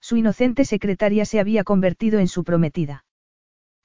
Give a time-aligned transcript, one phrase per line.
[0.00, 3.04] Su inocente secretaria se había convertido en su prometida.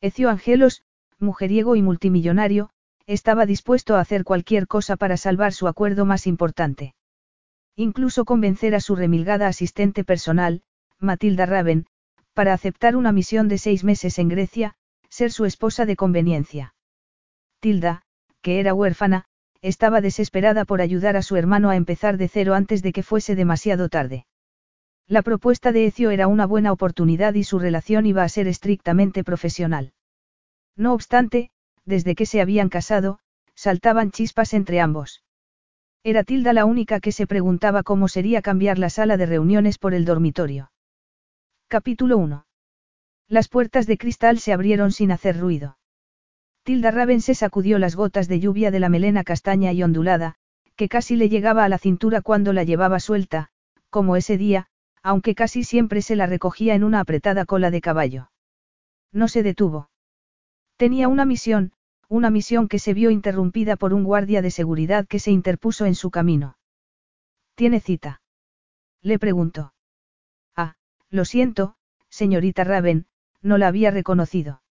[0.02, 0.84] Ecio Angelos,
[1.20, 2.70] mujeriego y multimillonario,
[3.06, 6.96] estaba dispuesto a hacer cualquier cosa para salvar su acuerdo más importante.
[7.76, 10.64] Incluso convencer a su remilgada asistente personal,
[11.00, 11.86] Matilda Raven,
[12.34, 14.76] para aceptar una misión de seis meses en Grecia,
[15.10, 16.74] ser su esposa de conveniencia.
[17.60, 18.02] Tilda,
[18.42, 19.26] que era huérfana,
[19.62, 23.36] estaba desesperada por ayudar a su hermano a empezar de cero antes de que fuese
[23.36, 24.26] demasiado tarde.
[25.08, 29.24] La propuesta de Ecio era una buena oportunidad y su relación iba a ser estrictamente
[29.24, 29.94] profesional.
[30.76, 31.52] No obstante,
[31.86, 33.20] desde que se habían casado,
[33.54, 35.24] saltaban chispas entre ambos.
[36.04, 39.94] Era Tilda la única que se preguntaba cómo sería cambiar la sala de reuniones por
[39.94, 40.72] el dormitorio.
[41.68, 42.46] Capítulo 1.
[43.28, 45.78] Las puertas de cristal se abrieron sin hacer ruido.
[46.64, 50.36] Tilda Raven se sacudió las gotas de lluvia de la melena castaña y ondulada,
[50.76, 53.50] que casi le llegaba a la cintura cuando la llevaba suelta,
[53.90, 54.68] como ese día,
[55.06, 58.32] aunque casi siempre se la recogía en una apretada cola de caballo.
[59.12, 59.92] No se detuvo.
[60.78, 61.74] Tenía una misión,
[62.10, 65.94] una misión que se vio interrumpida por un guardia de seguridad que se interpuso en
[65.94, 66.58] su camino.
[67.54, 68.24] ¿Tiene cita?
[69.04, 69.76] Le preguntó.
[70.56, 70.74] Ah,
[71.12, 71.76] lo siento,
[72.10, 73.06] señorita Raven,
[73.44, 74.64] no la había reconocido.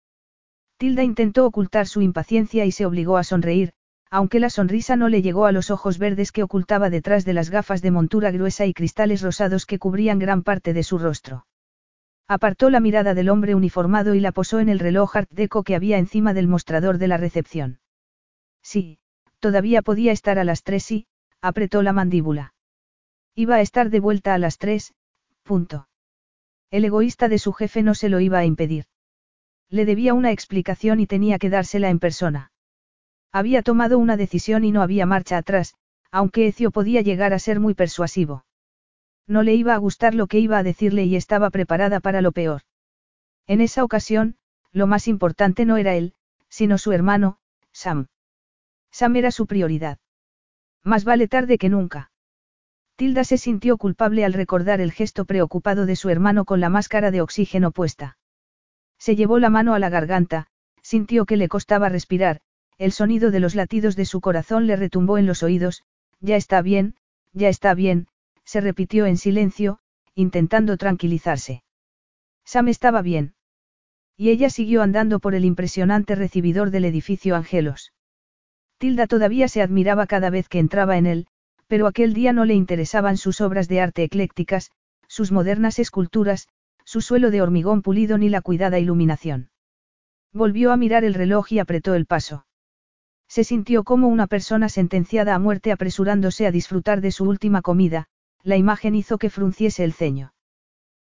[0.78, 3.72] Tilda intentó ocultar su impaciencia y se obligó a sonreír,
[4.14, 7.50] aunque la sonrisa no le llegó a los ojos verdes que ocultaba detrás de las
[7.50, 11.48] gafas de montura gruesa y cristales rosados que cubrían gran parte de su rostro.
[12.28, 15.74] Apartó la mirada del hombre uniformado y la posó en el reloj Art Deco que
[15.74, 17.80] había encima del mostrador de la recepción.
[18.62, 19.00] Sí,
[19.40, 21.08] todavía podía estar a las tres y,
[21.40, 22.54] apretó la mandíbula.
[23.34, 24.94] Iba a estar de vuelta a las tres,
[25.42, 25.88] punto.
[26.70, 28.84] El egoísta de su jefe no se lo iba a impedir.
[29.70, 32.52] Le debía una explicación y tenía que dársela en persona.
[33.34, 35.74] Había tomado una decisión y no había marcha atrás,
[36.12, 38.44] aunque Ecio podía llegar a ser muy persuasivo.
[39.26, 42.30] No le iba a gustar lo que iba a decirle y estaba preparada para lo
[42.30, 42.62] peor.
[43.48, 44.36] En esa ocasión,
[44.70, 46.14] lo más importante no era él,
[46.48, 47.38] sino su hermano,
[47.72, 48.06] Sam.
[48.92, 49.98] Sam era su prioridad.
[50.84, 52.12] Más vale tarde que nunca.
[52.94, 57.10] Tilda se sintió culpable al recordar el gesto preocupado de su hermano con la máscara
[57.10, 58.16] de oxígeno puesta.
[58.96, 60.46] Se llevó la mano a la garganta,
[60.82, 62.40] sintió que le costaba respirar,
[62.78, 65.82] el sonido de los latidos de su corazón le retumbó en los oídos,
[66.20, 66.94] ya está bien,
[67.32, 68.08] ya está bien,
[68.44, 69.78] se repitió en silencio,
[70.14, 71.62] intentando tranquilizarse.
[72.44, 73.34] Sam estaba bien.
[74.16, 77.92] Y ella siguió andando por el impresionante recibidor del edificio Angelos.
[78.78, 81.26] Tilda todavía se admiraba cada vez que entraba en él,
[81.66, 84.70] pero aquel día no le interesaban sus obras de arte eclécticas,
[85.08, 86.48] sus modernas esculturas,
[86.84, 89.50] su suelo de hormigón pulido ni la cuidada iluminación.
[90.32, 92.46] Volvió a mirar el reloj y apretó el paso.
[93.34, 98.06] Se sintió como una persona sentenciada a muerte apresurándose a disfrutar de su última comida,
[98.44, 100.34] la imagen hizo que frunciese el ceño.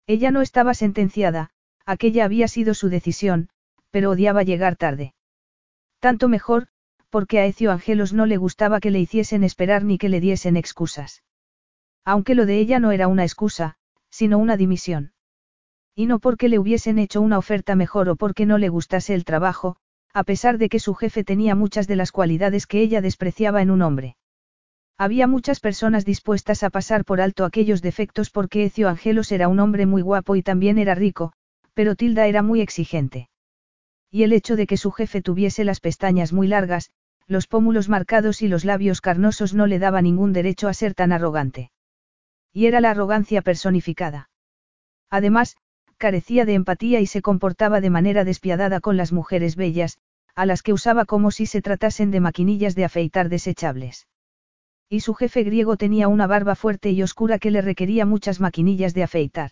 [0.07, 1.51] Ella no estaba sentenciada,
[1.85, 3.49] aquella había sido su decisión,
[3.91, 5.13] pero odiaba llegar tarde.
[5.99, 6.65] Tanto mejor,
[7.11, 10.57] porque a Ecio Angelos no le gustaba que le hiciesen esperar ni que le diesen
[10.57, 11.21] excusas.
[12.05, 13.75] Aunque lo de ella no era una excusa,
[14.09, 15.13] sino una dimisión.
[15.93, 19.25] Y no porque le hubiesen hecho una oferta mejor o porque no le gustase el
[19.25, 19.77] trabajo,
[20.15, 23.69] a pesar de que su jefe tenía muchas de las cualidades que ella despreciaba en
[23.69, 24.15] un hombre.
[24.97, 29.59] Había muchas personas dispuestas a pasar por alto aquellos defectos porque Ecio Angelos era un
[29.59, 31.33] hombre muy guapo y también era rico,
[31.73, 33.27] pero Tilda era muy exigente.
[34.09, 36.91] Y el hecho de que su jefe tuviese las pestañas muy largas,
[37.27, 41.11] los pómulos marcados y los labios carnosos no le daba ningún derecho a ser tan
[41.11, 41.71] arrogante.
[42.53, 44.29] Y era la arrogancia personificada.
[45.09, 45.57] Además,
[45.97, 49.97] carecía de empatía y se comportaba de manera despiadada con las mujeres bellas,
[50.35, 54.07] a las que usaba como si se tratasen de maquinillas de afeitar desechables.
[54.89, 58.93] Y su jefe griego tenía una barba fuerte y oscura que le requería muchas maquinillas
[58.93, 59.51] de afeitar.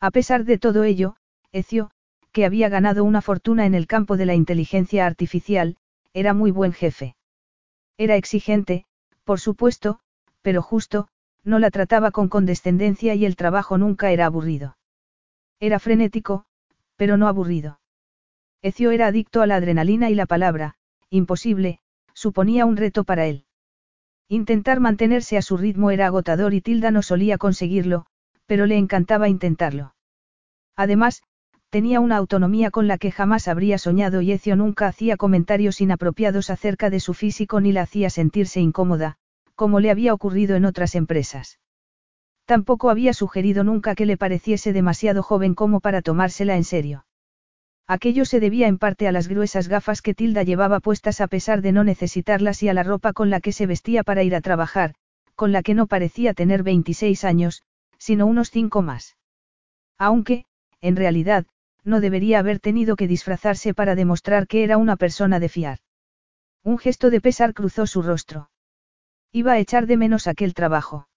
[0.00, 1.16] A pesar de todo ello,
[1.52, 1.90] Ecio,
[2.32, 5.76] que había ganado una fortuna en el campo de la inteligencia artificial,
[6.14, 7.16] era muy buen jefe.
[7.98, 8.86] Era exigente,
[9.24, 10.00] por supuesto,
[10.42, 11.08] pero justo,
[11.44, 14.76] no la trataba con condescendencia y el trabajo nunca era aburrido.
[15.60, 16.44] Era frenético,
[16.96, 17.79] pero no aburrido.
[18.62, 20.74] Ecio era adicto a la adrenalina y la palabra,
[21.08, 21.80] imposible,
[22.12, 23.46] suponía un reto para él.
[24.28, 28.04] Intentar mantenerse a su ritmo era agotador y Tilda no solía conseguirlo,
[28.44, 29.94] pero le encantaba intentarlo.
[30.76, 31.22] Además,
[31.70, 36.50] tenía una autonomía con la que jamás habría soñado y Ezio nunca hacía comentarios inapropiados
[36.50, 39.16] acerca de su físico ni la hacía sentirse incómoda,
[39.54, 41.60] como le había ocurrido en otras empresas.
[42.44, 47.04] Tampoco había sugerido nunca que le pareciese demasiado joven como para tomársela en serio.
[47.90, 51.60] Aquello se debía en parte a las gruesas gafas que Tilda llevaba puestas a pesar
[51.60, 54.40] de no necesitarlas y a la ropa con la que se vestía para ir a
[54.40, 54.94] trabajar,
[55.34, 57.64] con la que no parecía tener 26 años,
[57.98, 59.16] sino unos cinco más.
[59.98, 60.44] Aunque,
[60.80, 61.46] en realidad,
[61.82, 65.80] no debería haber tenido que disfrazarse para demostrar que era una persona de fiar.
[66.62, 68.50] Un gesto de pesar cruzó su rostro.
[69.32, 71.08] Iba a echar de menos aquel trabajo.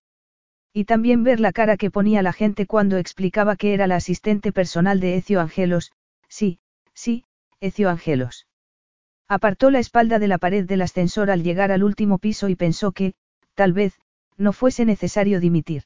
[0.73, 4.51] Y también ver la cara que ponía la gente cuando explicaba que era la asistente
[4.51, 5.91] personal de Ecio Angelos,
[6.27, 6.57] sí,
[6.93, 7.25] sí,
[7.59, 8.47] Ecio Angelos.
[9.27, 12.91] Apartó la espalda de la pared del ascensor al llegar al último piso y pensó
[12.91, 13.13] que,
[13.55, 13.99] tal vez,
[14.37, 15.83] no fuese necesario dimitir.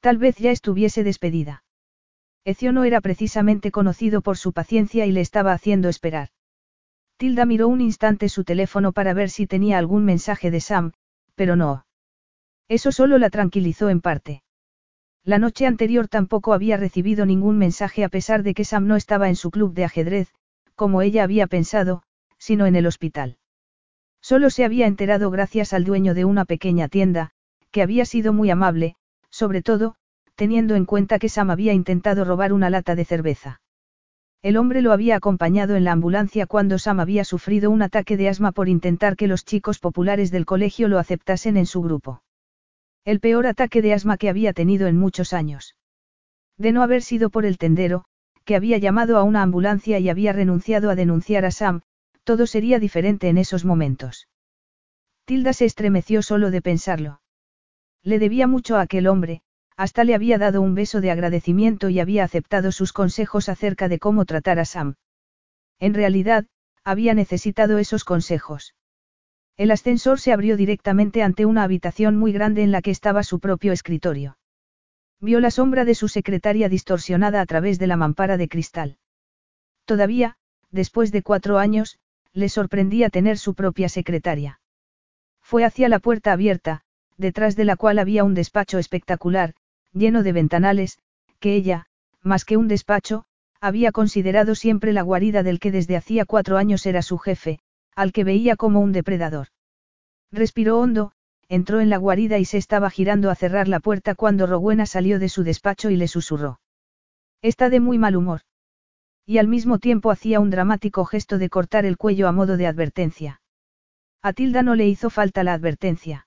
[0.00, 1.64] Tal vez ya estuviese despedida.
[2.44, 6.30] Ecio no era precisamente conocido por su paciencia y le estaba haciendo esperar.
[7.18, 10.92] Tilda miró un instante su teléfono para ver si tenía algún mensaje de Sam,
[11.34, 11.84] pero no.
[12.66, 14.42] Eso solo la tranquilizó en parte.
[15.24, 19.28] La noche anterior tampoco había recibido ningún mensaje a pesar de que Sam no estaba
[19.28, 20.32] en su club de ajedrez,
[20.74, 22.02] como ella había pensado,
[22.38, 23.36] sino en el hospital.
[24.22, 27.32] Solo se había enterado gracias al dueño de una pequeña tienda,
[27.70, 28.96] que había sido muy amable,
[29.28, 29.94] sobre todo,
[30.36, 33.60] teniendo en cuenta que Sam había intentado robar una lata de cerveza.
[34.42, 38.30] El hombre lo había acompañado en la ambulancia cuando Sam había sufrido un ataque de
[38.30, 42.22] asma por intentar que los chicos populares del colegio lo aceptasen en su grupo.
[43.04, 45.76] El peor ataque de asma que había tenido en muchos años.
[46.58, 48.04] De no haber sido por el tendero,
[48.44, 51.80] que había llamado a una ambulancia y había renunciado a denunciar a Sam,
[52.24, 54.28] todo sería diferente en esos momentos.
[55.24, 57.22] Tilda se estremeció solo de pensarlo.
[58.02, 59.42] Le debía mucho a aquel hombre,
[59.76, 63.98] hasta le había dado un beso de agradecimiento y había aceptado sus consejos acerca de
[63.98, 64.96] cómo tratar a Sam.
[65.78, 66.46] En realidad,
[66.84, 68.74] había necesitado esos consejos.
[69.60, 73.40] El ascensor se abrió directamente ante una habitación muy grande en la que estaba su
[73.40, 74.38] propio escritorio.
[75.20, 78.96] Vio la sombra de su secretaria distorsionada a través de la mampara de cristal.
[79.84, 80.38] Todavía,
[80.70, 81.98] después de cuatro años,
[82.32, 84.62] le sorprendía tener su propia secretaria.
[85.42, 86.80] Fue hacia la puerta abierta,
[87.18, 89.52] detrás de la cual había un despacho espectacular,
[89.92, 90.98] lleno de ventanales,
[91.38, 91.84] que ella,
[92.22, 93.26] más que un despacho,
[93.60, 97.60] había considerado siempre la guarida del que desde hacía cuatro años era su jefe,
[97.94, 99.48] al que veía como un depredador.
[100.32, 101.12] Respiró hondo,
[101.48, 105.18] entró en la guarida y se estaba girando a cerrar la puerta cuando Rowena salió
[105.18, 106.60] de su despacho y le susurró.
[107.42, 108.42] Está de muy mal humor.
[109.26, 112.66] Y al mismo tiempo hacía un dramático gesto de cortar el cuello a modo de
[112.66, 113.40] advertencia.
[114.22, 116.26] A Tilda no le hizo falta la advertencia.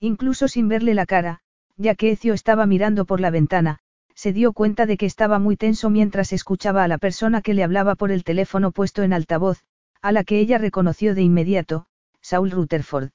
[0.00, 1.40] Incluso sin verle la cara,
[1.76, 3.78] ya que Ecio estaba mirando por la ventana,
[4.14, 7.64] se dio cuenta de que estaba muy tenso mientras escuchaba a la persona que le
[7.64, 9.62] hablaba por el teléfono puesto en altavoz,
[10.02, 11.86] a la que ella reconoció de inmediato,
[12.20, 13.10] Saul Rutherford.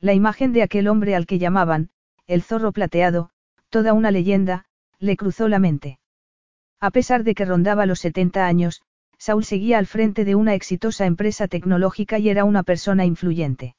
[0.00, 1.90] La imagen de aquel hombre al que llamaban,
[2.26, 3.30] el zorro plateado,
[3.70, 4.66] toda una leyenda,
[5.00, 5.98] le cruzó la mente.
[6.80, 8.82] A pesar de que rondaba los 70 años,
[9.18, 13.74] Saul seguía al frente de una exitosa empresa tecnológica y era una persona influyente.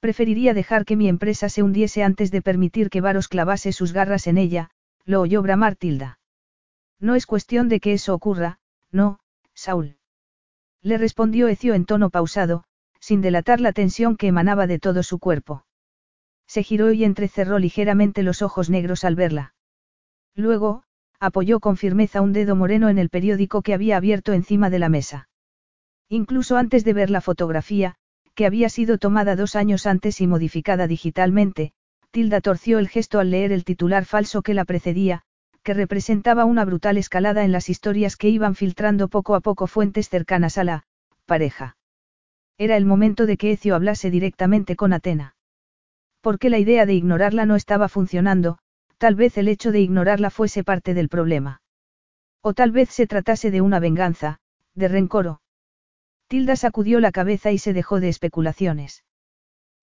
[0.00, 4.26] Preferiría dejar que mi empresa se hundiese antes de permitir que Varos clavase sus garras
[4.26, 4.70] en ella,
[5.04, 6.18] lo oyó bramar Tilda.
[7.00, 8.60] No es cuestión de que eso ocurra,
[8.90, 9.18] no,
[9.54, 9.98] Saúl.
[10.84, 12.64] Le respondió Ecio en tono pausado,
[13.00, 15.64] sin delatar la tensión que emanaba de todo su cuerpo.
[16.46, 19.54] Se giró y entrecerró ligeramente los ojos negros al verla.
[20.34, 20.82] Luego,
[21.18, 24.90] apoyó con firmeza un dedo moreno en el periódico que había abierto encima de la
[24.90, 25.30] mesa.
[26.10, 27.94] Incluso antes de ver la fotografía,
[28.34, 31.72] que había sido tomada dos años antes y modificada digitalmente,
[32.10, 35.22] Tilda torció el gesto al leer el titular falso que la precedía,
[35.64, 40.10] que representaba una brutal escalada en las historias que iban filtrando poco a poco fuentes
[40.10, 40.84] cercanas a la
[41.24, 41.76] pareja.
[42.58, 45.36] Era el momento de que Ecio hablase directamente con Atena.
[46.20, 48.58] Porque la idea de ignorarla no estaba funcionando,
[48.98, 51.62] tal vez el hecho de ignorarla fuese parte del problema.
[52.42, 54.40] O tal vez se tratase de una venganza,
[54.74, 55.40] de rencoro.
[56.28, 59.02] Tilda sacudió la cabeza y se dejó de especulaciones.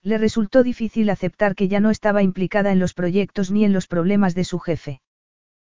[0.04, 3.88] Le resultó difícil aceptar que ya no estaba implicada en los proyectos ni en los
[3.88, 5.02] problemas de su jefe.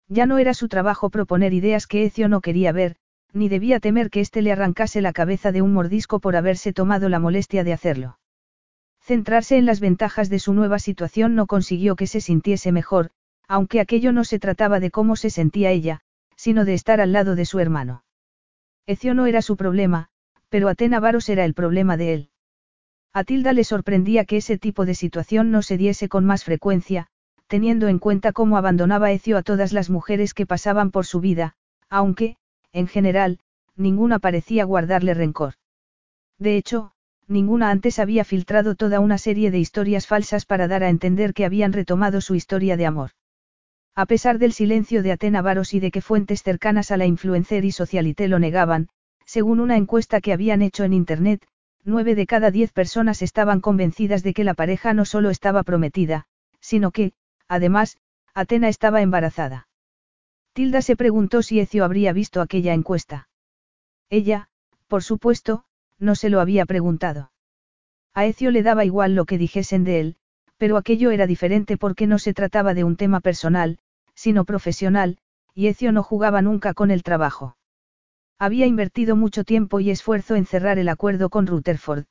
[0.07, 2.95] Ya no era su trabajo proponer ideas que Ecio no quería ver,
[3.33, 7.09] ni debía temer que éste le arrancase la cabeza de un mordisco por haberse tomado
[7.09, 8.19] la molestia de hacerlo.
[9.01, 13.11] Centrarse en las ventajas de su nueva situación no consiguió que se sintiese mejor,
[13.47, 16.01] aunque aquello no se trataba de cómo se sentía ella,
[16.35, 18.03] sino de estar al lado de su hermano.
[18.87, 20.09] Ecio no era su problema,
[20.49, 22.29] pero Atena Varos era el problema de él.
[23.13, 27.07] A Tilda le sorprendía que ese tipo de situación no se diese con más frecuencia,
[27.47, 31.55] teniendo en cuenta cómo abandonaba Ecio a todas las mujeres que pasaban por su vida,
[31.89, 32.37] aunque,
[32.73, 33.39] en general,
[33.75, 35.53] ninguna parecía guardarle rencor.
[36.37, 36.91] De hecho,
[37.27, 41.45] ninguna antes había filtrado toda una serie de historias falsas para dar a entender que
[41.45, 43.11] habían retomado su historia de amor.
[43.95, 47.63] A pesar del silencio de Atena Varos y de que fuentes cercanas a la influencer
[47.63, 48.89] y socialité lo negaban,
[49.25, 51.47] según una encuesta que habían hecho en Internet,
[51.83, 56.25] nueve de cada diez personas estaban convencidas de que la pareja no solo estaba prometida,
[56.59, 57.13] sino que,
[57.47, 57.97] además,
[58.33, 59.67] Atena estaba embarazada.
[60.53, 63.27] Tilda se preguntó si Ecio habría visto aquella encuesta.
[64.09, 64.49] Ella,
[64.87, 65.65] por supuesto,
[65.99, 67.31] no se lo había preguntado.
[68.13, 70.15] A Ecio le daba igual lo que dijesen de él,
[70.57, 73.79] pero aquello era diferente porque no se trataba de un tema personal,
[74.13, 75.17] sino profesional,
[75.53, 77.57] y Ecio no jugaba nunca con el trabajo.
[78.39, 82.05] Había invertido mucho tiempo y esfuerzo en cerrar el acuerdo con Rutherford.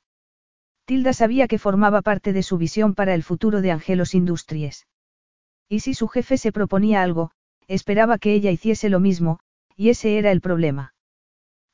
[0.85, 4.85] Tilda sabía que formaba parte de su visión para el futuro de Angelos Industries.
[5.69, 7.31] Y si su jefe se proponía algo,
[7.67, 9.39] esperaba que ella hiciese lo mismo,
[9.75, 10.93] y ese era el problema.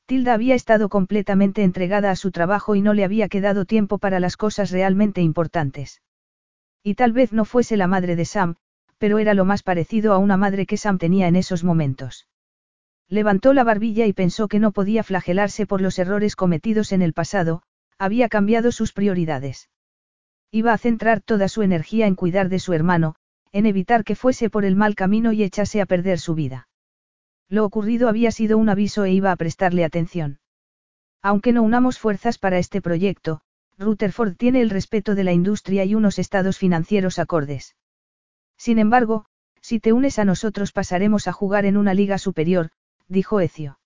[0.06, 4.20] Tilda había estado completamente entregada a su trabajo y no le había quedado tiempo para
[4.20, 6.02] las cosas realmente importantes.
[6.82, 8.56] Y tal vez no fuese la madre de Sam,
[8.98, 12.28] pero era lo más parecido a una madre que Sam tenía en esos momentos.
[13.08, 17.12] Levantó la barbilla y pensó que no podía flagelarse por los errores cometidos en el
[17.12, 17.62] pasado,
[17.98, 19.68] había cambiado sus prioridades.
[20.50, 23.14] Iba a centrar toda su energía en cuidar de su hermano,
[23.52, 26.68] en evitar que fuese por el mal camino y echase a perder su vida.
[27.48, 30.40] Lo ocurrido había sido un aviso e iba a prestarle atención.
[31.20, 33.42] Aunque no unamos fuerzas para este proyecto,
[33.78, 37.76] Rutherford tiene el respeto de la industria y unos estados financieros acordes.
[38.56, 39.26] Sin embargo,
[39.60, 42.70] si te unes a nosotros pasaremos a jugar en una liga superior,
[43.08, 43.78] dijo Ecio.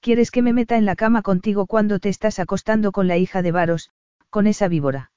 [0.00, 3.42] ¿Quieres que me meta en la cama contigo cuando te estás acostando con la hija
[3.42, 3.90] de Varos,
[4.30, 5.10] con esa víbora?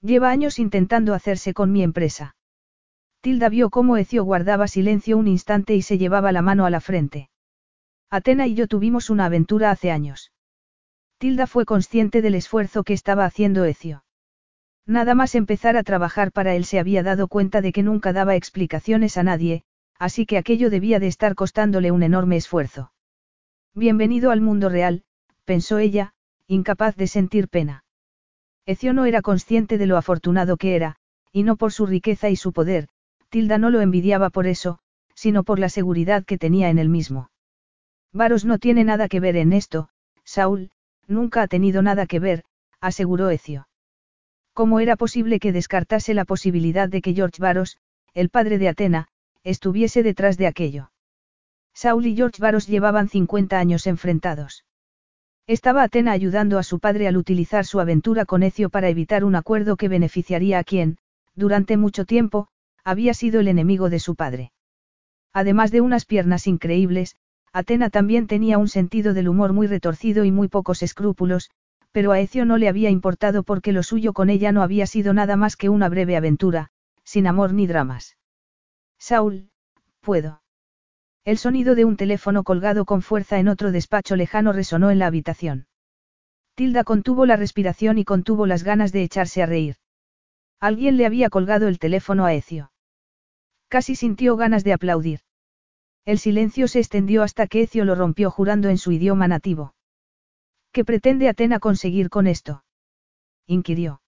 [0.00, 2.35] Lleva años intentando hacerse con mi empresa.
[3.26, 6.78] Tilda vio cómo Ecio guardaba silencio un instante y se llevaba la mano a la
[6.78, 7.28] frente.
[8.08, 10.30] Atena y yo tuvimos una aventura hace años.
[11.18, 14.04] Tilda fue consciente del esfuerzo que estaba haciendo Ecio.
[14.86, 18.36] Nada más empezar a trabajar para él se había dado cuenta de que nunca daba
[18.36, 19.64] explicaciones a nadie,
[19.98, 22.92] así que aquello debía de estar costándole un enorme esfuerzo.
[23.74, 25.02] Bienvenido al mundo real,
[25.44, 26.14] pensó ella,
[26.46, 27.82] incapaz de sentir pena.
[28.66, 30.94] Ecio no era consciente de lo afortunado que era,
[31.32, 32.86] y no por su riqueza y su poder,
[33.28, 34.78] Tilda no lo envidiaba por eso,
[35.14, 37.30] sino por la seguridad que tenía en él mismo.
[38.12, 39.88] Varos no tiene nada que ver en esto,
[40.24, 40.70] Saúl,
[41.06, 42.44] nunca ha tenido nada que ver,
[42.80, 43.68] aseguró Ecio.
[44.52, 47.78] ¿Cómo era posible que descartase la posibilidad de que George Barros,
[48.14, 49.08] el padre de Atena,
[49.44, 50.90] estuviese detrás de aquello?
[51.74, 54.64] Saul y George Barros llevaban 50 años enfrentados.
[55.46, 59.36] Estaba Atena ayudando a su padre al utilizar su aventura con Ecio para evitar un
[59.36, 60.96] acuerdo que beneficiaría a quien,
[61.34, 62.48] durante mucho tiempo,
[62.86, 64.52] había sido el enemigo de su padre.
[65.32, 67.16] Además de unas piernas increíbles,
[67.52, 71.50] Atena también tenía un sentido del humor muy retorcido y muy pocos escrúpulos,
[71.90, 75.14] pero a Ecio no le había importado porque lo suyo con ella no había sido
[75.14, 76.70] nada más que una breve aventura,
[77.02, 78.18] sin amor ni dramas.
[79.00, 79.50] Saúl,
[80.00, 80.42] puedo.
[81.24, 85.08] El sonido de un teléfono colgado con fuerza en otro despacho lejano resonó en la
[85.08, 85.66] habitación.
[86.54, 89.74] Tilda contuvo la respiración y contuvo las ganas de echarse a reír.
[90.60, 92.70] Alguien le había colgado el teléfono a Ecio.
[93.68, 95.20] Casi sintió ganas de aplaudir.
[96.04, 99.74] El silencio se extendió hasta que Ecio lo rompió jurando en su idioma nativo.
[100.72, 102.64] ¿Qué pretende Atena conseguir con esto?
[103.46, 104.02] inquirió.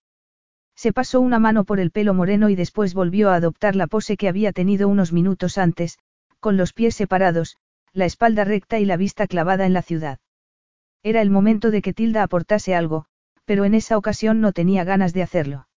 [0.77, 4.17] Se pasó una mano por el pelo moreno y después volvió a adoptar la pose
[4.17, 5.99] que había tenido unos minutos antes,
[6.39, 7.57] con los pies separados,
[7.93, 10.21] la espalda recta y la vista clavada en la ciudad.
[11.03, 13.07] Era el momento de que Tilda aportase algo,
[13.45, 15.69] pero en esa ocasión no tenía ganas de hacerlo.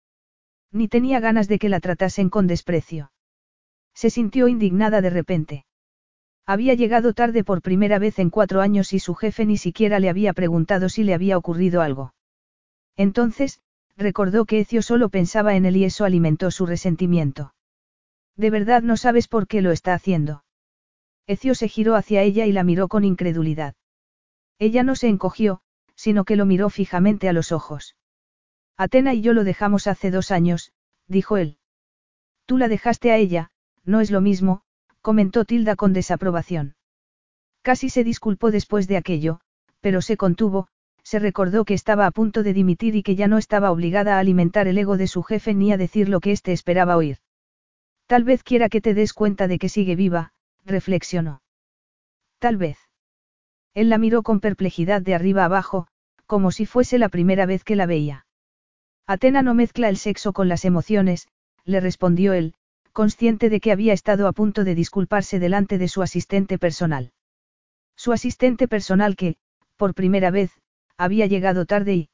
[0.70, 3.10] Ni tenía ganas de que la tratasen con desprecio.
[3.94, 5.64] Se sintió indignada de repente.
[6.46, 10.08] Había llegado tarde por primera vez en cuatro años y su jefe ni siquiera le
[10.08, 12.14] había preguntado si le había ocurrido algo.
[12.96, 13.60] Entonces,
[13.96, 17.54] recordó que Ecio solo pensaba en él y eso alimentó su resentimiento.
[18.36, 20.44] ¿De verdad no sabes por qué lo está haciendo?
[21.26, 23.74] Ecio se giró hacia ella y la miró con incredulidad.
[24.58, 25.60] Ella no se encogió,
[25.94, 27.96] sino que lo miró fijamente a los ojos.
[28.76, 30.72] Atena y yo lo dejamos hace dos años,
[31.06, 31.58] dijo él.
[32.46, 33.50] Tú la dejaste a ella,
[33.84, 34.62] no es lo mismo,
[35.00, 36.74] comentó Tilda con desaprobación.
[37.62, 39.40] Casi se disculpó después de aquello,
[39.80, 40.68] pero se contuvo,
[41.02, 44.18] se recordó que estaba a punto de dimitir y que ya no estaba obligada a
[44.18, 47.18] alimentar el ego de su jefe ni a decir lo que éste esperaba oír.
[48.06, 50.32] Tal vez quiera que te des cuenta de que sigue viva,
[50.64, 51.42] reflexionó.
[52.38, 52.78] Tal vez.
[53.74, 55.86] Él la miró con perplejidad de arriba abajo,
[56.26, 58.26] como si fuese la primera vez que la veía.
[59.06, 61.28] Atena no mezcla el sexo con las emociones,
[61.64, 62.54] le respondió él,
[63.00, 67.12] consciente de que había estado a punto de disculparse delante de su asistente personal.
[67.96, 69.36] Su asistente personal que,
[69.78, 70.50] por primera vez,
[70.98, 72.08] había llegado tarde y...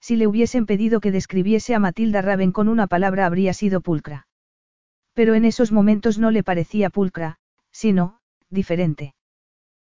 [0.00, 4.26] Si le hubiesen pedido que describiese a Matilda Raven con una palabra habría sido pulcra.
[5.14, 7.38] Pero en esos momentos no le parecía pulcra,
[7.70, 9.14] sino, diferente.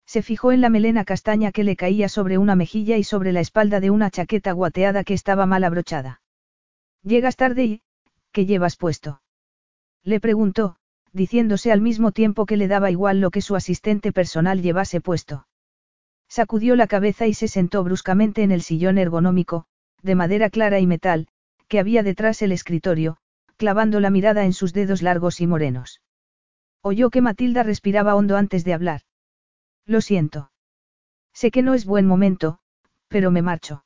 [0.05, 3.41] Se fijó en la melena castaña que le caía sobre una mejilla y sobre la
[3.41, 6.21] espalda de una chaqueta guateada que estaba mal abrochada.
[7.03, 7.83] Llegas tarde y,
[8.33, 9.23] ¿qué llevas puesto?
[10.05, 10.77] Le preguntó,
[11.13, 15.47] diciéndose al mismo tiempo que le daba igual lo que su asistente personal llevase puesto.
[16.29, 19.67] Sacudió la cabeza y se sentó bruscamente en el sillón ergonómico,
[20.03, 21.29] de madera clara y metal,
[21.69, 23.19] que había detrás el escritorio,
[23.57, 26.01] clavando la mirada en sus dedos largos y morenos.
[26.83, 29.03] Oyó que Matilda respiraba hondo antes de hablar.
[29.87, 30.51] Lo siento.
[31.35, 32.59] Sé que no es buen momento,
[33.09, 33.85] pero me marcho.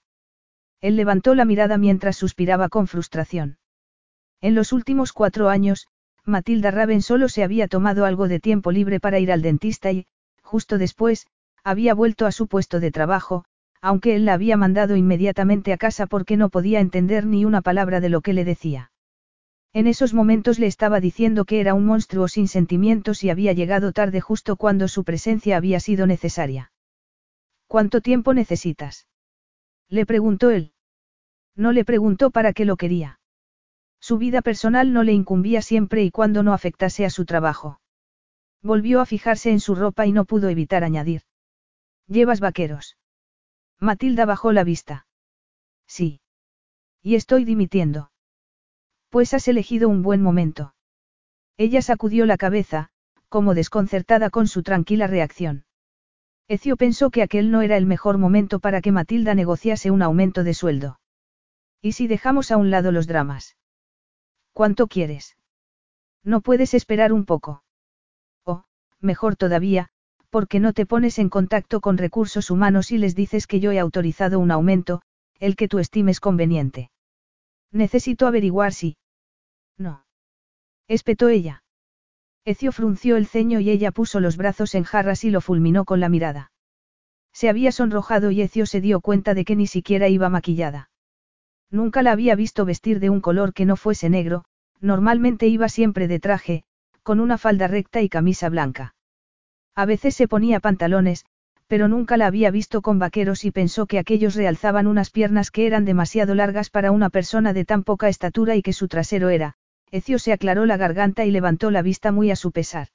[0.80, 3.58] Él levantó la mirada mientras suspiraba con frustración.
[4.40, 5.88] En los últimos cuatro años,
[6.26, 10.06] Matilda Raven solo se había tomado algo de tiempo libre para ir al dentista y,
[10.42, 11.26] justo después,
[11.62, 13.44] había vuelto a su puesto de trabajo,
[13.82, 18.00] aunque él la había mandado inmediatamente a casa porque no podía entender ni una palabra
[18.00, 18.90] de lo que le decía.
[19.74, 23.92] En esos momentos le estaba diciendo que era un monstruo sin sentimientos y había llegado
[23.92, 26.72] tarde justo cuando su presencia había sido necesaria.
[27.66, 29.08] ¿Cuánto tiempo necesitas?
[29.88, 30.72] Le preguntó él.
[31.56, 33.18] No le preguntó para qué lo quería.
[34.06, 37.80] Su vida personal no le incumbía siempre y cuando no afectase a su trabajo.
[38.62, 41.22] Volvió a fijarse en su ropa y no pudo evitar añadir.
[42.06, 42.98] ¿Llevas vaqueros?
[43.80, 45.06] Matilda bajó la vista.
[45.86, 46.20] Sí.
[47.00, 48.10] Y estoy dimitiendo.
[49.08, 50.74] Pues has elegido un buen momento.
[51.56, 52.90] Ella sacudió la cabeza,
[53.30, 55.64] como desconcertada con su tranquila reacción.
[56.46, 60.44] Ecio pensó que aquel no era el mejor momento para que Matilda negociase un aumento
[60.44, 61.00] de sueldo.
[61.80, 63.56] ¿Y si dejamos a un lado los dramas?
[64.54, 65.36] ¿Cuánto quieres?
[66.22, 67.64] No puedes esperar un poco.
[68.44, 68.64] O,
[69.00, 69.88] mejor todavía,
[70.30, 73.80] porque no te pones en contacto con recursos humanos y les dices que yo he
[73.80, 75.02] autorizado un aumento,
[75.40, 76.90] el que tú estimes conveniente.
[77.72, 78.96] Necesito averiguar si.
[79.76, 80.06] No.
[80.86, 81.64] Espetó ella.
[82.44, 85.98] Ecio frunció el ceño y ella puso los brazos en jarras y lo fulminó con
[85.98, 86.52] la mirada.
[87.32, 90.90] Se había sonrojado y Ecio se dio cuenta de que ni siquiera iba maquillada.
[91.74, 94.44] Nunca la había visto vestir de un color que no fuese negro,
[94.80, 96.62] normalmente iba siempre de traje,
[97.02, 98.94] con una falda recta y camisa blanca.
[99.74, 101.24] A veces se ponía pantalones,
[101.66, 105.66] pero nunca la había visto con vaqueros y pensó que aquellos realzaban unas piernas que
[105.66, 109.56] eran demasiado largas para una persona de tan poca estatura y que su trasero era.
[109.90, 112.86] Ecio se aclaró la garganta y levantó la vista muy a su pesar.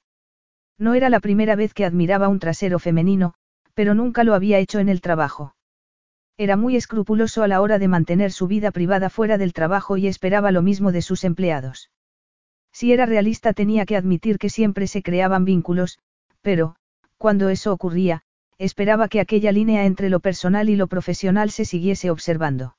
[0.78, 3.34] No era la primera vez que admiraba un trasero femenino,
[3.74, 5.54] pero nunca lo había hecho en el trabajo.
[6.40, 10.06] Era muy escrupuloso a la hora de mantener su vida privada fuera del trabajo y
[10.06, 11.90] esperaba lo mismo de sus empleados.
[12.72, 15.98] Si era realista tenía que admitir que siempre se creaban vínculos,
[16.40, 16.76] pero,
[17.18, 18.22] cuando eso ocurría,
[18.56, 22.74] esperaba que aquella línea entre lo personal y lo profesional se siguiese observando.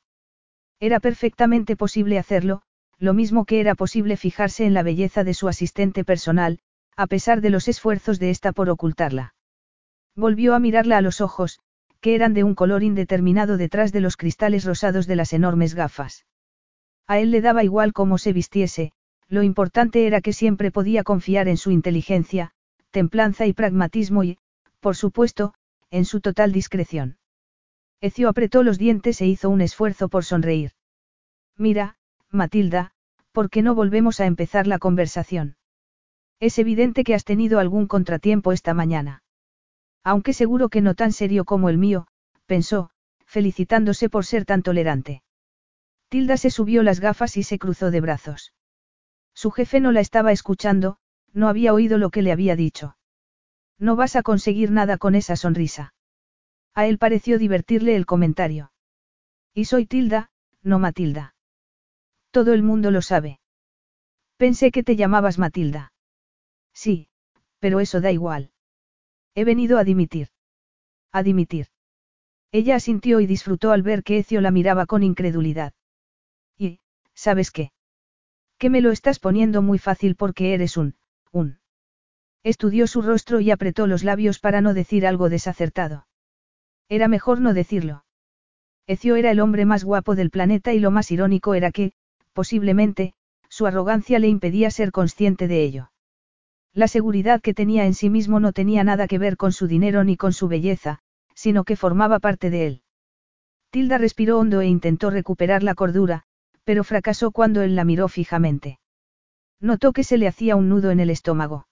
[0.79, 2.63] Era perfectamente posible hacerlo,
[2.97, 6.57] lo mismo que era posible fijarse en la belleza de su asistente personal,
[6.97, 9.35] a pesar de los esfuerzos de ésta por ocultarla.
[10.15, 11.59] Volvió a mirarla a los ojos,
[12.01, 16.25] que eran de un color indeterminado detrás de los cristales rosados de las enormes gafas.
[17.07, 18.91] A él le daba igual cómo se vistiese,
[19.27, 22.51] lo importante era que siempre podía confiar en su inteligencia,
[22.89, 24.37] templanza y pragmatismo y,
[24.79, 25.53] por supuesto,
[25.89, 27.17] en su total discreción.
[28.01, 30.71] Ecio apretó los dientes e hizo un esfuerzo por sonreír.
[31.55, 31.97] Mira,
[32.31, 32.93] Matilda,
[33.31, 35.55] ¿por qué no volvemos a empezar la conversación?
[36.39, 39.21] Es evidente que has tenido algún contratiempo esta mañana.
[40.03, 42.07] Aunque seguro que no tan serio como el mío,
[42.45, 42.89] pensó,
[43.25, 45.23] felicitándose por ser tan tolerante.
[46.09, 48.53] Tilda se subió las gafas y se cruzó de brazos.
[49.33, 50.97] Su jefe no la estaba escuchando,
[51.33, 52.97] no había oído lo que le había dicho.
[53.79, 55.93] No vas a conseguir nada con esa sonrisa.
[56.73, 58.71] A él pareció divertirle el comentario.
[59.53, 61.35] Y soy Tilda, no Matilda.
[62.31, 63.39] Todo el mundo lo sabe.
[64.37, 65.93] Pensé que te llamabas Matilda.
[66.73, 67.07] Sí,
[67.59, 68.51] pero eso da igual.
[69.35, 70.27] He venido a dimitir.
[71.11, 71.67] A dimitir.
[72.51, 75.73] Ella asintió y disfrutó al ver que Ecio la miraba con incredulidad.
[76.57, 76.79] Y,
[77.13, 77.71] ¿sabes qué?
[78.57, 80.95] Que me lo estás poniendo muy fácil porque eres un,
[81.31, 81.59] un.
[82.43, 86.07] Estudió su rostro y apretó los labios para no decir algo desacertado.
[86.89, 88.03] Era mejor no decirlo.
[88.87, 91.93] Ecio era el hombre más guapo del planeta y lo más irónico era que,
[92.33, 93.13] posiblemente,
[93.47, 95.91] su arrogancia le impedía ser consciente de ello.
[96.73, 100.03] La seguridad que tenía en sí mismo no tenía nada que ver con su dinero
[100.03, 100.99] ni con su belleza,
[101.35, 102.81] sino que formaba parte de él.
[103.71, 106.23] Tilda respiró hondo e intentó recuperar la cordura,
[106.63, 108.79] pero fracasó cuando él la miró fijamente.
[109.59, 111.67] Notó que se le hacía un nudo en el estómago.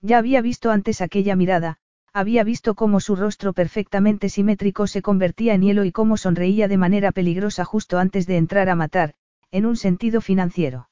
[0.00, 1.78] Ya había visto antes aquella mirada,
[2.12, 6.76] había visto cómo su rostro perfectamente simétrico se convertía en hielo y cómo sonreía de
[6.76, 9.14] manera peligrosa justo antes de entrar a matar,
[9.50, 10.90] en un sentido financiero.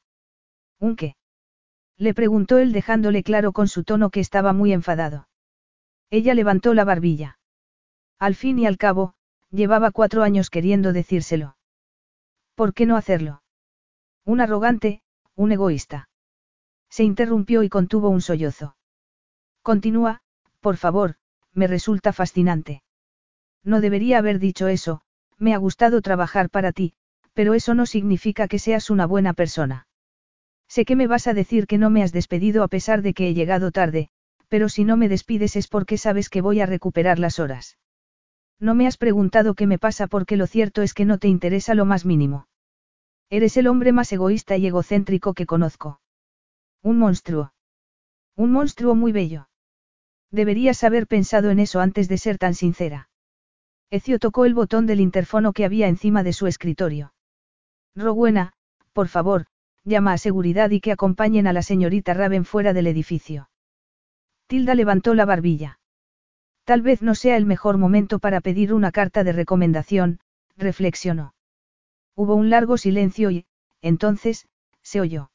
[0.78, 1.16] ¿Un qué?
[2.00, 5.28] Le preguntó él dejándole claro con su tono que estaba muy enfadado.
[6.08, 7.38] Ella levantó la barbilla.
[8.18, 9.12] Al fin y al cabo,
[9.50, 11.58] llevaba cuatro años queriendo decírselo.
[12.54, 13.42] ¿Por qué no hacerlo?
[14.24, 15.02] Un arrogante,
[15.34, 16.08] un egoísta.
[16.88, 18.76] Se interrumpió y contuvo un sollozo.
[19.60, 20.22] Continúa,
[20.60, 21.16] por favor,
[21.52, 22.82] me resulta fascinante.
[23.62, 25.02] No debería haber dicho eso,
[25.36, 26.94] me ha gustado trabajar para ti,
[27.34, 29.86] pero eso no significa que seas una buena persona.
[30.70, 33.28] Sé que me vas a decir que no me has despedido a pesar de que
[33.28, 34.08] he llegado tarde,
[34.46, 37.76] pero si no me despides es porque sabes que voy a recuperar las horas.
[38.60, 41.74] No me has preguntado qué me pasa porque lo cierto es que no te interesa
[41.74, 42.46] lo más mínimo.
[43.30, 46.00] Eres el hombre más egoísta y egocéntrico que conozco.
[46.82, 47.52] Un monstruo.
[48.36, 49.48] Un monstruo muy bello.
[50.30, 53.08] Deberías haber pensado en eso antes de ser tan sincera.
[53.90, 57.12] Ecio tocó el botón del interfono que había encima de su escritorio.
[57.96, 58.52] Rowena,
[58.92, 59.46] por favor,
[59.84, 63.50] llama a seguridad y que acompañen a la señorita Raven fuera del edificio.
[64.46, 65.78] Tilda levantó la barbilla.
[66.64, 70.20] Tal vez no sea el mejor momento para pedir una carta de recomendación,
[70.56, 71.34] reflexionó.
[72.14, 73.46] Hubo un largo silencio y,
[73.80, 74.46] entonces,
[74.82, 75.30] se oyó.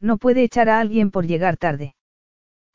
[0.00, 1.94] No puede echar a alguien por llegar tarde.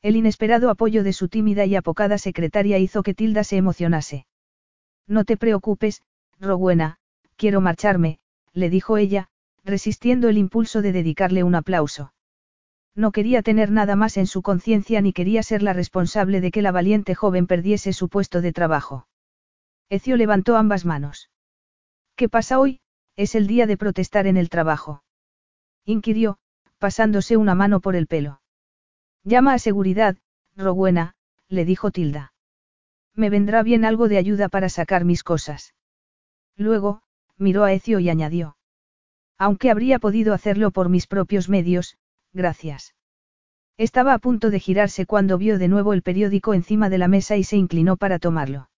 [0.01, 4.27] El inesperado apoyo de su tímida y apocada secretaria hizo que Tilda se emocionase.
[5.07, 6.03] No te preocupes,
[6.39, 6.97] Rowena,
[7.37, 8.19] quiero marcharme,
[8.53, 9.29] le dijo ella,
[9.63, 12.13] resistiendo el impulso de dedicarle un aplauso.
[12.95, 16.61] No quería tener nada más en su conciencia ni quería ser la responsable de que
[16.61, 19.07] la valiente joven perdiese su puesto de trabajo.
[19.89, 21.29] Ecio levantó ambas manos.
[22.15, 22.81] ¿Qué pasa hoy?
[23.15, 25.03] Es el día de protestar en el trabajo.
[25.85, 26.37] Inquirió,
[26.77, 28.41] pasándose una mano por el pelo.
[29.23, 30.17] Llama a seguridad,
[30.55, 31.15] Rowena,
[31.47, 32.33] le dijo Tilda.
[33.15, 35.73] Me vendrá bien algo de ayuda para sacar mis cosas.
[36.55, 37.01] Luego,
[37.37, 38.57] miró a Ecio y añadió.
[39.45, 41.97] Aunque habría podido hacerlo por mis propios medios,
[42.31, 42.95] gracias.
[43.77, 47.35] Estaba a punto de girarse cuando vio de nuevo el periódico encima de la mesa
[47.35, 48.69] y se inclinó para tomarlo.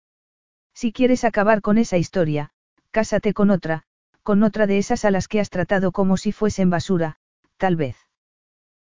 [0.73, 2.49] Si quieres acabar con esa historia,
[2.89, 3.83] cásate con otra,
[4.23, 7.17] con otra de esas a las que has tratado como si fuesen basura,
[7.57, 7.97] tal vez.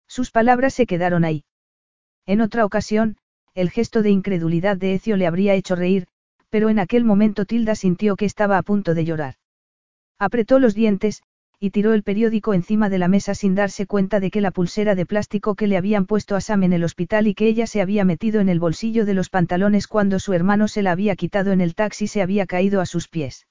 [0.07, 1.45] Sus palabras se quedaron ahí.
[2.27, 3.17] En otra ocasión,
[3.55, 6.09] el gesto de incredulidad de Ecio le habría hecho reír,
[6.51, 9.37] pero en aquel momento Tilda sintió que estaba a punto de llorar.
[10.19, 11.23] Apretó los dientes,
[11.63, 14.95] y tiró el periódico encima de la mesa sin darse cuenta de que la pulsera
[14.95, 17.83] de plástico que le habían puesto a Sam en el hospital y que ella se
[17.83, 21.53] había metido en el bolsillo de los pantalones cuando su hermano se la había quitado
[21.53, 23.47] en el taxi se había caído a sus pies.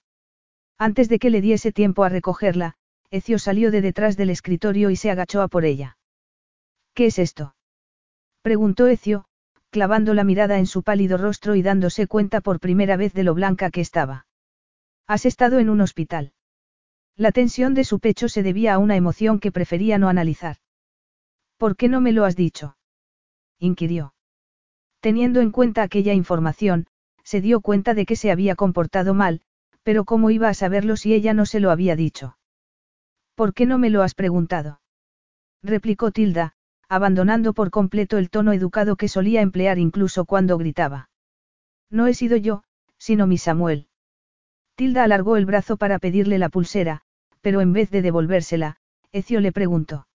[0.80, 2.74] Antes de que le diese tiempo a recogerla,
[3.12, 5.98] Ecio salió de detrás del escritorio y se agachó a por ella.
[6.96, 7.54] ¿Qué es esto?
[8.42, 9.26] Preguntó Ecio,
[9.70, 13.36] clavando la mirada en su pálido rostro y dándose cuenta por primera vez de lo
[13.36, 14.26] blanca que estaba.
[15.06, 16.34] Has estado en un hospital.
[17.20, 20.56] La tensión de su pecho se debía a una emoción que prefería no analizar.
[21.58, 22.78] ¿Por qué no me lo has dicho?
[23.60, 24.14] inquirió.
[25.02, 26.88] Teniendo en cuenta aquella información,
[27.26, 29.42] se dio cuenta de que se había comportado mal,
[29.84, 32.38] pero ¿cómo iba a saberlo si ella no se lo había dicho?
[33.36, 34.80] ¿Por qué no me lo has preguntado?
[35.62, 36.54] replicó Tilda,
[36.88, 41.10] abandonando por completo el tono educado que solía emplear incluso cuando gritaba.
[41.90, 42.64] No he sido yo,
[42.98, 43.90] sino mi Samuel.
[44.76, 47.04] Tilda alargó el brazo para pedirle la pulsera,
[47.42, 48.78] pero en vez de devolvérsela,
[49.12, 50.08] Ecio le preguntó.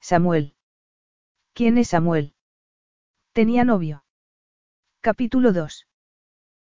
[0.00, 0.54] Samuel.
[1.52, 2.34] ¿Quién es Samuel?
[3.32, 4.04] Tenía novio.
[5.00, 5.86] Capítulo 2.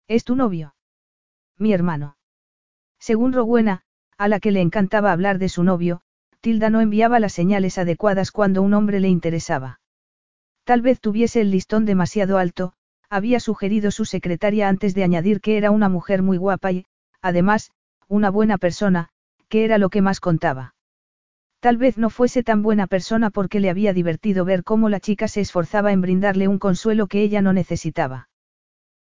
[0.06, 0.74] ¿Es tu novio?
[1.56, 2.16] Mi hermano.
[2.98, 3.82] Según Rowena,
[4.16, 6.02] a la que le encantaba hablar de su novio,
[6.40, 9.80] Tilda no enviaba las señales adecuadas cuando un hombre le interesaba.
[10.64, 12.74] Tal vez tuviese el listón demasiado alto,
[13.08, 16.86] había sugerido su secretaria antes de añadir que era una mujer muy guapa y,
[17.22, 17.70] además,
[18.06, 19.10] una buena persona,
[19.48, 20.74] que era lo que más contaba.
[21.60, 25.26] Tal vez no fuese tan buena persona porque le había divertido ver cómo la chica
[25.26, 28.28] se esforzaba en brindarle un consuelo que ella no necesitaba.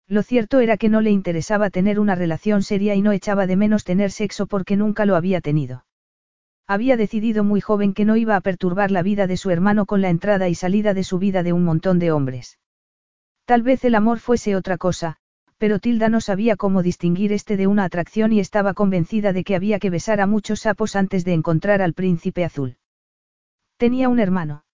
[0.09, 3.57] Lo cierto era que no le interesaba tener una relación seria y no echaba de
[3.57, 5.85] menos tener sexo porque nunca lo había tenido.
[6.67, 10.01] Había decidido muy joven que no iba a perturbar la vida de su hermano con
[10.01, 12.59] la entrada y salida de su vida de un montón de hombres.
[13.45, 15.19] Tal vez el amor fuese otra cosa,
[15.59, 19.57] pero Tilda no sabía cómo distinguir este de una atracción y estaba convencida de que
[19.57, 22.77] había que besar a muchos sapos antes de encontrar al príncipe azul.
[23.77, 24.65] Tenía un hermano.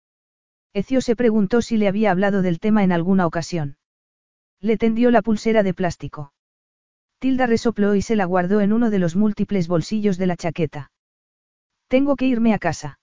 [0.72, 3.76] Ecio se preguntó si le había hablado del tema en alguna ocasión.
[4.60, 6.32] Le tendió la pulsera de plástico.
[7.18, 10.90] Tilda resopló y se la guardó en uno de los múltiples bolsillos de la chaqueta.
[11.88, 12.98] Tengo que irme a casa.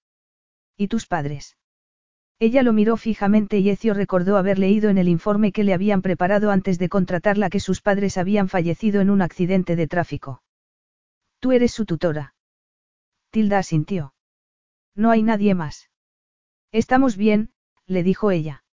[0.75, 1.58] ¿Y tus padres?
[2.41, 6.01] Ella lo miró fijamente y Ecio recordó haber leído en el informe que le habían
[6.01, 10.41] preparado antes de contratarla que sus padres habían fallecido en un accidente de tráfico.
[11.39, 12.35] Tú eres su tutora.
[13.29, 14.13] Tilda asintió.
[14.95, 15.89] No hay nadie más.
[16.71, 17.51] Estamos bien,
[17.85, 18.63] le dijo ella.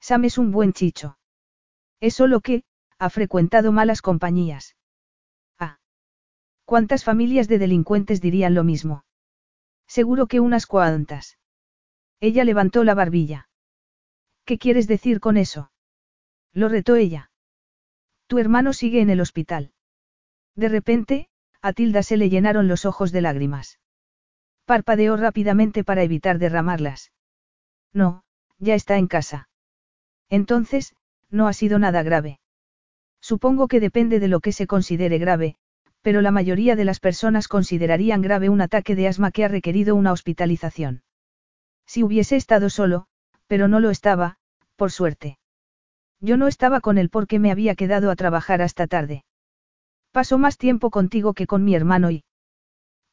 [0.00, 1.18] Sam es un buen chicho.
[1.98, 2.62] Es solo que,
[2.98, 4.76] ha frecuentado malas compañías.
[5.58, 5.78] Ah.
[6.64, 9.04] ¿Cuántas familias de delincuentes dirían lo mismo?
[9.86, 11.38] Seguro que unas cuantas.
[12.20, 13.48] Ella levantó la barbilla.
[14.44, 15.70] ¿Qué quieres decir con eso?
[16.52, 17.30] Lo retó ella.
[18.26, 19.72] Tu hermano sigue en el hospital.
[20.54, 21.28] De repente,
[21.62, 23.78] a Tilda se le llenaron los ojos de lágrimas.
[24.66, 27.12] Parpadeó rápidamente para evitar derramarlas.
[27.92, 28.24] No,
[28.58, 29.48] ya está en casa.
[30.28, 30.94] Entonces,
[31.30, 32.40] no ha sido nada grave.
[33.20, 35.56] Supongo que depende de lo que se considere grave,
[36.02, 39.94] pero la mayoría de las personas considerarían grave un ataque de asma que ha requerido
[39.94, 41.03] una hospitalización.
[41.86, 43.06] Si hubiese estado solo,
[43.46, 44.36] pero no lo estaba,
[44.76, 45.38] por suerte.
[46.20, 49.24] Yo no estaba con él porque me había quedado a trabajar hasta tarde.
[50.10, 52.24] Paso más tiempo contigo que con mi hermano y...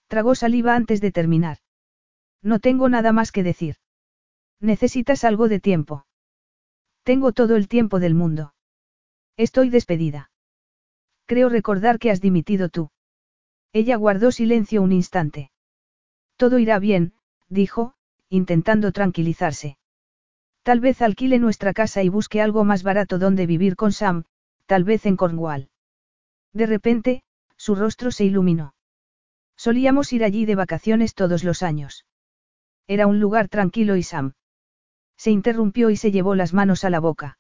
[0.08, 1.58] Tragó saliva antes de terminar.
[2.42, 3.76] No tengo nada más que decir.
[4.60, 6.06] Necesitas algo de tiempo.
[7.04, 8.54] Tengo todo el tiempo del mundo.
[9.38, 10.32] Estoy despedida.
[11.26, 12.92] Creo recordar que has dimitido tú.
[13.74, 15.52] Ella guardó silencio un instante.
[16.36, 17.14] Todo irá bien,
[17.48, 17.96] dijo,
[18.32, 19.78] intentando tranquilizarse.
[20.64, 24.24] Tal vez alquile nuestra casa y busque algo más barato donde vivir con Sam,
[24.68, 25.70] tal vez en Cornwall.
[26.54, 27.24] De repente,
[27.58, 28.74] su rostro se iluminó.
[29.58, 32.06] Solíamos ir allí de vacaciones todos los años.
[32.88, 34.34] Era un lugar tranquilo y Sam.
[35.18, 37.38] Se interrumpió y se llevó las manos a la boca.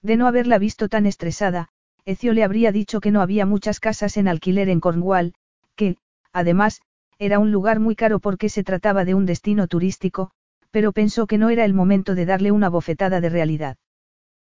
[0.00, 1.70] De no haberla visto tan estresada,
[2.04, 5.34] Ecio le habría dicho que no había muchas casas en alquiler en Cornwall,
[5.74, 5.96] que,
[6.32, 6.82] además,
[7.18, 10.30] era un lugar muy caro porque se trataba de un destino turístico,
[10.70, 13.76] pero pensó que no era el momento de darle una bofetada de realidad.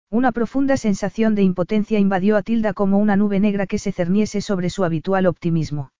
[0.09, 4.41] Una profunda sensación de impotencia invadió a Tilda como una nube negra que se cerniese
[4.41, 5.91] sobre su habitual optimismo.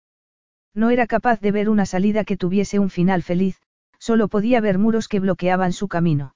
[0.74, 3.62] No era capaz de ver una salida que tuviese un final feliz,
[4.00, 6.36] solo podía ver muros que bloqueaban su camino.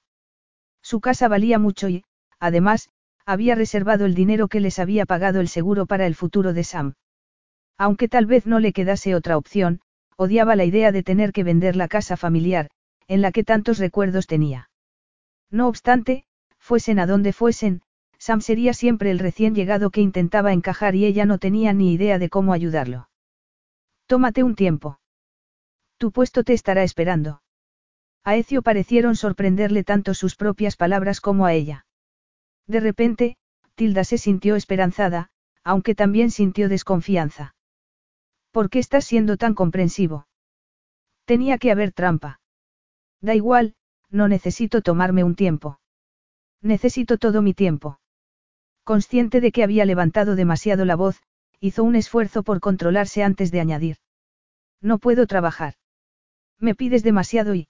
[0.82, 2.04] Su casa valía mucho y,
[2.40, 2.88] además,
[3.24, 6.94] había reservado el dinero que les había pagado el seguro para el futuro de Sam.
[7.76, 9.80] Aunque tal vez no le quedase otra opción,
[10.18, 12.68] odiaba la idea de tener que vender la casa familiar,
[13.06, 14.68] en la que tantos recuerdos tenía.
[15.48, 16.24] No obstante,
[16.58, 17.82] fuesen a donde fuesen,
[18.18, 22.18] Sam sería siempre el recién llegado que intentaba encajar y ella no tenía ni idea
[22.18, 23.08] de cómo ayudarlo.
[24.06, 24.98] Tómate un tiempo.
[25.98, 27.40] Tu puesto te estará esperando.
[28.24, 31.86] A Ecio parecieron sorprenderle tanto sus propias palabras como a ella.
[32.66, 33.36] De repente,
[33.76, 35.30] Tilda se sintió esperanzada,
[35.62, 37.54] aunque también sintió desconfianza.
[38.58, 40.26] ¿Por qué estás siendo tan comprensivo?
[41.26, 42.40] Tenía que haber trampa.
[43.20, 43.76] Da igual,
[44.10, 45.78] no necesito tomarme un tiempo.
[46.60, 48.00] Necesito todo mi tiempo.
[48.82, 51.22] Consciente de que había levantado demasiado la voz,
[51.60, 53.98] hizo un esfuerzo por controlarse antes de añadir.
[54.80, 55.74] No puedo trabajar.
[56.58, 57.68] Me pides demasiado y...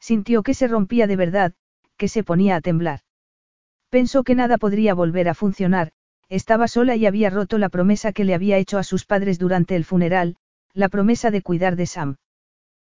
[0.00, 1.52] Sintió que se rompía de verdad,
[1.98, 3.00] que se ponía a temblar.
[3.90, 5.92] Pensó que nada podría volver a funcionar,
[6.28, 9.76] estaba sola y había roto la promesa que le había hecho a sus padres durante
[9.76, 10.36] el funeral,
[10.74, 12.16] la promesa de cuidar de Sam.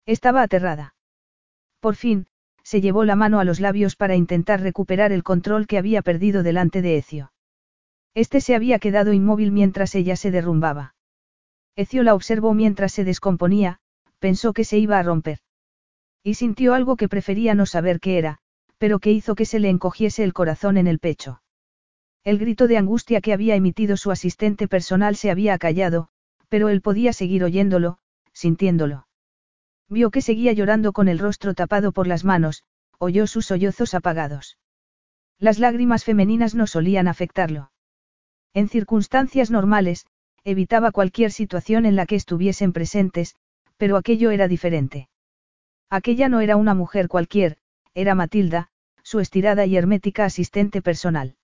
[0.05, 0.95] Estaba aterrada.
[1.79, 2.27] Por fin,
[2.63, 6.43] se llevó la mano a los labios para intentar recuperar el control que había perdido
[6.43, 7.33] delante de Ecio.
[8.13, 10.95] Este se había quedado inmóvil mientras ella se derrumbaba.
[11.75, 13.79] Ecio la observó mientras se descomponía,
[14.19, 15.39] pensó que se iba a romper.
[16.23, 18.37] Y sintió algo que prefería no saber qué era,
[18.77, 21.42] pero que hizo que se le encogiese el corazón en el pecho.
[22.23, 26.07] El grito de angustia que había emitido su asistente personal se había acallado,
[26.47, 27.97] pero él podía seguir oyéndolo,
[28.31, 29.07] sintiéndolo.
[29.89, 32.63] Vio que seguía llorando con el rostro tapado por las manos,
[32.97, 34.57] oyó sus sollozos apagados.
[35.37, 37.71] Las lágrimas femeninas no solían afectarlo.
[38.53, 40.05] En circunstancias normales,
[40.45, 43.35] evitaba cualquier situación en la que estuviesen presentes,
[43.75, 45.09] pero aquello era diferente.
[45.89, 47.57] Aquella no era una mujer cualquier,
[47.93, 48.69] era Matilda,
[49.03, 51.35] su estirada y hermética asistente personal.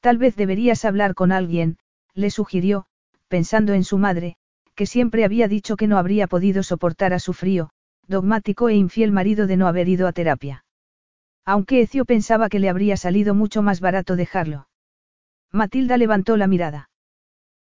[0.00, 1.78] Tal vez deberías hablar con alguien,
[2.14, 2.86] le sugirió,
[3.28, 4.36] pensando en su madre,
[4.74, 7.70] que siempre había dicho que no habría podido soportar a su frío,
[8.06, 10.64] dogmático e infiel marido de no haber ido a terapia.
[11.44, 14.68] Aunque Ecio pensaba que le habría salido mucho más barato dejarlo.
[15.52, 16.90] Matilda levantó la mirada.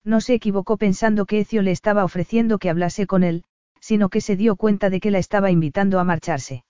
[0.05, 3.44] No se equivocó pensando que Ecio le estaba ofreciendo que hablase con él,
[3.81, 6.64] sino que se dio cuenta de que la estaba invitando a marcharse.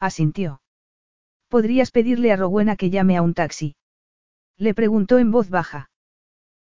[0.00, 0.60] Asintió.
[1.48, 3.74] ¿Podrías pedirle a Rowena que llame a un taxi?
[4.58, 5.90] Le preguntó en voz baja.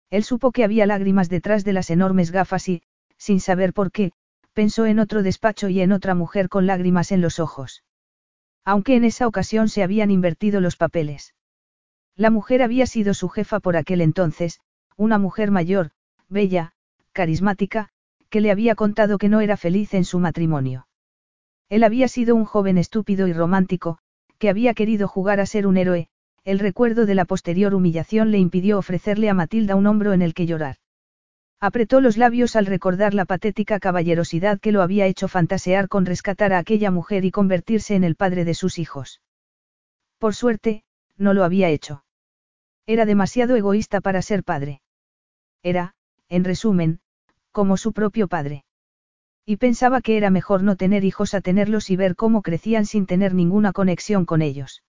[0.09, 2.83] Él supo que había lágrimas detrás de las enormes gafas y,
[3.17, 4.13] sin saber por qué,
[4.53, 7.83] pensó en otro despacho y en otra mujer con lágrimas en los ojos.
[8.63, 11.33] Aunque en esa ocasión se habían invertido los papeles.
[12.15, 14.59] La mujer había sido su jefa por aquel entonces,
[14.95, 15.91] una mujer mayor,
[16.29, 16.73] bella,
[17.13, 17.89] carismática,
[18.29, 20.87] que le había contado que no era feliz en su matrimonio.
[21.69, 23.99] Él había sido un joven estúpido y romántico,
[24.37, 26.09] que había querido jugar a ser un héroe,
[26.47, 30.33] el recuerdo de la posterior humillación le impidió ofrecerle a Matilda un hombro en el
[30.33, 30.77] que llorar.
[31.59, 36.53] Apretó los labios al recordar la patética caballerosidad que lo había hecho fantasear con rescatar
[36.53, 39.19] a aquella mujer y convertirse en el padre de sus hijos.
[40.19, 40.85] Por suerte,
[41.17, 42.05] no lo había hecho.
[42.85, 44.79] Era demasiado egoísta para ser padre.
[45.63, 45.95] Era,
[46.29, 47.01] en resumen,
[47.51, 48.63] como su propio padre.
[49.45, 53.05] Y pensaba que era mejor no tener hijos a tenerlos y ver cómo crecían sin
[53.05, 54.81] tener ninguna conexión con ellos.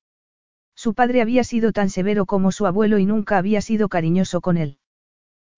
[0.78, 4.56] Su padre había sido tan severo como su abuelo y nunca había sido cariñoso con
[4.56, 4.78] él.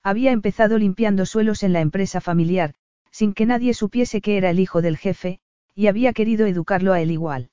[0.03, 2.73] Había empezado limpiando suelos en la empresa familiar,
[3.11, 5.39] sin que nadie supiese que era el hijo del jefe,
[5.75, 7.51] y había querido educarlo a él igual.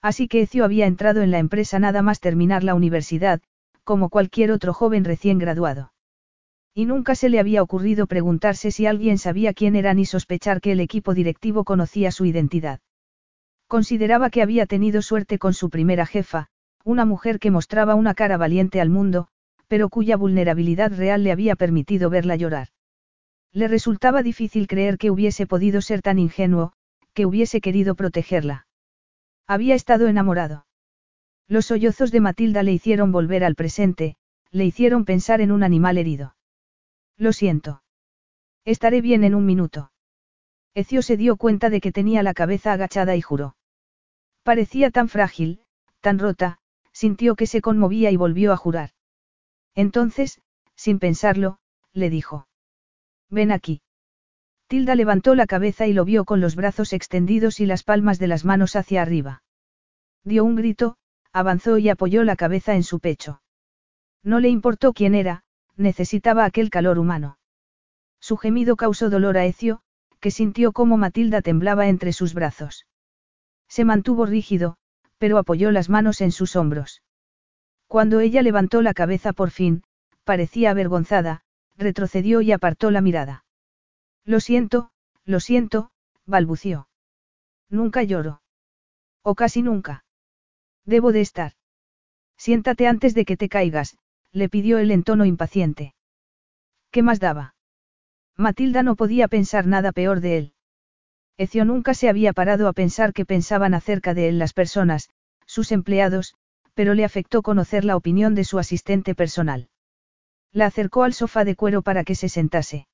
[0.00, 3.42] Así que Ecio había entrado en la empresa nada más terminar la universidad,
[3.84, 5.92] como cualquier otro joven recién graduado.
[6.72, 10.72] Y nunca se le había ocurrido preguntarse si alguien sabía quién era ni sospechar que
[10.72, 12.80] el equipo directivo conocía su identidad.
[13.66, 16.48] Consideraba que había tenido suerte con su primera jefa,
[16.88, 19.28] una mujer que mostraba una cara valiente al mundo,
[19.66, 22.68] pero cuya vulnerabilidad real le había permitido verla llorar.
[23.52, 26.72] Le resultaba difícil creer que hubiese podido ser tan ingenuo,
[27.12, 28.66] que hubiese querido protegerla.
[29.46, 30.64] Había estado enamorado.
[31.46, 34.16] Los sollozos de Matilda le hicieron volver al presente,
[34.50, 36.36] le hicieron pensar en un animal herido.
[37.18, 37.82] Lo siento.
[38.64, 39.92] Estaré bien en un minuto.
[40.72, 43.56] Ecio se dio cuenta de que tenía la cabeza agachada y juró.
[44.42, 45.60] Parecía tan frágil,
[46.00, 46.57] tan rota,
[46.98, 48.90] sintió que se conmovía y volvió a jurar.
[49.76, 50.40] Entonces,
[50.74, 51.60] sin pensarlo,
[51.92, 52.48] le dijo.
[53.30, 53.82] Ven aquí.
[54.66, 58.26] Tilda levantó la cabeza y lo vio con los brazos extendidos y las palmas de
[58.26, 59.44] las manos hacia arriba.
[60.24, 60.96] Dio un grito,
[61.32, 63.42] avanzó y apoyó la cabeza en su pecho.
[64.24, 65.44] No le importó quién era,
[65.76, 67.38] necesitaba aquel calor humano.
[68.18, 69.82] Su gemido causó dolor a Ecio,
[70.18, 72.88] que sintió cómo Matilda temblaba entre sus brazos.
[73.68, 74.78] Se mantuvo rígido,
[75.18, 77.02] pero apoyó las manos en sus hombros.
[77.86, 79.82] Cuando ella levantó la cabeza por fin,
[80.24, 81.42] parecía avergonzada,
[81.76, 83.44] retrocedió y apartó la mirada.
[84.24, 84.90] Lo siento,
[85.24, 85.90] lo siento,
[86.26, 86.88] balbució.
[87.70, 88.42] Nunca lloro.
[89.22, 90.04] O casi nunca.
[90.84, 91.52] Debo de estar.
[92.36, 93.98] Siéntate antes de que te caigas,
[94.32, 95.94] le pidió él en tono impaciente.
[96.90, 97.54] ¿Qué más daba?
[98.36, 100.52] Matilda no podía pensar nada peor de él.
[101.38, 105.08] Ecio nunca se había parado a pensar qué pensaban acerca de él las personas,
[105.46, 106.34] sus empleados,
[106.74, 109.68] pero le afectó conocer la opinión de su asistente personal.
[110.52, 112.88] La acercó al sofá de cuero para que se sentase.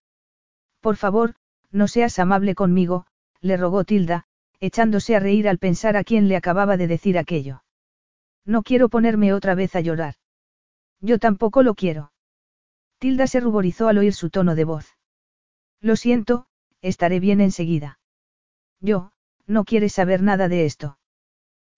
[0.81, 1.37] Por favor,
[1.71, 3.07] no seas amable conmigo,
[3.41, 4.27] le rogó Tilda,
[4.61, 7.65] echándose a reír al pensar a quién le acababa de decir aquello.
[8.45, 10.17] No quiero ponerme otra vez a llorar.
[11.01, 12.13] Yo tampoco lo quiero.
[12.99, 14.87] Tilda se ruborizó al oír su tono de voz.
[15.81, 16.47] Lo siento,
[16.83, 17.99] estaré bien enseguida.
[18.85, 19.13] Yo,
[19.47, 20.99] no quieres saber nada de esto.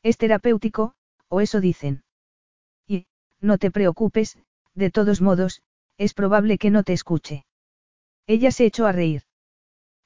[0.03, 0.95] Es terapéutico,
[1.29, 2.03] o eso dicen.
[2.89, 3.07] Y,
[3.41, 4.37] no te preocupes,
[4.75, 5.63] de todos modos,
[5.99, 7.47] es probable que no te escuche.
[8.27, 9.23] Ella se echó a reír.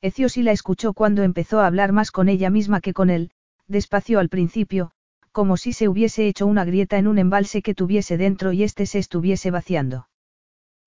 [0.03, 3.31] Ecio sí la escuchó cuando empezó a hablar más con ella misma que con él,
[3.67, 4.91] despacio al principio,
[5.33, 8.85] como si se hubiese hecho una grieta en un embalse que tuviese dentro y éste
[8.85, 10.11] se estuviese vaciando.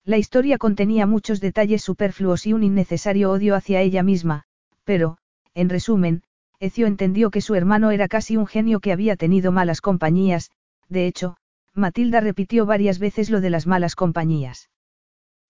[0.04, 4.44] La historia contenía muchos detalles superfluos y un innecesario odio hacia ella misma,
[4.84, 5.18] pero,
[5.54, 6.22] en resumen,
[6.60, 10.50] Ecio entendió que su hermano era casi un genio que había tenido malas compañías,
[10.88, 11.36] de hecho,
[11.74, 14.70] Matilda repitió varias veces lo de las malas compañías.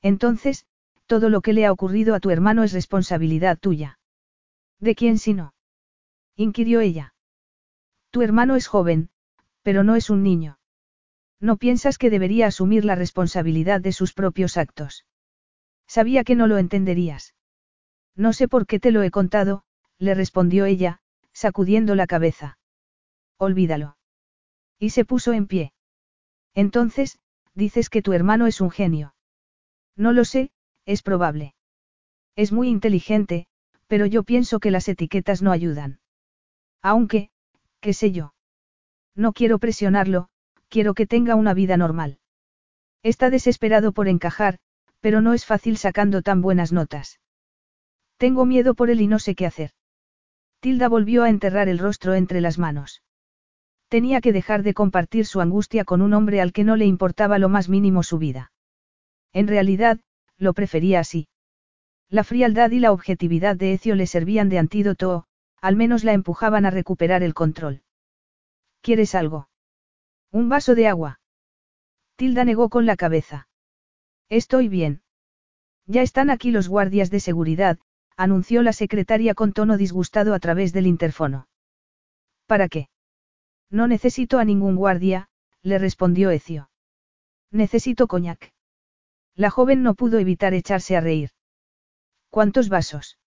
[0.01, 0.67] Entonces,
[1.07, 3.99] todo lo que le ha ocurrido a tu hermano es responsabilidad tuya.
[4.81, 5.55] ¿De quién si no?
[6.37, 7.15] inquirió ella.
[8.11, 9.11] Tu hermano es joven,
[9.63, 10.59] pero no es un niño.
[11.41, 15.05] ¿No piensas que debería asumir la responsabilidad de sus propios actos?
[15.87, 17.35] Sabía que no lo entenderías.
[18.17, 19.65] No sé por qué te lo he contado,
[19.99, 21.01] le respondió ella,
[21.33, 22.59] sacudiendo la cabeza.
[23.39, 23.97] Olvídalo.
[24.79, 25.73] Y se puso en pie.
[26.55, 27.19] Entonces,
[27.55, 29.15] dices que tu hermano es un genio.
[29.97, 30.51] No lo sé,
[30.85, 31.55] es probable.
[32.37, 33.47] Es muy inteligente,
[33.87, 36.01] pero yo pienso que las etiquetas no ayudan.
[36.83, 37.31] Aunque,
[37.81, 38.35] qué sé yo.
[39.15, 40.29] No quiero presionarlo,
[40.69, 42.19] quiero que tenga una vida normal.
[43.03, 44.59] Está desesperado por encajar,
[45.01, 47.21] pero no es fácil sacando tan buenas notas.
[48.17, 49.71] Tengo miedo por él y no sé qué hacer.
[50.65, 53.03] Tilda volvió a enterrar el rostro entre las manos.
[53.89, 57.39] Tenía que dejar de compartir su angustia con un hombre al que no le importaba
[57.39, 58.51] lo más mínimo su vida.
[59.35, 60.01] En realidad,
[60.39, 61.29] lo prefería así.
[62.09, 65.25] La frialdad y la objetividad de Ecio le servían de antídoto o,
[65.61, 67.83] al menos la empujaban a recuperar el control.
[68.81, 69.51] ¿Quieres algo?
[70.31, 71.21] Un vaso de agua.
[72.17, 73.49] Tilda negó con la cabeza.
[74.31, 75.03] Estoy bien.
[75.85, 77.79] Ya están aquí los guardias de seguridad,
[78.17, 81.49] anunció la secretaria con tono disgustado a través del interfono.
[82.47, 82.89] ¿Para qué?
[83.71, 85.29] No necesito a ningún guardia,
[85.63, 86.71] le respondió Ecio.
[87.51, 88.53] Necesito coñac.
[89.35, 91.31] La joven no pudo evitar echarse a reír.
[92.31, 93.19] ¿Cuántos vasos?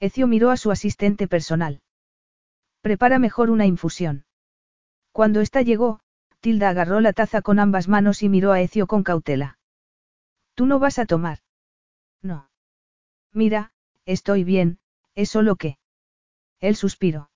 [0.00, 1.82] Ecio miró a su asistente personal.
[2.82, 4.26] Prepara mejor una infusión.
[5.12, 6.00] Cuando ésta llegó,
[6.40, 9.58] Tilda agarró la taza con ambas manos y miró a Ecio con cautela.
[10.54, 11.38] ¿Tú no vas a tomar?
[12.22, 12.50] No.
[13.32, 13.72] Mira,
[14.06, 14.78] estoy bien,
[15.14, 15.78] es solo que.
[16.60, 17.30] Él suspiró.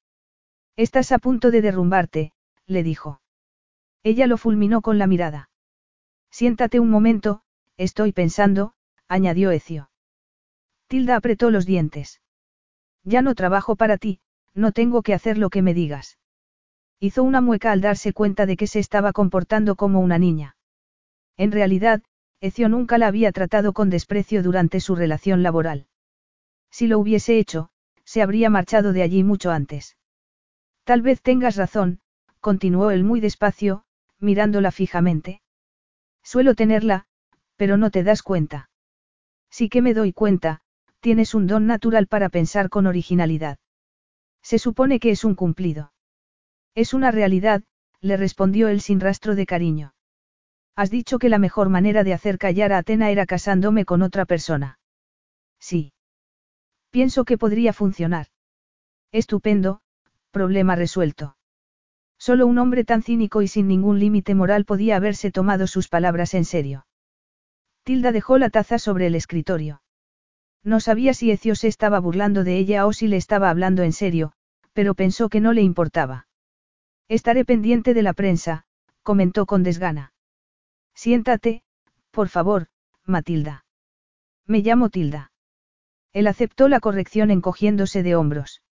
[0.77, 2.33] Estás a punto de derrumbarte,
[2.67, 3.21] le dijo.
[4.03, 5.51] Ella lo fulminó con la mirada.
[6.31, 7.43] Siéntate un momento,
[7.77, 8.75] estoy pensando,
[9.09, 9.91] añadió Ecio.
[10.87, 12.21] Tilda apretó los dientes.
[13.05, 14.21] Ya no trabajo para ti,
[14.55, 16.19] no tengo que hacer lo que me digas.
[17.01, 20.57] Hizo una mueca al darse cuenta de que se estaba comportando como una niña.
[21.37, 22.03] En realidad,
[22.41, 25.87] Ecio nunca la había tratado con desprecio durante su relación laboral.
[26.71, 27.71] Si lo hubiese hecho,
[28.05, 29.97] se habría marchado de allí mucho antes.
[30.85, 32.01] Tal vez tengas razón,
[32.41, 33.85] continuó él muy despacio,
[34.19, 35.43] mirándola fijamente.
[36.23, 37.07] Suelo tenerla,
[37.57, 38.71] pero no te das cuenta.
[39.51, 40.61] Sí que me doy cuenta,
[41.01, 43.59] tienes un don natural para pensar con originalidad.
[44.43, 45.93] Se supone que es un cumplido.
[46.75, 47.63] Es una realidad,
[48.01, 49.95] le respondió él sin rastro de cariño.
[50.77, 54.25] Has dicho que la mejor manera de hacer callar a Atena era casándome con otra
[54.25, 54.79] persona.
[55.59, 55.93] Sí.
[56.91, 58.27] Pienso que podría funcionar.
[59.13, 59.81] Estupendo,
[60.31, 61.37] problema resuelto.
[62.19, 66.35] Solo un hombre tan cínico y sin ningún límite moral podía haberse tomado sus palabras
[66.35, 66.87] en serio.
[67.85, 69.83] Tilda dejó la taza sobre el escritorio.
[70.65, 73.93] No sabía si Ecio se estaba burlando de ella o si le estaba hablando en
[73.93, 74.33] serio,
[74.73, 76.27] pero pensó que no le importaba.
[77.09, 78.67] Estaré pendiente de la prensa,
[79.03, 80.13] comentó con desgana.
[80.95, 81.63] Siéntate,
[82.11, 82.67] por favor,
[83.05, 83.65] Matilda.
[84.47, 85.31] Me llamo Tilda.
[86.13, 88.63] Él aceptó la corrección encogiéndose de hombros.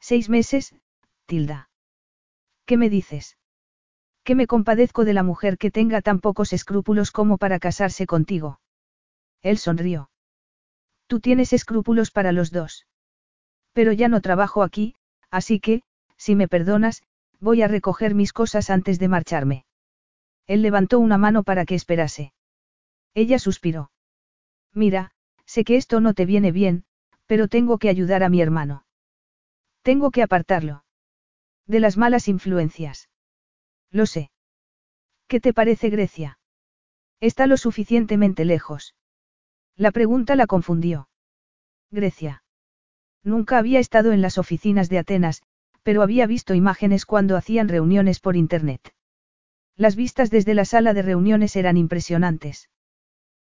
[0.00, 0.74] Seis meses,
[1.26, 1.70] Tilda.
[2.66, 3.36] ¿Qué me dices?
[4.22, 8.60] Que me compadezco de la mujer que tenga tan pocos escrúpulos como para casarse contigo.
[9.42, 10.10] Él sonrió.
[11.06, 12.86] Tú tienes escrúpulos para los dos.
[13.72, 14.94] Pero ya no trabajo aquí,
[15.30, 15.82] así que,
[16.16, 17.02] si me perdonas,
[17.40, 19.66] voy a recoger mis cosas antes de marcharme.
[20.46, 22.32] Él levantó una mano para que esperase.
[23.14, 23.90] Ella suspiró.
[24.72, 25.12] Mira,
[25.46, 26.84] sé que esto no te viene bien,
[27.26, 28.84] pero tengo que ayudar a mi hermano.
[29.82, 30.84] Tengo que apartarlo.
[31.66, 33.08] De las malas influencias.
[33.90, 34.30] Lo sé.
[35.28, 36.38] ¿Qué te parece Grecia?
[37.20, 38.94] Está lo suficientemente lejos.
[39.76, 41.08] La pregunta la confundió.
[41.90, 42.44] Grecia.
[43.22, 45.42] Nunca había estado en las oficinas de Atenas,
[45.82, 48.94] pero había visto imágenes cuando hacían reuniones por Internet.
[49.76, 52.70] Las vistas desde la sala de reuniones eran impresionantes.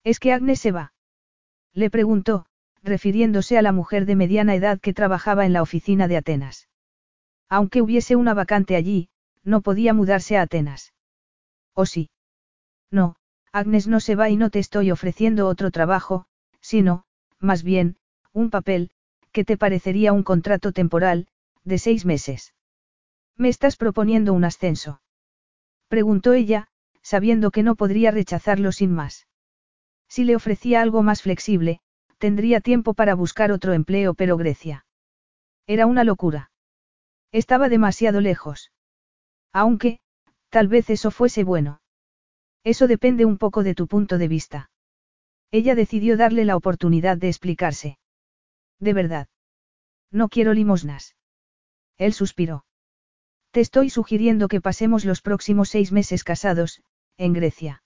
[0.03, 0.93] ¿Es que Agnes se va?
[1.77, 2.47] Le preguntó,
[2.83, 6.70] refiriéndose a la mujer de mediana edad que trabajaba en la oficina de Atenas.
[7.51, 9.11] Aunque hubiese una vacante allí,
[9.45, 10.95] no podía mudarse a Atenas.
[11.74, 12.09] ¿O sí?
[12.91, 13.16] No,
[13.53, 16.24] Agnes no se va y no te estoy ofreciendo otro trabajo,
[16.62, 17.05] sino,
[17.41, 17.97] más bien,
[18.33, 18.91] un papel,
[19.31, 21.29] que te parecería un contrato temporal,
[21.62, 22.55] de seis meses.
[23.37, 25.03] Me estás proponiendo un ascenso.
[25.89, 26.68] Preguntó ella,
[27.03, 29.27] sabiendo que no podría rechazarlo sin más.
[30.09, 31.81] Si le ofrecía algo más flexible,
[32.19, 34.87] tendría tiempo para buscar otro empleo, pero Grecia.
[35.67, 36.51] Era una locura.
[37.33, 38.73] Estaba demasiado lejos.
[39.53, 40.01] Aunque,
[40.49, 41.81] tal vez eso fuese bueno.
[42.65, 44.71] Eso depende un poco de tu punto de vista.
[45.51, 47.99] Ella decidió darle la oportunidad de explicarse.
[48.81, 49.29] De verdad.
[50.11, 51.17] No quiero limosnas.
[51.99, 52.65] Él suspiró.
[53.51, 56.83] Te estoy sugiriendo que pasemos los próximos seis meses casados,
[57.17, 57.83] en Grecia.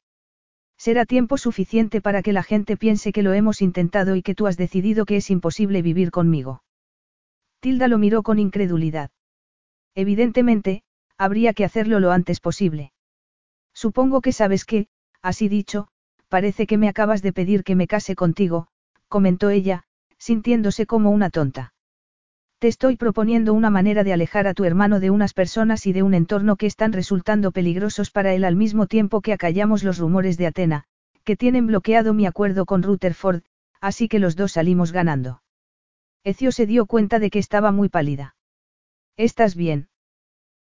[0.85, 4.47] Será tiempo suficiente para que la gente piense que lo hemos intentado y que tú
[4.47, 6.62] has decidido que es imposible vivir conmigo.
[7.61, 9.11] Tilda lo miró con incredulidad.
[9.95, 10.83] Evidentemente,
[11.18, 12.93] habría que hacerlo lo antes posible.
[13.74, 14.87] Supongo que sabes que,
[15.20, 15.89] así dicho,
[16.31, 18.68] parece que me acabas de pedir que me case contigo,
[19.09, 19.85] comentó ella,
[20.16, 21.74] sintiéndose como una tonta.
[22.61, 26.03] Te estoy proponiendo una manera de alejar a tu hermano de unas personas y de
[26.03, 30.37] un entorno que están resultando peligrosos para él al mismo tiempo que acallamos los rumores
[30.37, 30.85] de Atena,
[31.25, 33.45] que tienen bloqueado mi acuerdo con Rutherford,
[33.81, 35.41] así que los dos salimos ganando.
[36.23, 38.37] Ecio se dio cuenta de que estaba muy pálida.
[39.17, 39.89] ¿Estás bien?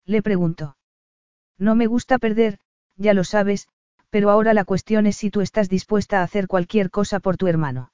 [0.05, 0.77] Le preguntó.
[1.59, 2.59] No me gusta perder,
[2.97, 3.69] ya lo sabes,
[4.11, 7.47] pero ahora la cuestión es si tú estás dispuesta a hacer cualquier cosa por tu
[7.47, 7.93] hermano.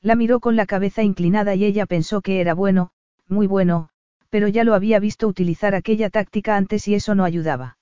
[0.00, 2.90] La miró con la cabeza inclinada y ella pensó que era bueno,
[3.32, 3.88] muy bueno,
[4.30, 7.76] Pero ya lo había visto utilizar aquella táctica antes y eso no ayudaba.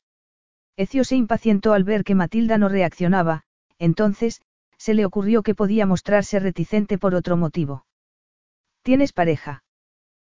[0.76, 3.44] Ecio se impacientó al ver que Matilda no reaccionaba,
[3.78, 4.40] entonces,
[4.76, 7.86] se le ocurrió que podía mostrarse reticente por otro motivo.
[8.82, 9.62] ¿Tienes pareja?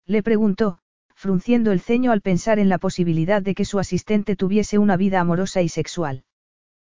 [0.04, 0.80] Le preguntó,
[1.14, 5.20] frunciendo el ceño al pensar en la posibilidad de que su asistente tuviese una vida
[5.20, 6.24] amorosa y sexual.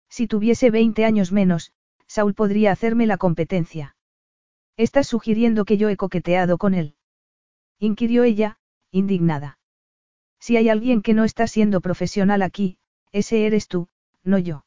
[0.09, 1.73] Si tuviese 20 años menos,
[2.07, 3.95] Saul podría hacerme la competencia.
[4.77, 6.95] ¿Estás sugiriendo que yo he coqueteado con él?
[7.85, 8.57] Inquirió ella,
[8.91, 9.59] indignada.
[10.39, 12.77] Si hay alguien que no está siendo profesional aquí,
[13.11, 13.89] ese eres tú,
[14.23, 14.65] no yo.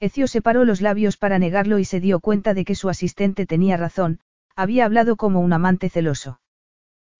[0.00, 3.78] Ecio separó los labios para negarlo y se dio cuenta de que su asistente tenía
[3.78, 4.20] razón,
[4.54, 6.40] había hablado como un amante celoso.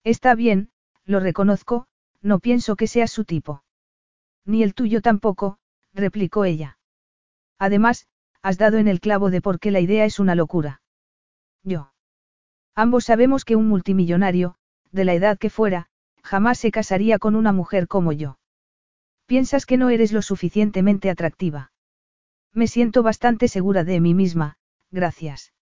[0.03, 0.69] Está bien,
[1.03, 1.87] lo reconozco,
[2.21, 3.63] no pienso que seas su tipo.
[4.45, 5.57] Ni el tuyo tampoco,
[5.93, 6.77] replicó ella.
[7.57, 8.07] Además,
[8.43, 10.81] has dado en el clavo de por qué la idea es una locura.
[11.63, 11.91] Yo.
[12.75, 14.57] Ambos sabemos que un multimillonario,
[14.91, 15.87] de la edad que fuera,
[16.23, 18.37] jamás se casaría con una mujer como yo.
[19.25, 21.71] Piensas que no eres lo suficientemente atractiva.
[22.53, 24.57] Me siento bastante segura de mí misma,
[24.91, 25.53] gracias.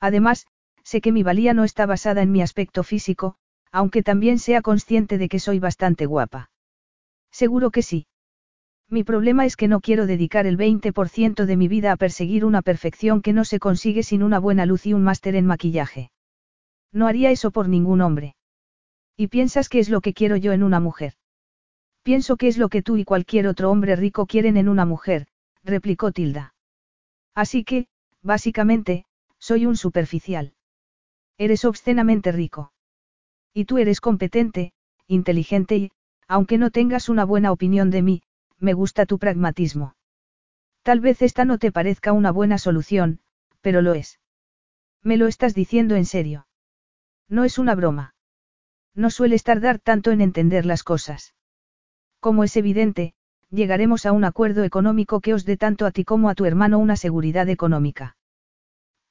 [0.00, 0.46] Además,
[0.84, 3.36] sé que mi valía no está basada en mi aspecto físico,
[3.70, 6.50] aunque también sea consciente de que soy bastante guapa.
[7.30, 8.06] Seguro que sí.
[8.90, 12.60] Mi problema es que no quiero dedicar el 20% de mi vida a perseguir una
[12.60, 16.10] perfección que no se consigue sin una buena luz y un máster en maquillaje.
[16.92, 18.34] No haría eso por ningún hombre.
[19.16, 21.14] ¿Y piensas que es lo que quiero yo en una mujer?
[22.02, 25.28] Pienso que es lo que tú y cualquier otro hombre rico quieren en una mujer,
[25.62, 26.54] replicó Tilda.
[27.34, 27.86] Así que,
[28.22, 29.04] básicamente,
[29.38, 30.54] soy un superficial.
[31.38, 32.72] Eres obscenamente rico.
[33.54, 34.72] Y tú eres competente,
[35.06, 35.92] inteligente y,
[36.26, 38.22] aunque no tengas una buena opinión de mí,
[38.58, 39.94] me gusta tu pragmatismo.
[40.82, 43.20] Tal vez esta no te parezca una buena solución,
[43.60, 44.20] pero lo es.
[45.02, 46.46] Me lo estás diciendo en serio.
[47.28, 48.14] No es una broma.
[48.94, 51.34] No sueles tardar tanto en entender las cosas.
[52.20, 53.14] Como es evidente,
[53.50, 56.78] llegaremos a un acuerdo económico que os dé tanto a ti como a tu hermano
[56.78, 58.16] una seguridad económica.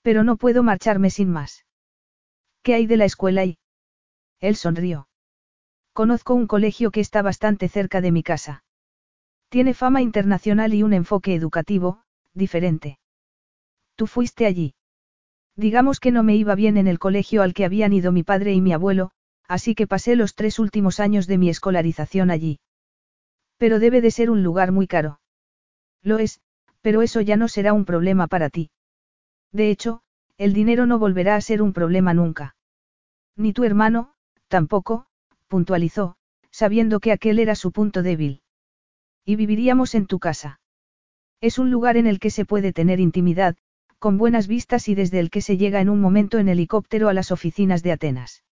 [0.02, 1.66] Pero no puedo marcharme sin más.
[2.64, 3.58] ¿Qué hay de la escuela y?
[4.40, 5.08] Él sonrió.
[5.94, 8.64] Conozco un colegio que está bastante cerca de mi casa.
[9.50, 12.04] Tiene fama internacional y un enfoque educativo,
[12.34, 13.00] diferente.
[13.96, 14.74] Tú fuiste allí.
[15.56, 18.54] Digamos que no me iba bien en el colegio al que habían ido mi padre
[18.54, 19.12] y mi abuelo,
[19.52, 22.60] así que pasé los tres últimos años de mi escolarización allí.
[23.58, 25.20] Pero debe de ser un lugar muy caro.
[26.02, 26.40] Lo es,
[26.82, 28.72] pero eso ya no será un problema para ti.
[29.52, 30.04] De hecho,
[30.38, 32.56] el dinero no volverá a ser un problema nunca.
[33.36, 34.14] Ni tu hermano,
[34.48, 35.06] Tampoco,
[35.48, 36.16] puntualizó,
[36.50, 38.42] sabiendo que aquel era su punto débil.
[39.26, 40.62] Y viviríamos en tu casa.
[41.42, 43.58] Es un lugar en el que se puede tener intimidad,
[44.00, 47.14] con buenas vistas y desde el que se llega en un momento en helicóptero a
[47.14, 48.44] las oficinas de Atenas.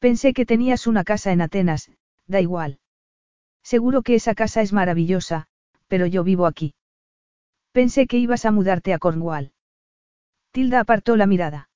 [0.00, 1.90] Pensé que tenías una casa en Atenas,
[2.26, 2.80] da igual.
[3.62, 5.46] Seguro que esa casa es maravillosa,
[5.88, 6.74] pero yo vivo aquí.
[7.72, 9.52] Pensé que ibas a mudarte a Cornwall.
[10.52, 11.68] Tilda apartó la mirada.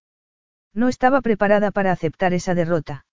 [0.72, 3.04] No estaba preparada para aceptar esa derrota.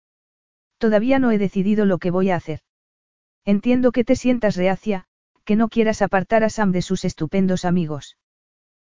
[0.77, 2.61] Todavía no he decidido lo que voy a hacer.
[3.43, 5.05] Entiendo que te sientas reacia,
[5.43, 8.17] que no quieras apartar a Sam de sus estupendos amigos.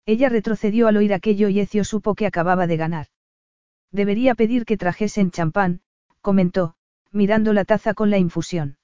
[0.05, 3.07] Ella retrocedió al oír aquello y Ecio supo que acababa de ganar.
[3.93, 5.81] Debería pedir que trajesen champán,
[6.21, 6.75] comentó,
[7.11, 8.79] mirando la taza con la infusión.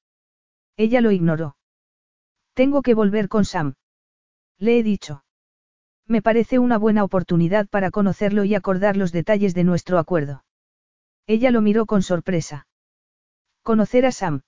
[0.77, 1.57] Ella lo ignoró.
[2.55, 3.75] Tengo que volver con Sam.
[4.59, 5.25] Le he dicho.
[6.07, 10.45] Me parece una buena oportunidad para conocerlo y acordar los detalles de nuestro acuerdo.
[11.27, 12.67] Ella lo miró con sorpresa.
[13.63, 14.43] ¿Conocer a Sam?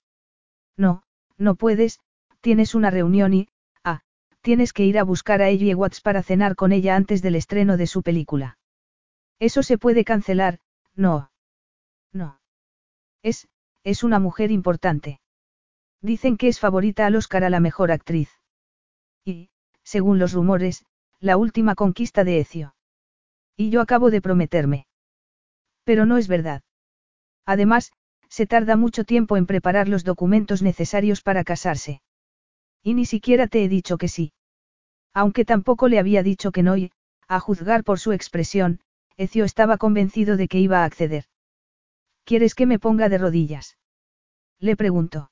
[0.76, 1.02] No,
[1.38, 2.00] no puedes,
[2.40, 3.48] tienes una reunión y,
[3.82, 4.02] ah,
[4.42, 7.76] tienes que ir a buscar a Ellie Watts para cenar con ella antes del estreno
[7.78, 8.58] de su película.
[9.38, 10.60] Eso se puede cancelar,
[10.94, 11.30] no.
[12.12, 12.38] No.
[13.26, 13.48] Es,
[13.82, 15.18] es una mujer importante.
[16.00, 18.30] Dicen que es favorita al Oscar a la mejor actriz.
[19.24, 19.50] Y,
[19.82, 20.84] según los rumores,
[21.18, 22.76] la última conquista de Ecio.
[23.56, 24.86] Y yo acabo de prometerme.
[25.82, 26.62] Pero no es verdad.
[27.44, 27.90] Además,
[28.28, 32.02] se tarda mucho tiempo en preparar los documentos necesarios para casarse.
[32.80, 34.34] Y ni siquiera te he dicho que sí.
[35.12, 36.92] Aunque tampoco le había dicho que no y,
[37.26, 38.78] a juzgar por su expresión,
[39.16, 41.24] Ecio estaba convencido de que iba a acceder.
[42.26, 43.78] ¿Quieres que me ponga de rodillas?
[44.58, 45.30] Le preguntó.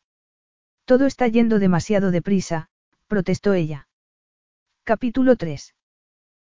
[0.84, 2.68] Todo está yendo demasiado deprisa,
[3.08, 3.88] protestó ella.
[4.84, 5.74] Capítulo 3.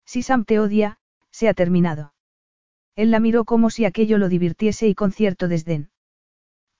[0.04, 0.98] Si Sam te odia,
[1.30, 2.12] se ha terminado.
[2.96, 5.90] Él la miró como si aquello lo divirtiese y con cierto desdén.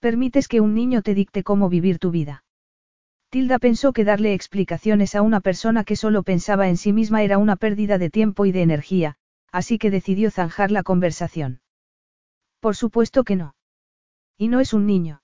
[0.01, 2.43] Permites que un niño te dicte cómo vivir tu vida.
[3.29, 7.37] Tilda pensó que darle explicaciones a una persona que solo pensaba en sí misma era
[7.37, 9.15] una pérdida de tiempo y de energía,
[9.53, 11.62] así que decidió zanjar la conversación.
[12.63, 13.55] Por supuesto que no.
[14.37, 15.21] Y no es un niño.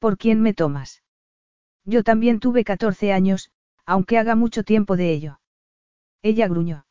[0.00, 1.04] ¿Por quién me tomas?
[1.84, 3.52] Yo también tuve 14 años,
[3.86, 5.38] aunque haga mucho tiempo de ello.
[6.20, 6.84] Ella gruñó.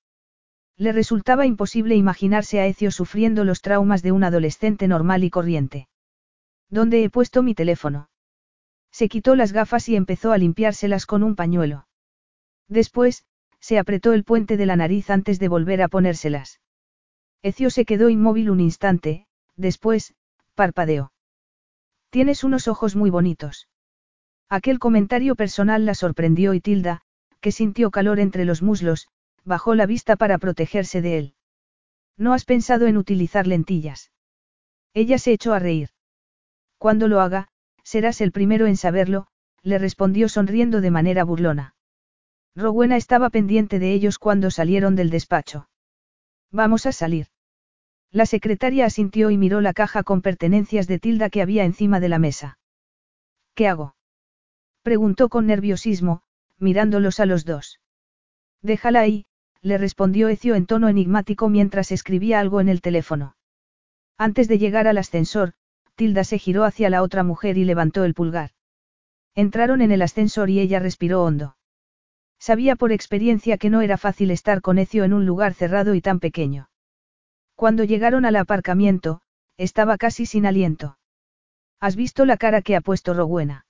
[0.78, 5.90] Le resultaba imposible imaginarse a Ecio sufriendo los traumas de un adolescente normal y corriente.
[6.70, 8.10] ¿Dónde he puesto mi teléfono?
[8.90, 11.90] Se quitó las gafas y empezó a limpiárselas con un pañuelo.
[12.70, 13.26] Después,
[13.60, 16.62] se apretó el puente de la nariz antes de volver a ponérselas.
[17.42, 20.14] Ecio se quedó inmóvil un instante, después,
[20.56, 21.12] parpadeó.
[22.10, 23.68] Tienes unos ojos muy bonitos.
[24.50, 27.02] Aquel comentario personal la sorprendió y Tilda,
[27.40, 29.08] que sintió calor entre los muslos,
[29.46, 31.36] bajó la vista para protegerse de él.
[32.18, 34.12] ¿No has pensado en utilizar lentillas?
[34.94, 35.90] Ella se echó a reír.
[36.78, 37.48] Cuando lo haga,
[37.84, 39.28] serás el primero en saberlo,
[39.64, 41.76] le respondió sonriendo de manera burlona.
[42.56, 45.70] Rowena estaba pendiente de ellos cuando salieron del despacho.
[46.52, 47.28] Vamos a salir.
[48.12, 52.10] La secretaria asintió y miró la caja con pertenencias de Tilda que había encima de
[52.10, 52.60] la mesa.
[53.56, 53.96] ¿Qué hago?
[54.84, 56.22] preguntó con nerviosismo,
[56.58, 57.80] mirándolos a los dos.
[58.62, 59.26] Déjala ahí,
[59.62, 63.38] le respondió Ecio en tono enigmático mientras escribía algo en el teléfono.
[64.18, 65.54] Antes de llegar al ascensor,
[65.96, 68.52] Tilda se giró hacia la otra mujer y levantó el pulgar.
[69.36, 71.56] Entraron en el ascensor y ella respiró hondo.
[72.40, 76.02] Sabía por experiencia que no era fácil estar con Ecio en un lugar cerrado y
[76.02, 76.71] tan pequeño.
[77.62, 79.22] Cuando llegaron al aparcamiento,
[79.56, 80.98] estaba casi sin aliento.
[81.80, 83.68] ¿Has visto la cara que ha puesto Rowena?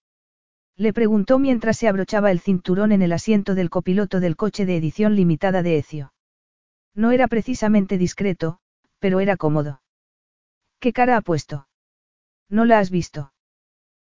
[0.78, 4.78] Le preguntó mientras se abrochaba el cinturón en el asiento del copiloto del coche de
[4.78, 6.14] edición limitada de Ecio.
[6.96, 8.60] No era precisamente discreto,
[9.00, 9.82] pero era cómodo.
[10.80, 11.68] ¿Qué cara ha puesto?
[12.48, 13.34] ¿No la has visto?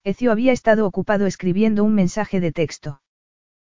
[0.04, 3.00] Ecio había estado ocupado escribiendo un mensaje de texto.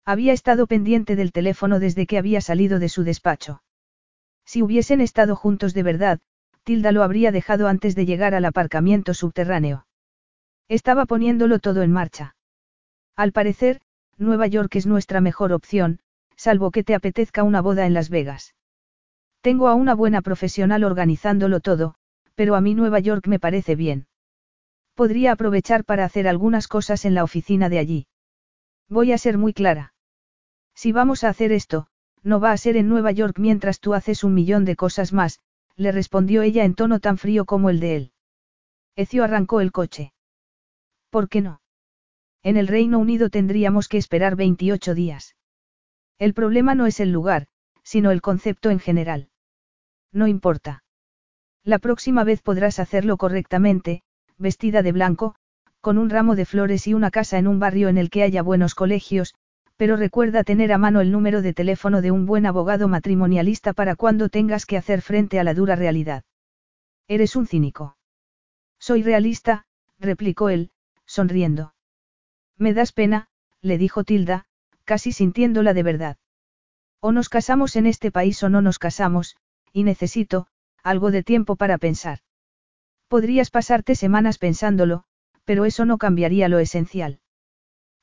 [0.05, 3.63] Había estado pendiente del teléfono desde que había salido de su despacho.
[4.45, 6.21] Si hubiesen estado juntos de verdad,
[6.65, 9.87] Tilda lo habría dejado antes de llegar al aparcamiento subterráneo.
[10.69, 12.37] Estaba poniéndolo todo en marcha.
[13.17, 13.81] Al parecer,
[14.17, 16.01] Nueva York es nuestra mejor opción,
[16.37, 18.55] salvo que te apetezca una boda en Las Vegas.
[19.41, 21.97] Tengo a una buena profesional organizándolo todo,
[22.35, 24.07] pero a mí Nueva York me parece bien.
[24.95, 28.07] Podría aprovechar para hacer algunas cosas en la oficina de allí.
[28.89, 29.95] Voy a ser muy clara.
[30.75, 31.89] Si vamos a hacer esto,
[32.23, 35.41] no va a ser en Nueva York mientras tú haces un millón de cosas más,
[35.77, 38.13] le respondió ella en tono tan frío como el de él.
[38.95, 40.13] Ecio arrancó el coche.
[41.11, 41.61] ¿Por qué no?
[42.43, 45.37] En el Reino Unido tendríamos que esperar 28 días.
[46.19, 47.47] El problema no es el lugar,
[47.83, 49.29] sino el concepto en general.
[50.13, 50.85] No importa.
[51.65, 54.03] La próxima vez podrás hacerlo correctamente,
[54.37, 55.35] vestida de blanco,
[55.81, 58.43] con un ramo de flores y una casa en un barrio en el que haya
[58.43, 59.35] buenos colegios,
[59.83, 63.97] pero recuerda tener a mano el número de teléfono de un buen abogado matrimonialista para
[63.97, 66.23] cuando tengas que hacer frente a la dura realidad.
[67.09, 67.97] Eres un cínico.
[68.79, 69.67] Soy realista,
[69.99, 70.71] replicó él,
[71.05, 71.75] sonriendo.
[72.57, 73.27] Me das pena,
[73.61, 74.45] le dijo Tilda,
[74.85, 76.17] casi sintiéndola de verdad.
[77.01, 79.37] O nos casamos en este país o no nos casamos,
[79.73, 80.47] y necesito,
[80.85, 82.21] algo de tiempo para pensar.
[83.09, 85.03] Podrías pasarte semanas pensándolo,
[85.45, 87.19] pero eso no cambiaría lo esencial.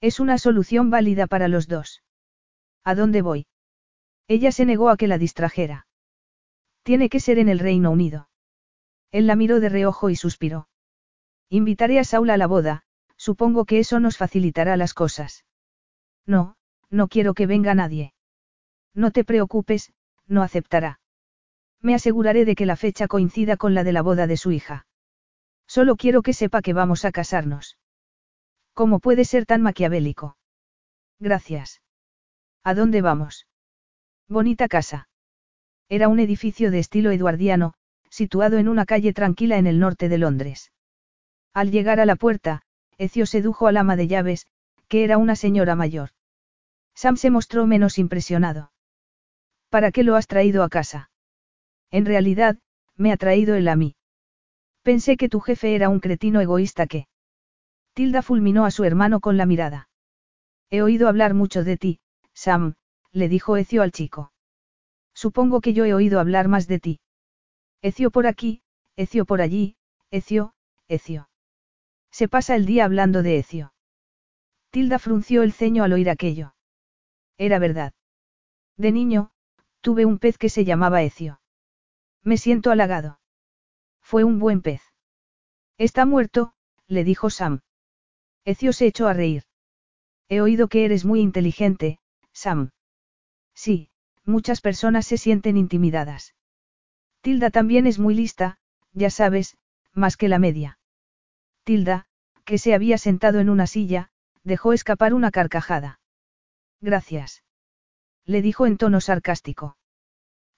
[0.02, 2.04] Es una solución válida para los dos.
[2.84, 3.48] ¿A dónde voy?
[4.28, 5.88] Ella se negó a que la distrajera.
[6.84, 8.30] Tiene que ser en el Reino Unido.
[9.12, 10.70] Él la miró de reojo y suspiró.
[11.50, 12.84] Invitaré a Saula a la boda,
[13.20, 15.44] Supongo que eso nos facilitará las cosas.
[16.26, 16.56] No,
[16.90, 18.14] no quiero que venga nadie.
[18.96, 19.92] No te preocupes,
[20.26, 21.02] no aceptará.
[21.82, 24.88] Me aseguraré de que la fecha coincida con la de la boda de su hija.
[25.68, 27.78] Solo quiero que sepa que vamos a casarnos.
[28.80, 30.38] ¿Cómo puede ser tan maquiavélico?
[31.20, 31.82] Gracias.
[32.64, 33.46] ¿A dónde vamos?
[34.30, 35.10] Bonita casa.
[35.90, 37.74] Era un edificio de estilo eduardiano,
[38.10, 40.72] situado en una calle tranquila en el norte de Londres.
[41.54, 42.62] Al llegar a la puerta,
[42.98, 44.48] Ecio sedujo al ama de llaves,
[44.88, 46.12] que era una señora mayor.
[46.96, 48.72] Sam se mostró menos impresionado.
[49.68, 51.12] ¿Para qué lo has traído a casa?
[51.92, 52.58] En realidad,
[52.96, 53.98] me ha traído él a mí.
[54.84, 57.10] Pensé que tu jefe era un cretino egoísta que...
[58.00, 59.90] Tilda fulminó a su hermano con la mirada.
[60.70, 62.00] He oído hablar mucho de ti,
[62.34, 62.76] Sam,
[63.12, 64.32] le dijo Ecio al chico.
[65.14, 67.02] Supongo que yo he oído hablar más de ti.
[67.82, 68.62] Ecio por aquí,
[68.96, 69.76] Ecio por allí,
[70.12, 70.54] Ecio,
[70.88, 71.28] Ecio.
[72.10, 73.74] Se pasa el día hablando de Ecio.
[74.70, 76.56] Tilda frunció el ceño al oír aquello.
[77.38, 77.92] Era verdad.
[78.78, 79.32] De niño,
[79.82, 81.42] tuve un pez que se llamaba Ecio.
[82.24, 83.20] Me siento halagado.
[84.00, 84.82] Fue un buen pez.
[85.78, 86.54] Está muerto,
[86.88, 87.60] le dijo Sam.
[88.50, 89.44] Ecio se echó a reír.
[90.28, 92.00] He oído que eres muy inteligente,
[92.34, 92.72] Sam.
[93.54, 93.90] Sí,
[94.26, 96.34] muchas personas se sienten intimidadas.
[97.22, 98.58] Tilda también es muy lista,
[98.92, 99.56] ya sabes,
[99.94, 100.80] más que la media.
[101.64, 102.08] Tilda,
[102.44, 104.10] que se había sentado en una silla,
[104.44, 106.00] dejó escapar una carcajada.
[106.82, 107.44] Gracias.
[108.26, 109.78] Le dijo en tono sarcástico.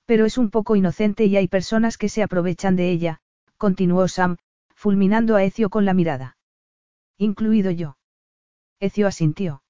[0.06, 3.20] Pero es un poco inocente y hay personas que se aprovechan de ella,
[3.58, 4.38] continuó Sam,
[4.76, 6.38] fulminando a Ecio con la mirada.
[7.22, 7.98] Incluido yo.
[8.80, 9.62] Ecio asintió.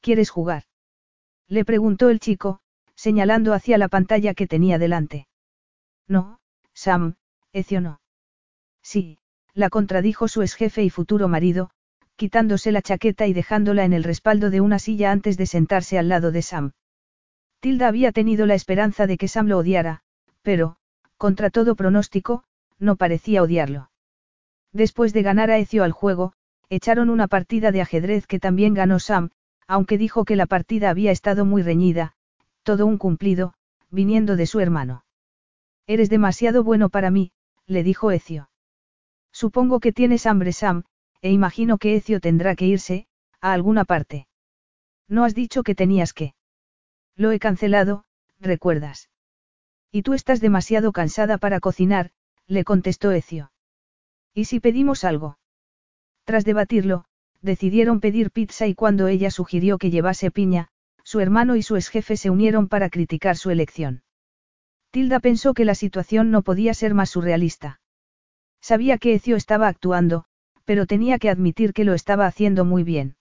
[0.00, 0.62] ¿Quieres jugar?
[1.48, 2.60] Le preguntó el chico,
[2.94, 5.26] señalando hacia la pantalla que tenía delante.
[6.06, 6.38] No,
[6.72, 7.16] Sam,
[7.52, 8.00] Ecio no.
[8.80, 9.18] Sí,
[9.54, 11.70] la contradijo su exjefe y futuro marido,
[12.14, 16.08] quitándose la chaqueta y dejándola en el respaldo de una silla antes de sentarse al
[16.08, 16.74] lado de Sam.
[17.58, 20.04] Tilda había tenido la esperanza de que Sam lo odiara,
[20.42, 20.76] pero,
[21.16, 22.44] contra todo pronóstico,
[22.78, 23.90] no parecía odiarlo.
[24.72, 26.34] Después de ganar a Ecio al juego,
[26.74, 29.28] echaron una partida de ajedrez que también ganó Sam,
[29.66, 32.14] aunque dijo que la partida había estado muy reñida,
[32.62, 33.52] todo un cumplido,
[33.90, 35.04] viniendo de su hermano.
[35.86, 37.32] Eres demasiado bueno para mí,
[37.66, 38.48] le dijo Ecio.
[39.32, 40.84] Supongo que tienes hambre, Sam,
[41.20, 43.06] e imagino que Ecio tendrá que irse,
[43.42, 44.26] a alguna parte.
[45.08, 46.34] No has dicho que tenías que.
[47.16, 48.06] Lo he cancelado,
[48.40, 49.10] recuerdas.
[49.90, 52.12] Y tú estás demasiado cansada para cocinar,
[52.46, 53.52] le contestó Ecio.
[54.32, 55.36] ¿Y si pedimos algo?
[56.24, 57.04] Tras debatirlo,
[57.40, 60.68] decidieron pedir pizza y cuando ella sugirió que llevase piña,
[61.04, 64.02] su hermano y su exjefe se unieron para criticar su elección.
[64.90, 67.80] Tilda pensó que la situación no podía ser más surrealista.
[68.60, 70.26] Sabía que Ecio estaba actuando,
[70.64, 73.16] pero tenía que admitir que lo estaba haciendo muy bien.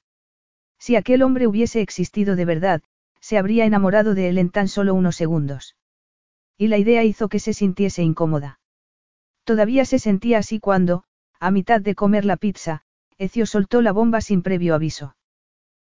[0.78, 2.82] Si aquel hombre hubiese existido de verdad,
[3.20, 5.76] se habría enamorado de él en tan solo unos segundos.
[6.58, 8.60] Y la idea hizo que se sintiese incómoda.
[9.43, 11.04] Todavía se sentía así cuando,
[11.39, 12.84] a mitad de comer la pizza,
[13.22, 15.16] Ecio soltó la bomba sin previo aviso.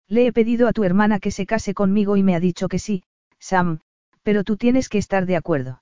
[0.10, 2.78] Le he pedido a tu hermana que se case conmigo y me ha dicho que
[2.78, 3.04] sí,
[3.40, 3.80] Sam,
[4.22, 5.82] pero tú tienes que estar de acuerdo.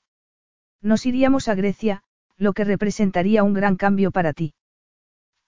[0.79, 2.03] Nos iríamos a Grecia,
[2.37, 4.53] lo que representaría un gran cambio para ti.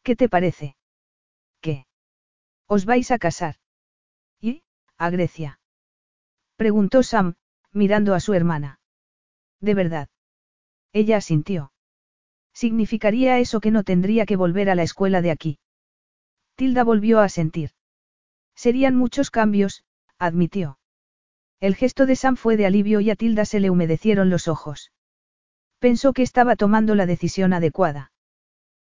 [0.01, 0.75] ¿Qué te parece?
[1.61, 1.85] ¿Qué?
[2.65, 3.57] ¿Os vais a casar?
[4.39, 4.63] ¿Y?
[4.97, 5.59] ¿A Grecia?
[6.55, 7.35] Preguntó Sam,
[7.73, 8.79] mirando a su hermana.
[9.59, 10.09] ¿De verdad?
[10.93, 11.71] Ella asintió.
[12.53, 15.59] Significaría eso que no tendría que volver a la escuela de aquí.
[16.61, 17.71] Tilda volvió a sentir.
[18.53, 19.83] Serían muchos cambios,
[20.19, 20.77] admitió.
[21.59, 24.91] El gesto de Sam fue de alivio y a Tilda se le humedecieron los ojos.
[25.79, 28.11] Pensó que estaba tomando la decisión adecuada.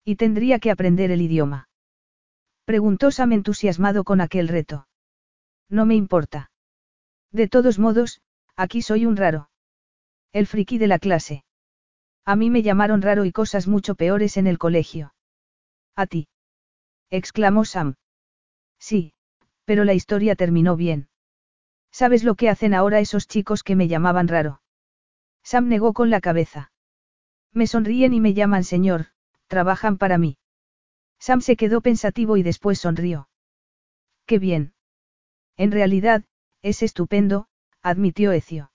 [0.05, 1.67] Y tendría que aprender el idioma.
[2.63, 4.87] Preguntó Sam entusiasmado con aquel reto.
[5.67, 6.51] No me importa.
[7.31, 8.21] De todos modos,
[8.55, 9.49] aquí soy un raro.
[10.31, 11.43] El friki de la clase.
[12.23, 15.15] A mí me llamaron raro y cosas mucho peores en el colegio.
[15.95, 16.27] A ti.
[17.13, 17.95] Exclamó Sam.
[18.79, 19.13] Sí,
[19.65, 21.09] pero la historia terminó bien.
[21.91, 24.61] ¿Sabes lo que hacen ahora esos chicos que me llamaban raro?
[25.43, 26.71] Sam negó con la cabeza.
[27.51, 29.07] Me sonríen y me llaman señor,
[29.45, 30.37] trabajan para mí.
[31.19, 33.29] Sam se quedó pensativo y después sonrió.
[34.25, 34.73] Qué bien.
[35.55, 36.23] En realidad,
[36.63, 37.47] es estupendo,
[37.83, 38.71] admitió Ecio.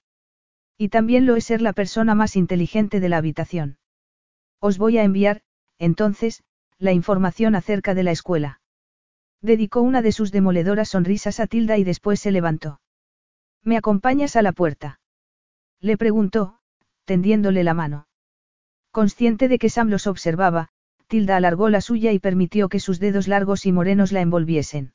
[0.76, 3.78] Y también lo es ser la persona más inteligente de la habitación.
[4.60, 5.42] Os voy a enviar,
[5.78, 6.44] entonces,
[6.78, 8.60] la información acerca de la escuela.
[9.42, 12.80] Dedicó una de sus demoledoras sonrisas a Tilda y después se levantó.
[13.62, 15.00] ¿Me acompañas a la puerta?
[15.80, 16.58] Le preguntó,
[17.04, 18.06] tendiéndole la mano.
[18.90, 20.68] Consciente de que Sam los observaba,
[21.08, 24.92] Tilda alargó la suya y permitió que sus dedos largos y morenos la envolviesen.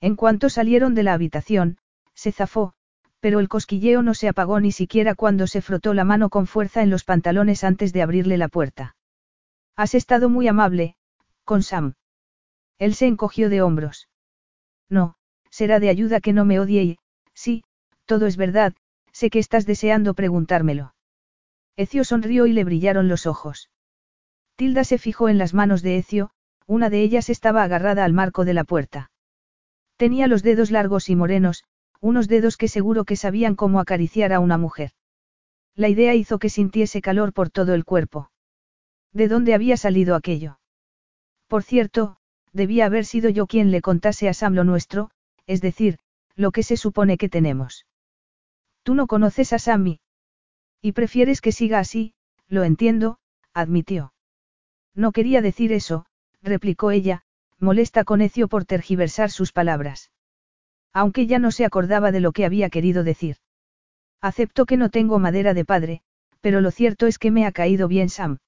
[0.00, 1.78] En cuanto salieron de la habitación,
[2.14, 2.74] se zafó,
[3.20, 6.82] pero el cosquilleo no se apagó ni siquiera cuando se frotó la mano con fuerza
[6.82, 8.96] en los pantalones antes de abrirle la puerta.
[9.76, 10.96] Has estado muy amable,
[11.44, 11.94] con Sam.
[12.78, 14.08] Él se encogió de hombros.
[14.88, 15.16] No,
[15.50, 16.98] será de ayuda que no me odie y,
[17.34, 17.64] sí,
[18.04, 18.74] todo es verdad,
[19.12, 20.94] sé que estás deseando preguntármelo.
[21.76, 23.70] Ecio sonrió y le brillaron los ojos.
[24.56, 26.30] Tilda se fijó en las manos de Ecio,
[26.66, 29.10] una de ellas estaba agarrada al marco de la puerta.
[29.96, 31.64] Tenía los dedos largos y morenos,
[32.00, 34.90] unos dedos que seguro que sabían cómo acariciar a una mujer.
[35.74, 38.31] La idea hizo que sintiese calor por todo el cuerpo.
[39.12, 40.58] ¿De dónde había salido aquello?
[41.46, 42.16] Por cierto,
[42.52, 45.10] debía haber sido yo quien le contase a Sam lo nuestro,
[45.46, 45.98] es decir,
[46.34, 47.86] lo que se supone que tenemos.
[48.82, 50.00] Tú no conoces a Sammy.
[50.80, 52.14] Y prefieres que siga así,
[52.48, 53.18] lo entiendo,
[53.52, 54.12] admitió.
[54.94, 56.06] No quería decir eso,
[56.42, 57.22] replicó ella,
[57.58, 60.10] molesta con Ecio por tergiversar sus palabras.
[60.92, 63.36] Aunque ya no se acordaba de lo que había querido decir.
[64.20, 66.02] Acepto que no tengo madera de padre,
[66.40, 68.38] pero lo cierto es que me ha caído bien Sam.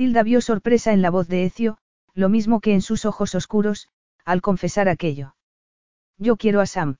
[0.00, 1.76] Tilda vio sorpresa en la voz de Ecio,
[2.14, 3.90] lo mismo que en sus ojos oscuros,
[4.24, 5.36] al confesar aquello.
[6.16, 6.96] Yo quiero a Sam.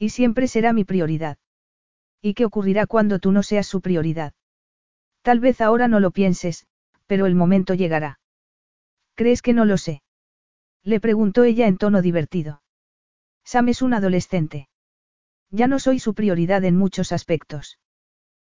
[0.00, 1.38] Y siempre será mi prioridad.
[2.20, 4.32] ¿Y qué ocurrirá cuando tú no seas su prioridad?
[5.22, 6.66] Tal vez ahora no lo pienses,
[7.06, 8.18] pero el momento llegará.
[9.14, 10.02] ¿Crees que no lo sé?
[10.82, 12.62] Le preguntó ella en tono divertido.
[13.44, 14.68] Sam es un adolescente.
[15.50, 17.78] Ya no soy su prioridad en muchos aspectos.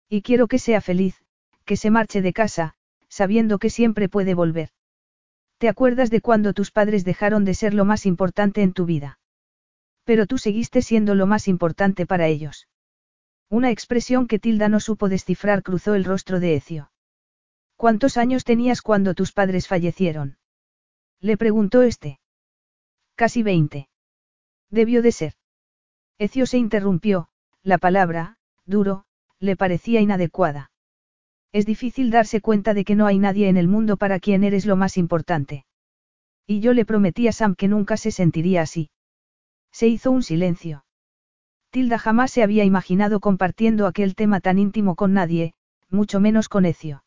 [0.07, 1.21] Y quiero que sea feliz,
[1.65, 2.75] que se marche de casa,
[3.09, 4.69] sabiendo que siempre puede volver.
[5.57, 9.19] ¿Te acuerdas de cuando tus padres dejaron de ser lo más importante en tu vida?
[10.03, 12.67] Pero tú seguiste siendo lo más importante para ellos.
[13.49, 16.91] Una expresión que Tilda no supo descifrar cruzó el rostro de Ecio.
[17.75, 20.37] ¿Cuántos años tenías cuando tus padres fallecieron?
[21.19, 22.19] Le preguntó este.
[23.15, 23.89] Casi veinte.
[24.69, 25.33] Debió de ser.
[26.19, 27.29] Ecio se interrumpió,
[27.63, 29.05] la palabra, duro,
[29.39, 30.71] le parecía inadecuada.
[31.51, 34.65] Es difícil darse cuenta de que no hay nadie en el mundo para quien eres
[34.65, 35.65] lo más importante.
[36.45, 38.89] Y yo le prometí a Sam que nunca se sentiría así.
[39.71, 40.85] Se hizo un silencio.
[41.69, 45.53] Tilda jamás se había imaginado compartiendo aquel tema tan íntimo con nadie,
[45.89, 47.03] mucho menos con Ecio.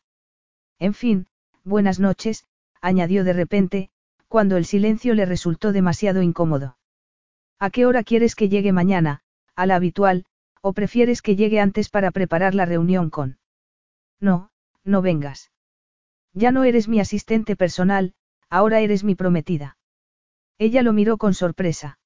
[0.78, 1.26] En fin,
[1.64, 2.44] buenas noches,
[2.80, 3.90] añadió de repente,
[4.28, 6.76] cuando el silencio le resultó demasiado incómodo.
[7.58, 9.22] ¿A qué hora quieres que llegue mañana,
[9.56, 10.24] a la habitual,
[10.62, 13.39] o prefieres que llegue antes para preparar la reunión con...
[14.20, 14.50] No,
[14.84, 15.50] no vengas.
[16.32, 18.14] Ya no eres mi asistente personal,
[18.48, 19.76] ahora eres mi prometida.
[20.58, 21.98] Ella lo miró con sorpresa.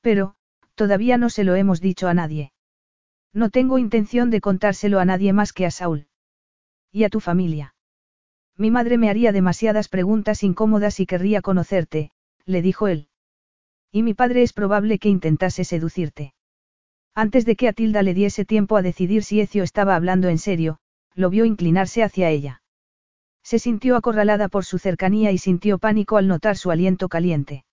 [0.00, 0.34] Pero,
[0.74, 2.52] todavía no se lo hemos dicho a nadie.
[3.32, 6.08] No tengo intención de contárselo a nadie más que a Saúl.
[6.90, 7.74] Y a tu familia.
[8.56, 12.10] Mi madre me haría demasiadas preguntas incómodas y querría conocerte,
[12.46, 13.08] le dijo él.
[13.92, 16.34] Y mi padre es probable que intentase seducirte.
[17.14, 20.38] Antes de que a Tilda le diese tiempo a decidir si Ecio estaba hablando en
[20.38, 20.78] serio,
[21.16, 22.62] lo vio inclinarse hacia ella.
[23.42, 27.64] Se sintió acorralada por su cercanía y sintió pánico al notar su aliento caliente.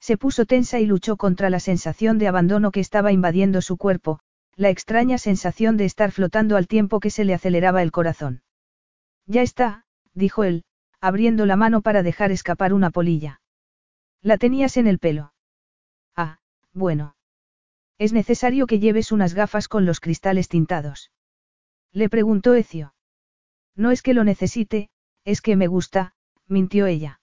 [0.00, 4.20] Se puso tensa y luchó contra la sensación de abandono que estaba invadiendo su cuerpo,
[4.56, 8.42] la extraña sensación de estar flotando al tiempo que se le aceleraba el corazón.
[9.26, 10.64] Ya está, dijo él,
[11.00, 13.40] abriendo la mano para dejar escapar una polilla.
[14.22, 15.32] La tenías en el pelo.
[16.14, 16.38] Ah,
[16.72, 17.16] bueno.
[17.98, 21.10] Es necesario que lleves unas gafas con los cristales tintados.
[21.92, 22.94] Le preguntó Ecio.
[23.74, 24.90] No es que lo necesite,
[25.24, 26.14] es que me gusta,
[26.46, 27.20] mintió ella.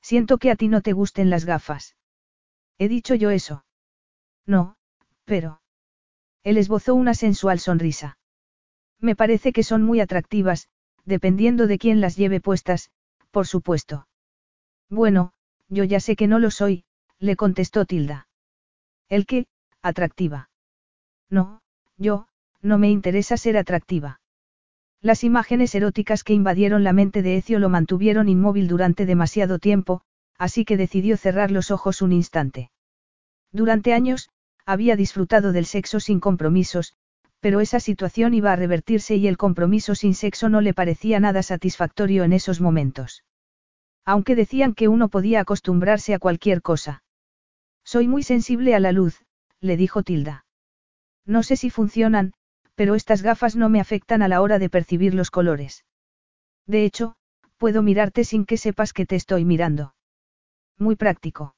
[0.00, 1.96] Siento que a ti no te gusten las gafas.
[2.78, 3.64] ¿He dicho yo eso?
[4.46, 4.76] No,
[5.24, 5.60] pero...
[6.42, 8.18] Él esbozó una sensual sonrisa.
[8.98, 10.68] Me parece que son muy atractivas,
[11.04, 12.90] dependiendo de quién las lleve puestas,
[13.30, 14.08] por supuesto.
[14.88, 15.32] Bueno,
[15.68, 16.84] yo ya sé que no lo soy,
[17.18, 18.28] le contestó Tilda.
[19.08, 19.46] ¿El qué?
[19.82, 20.50] Atractiva.
[21.28, 21.62] No,
[21.96, 22.28] yo,
[22.62, 24.20] no me interesa ser atractiva.
[25.02, 30.02] Las imágenes eróticas que invadieron la mente de Ecio lo mantuvieron inmóvil durante demasiado tiempo,
[30.36, 32.70] así que decidió cerrar los ojos un instante.
[33.52, 34.28] Durante años,
[34.66, 36.94] había disfrutado del sexo sin compromisos,
[37.40, 41.42] pero esa situación iba a revertirse y el compromiso sin sexo no le parecía nada
[41.42, 43.24] satisfactorio en esos momentos.
[44.04, 47.02] Aunque decían que uno podía acostumbrarse a cualquier cosa.
[47.84, 49.24] Soy muy sensible a la luz,
[49.60, 50.44] le dijo Tilda.
[51.24, 52.34] No sé si funcionan,
[52.80, 55.84] pero estas gafas no me afectan a la hora de percibir los colores.
[56.66, 57.14] De hecho,
[57.58, 59.94] puedo mirarte sin que sepas que te estoy mirando.
[60.78, 61.54] Muy práctico.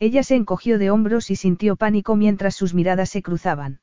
[0.00, 3.82] Ella se encogió de hombros y sintió pánico mientras sus miradas se cruzaban.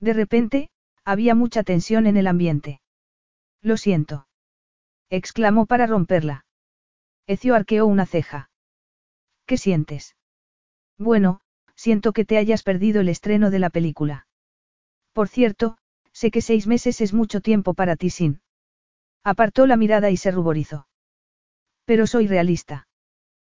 [0.00, 0.68] De repente,
[1.04, 2.80] había mucha tensión en el ambiente.
[3.62, 4.26] Lo siento.
[5.10, 6.44] exclamó para romperla.
[7.28, 8.50] Ecio arqueó una ceja.
[9.46, 10.16] ¿Qué sientes?
[10.98, 11.40] Bueno,
[11.76, 14.26] siento que te hayas perdido el estreno de la película.
[15.18, 15.78] Por cierto,
[16.12, 18.40] sé que seis meses es mucho tiempo para ti sin.
[19.24, 20.86] Apartó la mirada y se ruborizó.
[21.84, 22.86] Pero soy realista.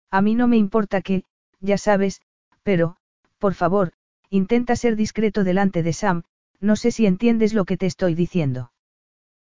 [0.10, 1.24] A mí no me importa que,
[1.60, 2.20] ya sabes,
[2.64, 2.98] pero,
[3.38, 3.94] por favor,
[4.32, 6.24] intenta ser discreto delante de Sam,
[6.60, 8.72] no sé si entiendes lo que te estoy diciendo.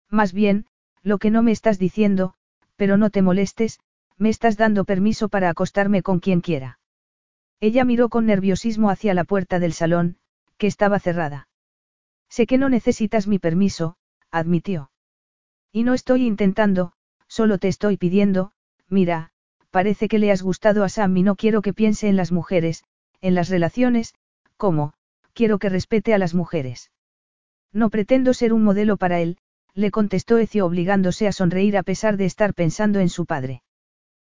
[0.08, 0.64] Más bien,
[1.02, 2.32] lo que no me estás diciendo,
[2.76, 3.78] pero no te molestes,
[4.16, 6.78] me estás dando permiso para acostarme con quien quiera.
[7.60, 10.16] Ella miró con nerviosismo hacia la puerta del salón,
[10.56, 11.48] que estaba cerrada.
[12.28, 13.96] Sé que no necesitas mi permiso,
[14.30, 14.90] admitió.
[15.72, 16.92] Y no estoy intentando,
[17.28, 18.52] solo te estoy pidiendo,
[18.88, 19.30] mira,
[19.70, 22.84] parece que le has gustado a Sam y no quiero que piense en las mujeres,
[23.20, 24.14] en las relaciones,
[24.56, 24.94] ¿cómo?
[25.34, 26.90] Quiero que respete a las mujeres.
[27.72, 29.36] No pretendo ser un modelo para él,
[29.74, 33.62] le contestó Ecio obligándose a sonreír a pesar de estar pensando en su padre.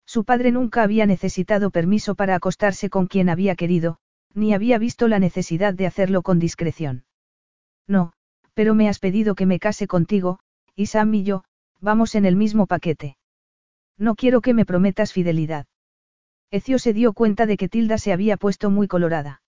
[0.05, 3.99] Su padre nunca había necesitado permiso para acostarse con quien había querido,
[4.35, 7.05] ni había visto la necesidad de hacerlo con discreción.
[7.89, 8.13] No,
[8.55, 10.39] pero me has pedido que me case contigo,
[10.77, 11.45] y Sam y yo,
[11.81, 13.17] vamos en el mismo paquete.
[13.97, 15.67] No quiero que me prometas fidelidad.
[16.51, 19.43] Ecio se dio cuenta de que Tilda se había puesto muy colorada.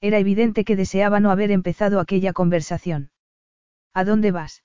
[0.00, 3.10] Era evidente que deseaba no haber empezado aquella conversación.
[3.92, 4.62] ¿A dónde vas?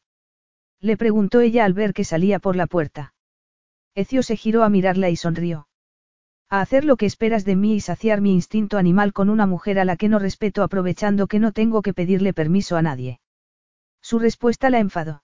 [0.79, 3.13] Le preguntó ella al ver que salía por la puerta.
[3.95, 5.67] Ecio se giró a mirarla y sonrió.
[6.53, 9.79] A hacer lo que esperas de mí y saciar mi instinto animal con una mujer
[9.79, 13.21] a la que no respeto aprovechando que no tengo que pedirle permiso a nadie.
[14.01, 15.23] Su respuesta la enfadó.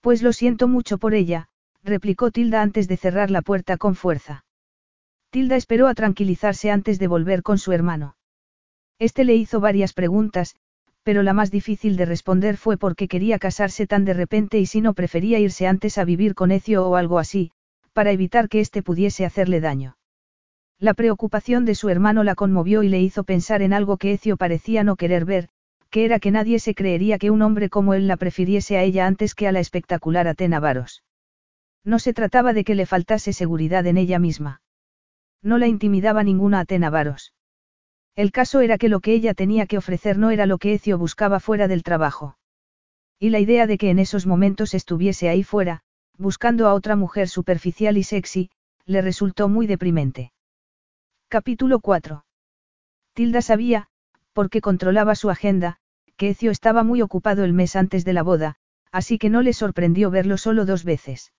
[0.00, 1.48] Pues lo siento mucho por ella,
[1.84, 4.44] replicó Tilda antes de cerrar la puerta con fuerza.
[5.30, 8.16] Tilda esperó a tranquilizarse antes de volver con su hermano.
[8.98, 10.56] Este le hizo varias preguntas,
[11.04, 14.66] pero la más difícil de responder fue por qué quería casarse tan de repente y
[14.66, 17.52] si no prefería irse antes a vivir con Ecio o algo así,
[17.92, 19.96] para evitar que éste pudiese hacerle daño.
[20.82, 24.36] La preocupación de su hermano la conmovió y le hizo pensar en algo que Ecio
[24.36, 25.48] parecía no querer ver,
[25.90, 29.06] que era que nadie se creería que un hombre como él la prefiriese a ella
[29.06, 31.04] antes que a la espectacular Atena Varos.
[31.84, 34.60] No se trataba de que le faltase seguridad en ella misma.
[35.40, 37.32] No la intimidaba ninguna Atena Varos.
[38.16, 40.98] El caso era que lo que ella tenía que ofrecer no era lo que Ecio
[40.98, 42.38] buscaba fuera del trabajo.
[43.20, 45.84] Y la idea de que en esos momentos estuviese ahí fuera,
[46.18, 48.50] buscando a otra mujer superficial y sexy,
[48.84, 50.32] le resultó muy deprimente.
[51.32, 52.26] Capítulo 4.
[53.14, 53.86] Tilda sabía,
[54.34, 55.78] porque controlaba su agenda,
[56.18, 58.56] que Ecio estaba muy ocupado el mes antes de la boda,
[58.90, 61.32] así que no le sorprendió verlo solo dos veces.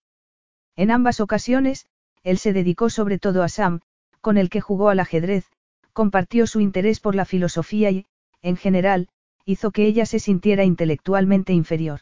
[0.76, 1.86] En ambas ocasiones,
[2.24, 3.82] él se dedicó sobre todo a Sam,
[4.20, 5.46] con el que jugó al ajedrez,
[5.94, 8.08] compartió su interés por la filosofía y,
[8.42, 9.10] en general,
[9.46, 12.00] hizo que ella se sintiera intelectualmente inferior.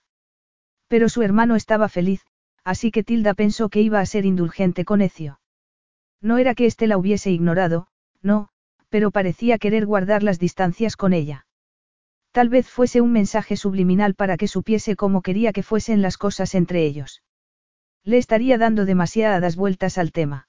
[0.88, 2.26] Pero su hermano estaba feliz,
[2.64, 5.41] así que Tilda pensó que iba a ser indulgente con Ecio.
[6.22, 7.88] No era que éste la hubiese ignorado,
[8.22, 8.49] no,
[8.89, 11.47] pero parecía querer guardar las distancias con ella.
[12.32, 16.55] Tal vez fuese un mensaje subliminal para que supiese cómo quería que fuesen las cosas
[16.55, 17.24] entre ellos.
[18.03, 20.47] Le estaría dando demasiadas vueltas al tema.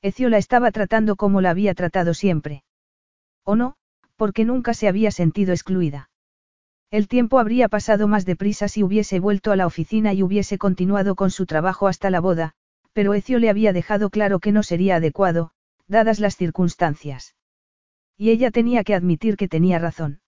[0.00, 2.64] Ecio la estaba tratando como la había tratado siempre.
[3.42, 3.76] O no,
[4.16, 6.10] porque nunca se había sentido excluida.
[6.90, 11.16] El tiempo habría pasado más deprisa si hubiese vuelto a la oficina y hubiese continuado
[11.16, 12.54] con su trabajo hasta la boda,
[12.94, 15.50] pero Ecio le había dejado claro que no sería adecuado,
[15.88, 17.34] dadas las circunstancias.
[18.16, 20.20] Y ella tenía que admitir que tenía razón.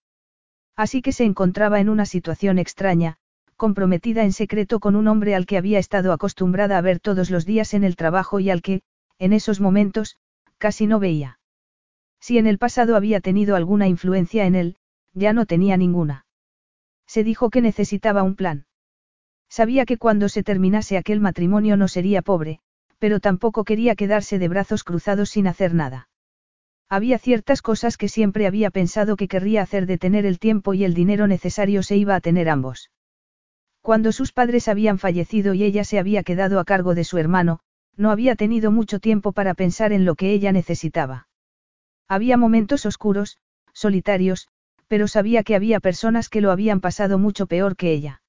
[0.75, 3.17] Así que se encontraba en una situación extraña,
[3.55, 7.45] comprometida en secreto con un hombre al que había estado acostumbrada a ver todos los
[7.45, 8.81] días en el trabajo y al que,
[9.17, 10.17] en esos momentos,
[10.59, 11.39] casi no veía.
[12.19, 14.75] Si en el pasado había tenido alguna influencia en él,
[15.13, 16.25] ya no tenía ninguna.
[17.07, 18.65] Se dijo que necesitaba un plan.
[19.49, 22.59] Sabía que cuando se terminase aquel matrimonio no sería pobre,
[22.99, 26.09] pero tampoco quería quedarse de brazos cruzados sin hacer nada.
[26.89, 30.83] Había ciertas cosas que siempre había pensado que querría hacer de tener el tiempo y
[30.83, 32.91] el dinero necesario se iba a tener ambos.
[33.81, 37.59] Cuando sus padres habían fallecido y ella se había quedado a cargo de su hermano,
[37.95, 41.27] no había tenido mucho tiempo para pensar en lo que ella necesitaba.
[42.07, 43.37] Había momentos oscuros,
[43.73, 44.47] solitarios,
[44.87, 48.21] pero sabía que había personas que lo habían pasado mucho peor que ella.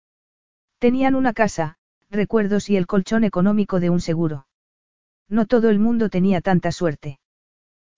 [0.78, 1.76] Tenían una casa,
[2.10, 4.46] recuerdos y el colchón económico de un seguro.
[5.28, 7.18] No todo el mundo tenía tanta suerte.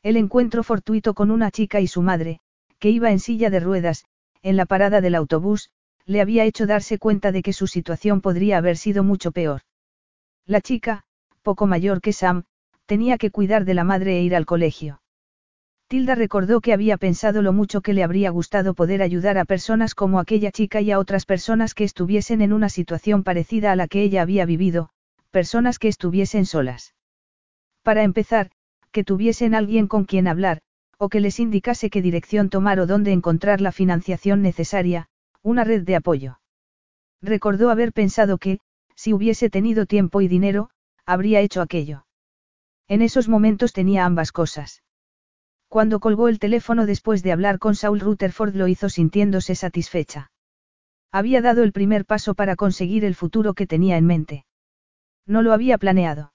[0.02, 2.40] El encuentro fortuito con una chica y su madre,
[2.78, 4.06] que iba en silla de ruedas,
[4.42, 5.70] en la parada del autobús,
[6.06, 9.60] le había hecho darse cuenta de que su situación podría haber sido mucho peor.
[10.46, 11.04] La chica,
[11.42, 12.44] poco mayor que Sam,
[12.86, 14.99] tenía que cuidar de la madre e ir al colegio.
[15.90, 19.96] Tilda recordó que había pensado lo mucho que le habría gustado poder ayudar a personas
[19.96, 23.88] como aquella chica y a otras personas que estuviesen en una situación parecida a la
[23.88, 24.90] que ella había vivido,
[25.32, 26.94] personas que estuviesen solas.
[27.82, 28.52] Para empezar,
[28.92, 30.60] que tuviesen alguien con quien hablar,
[30.96, 35.08] o que les indicase qué dirección tomar o dónde encontrar la financiación necesaria,
[35.42, 36.38] una red de apoyo.
[37.20, 38.60] Recordó haber pensado que,
[38.94, 40.70] si hubiese tenido tiempo y dinero,
[41.04, 42.06] habría hecho aquello.
[42.86, 44.84] En esos momentos tenía ambas cosas.
[45.70, 50.32] Cuando colgó el teléfono después de hablar con Saul Rutherford lo hizo sintiéndose satisfecha.
[51.12, 54.44] Había dado el primer paso para conseguir el futuro que tenía en mente.
[55.28, 56.32] No lo había planeado.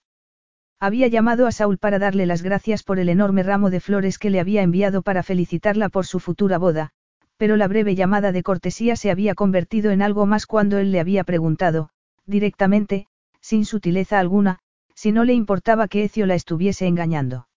[0.79, 4.29] Había llamado a Saul para darle las gracias por el enorme ramo de flores que
[4.29, 6.91] le había enviado para felicitarla por su futura boda,
[7.35, 11.01] pero la breve llamada de cortesía se había convertido en algo más cuando él le
[11.01, 11.89] había preguntado,
[12.25, 13.07] directamente,
[13.41, 14.59] sin sutileza alguna,
[14.93, 17.49] si no le importaba que Ecio la estuviese engañando.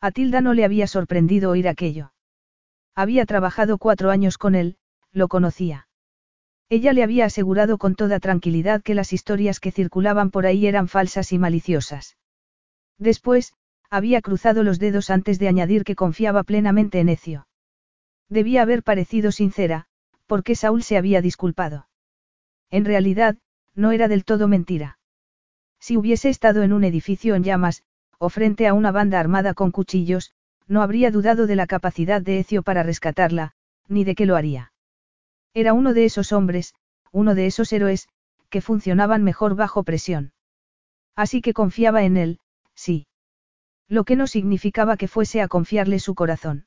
[0.00, 2.12] A Tilda no le había sorprendido oír aquello.
[2.94, 4.76] Había trabajado cuatro años con él,
[5.12, 5.88] lo conocía.
[6.68, 10.88] Ella le había asegurado con toda tranquilidad que las historias que circulaban por ahí eran
[10.88, 12.16] falsas y maliciosas.
[12.98, 13.54] Después,
[13.88, 17.46] había cruzado los dedos antes de añadir que confiaba plenamente en Ecio.
[18.28, 19.86] Debía haber parecido sincera,
[20.26, 21.88] porque Saúl se había disculpado.
[22.70, 23.36] En realidad,
[23.74, 24.98] no era del todo mentira.
[25.78, 27.84] Si hubiese estado en un edificio en llamas,
[28.18, 30.32] o frente a una banda armada con cuchillos,
[30.66, 33.52] no habría dudado de la capacidad de Ecio para rescatarla,
[33.88, 34.72] ni de que lo haría.
[35.54, 36.74] Era uno de esos hombres,
[37.12, 38.08] uno de esos héroes,
[38.50, 40.32] que funcionaban mejor bajo presión.
[41.14, 42.40] Así que confiaba en él,
[42.74, 43.06] sí.
[43.88, 46.66] Lo que no significaba que fuese a confiarle su corazón.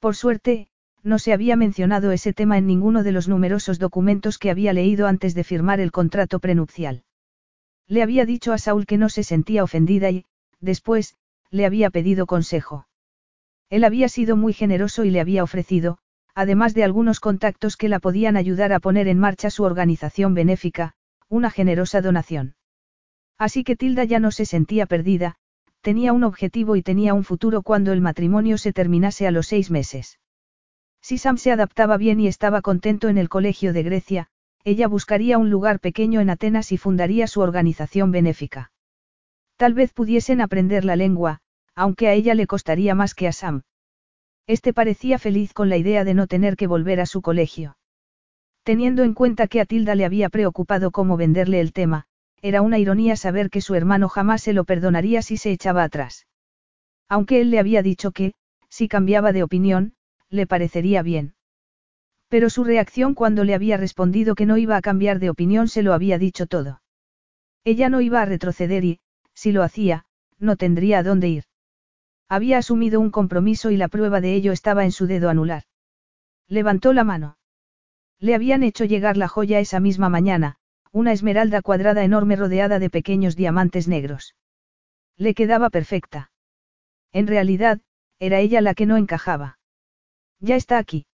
[0.00, 0.68] Por suerte,
[1.02, 5.06] no se había mencionado ese tema en ninguno de los numerosos documentos que había leído
[5.06, 7.04] antes de firmar el contrato prenupcial.
[7.86, 10.24] Le había dicho a Saúl que no se sentía ofendida y,
[10.62, 11.16] después,
[11.50, 12.86] le había pedido consejo.
[13.68, 15.98] Él había sido muy generoso y le había ofrecido,
[16.34, 20.94] además de algunos contactos que la podían ayudar a poner en marcha su organización benéfica,
[21.28, 22.54] una generosa donación.
[23.38, 25.36] Así que Tilda ya no se sentía perdida,
[25.82, 29.70] tenía un objetivo y tenía un futuro cuando el matrimonio se terminase a los seis
[29.70, 30.20] meses.
[31.00, 34.28] Si Sam se adaptaba bien y estaba contento en el colegio de Grecia,
[34.64, 38.70] ella buscaría un lugar pequeño en Atenas y fundaría su organización benéfica.
[39.62, 41.38] Tal vez pudiesen aprender la lengua,
[41.76, 43.62] aunque a ella le costaría más que a Sam.
[44.48, 47.76] Este parecía feliz con la idea de no tener que volver a su colegio.
[48.64, 52.06] Teniendo en cuenta que a Tilda le había preocupado cómo venderle el tema,
[52.40, 56.26] era una ironía saber que su hermano jamás se lo perdonaría si se echaba atrás.
[57.08, 58.34] Aunque él le había dicho que,
[58.68, 59.94] si cambiaba de opinión,
[60.28, 61.36] le parecería bien.
[62.28, 65.84] Pero su reacción cuando le había respondido que no iba a cambiar de opinión se
[65.84, 66.82] lo había dicho todo.
[67.62, 68.98] Ella no iba a retroceder y,
[69.42, 70.04] si lo hacía,
[70.38, 71.44] no tendría a dónde ir.
[72.28, 75.64] Había asumido un compromiso y la prueba de ello estaba en su dedo anular.
[76.46, 77.38] Levantó la mano.
[78.20, 80.58] Le habían hecho llegar la joya esa misma mañana,
[80.92, 84.36] una esmeralda cuadrada enorme rodeada de pequeños diamantes negros.
[85.16, 86.30] Le quedaba perfecta.
[87.10, 87.80] En realidad,
[88.20, 89.58] era ella la que no encajaba.
[90.38, 91.06] Ya está aquí.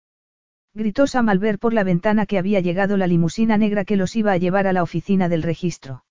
[0.74, 4.16] Gritó Sam al ver por la ventana que había llegado la limusina negra que los
[4.16, 6.04] iba a llevar a la oficina del registro.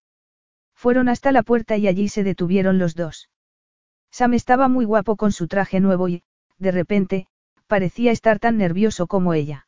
[0.78, 3.32] Fueron hasta la puerta y allí se detuvieron los dos.
[4.12, 6.22] Sam estaba muy guapo con su traje nuevo y,
[6.60, 7.28] de repente,
[7.66, 9.68] parecía estar tan nervioso como ella.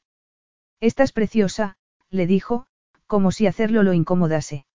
[0.79, 1.77] Estás preciosa,
[2.11, 2.67] le dijo,
[3.07, 4.67] como si hacerlo lo incomodase.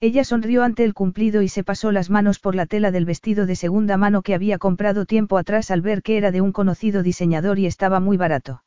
[0.00, 3.46] Ella sonrió ante el cumplido y se pasó las manos por la tela del vestido
[3.46, 7.04] de segunda mano que había comprado tiempo atrás al ver que era de un conocido
[7.04, 8.64] diseñador y estaba muy barato.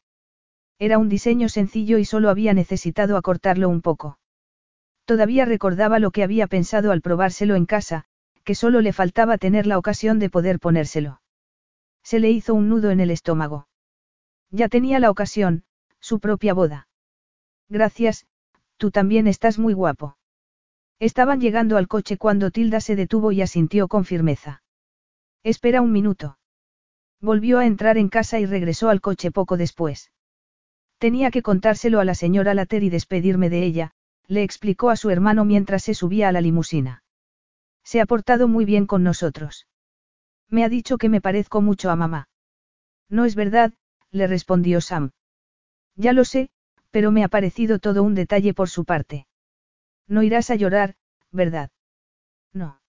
[0.79, 4.17] Era un diseño sencillo y solo había necesitado acortarlo un poco.
[5.05, 8.05] Todavía recordaba lo que había pensado al probárselo en casa,
[8.43, 11.21] que solo le faltaba tener la ocasión de poder ponérselo.
[12.03, 13.67] Se le hizo un nudo en el estómago.
[14.51, 15.63] Ya tenía la ocasión,
[15.99, 16.87] su propia boda.
[17.69, 18.27] Gracias,
[18.77, 20.17] Tú también estás muy guapo.
[20.99, 24.63] Estaban llegando al coche cuando Tilda se detuvo y asintió con firmeza.
[25.43, 26.37] Espera un minuto.
[27.21, 30.11] Volvió a entrar en casa y regresó al coche poco después.
[30.97, 33.94] Tenía que contárselo a la señora Later y despedirme de ella,
[34.27, 37.03] le explicó a su hermano mientras se subía a la limusina.
[37.83, 39.67] Se ha portado muy bien con nosotros.
[40.49, 42.27] Me ha dicho que me parezco mucho a mamá.
[43.09, 43.73] No es verdad,
[44.11, 45.11] le respondió Sam.
[45.95, 46.49] Ya lo sé,
[46.91, 49.27] pero me ha parecido todo un detalle por su parte.
[50.07, 50.95] No irás a llorar,
[51.31, 51.71] ¿verdad?
[52.53, 52.79] No.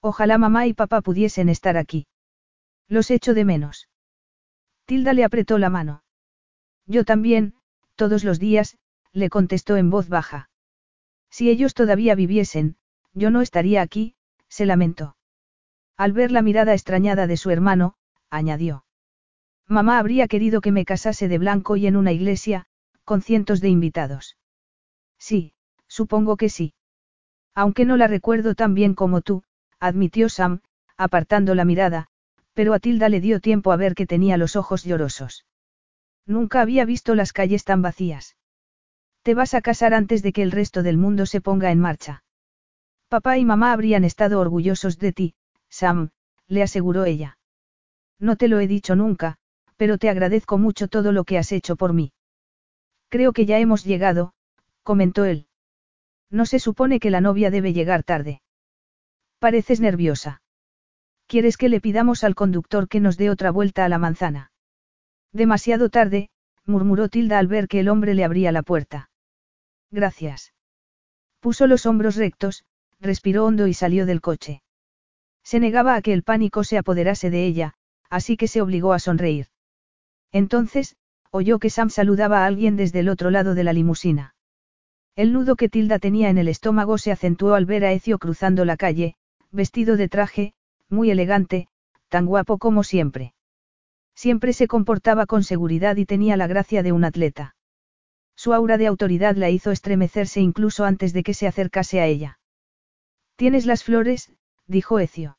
[0.00, 2.06] Ojalá mamá y papá pudiesen estar aquí.
[2.88, 3.88] Los echo de menos.
[4.86, 6.04] Tilda le apretó la mano.
[6.86, 7.54] Yo también,
[7.96, 8.76] todos los días,
[9.12, 10.50] le contestó en voz baja.
[11.36, 12.76] Si ellos todavía viviesen,
[13.12, 14.14] yo no estaría aquí,
[14.48, 15.16] se lamentó.
[15.96, 17.96] Al ver la mirada extrañada de su hermano,
[18.30, 18.84] añadió.
[19.66, 22.66] Mamá habría querido que me casase de blanco y en una iglesia,
[23.02, 24.36] con cientos de invitados.
[25.18, 25.54] Sí,
[25.88, 26.72] supongo que sí.
[27.52, 29.42] Aunque no la recuerdo tan bien como tú,
[29.80, 30.60] admitió Sam,
[30.96, 32.06] apartando la mirada,
[32.52, 35.46] pero a Tilda le dio tiempo a ver que tenía los ojos llorosos.
[36.26, 38.36] Nunca había visto las calles tan vacías.
[39.24, 42.22] Te vas a casar antes de que el resto del mundo se ponga en marcha.
[43.08, 45.34] Papá y mamá habrían estado orgullosos de ti,
[45.70, 46.10] Sam,
[46.46, 47.38] le aseguró ella.
[48.18, 49.38] No te lo he dicho nunca,
[49.78, 52.12] pero te agradezco mucho todo lo que has hecho por mí.
[53.08, 54.34] Creo que ya hemos llegado,
[54.82, 55.46] comentó él.
[56.30, 58.42] No se supone que la novia debe llegar tarde.
[59.38, 60.42] Pareces nerviosa.
[61.26, 64.52] ¿Quieres que le pidamos al conductor que nos dé otra vuelta a la manzana?
[65.32, 66.28] Demasiado tarde,
[66.66, 69.08] murmuró Tilda al ver que el hombre le abría la puerta.
[69.94, 70.52] Gracias.
[71.38, 72.64] Puso los hombros rectos,
[73.00, 74.60] respiró hondo y salió del coche.
[75.44, 77.74] Se negaba a que el pánico se apoderase de ella,
[78.10, 79.46] así que se obligó a sonreír.
[80.32, 80.96] Entonces,
[81.30, 84.34] oyó que Sam saludaba a alguien desde el otro lado de la limusina.
[85.14, 88.64] El nudo que Tilda tenía en el estómago se acentuó al ver a Ecio cruzando
[88.64, 89.14] la calle,
[89.52, 90.54] vestido de traje,
[90.88, 91.68] muy elegante,
[92.08, 93.32] tan guapo como siempre.
[94.16, 97.54] Siempre se comportaba con seguridad y tenía la gracia de un atleta.
[98.36, 102.38] Su aura de autoridad la hizo estremecerse incluso antes de que se acercase a ella.
[103.36, 104.32] Tienes las flores,
[104.66, 105.38] dijo Ecio.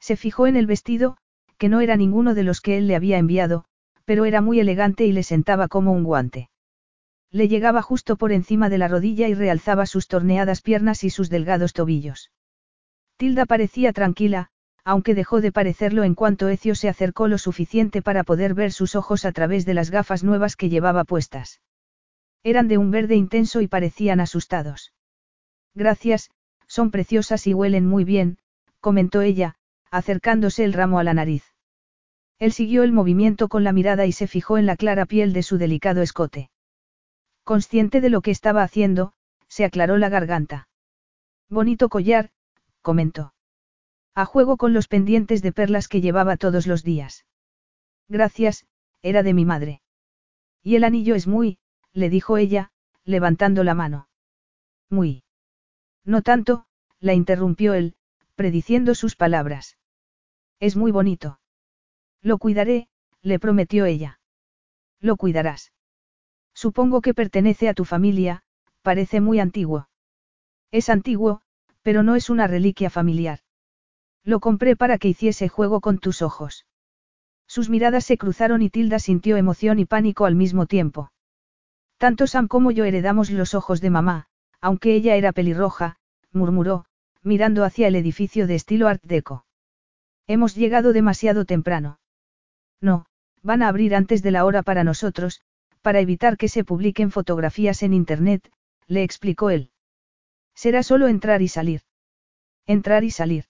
[0.00, 1.16] Se fijó en el vestido,
[1.58, 3.64] que no era ninguno de los que él le había enviado,
[4.04, 6.50] pero era muy elegante y le sentaba como un guante.
[7.30, 11.30] Le llegaba justo por encima de la rodilla y realzaba sus torneadas piernas y sus
[11.30, 12.30] delgados tobillos.
[13.16, 14.50] Tilda parecía tranquila,
[14.84, 18.94] aunque dejó de parecerlo en cuanto Ecio se acercó lo suficiente para poder ver sus
[18.94, 21.60] ojos a través de las gafas nuevas que llevaba puestas.
[22.44, 24.92] Eran de un verde intenso y parecían asustados.
[25.74, 26.30] Gracias,
[26.68, 28.38] son preciosas y huelen muy bien,
[28.80, 29.56] comentó ella,
[29.90, 31.44] acercándose el ramo a la nariz.
[32.38, 35.42] Él siguió el movimiento con la mirada y se fijó en la clara piel de
[35.42, 36.50] su delicado escote.
[37.44, 39.14] Consciente de lo que estaba haciendo,
[39.48, 40.68] se aclaró la garganta.
[41.48, 42.30] Bonito collar,
[42.82, 43.32] comentó.
[44.14, 47.24] A juego con los pendientes de perlas que llevaba todos los días.
[48.08, 48.66] Gracias,
[49.02, 49.80] era de mi madre.
[50.62, 51.58] Y el anillo es muy,
[51.94, 52.72] le dijo ella,
[53.04, 54.08] levantando la mano.
[54.90, 55.24] Muy.
[56.04, 56.66] No tanto,
[57.00, 57.94] la interrumpió él,
[58.34, 59.78] prediciendo sus palabras.
[60.60, 61.40] Es muy bonito.
[62.20, 62.88] Lo cuidaré,
[63.22, 64.20] le prometió ella.
[65.00, 65.72] Lo cuidarás.
[66.54, 68.42] Supongo que pertenece a tu familia,
[68.82, 69.88] parece muy antiguo.
[70.70, 71.40] Es antiguo,
[71.82, 73.40] pero no es una reliquia familiar.
[74.24, 76.66] Lo compré para que hiciese juego con tus ojos.
[77.46, 81.10] Sus miradas se cruzaron y Tilda sintió emoción y pánico al mismo tiempo.
[82.04, 84.26] Tanto Sam como yo heredamos los ojos de mamá,
[84.60, 85.96] aunque ella era pelirroja,
[86.32, 86.84] murmuró,
[87.22, 89.46] mirando hacia el edificio de estilo Art Deco.
[90.26, 91.98] Hemos llegado demasiado temprano.
[92.78, 93.06] No,
[93.42, 95.40] van a abrir antes de la hora para nosotros,
[95.80, 98.52] para evitar que se publiquen fotografías en Internet,
[98.86, 99.70] le explicó él.
[100.54, 101.80] Será solo entrar y salir.
[102.66, 103.46] Entrar y salir.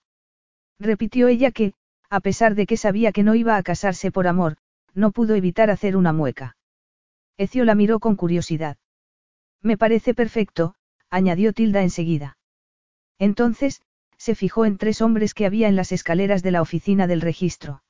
[0.78, 1.74] Repitió ella que,
[2.08, 4.58] a pesar de que sabía que no iba a casarse por amor,
[4.94, 6.53] no pudo evitar hacer una mueca.
[7.36, 8.76] Ecio la miró con curiosidad.
[9.60, 10.74] Me parece perfecto,
[11.10, 12.38] añadió Tilda enseguida.
[13.18, 13.82] Entonces,
[14.16, 17.82] se fijó en tres hombres que había en las escaleras de la oficina del registro.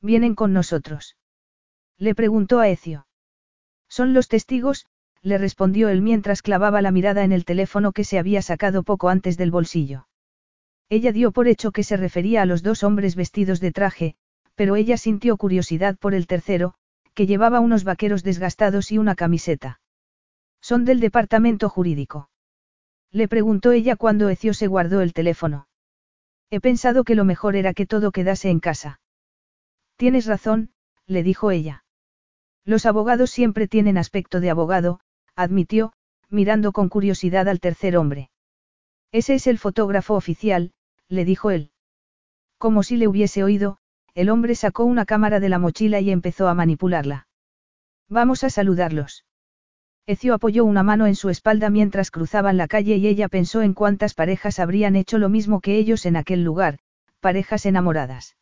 [0.00, 1.16] ¿Vienen con nosotros?
[1.98, 3.06] Le preguntó a Ecio.
[3.88, 4.86] Son los testigos,
[5.22, 9.08] le respondió él mientras clavaba la mirada en el teléfono que se había sacado poco
[9.08, 10.06] antes del bolsillo.
[10.88, 14.14] Ella dio por hecho que se refería a los dos hombres vestidos de traje,
[14.54, 16.74] pero ella sintió curiosidad por el tercero,
[17.14, 19.80] que llevaba unos vaqueros desgastados y una camiseta.
[20.60, 22.30] Son del departamento jurídico.
[23.10, 25.66] Le preguntó ella cuando Ecio se guardó el teléfono.
[26.50, 29.00] He pensado que lo mejor era que todo quedase en casa.
[29.96, 30.70] Tienes razón,
[31.06, 31.84] le dijo ella.
[32.64, 35.00] Los abogados siempre tienen aspecto de abogado,
[35.34, 35.92] admitió,
[36.28, 38.30] mirando con curiosidad al tercer hombre.
[39.12, 40.72] Ese es el fotógrafo oficial,
[41.08, 41.72] le dijo él.
[42.58, 43.78] Como si le hubiese oído,
[44.14, 47.26] el hombre sacó una cámara de la mochila y empezó a manipularla.
[48.08, 49.24] Vamos a saludarlos.
[50.06, 53.74] Ecio apoyó una mano en su espalda mientras cruzaban la calle y ella pensó en
[53.74, 56.78] cuántas parejas habrían hecho lo mismo que ellos en aquel lugar,
[57.20, 58.36] parejas enamoradas.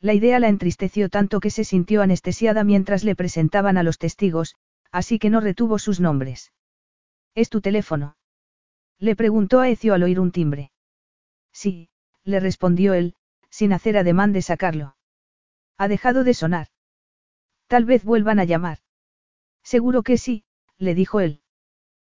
[0.00, 4.56] La idea la entristeció tanto que se sintió anestesiada mientras le presentaban a los testigos,
[4.90, 6.52] así que no retuvo sus nombres.
[7.34, 8.16] ¿Es tu teléfono?
[8.98, 10.72] Le preguntó a Ecio al oír un timbre.
[11.52, 11.88] Sí,
[12.24, 13.14] le respondió él,
[13.52, 14.96] sin hacer ademán de sacarlo.
[15.76, 16.68] Ha dejado de sonar.
[17.68, 18.78] Tal vez vuelvan a llamar.
[19.62, 20.44] Seguro que sí,
[20.78, 21.42] le dijo él.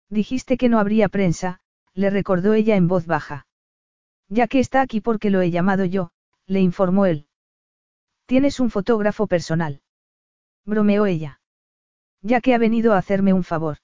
[0.10, 1.62] Dijiste que no habría prensa,
[1.94, 3.48] le recordó ella en voz baja.
[4.30, 6.12] Ya que está aquí porque lo he llamado yo,
[6.48, 7.28] le informó él.
[8.26, 9.82] Tienes un fotógrafo personal.
[10.66, 11.40] Bromeó ella.
[12.22, 13.78] Ya que ha venido a hacerme un favor.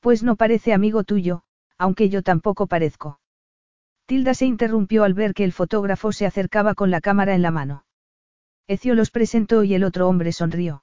[0.00, 1.42] Pues no parece amigo tuyo,
[1.76, 3.19] aunque yo tampoco parezco.
[4.10, 7.52] Tilda se interrumpió al ver que el fotógrafo se acercaba con la cámara en la
[7.52, 7.84] mano.
[8.66, 10.82] Ecio los presentó y el otro hombre sonrió.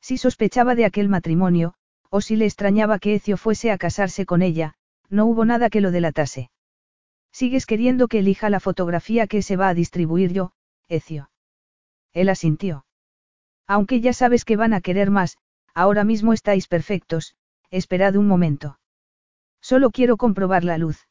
[0.00, 1.74] Si sospechaba de aquel matrimonio,
[2.08, 4.74] o si le extrañaba que Ecio fuese a casarse con ella,
[5.08, 6.52] no hubo nada que lo delatase.
[7.32, 10.52] ¿Sigues queriendo que elija la fotografía que se va a distribuir yo,
[10.86, 11.30] Ecio?
[12.12, 12.86] Él asintió.
[13.66, 15.36] Aunque ya sabes que van a querer más,
[15.74, 17.34] ahora mismo estáis perfectos,
[17.72, 18.78] esperad un momento.
[19.60, 21.08] Solo quiero comprobar la luz.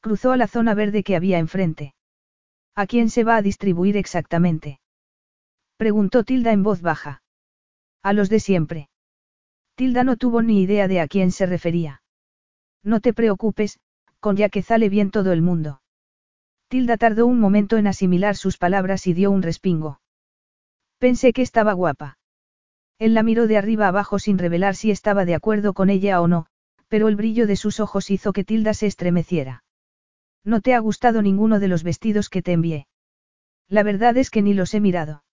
[0.00, 1.94] Cruzó a la zona verde que había enfrente.
[2.74, 4.80] ¿A quién se va a distribuir exactamente?
[5.76, 7.22] Preguntó Tilda en voz baja.
[8.02, 8.88] A los de siempre.
[9.74, 12.02] Tilda no tuvo ni idea de a quién se refería.
[12.82, 13.78] No te preocupes,
[14.20, 15.82] con ya que sale bien todo el mundo.
[16.68, 20.00] Tilda tardó un momento en asimilar sus palabras y dio un respingo.
[20.98, 22.18] Pensé que estaba guapa.
[22.98, 26.28] Él la miró de arriba abajo sin revelar si estaba de acuerdo con ella o
[26.28, 26.46] no,
[26.88, 29.64] pero el brillo de sus ojos hizo que Tilda se estremeciera.
[30.44, 32.86] No te ha gustado ninguno de los vestidos que te envié.
[33.68, 35.24] La verdad es que ni los he mirado.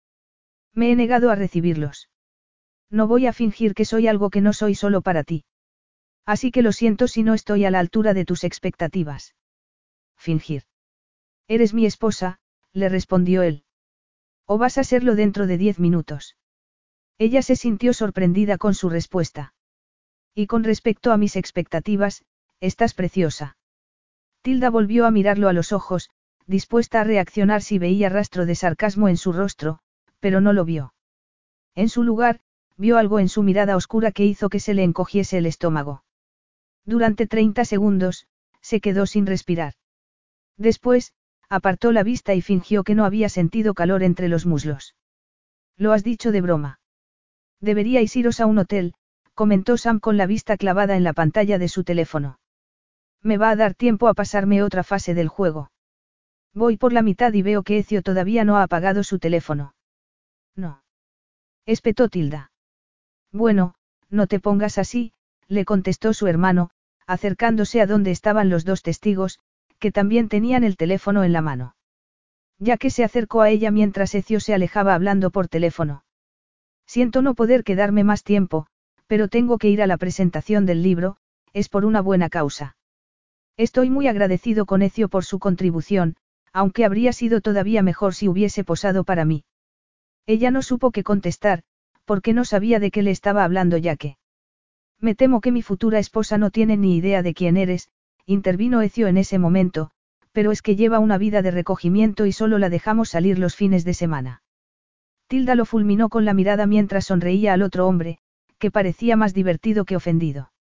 [0.73, 2.09] Me he negado a recibirlos.
[2.89, 5.45] No voy a fingir que soy algo que no soy solo para ti.
[6.25, 9.35] Así que lo siento si no estoy a la altura de tus expectativas.
[10.17, 10.63] Fingir.
[11.47, 12.39] Eres mi esposa,
[12.73, 13.63] le respondió él.
[14.45, 16.35] O vas a serlo dentro de diez minutos.
[17.17, 19.53] Ella se sintió sorprendida con su respuesta.
[20.35, 22.23] Y con respecto a mis expectativas,
[22.59, 23.57] estás preciosa.
[24.47, 26.09] Tilda volvió a mirarlo a los ojos,
[26.45, 29.79] dispuesta a reaccionar si veía rastro de sarcasmo en su rostro,
[30.21, 30.93] pero no lo vio.
[31.75, 32.39] En su lugar,
[32.77, 36.05] vio algo en su mirada oscura que hizo que se le encogiese el estómago.
[36.85, 38.25] Durante 30 segundos,
[38.61, 39.73] se quedó sin respirar.
[40.55, 41.11] Después,
[41.49, 44.95] apartó la vista y fingió que no había sentido calor entre los muslos.
[45.75, 46.79] Lo has dicho de broma.
[47.59, 48.93] Deberíais iros a un hotel,
[49.33, 52.39] comentó Sam con la vista clavada en la pantalla de su teléfono.
[53.23, 55.71] Me va a dar tiempo a pasarme otra fase del juego.
[56.53, 59.75] Voy por la mitad y veo que Ecio todavía no ha apagado su teléfono.
[60.55, 60.83] No.
[61.65, 62.51] Espetó Tilda.
[63.31, 63.75] Bueno,
[64.09, 65.13] no te pongas así,
[65.47, 66.69] le contestó su hermano,
[67.05, 69.39] acercándose a donde estaban los dos testigos,
[69.79, 71.75] que también tenían el teléfono en la mano.
[72.59, 76.03] Ya que se acercó a ella mientras Ecio se alejaba hablando por teléfono.
[76.87, 78.67] Siento no poder quedarme más tiempo,
[79.05, 81.17] pero tengo que ir a la presentación del libro,
[81.53, 82.75] es por una buena causa.
[83.57, 86.15] Estoy muy agradecido con Ecio por su contribución,
[86.53, 89.45] aunque habría sido todavía mejor si hubiese posado para mí.
[90.27, 91.63] Ella no supo qué contestar,
[92.05, 94.17] porque no sabía de qué le estaba hablando ya que.
[94.99, 97.89] Me temo que mi futura esposa no tiene ni idea de quién eres,
[98.25, 99.89] intervino Ecio en ese momento,
[100.31, 103.85] pero es que lleva una vida de recogimiento y solo la dejamos salir los fines
[103.85, 104.43] de semana.
[105.27, 108.19] Tilda lo fulminó con la mirada mientras sonreía al otro hombre,
[108.59, 110.51] que parecía más divertido que ofendido.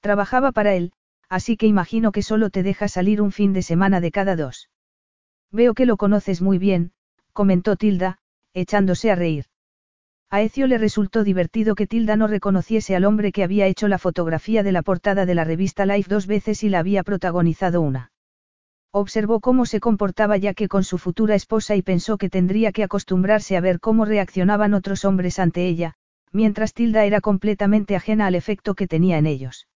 [0.00, 0.92] Trabajaba para él,
[1.30, 4.68] así que imagino que solo te deja salir un fin de semana de cada dos.
[5.50, 6.92] Veo que lo conoces muy bien,
[7.32, 8.18] comentó Tilda,
[8.52, 9.46] echándose a reír.
[10.28, 13.98] A Ecio le resultó divertido que Tilda no reconociese al hombre que había hecho la
[13.98, 18.12] fotografía de la portada de la revista Life dos veces y la había protagonizado una.
[18.92, 22.82] Observó cómo se comportaba ya que con su futura esposa y pensó que tendría que
[22.82, 25.94] acostumbrarse a ver cómo reaccionaban otros hombres ante ella,
[26.32, 29.68] mientras Tilda era completamente ajena al efecto que tenía en ellos.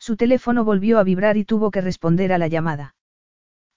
[0.00, 2.94] Su teléfono volvió a vibrar y tuvo que responder a la llamada.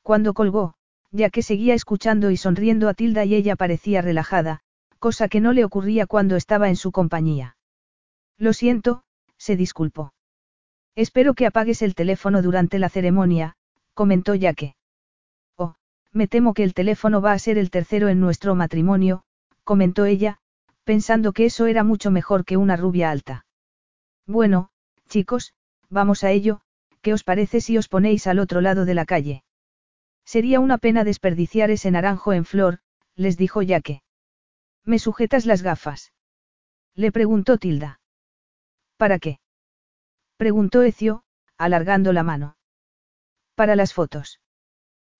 [0.02, 0.76] Cuando colgó,
[1.12, 4.62] ya que seguía escuchando y sonriendo a Tilda y ella parecía relajada,
[5.00, 7.58] cosa que no le ocurría cuando estaba en su compañía.
[8.38, 9.04] Lo siento,
[9.38, 10.14] se disculpó.
[10.96, 13.58] Espero que apagues el teléfono durante la ceremonia,
[13.94, 14.76] comentó Yaque.
[15.58, 15.76] Oh,
[16.14, 19.24] me temo que el teléfono va a ser el tercero en nuestro matrimonio,
[19.66, 20.38] comentó ella,
[20.86, 23.46] pensando que eso era mucho mejor que una rubia alta.
[24.26, 24.70] Bueno,
[25.10, 25.54] chicos,
[25.94, 26.62] vamos a ello,
[27.02, 29.44] ¿qué os parece si os ponéis al otro lado de la calle?
[30.26, 32.80] Sería una pena desperdiciar ese naranjo en flor,
[33.16, 34.02] les dijo Yaque.
[34.84, 36.14] ¿Me sujetas las gafas?
[36.96, 38.00] Le preguntó Tilda.
[38.98, 39.40] ¿Para qué?
[40.38, 41.24] Preguntó Ecio,
[41.58, 42.58] alargando la mano.
[43.56, 44.42] Para las fotos.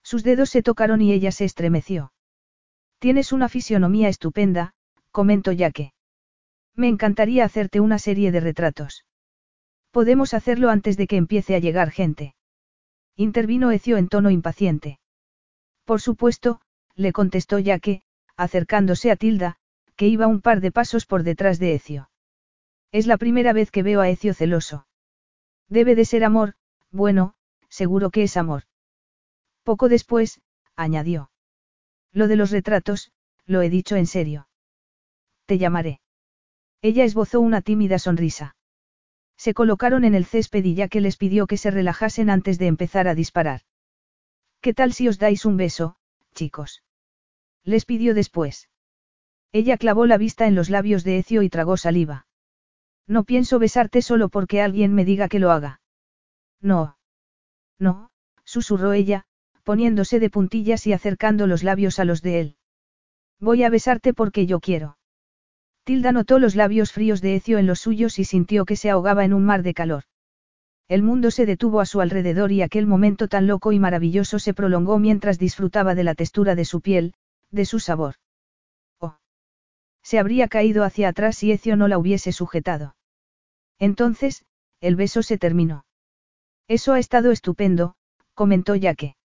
[0.02, 2.12] Sus dedos se tocaron y ella se estremeció.
[2.98, 4.74] Tienes una fisionomía estupenda,
[5.10, 5.92] comentó Yaque.
[6.74, 9.04] Me encantaría hacerte una serie de retratos.
[9.94, 12.34] Podemos hacerlo antes de que empiece a llegar gente.
[13.14, 14.98] Intervino Ecio en tono impaciente.
[15.84, 16.60] Por supuesto,
[16.96, 18.02] le contestó Yaque,
[18.36, 19.54] acercándose a Tilda,
[19.94, 22.10] que iba un par de pasos por detrás de Ecio.
[22.90, 24.88] Es la primera vez que veo a Ecio celoso.
[25.68, 26.54] Debe de ser amor,
[26.90, 27.36] bueno,
[27.68, 28.64] seguro que es amor.
[29.62, 30.40] Poco después,
[30.74, 31.30] añadió.
[32.10, 33.12] Lo de los retratos,
[33.46, 34.48] lo he dicho en serio.
[35.46, 36.00] Te llamaré.
[36.82, 38.56] Ella esbozó una tímida sonrisa.
[39.44, 42.66] Se colocaron en el césped y ya que les pidió que se relajasen antes de
[42.66, 43.60] empezar a disparar.
[44.62, 45.96] ¿Qué tal si os dais un beso,
[46.32, 46.82] chicos?
[47.62, 48.70] Les pidió después.
[49.52, 52.26] Ella clavó la vista en los labios de Ecio y tragó saliva.
[53.06, 55.82] No pienso besarte solo porque alguien me diga que lo haga.
[56.62, 56.96] No.
[57.78, 58.12] No,
[58.44, 59.26] susurró ella,
[59.62, 62.56] poniéndose de puntillas y acercando los labios a los de él.
[63.40, 64.96] Voy a besarte porque yo quiero.
[65.84, 69.24] Tilda notó los labios fríos de Ecio en los suyos y sintió que se ahogaba
[69.24, 70.04] en un mar de calor.
[70.88, 74.54] El mundo se detuvo a su alrededor y aquel momento tan loco y maravilloso se
[74.54, 77.14] prolongó mientras disfrutaba de la textura de su piel,
[77.50, 78.14] de su sabor.
[78.98, 79.16] Oh.
[80.02, 82.96] Se habría caído hacia atrás si Ecio no la hubiese sujetado.
[83.78, 84.44] Entonces,
[84.80, 85.84] el beso se terminó.
[86.66, 87.94] Eso ha estado estupendo,
[88.32, 89.16] comentó Yaque.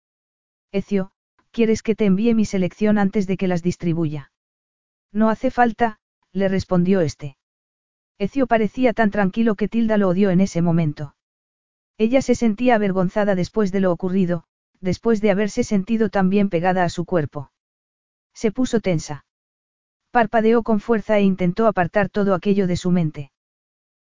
[0.73, 1.13] Ecio,
[1.53, 4.33] ¿quieres que te envíe mi selección antes de que las distribuya?
[5.13, 5.99] No hace falta,
[6.33, 7.37] le respondió este.
[8.19, 11.15] Ecio parecía tan tranquilo que Tilda lo odió en ese momento.
[11.99, 14.45] Ella se sentía avergonzada después de lo ocurrido,
[14.81, 17.51] después de haberse sentido tan bien pegada a su cuerpo.
[18.35, 19.25] Se puso tensa.
[20.11, 23.33] Parpadeó con fuerza e intentó apartar todo aquello de su mente.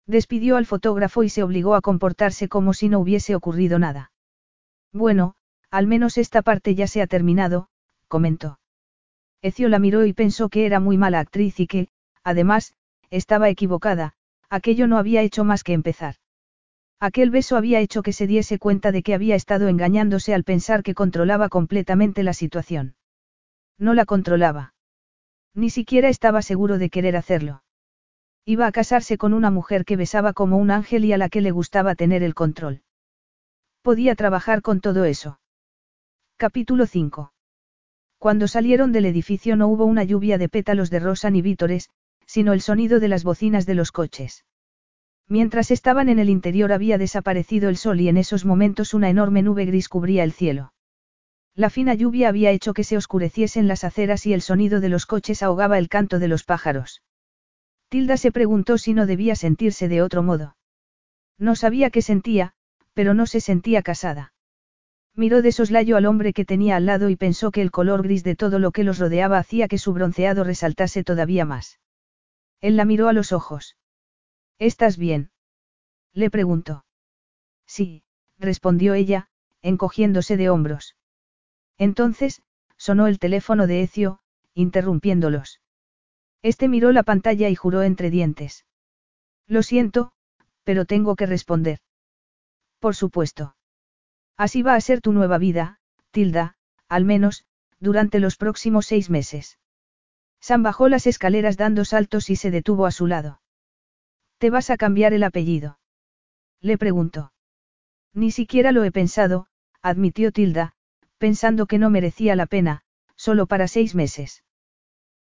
[0.07, 4.11] Despidió al fotógrafo y se obligó a comportarse como si no hubiese ocurrido nada.
[4.93, 5.35] Bueno,
[5.71, 7.69] al menos esta parte ya se ha terminado,
[8.09, 8.59] comentó.
[9.43, 11.89] Ecio la miró y pensó que era muy mala actriz y que,
[12.25, 12.75] además,
[13.11, 14.15] estaba equivocada,
[14.49, 16.17] aquello no había hecho más que empezar.
[17.01, 20.83] Aquel beso había hecho que se diese cuenta de que había estado engañándose al pensar
[20.83, 22.95] que controlaba completamente la situación.
[23.77, 24.75] No la controlaba.
[25.55, 27.65] Ni siquiera estaba seguro de querer hacerlo.
[28.45, 31.41] Iba a casarse con una mujer que besaba como un ángel y a la que
[31.41, 32.83] le gustaba tener el control.
[33.83, 35.41] Podía trabajar con todo eso.
[36.37, 37.33] Capítulo 5.
[38.19, 41.91] Cuando salieron del edificio no hubo una lluvia de pétalos de rosa ni vítores,
[42.27, 44.45] sino el sonido de las bocinas de los coches.
[45.29, 49.43] Mientras estaban en el interior había desaparecido el sol y en esos momentos una enorme
[49.43, 50.73] nube gris cubría el cielo.
[51.55, 55.07] La fina lluvia había hecho que se oscureciesen las aceras y el sonido de los
[55.07, 57.03] coches ahogaba el canto de los pájaros.
[57.91, 60.57] Tilda se preguntó si no debía sentirse de otro modo.
[61.39, 62.55] No sabía qué sentía,
[62.95, 64.33] pero no se sentía casada.
[65.15, 68.25] Miró de soslayo al hombre que tenía al lado y pensó que el color gris
[68.25, 71.81] de todo lo que los rodeaba hacía que su bronceado resaltase todavía más.
[72.63, 73.77] Él la miró a los ojos.
[74.59, 75.31] ¿Estás bien?
[76.15, 76.87] Le preguntó.
[77.67, 78.05] Sí,
[78.39, 79.29] respondió ella,
[79.61, 80.97] encogiéndose de hombros.
[81.77, 82.43] Entonces,
[82.77, 84.21] sonó el teléfono de Ecio,
[84.55, 85.61] interrumpiéndolos.
[86.43, 88.65] Este miró la pantalla y juró entre dientes.
[89.47, 90.13] Lo siento,
[90.65, 91.81] pero tengo que responder.
[92.79, 93.57] Por supuesto.
[94.37, 95.81] Así va a ser tu nueva vida,
[96.11, 96.57] Tilda,
[96.89, 97.45] al menos,
[97.81, 99.59] durante los próximos seis meses.
[100.43, 103.41] Sam bajó las escaleras dando saltos y se detuvo a su lado.
[104.39, 105.79] ¿Te vas a cambiar el apellido?
[106.61, 107.33] Le preguntó.
[108.13, 109.47] Ni siquiera lo he pensado,
[109.83, 110.75] admitió Tilda,
[111.19, 112.83] pensando que no merecía la pena,
[113.15, 114.43] solo para seis meses.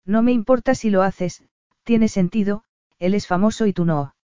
[0.04, 1.44] No me importa si lo haces,
[1.84, 2.64] tiene sentido,
[2.98, 4.16] él es famoso y tú no.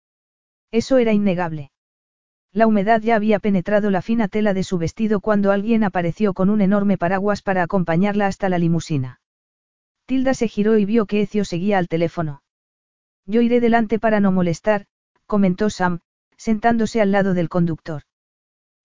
[0.70, 1.72] Eso era innegable.
[2.52, 6.48] La humedad ya había penetrado la fina tela de su vestido cuando alguien apareció con
[6.48, 9.20] un enorme paraguas para acompañarla hasta la limusina.
[10.06, 12.42] Tilda se giró y vio que Ecio seguía al teléfono.
[13.26, 14.86] Yo iré delante para no molestar,
[15.26, 16.00] comentó Sam,
[16.36, 18.02] sentándose al lado del conductor.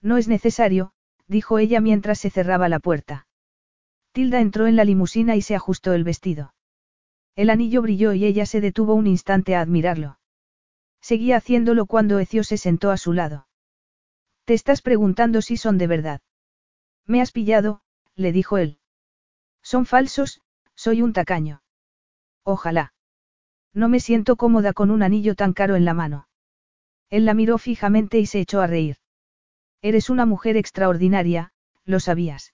[0.01, 0.93] No es necesario,
[1.27, 3.27] dijo ella mientras se cerraba la puerta.
[4.13, 6.53] Tilda entró en la limusina y se ajustó el vestido.
[7.35, 10.19] El anillo brilló y ella se detuvo un instante a admirarlo.
[11.01, 13.47] Seguía haciéndolo cuando Ecio se sentó a su lado.
[14.45, 16.21] Te estás preguntando si son de verdad.
[17.05, 17.81] Me has pillado,
[18.15, 18.79] le dijo él.
[19.61, 20.41] Son falsos,
[20.75, 21.61] soy un tacaño.
[22.43, 22.93] Ojalá.
[23.73, 26.27] No me siento cómoda con un anillo tan caro en la mano.
[27.09, 28.97] Él la miró fijamente y se echó a reír.
[29.81, 31.51] Eres una mujer extraordinaria,
[31.85, 32.53] lo sabías.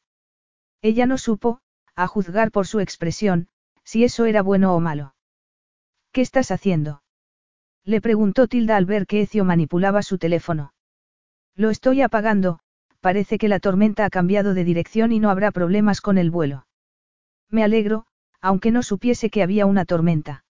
[0.81, 1.59] Ella no supo,
[1.95, 3.47] a juzgar por su expresión,
[3.83, 5.15] si eso era bueno o malo.
[6.11, 7.03] ¿Qué estás haciendo?
[7.83, 10.73] Le preguntó Tilda al ver que Ecio manipulaba su teléfono.
[11.55, 12.59] Lo estoy apagando,
[12.99, 16.67] parece que la tormenta ha cambiado de dirección y no habrá problemas con el vuelo.
[17.49, 18.05] Me alegro,
[18.41, 20.43] aunque no supiese que había una tormenta.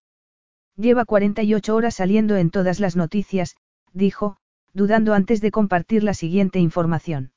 [0.76, 3.56] Lleva 48 horas saliendo en todas las noticias,
[3.94, 4.38] dijo,
[4.74, 7.32] dudando antes de compartir la siguiente información.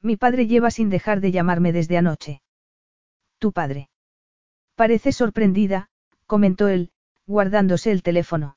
[0.00, 2.42] Mi padre lleva sin dejar de llamarme desde anoche.
[3.38, 3.88] Tu padre.
[4.74, 5.90] Parece sorprendida,
[6.26, 6.90] comentó él,
[7.26, 8.56] guardándose el teléfono.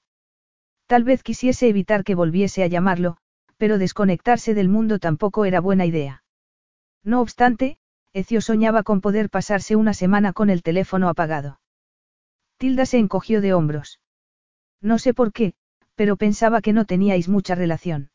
[0.87, 3.17] Tal vez quisiese evitar que volviese a llamarlo,
[3.57, 6.23] pero desconectarse del mundo tampoco era buena idea.
[7.03, 7.77] No obstante,
[8.15, 11.59] Ecio soñaba con poder pasarse una semana con el teléfono apagado.
[12.57, 13.99] Tilda se encogió de hombros.
[14.81, 15.53] No sé por qué,
[15.95, 18.11] pero pensaba que no teníais mucha relación.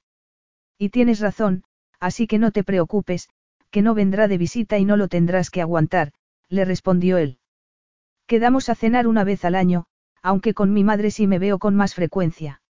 [0.79, 1.65] Y tienes razón,
[1.99, 3.29] así que no te preocupes,
[3.71, 6.13] que no vendrá de visita y no lo tendrás que aguantar,
[6.49, 7.39] le respondió él.
[8.27, 9.85] Quedamos a cenar una vez al año,
[10.23, 12.63] aunque con mi madre sí me veo con más frecuencia.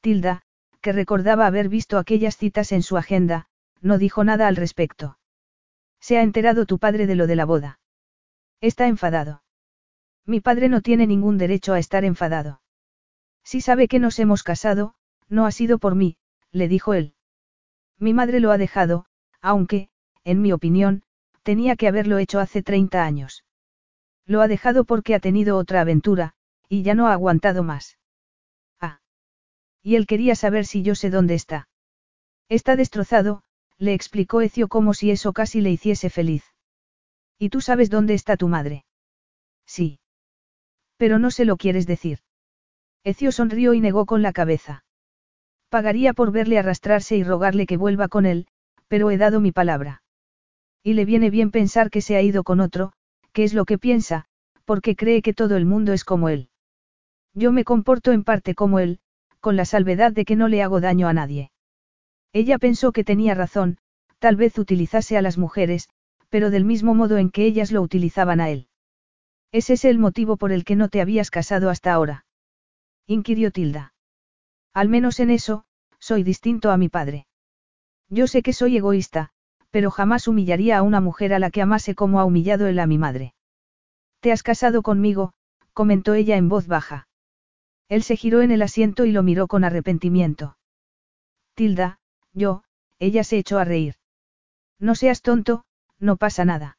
[0.00, 0.42] Tilda,
[0.80, 3.48] que recordaba haber visto aquellas citas en su agenda,
[3.80, 5.18] no dijo nada al respecto.
[6.06, 7.80] ¿Se ha enterado tu padre de lo de la boda?
[8.60, 9.42] Está enfadado.
[10.26, 12.60] Mi padre no tiene ningún derecho a estar enfadado.
[13.42, 14.96] Si sabe que nos hemos casado,
[15.30, 16.18] no ha sido por mí,
[16.52, 17.14] le dijo él.
[17.98, 19.06] Mi madre lo ha dejado,
[19.40, 19.88] aunque,
[20.24, 21.04] en mi opinión,
[21.42, 23.46] tenía que haberlo hecho hace 30 años.
[24.26, 26.34] Lo ha dejado porque ha tenido otra aventura,
[26.68, 27.96] y ya no ha aguantado más.
[29.82, 31.66] Y él quería saber si yo sé dónde está.
[32.50, 33.42] Está destrozado,
[33.78, 36.44] le explicó Ecio como si eso casi le hiciese feliz.
[37.38, 38.84] ¿Y tú sabes dónde está tu madre?
[39.66, 39.98] Sí.
[40.96, 42.20] Pero no se lo quieres decir.
[43.02, 44.84] Ecio sonrió y negó con la cabeza.
[45.68, 48.46] Pagaría por verle arrastrarse y rogarle que vuelva con él,
[48.88, 50.02] pero he dado mi palabra.
[50.82, 52.92] Y le viene bien pensar que se ha ido con otro,
[53.32, 54.26] que es lo que piensa,
[54.64, 56.48] porque cree que todo el mundo es como él.
[57.34, 59.00] Yo me comporto en parte como él,
[59.40, 61.50] con la salvedad de que no le hago daño a nadie.
[62.34, 63.78] Ella pensó que tenía razón,
[64.18, 65.88] tal vez utilizase a las mujeres,
[66.28, 68.66] pero del mismo modo en que ellas lo utilizaban a él.
[69.52, 72.26] ¿Ese es el motivo por el que no te habías casado hasta ahora?
[73.06, 73.94] inquirió Tilda.
[74.72, 75.64] Al menos en eso,
[76.00, 77.28] soy distinto a mi padre.
[78.08, 79.30] Yo sé que soy egoísta,
[79.70, 82.86] pero jamás humillaría a una mujer a la que amase como ha humillado él a
[82.88, 83.34] mi madre.
[84.18, 85.34] Te has casado conmigo,
[85.72, 87.06] comentó ella en voz baja.
[87.88, 90.56] Él se giró en el asiento y lo miró con arrepentimiento.
[91.54, 92.00] Tilda,
[92.34, 92.64] yo,
[92.98, 93.94] ella se echó a reír.
[94.78, 95.64] No seas tonto,
[95.98, 96.78] no pasa nada.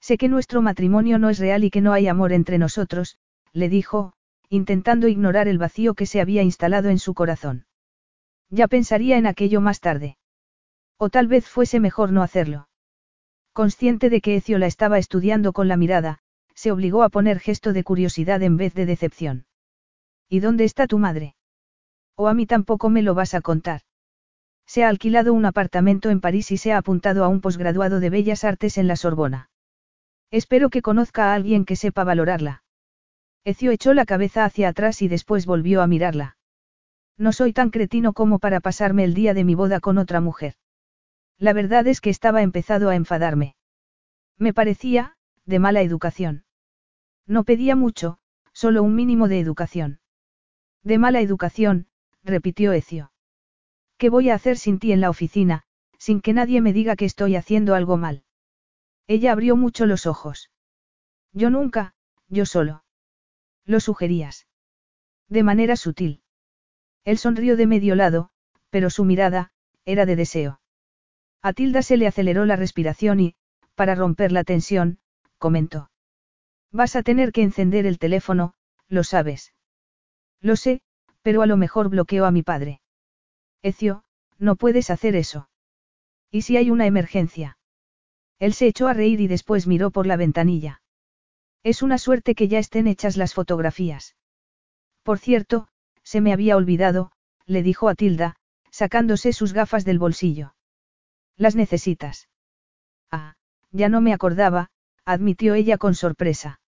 [0.00, 3.18] Sé que nuestro matrimonio no es real y que no hay amor entre nosotros,
[3.52, 4.12] le dijo,
[4.48, 7.66] intentando ignorar el vacío que se había instalado en su corazón.
[8.50, 10.18] Ya pensaría en aquello más tarde.
[10.98, 12.68] O tal vez fuese mejor no hacerlo.
[13.52, 16.20] Consciente de que Ecio la estaba estudiando con la mirada,
[16.54, 19.46] se obligó a poner gesto de curiosidad en vez de decepción.
[20.28, 21.34] ¿Y dónde está tu madre?
[22.16, 23.82] O a mí tampoco me lo vas a contar.
[24.66, 28.10] Se ha alquilado un apartamento en París y se ha apuntado a un posgraduado de
[28.10, 29.50] Bellas Artes en la Sorbona.
[30.30, 32.64] Espero que conozca a alguien que sepa valorarla.
[33.44, 36.36] Ecio echó la cabeza hacia atrás y después volvió a mirarla.
[37.16, 40.54] No soy tan cretino como para pasarme el día de mi boda con otra mujer.
[41.38, 43.54] La verdad es que estaba empezado a enfadarme.
[44.36, 46.44] Me parecía, de mala educación.
[47.26, 48.18] No pedía mucho,
[48.52, 50.00] solo un mínimo de educación.
[50.82, 51.86] De mala educación,
[52.24, 53.12] repitió Ecio.
[53.98, 55.64] ¿Qué voy a hacer sin ti en la oficina,
[55.98, 58.24] sin que nadie me diga que estoy haciendo algo mal?
[59.06, 60.50] Ella abrió mucho los ojos.
[61.32, 61.94] Yo nunca,
[62.28, 62.84] yo solo.
[63.64, 64.46] Lo sugerías.
[65.28, 66.22] De manera sutil.
[67.04, 68.30] Él sonrió de medio lado,
[68.70, 69.50] pero su mirada,
[69.84, 70.60] era de deseo.
[71.40, 73.34] A Tilda se le aceleró la respiración y,
[73.74, 74.98] para romper la tensión,
[75.38, 75.90] comentó.
[76.72, 78.54] Vas a tener que encender el teléfono,
[78.88, 79.54] lo sabes.
[80.40, 80.80] Lo sé,
[81.22, 82.80] pero a lo mejor bloqueo a mi padre.
[83.66, 84.04] Ecio,
[84.38, 85.48] no puedes hacer eso.
[86.30, 87.58] ¿Y si hay una emergencia?
[88.38, 90.82] Él se echó a reír y después miró por la ventanilla.
[91.64, 94.14] Es una suerte que ya estén hechas las fotografías.
[95.02, 95.66] Por cierto,
[96.04, 97.10] se me había olvidado,
[97.44, 98.36] le dijo a Tilda,
[98.70, 100.54] sacándose sus gafas del bolsillo.
[101.36, 102.28] ¿Las necesitas?
[103.10, 103.34] Ah,
[103.72, 104.70] ya no me acordaba,
[105.04, 106.60] admitió ella con sorpresa.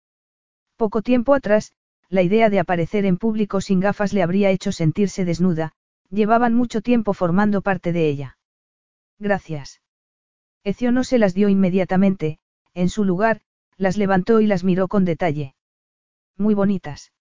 [0.77, 1.73] Poco tiempo atrás,
[2.09, 5.73] la idea de aparecer en público sin gafas le habría hecho sentirse desnuda,
[6.09, 8.37] llevaban mucho tiempo formando parte de ella.
[9.19, 9.81] Gracias.
[10.63, 12.39] Ecio no se las dio inmediatamente,
[12.73, 13.41] en su lugar,
[13.77, 15.55] las levantó y las miró con detalle.
[16.37, 17.13] Muy bonitas.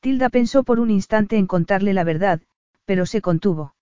[0.00, 2.40] Tilda pensó por un instante en contarle la verdad,
[2.84, 3.74] pero se contuvo.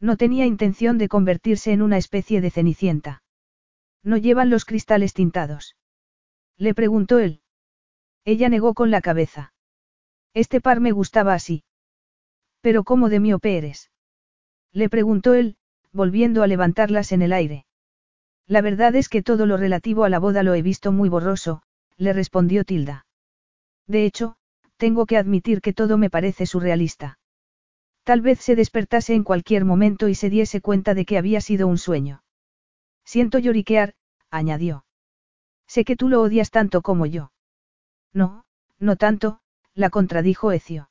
[0.00, 3.22] No tenía intención de convertirse en una especie de cenicienta.
[4.02, 5.76] ¿No llevan los cristales tintados?
[6.56, 7.40] Le preguntó él.
[8.24, 9.52] Ella negó con la cabeza.
[10.34, 11.64] Este par me gustaba así.
[12.62, 13.90] Pero ¿cómo de miope eres?
[14.72, 15.56] Le preguntó él,
[15.92, 17.66] volviendo a levantarlas en el aire.
[18.46, 21.62] La verdad es que todo lo relativo a la boda lo he visto muy borroso,
[21.96, 23.06] le respondió Tilda.
[23.86, 24.36] De hecho,
[24.76, 27.18] tengo que admitir que todo me parece surrealista.
[28.04, 31.66] Tal vez se despertase en cualquier momento y se diese cuenta de que había sido
[31.66, 32.22] un sueño.
[33.04, 33.94] Siento lloriquear,
[34.30, 34.84] añadió.
[35.66, 37.32] Sé que tú lo odias tanto como yo.
[38.12, 38.44] No,
[38.78, 39.40] no tanto,
[39.74, 40.90] la contradijo Ecio.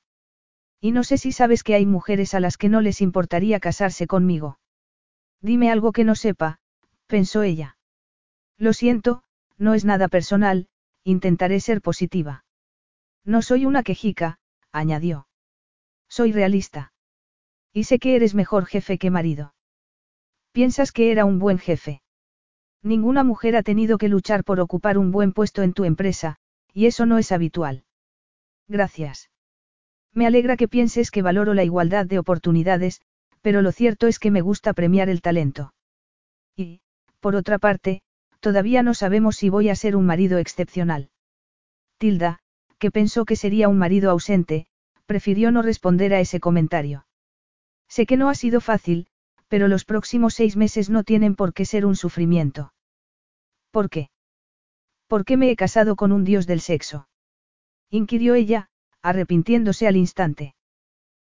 [0.82, 4.08] Y no sé si sabes que hay mujeres a las que no les importaría casarse
[4.08, 4.60] conmigo.
[5.40, 6.60] Dime algo que no sepa,
[7.06, 7.78] pensó ella.
[8.58, 9.24] Lo siento,
[9.58, 10.68] no es nada personal,
[11.04, 12.46] intentaré ser positiva.
[13.24, 14.40] No soy una quejica,
[14.72, 15.28] añadió.
[16.10, 16.94] Soy realista.
[17.72, 19.54] Y sé que eres mejor jefe que marido.
[20.52, 22.02] ¿Piensas que era un buen jefe?
[22.84, 26.38] Ninguna mujer ha tenido que luchar por ocupar un buen puesto en tu empresa,
[26.74, 27.86] y eso no es habitual.
[28.68, 29.31] Gracias.
[30.14, 33.02] Me alegra que pienses que valoro la igualdad de oportunidades,
[33.42, 35.74] pero lo cierto es que me gusta premiar el talento.
[36.56, 36.82] Y,
[37.20, 38.02] por otra parte,
[38.40, 41.10] todavía no sabemos si voy a ser un marido excepcional.
[41.98, 42.40] Tilda,
[42.78, 44.66] que pensó que sería un marido ausente,
[45.06, 47.06] prefirió no responder a ese comentario.
[47.88, 49.08] Sé que no ha sido fácil,
[49.48, 52.74] pero los próximos seis meses no tienen por qué ser un sufrimiento.
[53.70, 54.10] ¿Por qué?
[55.08, 57.08] ¿Por qué me he casado con un dios del sexo?
[57.90, 58.70] inquirió ella,
[59.02, 60.56] arrepintiéndose al instante.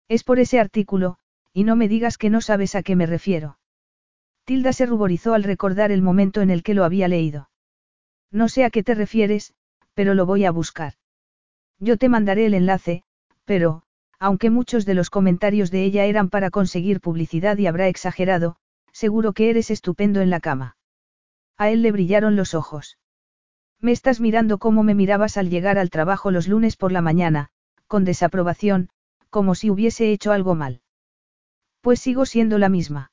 [0.07, 1.17] Es por ese artículo,
[1.53, 3.57] y no me digas que no sabes a qué me refiero.
[4.45, 7.49] Tilda se ruborizó al recordar el momento en el que lo había leído.
[8.31, 9.53] No sé a qué te refieres,
[9.93, 10.93] pero lo voy a buscar.
[11.79, 13.03] Yo te mandaré el enlace,
[13.45, 13.83] pero,
[14.19, 18.57] aunque muchos de los comentarios de ella eran para conseguir publicidad y habrá exagerado,
[18.91, 20.77] seguro que eres estupendo en la cama.
[21.57, 22.97] A él le brillaron los ojos.
[23.79, 27.49] Me estás mirando como me mirabas al llegar al trabajo los lunes por la mañana,
[27.87, 28.89] con desaprobación,
[29.29, 30.81] como si hubiese hecho algo mal.
[31.81, 33.11] Pues sigo siendo la misma.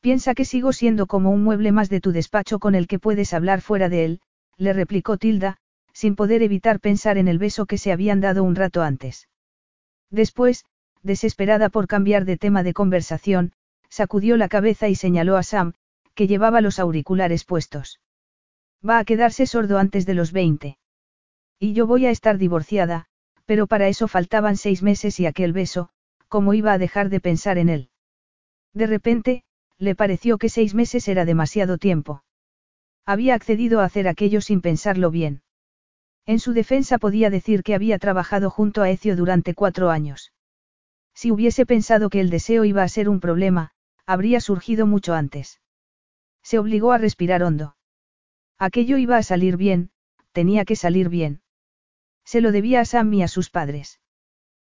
[0.00, 3.32] Piensa que sigo siendo como un mueble más de tu despacho con el que puedes
[3.34, 4.20] hablar fuera de él,
[4.56, 5.58] le replicó Tilda,
[5.92, 9.28] sin poder evitar pensar en el beso que se habían dado un rato antes.
[10.10, 10.64] Después,
[11.02, 13.52] desesperada por cambiar de tema de conversación,
[13.88, 15.74] sacudió la cabeza y señaló a Sam,
[16.14, 18.00] que llevaba los auriculares puestos.
[18.86, 20.78] Va a quedarse sordo antes de los 20.
[21.58, 23.06] Y yo voy a estar divorciada,
[23.46, 25.88] pero para eso faltaban seis meses y aquel beso,
[26.28, 27.90] ¿cómo iba a dejar de pensar en él?
[28.74, 29.44] De repente,
[29.78, 32.22] le pareció que seis meses era demasiado tiempo.
[33.06, 35.42] Había accedido a hacer aquello sin pensarlo bien.
[36.26, 40.32] En su defensa podía decir que había trabajado junto a Ecio durante cuatro años.
[41.14, 43.70] Si hubiese pensado que el deseo iba a ser un problema,
[44.06, 45.60] habría surgido mucho antes.
[46.42, 47.76] Se obligó a respirar hondo.
[48.58, 49.90] Aquello iba a salir bien,
[50.32, 51.42] tenía que salir bien.
[52.26, 54.00] Se lo debía a Sam y a sus padres.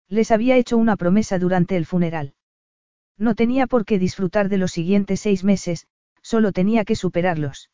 [0.09, 2.35] Les había hecho una promesa durante el funeral.
[3.19, 5.87] No tenía por qué disfrutar de los siguientes seis meses,
[6.23, 7.71] solo tenía que superarlos.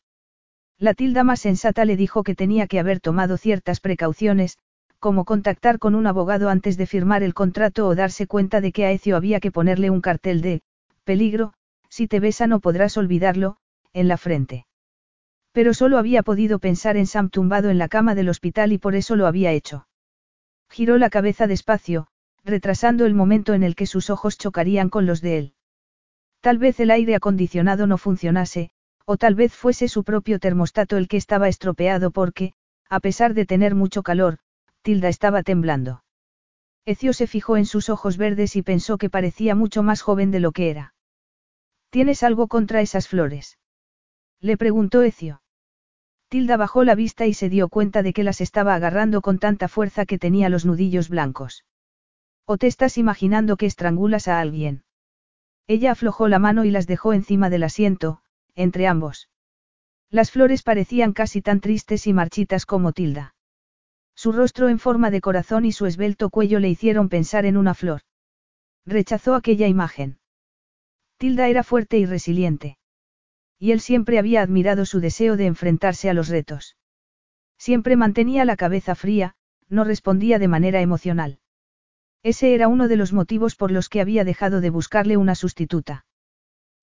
[0.77, 4.57] La tilda más sensata le dijo que tenía que haber tomado ciertas precauciones,
[4.99, 8.85] como contactar con un abogado antes de firmar el contrato o darse cuenta de que
[8.85, 10.61] a Ecio había que ponerle un cartel de,
[11.05, 11.53] peligro,
[11.89, 13.57] si te besa no podrás olvidarlo,
[13.93, 14.65] en la frente.
[15.51, 18.95] Pero solo había podido pensar en Sam tumbado en la cama del hospital y por
[18.95, 19.87] eso lo había hecho.
[20.69, 22.07] Giró la cabeza despacio,
[22.43, 25.53] retrasando el momento en el que sus ojos chocarían con los de él.
[26.41, 28.71] Tal vez el aire acondicionado no funcionase,
[29.05, 32.53] o tal vez fuese su propio termostato el que estaba estropeado porque,
[32.89, 34.37] a pesar de tener mucho calor,
[34.81, 36.03] Tilda estaba temblando.
[36.85, 40.39] Ecio se fijó en sus ojos verdes y pensó que parecía mucho más joven de
[40.39, 40.93] lo que era.
[41.89, 43.58] ¿Tienes algo contra esas flores?
[44.41, 45.41] Le preguntó Ecio.
[46.29, 49.67] Tilda bajó la vista y se dio cuenta de que las estaba agarrando con tanta
[49.67, 51.65] fuerza que tenía los nudillos blancos.
[52.45, 54.83] ¿O te estás imaginando que estrangulas a alguien?
[55.67, 58.21] Ella aflojó la mano y las dejó encima del asiento,
[58.55, 59.29] entre ambos.
[60.09, 63.35] Las flores parecían casi tan tristes y marchitas como Tilda.
[64.15, 67.75] Su rostro en forma de corazón y su esbelto cuello le hicieron pensar en una
[67.75, 68.01] flor.
[68.85, 70.19] Rechazó aquella imagen.
[71.17, 72.78] Tilda era fuerte y resiliente.
[73.59, 76.77] Y él siempre había admirado su deseo de enfrentarse a los retos.
[77.57, 79.35] Siempre mantenía la cabeza fría,
[79.67, 81.39] no respondía de manera emocional.
[82.23, 86.05] Ese era uno de los motivos por los que había dejado de buscarle una sustituta.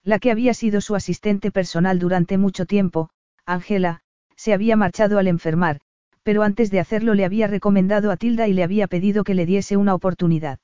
[0.05, 3.11] La que había sido su asistente personal durante mucho tiempo,
[3.47, 4.03] Angela,
[4.37, 5.81] se había marchado al enfermar,
[6.23, 9.47] pero antes de hacerlo le había recomendado a Tilda y le había pedido que le
[9.47, 10.59] diese una oportunidad.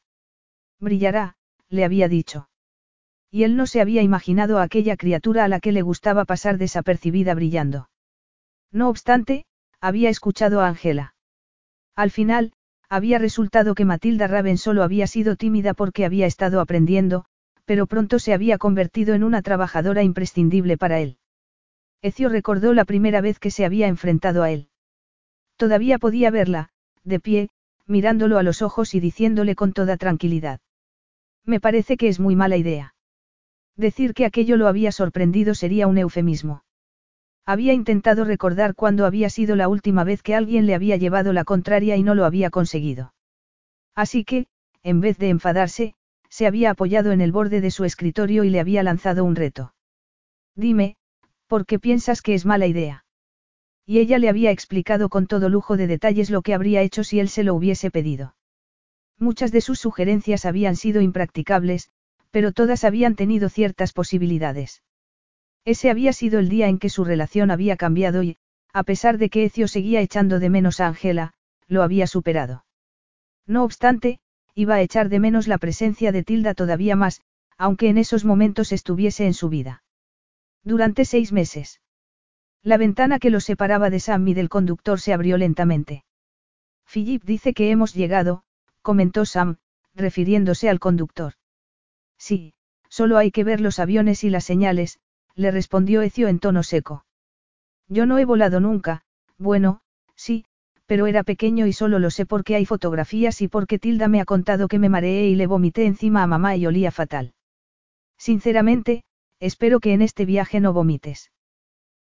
[0.78, 1.36] Brillará,
[1.68, 2.48] le había dicho.
[3.34, 6.58] Y él no se había imaginado a aquella criatura a la que le gustaba pasar
[6.58, 7.88] desapercibida brillando.
[8.70, 9.46] No obstante,
[9.80, 11.14] había escuchado a Angela.
[11.96, 12.52] Al final,
[12.90, 17.24] había resultado que Matilda Raven solo había sido tímida porque había estado aprendiendo,
[17.64, 21.16] pero pronto se había convertido en una trabajadora imprescindible para él.
[22.02, 24.68] Ecio recordó la primera vez que se había enfrentado a él.
[25.56, 26.68] Todavía podía verla,
[27.02, 27.48] de pie,
[27.86, 30.60] mirándolo a los ojos y diciéndole con toda tranquilidad.
[31.46, 32.94] Me parece que es muy mala idea.
[33.76, 36.64] Decir que aquello lo había sorprendido sería un eufemismo.
[37.44, 41.44] Había intentado recordar cuándo había sido la última vez que alguien le había llevado la
[41.44, 43.14] contraria y no lo había conseguido.
[43.94, 44.46] Así que,
[44.82, 45.94] en vez de enfadarse,
[46.28, 49.74] se había apoyado en el borde de su escritorio y le había lanzado un reto.
[50.54, 50.96] Dime,
[51.46, 53.04] ¿por qué piensas que es mala idea?
[53.84, 57.20] Y ella le había explicado con todo lujo de detalles lo que habría hecho si
[57.20, 58.36] él se lo hubiese pedido.
[59.18, 61.90] Muchas de sus sugerencias habían sido impracticables,
[62.32, 64.82] pero todas habían tenido ciertas posibilidades.
[65.64, 68.38] Ese había sido el día en que su relación había cambiado y,
[68.72, 71.34] a pesar de que Ecio seguía echando de menos a Angela,
[71.68, 72.64] lo había superado.
[73.46, 74.18] No obstante,
[74.54, 77.20] iba a echar de menos la presencia de Tilda todavía más,
[77.58, 79.84] aunque en esos momentos estuviese en su vida.
[80.64, 81.80] Durante seis meses.
[82.62, 86.04] La ventana que los separaba de Sam y del conductor se abrió lentamente.
[86.90, 88.44] Philip dice que hemos llegado,
[88.80, 89.58] comentó Sam,
[89.94, 91.34] refiriéndose al conductor.
[92.22, 92.54] Sí,
[92.88, 95.00] solo hay que ver los aviones y las señales,
[95.34, 97.04] le respondió Ecio en tono seco.
[97.88, 99.02] Yo no he volado nunca,
[99.38, 99.80] bueno,
[100.14, 100.44] sí,
[100.86, 104.24] pero era pequeño y solo lo sé porque hay fotografías y porque Tilda me ha
[104.24, 107.34] contado que me mareé y le vomité encima a mamá y olía fatal.
[108.18, 109.02] Sinceramente,
[109.40, 111.32] espero que en este viaje no vomites.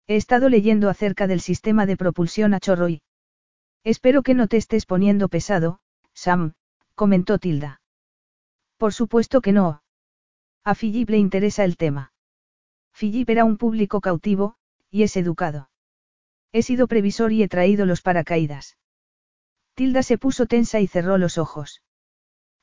[0.07, 3.01] He estado leyendo acerca del sistema de propulsión a chorro y...
[3.83, 5.79] Espero que no te estés poniendo pesado,
[6.13, 6.53] Sam,
[6.95, 7.81] comentó Tilda.
[8.77, 9.81] Por supuesto que no.
[10.67, 12.11] A Philip le interesa el tema.
[12.99, 14.55] Philip era un público cautivo,
[14.89, 15.69] y es educado.
[16.51, 18.75] He sido previsor y he traído los paracaídas.
[19.75, 21.83] Tilda se puso tensa y cerró los ojos.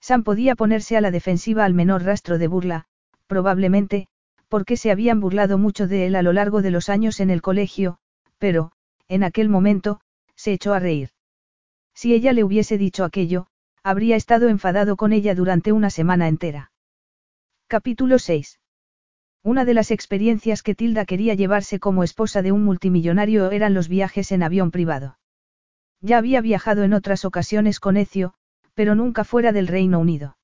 [0.00, 2.86] Sam podía ponerse a la defensiva al menor rastro de burla,
[3.28, 4.08] probablemente,
[4.48, 7.40] porque se habían burlado mucho de él a lo largo de los años en el
[7.40, 7.98] colegio,
[8.38, 8.72] pero,
[9.06, 10.00] en aquel momento,
[10.34, 11.10] se echó a reír.
[11.94, 13.46] Si ella le hubiese dicho aquello,
[13.84, 16.71] habría estado enfadado con ella durante una semana entera.
[17.72, 18.60] Capítulo 6.
[19.42, 23.88] Una de las experiencias que Tilda quería llevarse como esposa de un multimillonario eran los
[23.88, 25.16] viajes en avión privado.
[26.02, 28.34] Ya había viajado en otras ocasiones con Ecio,
[28.74, 30.36] pero nunca fuera del Reino Unido.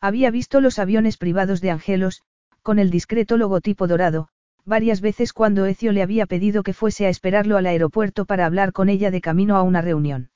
[0.00, 2.22] Había visto los aviones privados de Angelos,
[2.62, 4.28] con el discreto logotipo dorado,
[4.64, 8.72] varias veces cuando Ecio le había pedido que fuese a esperarlo al aeropuerto para hablar
[8.72, 10.30] con ella de camino a una reunión.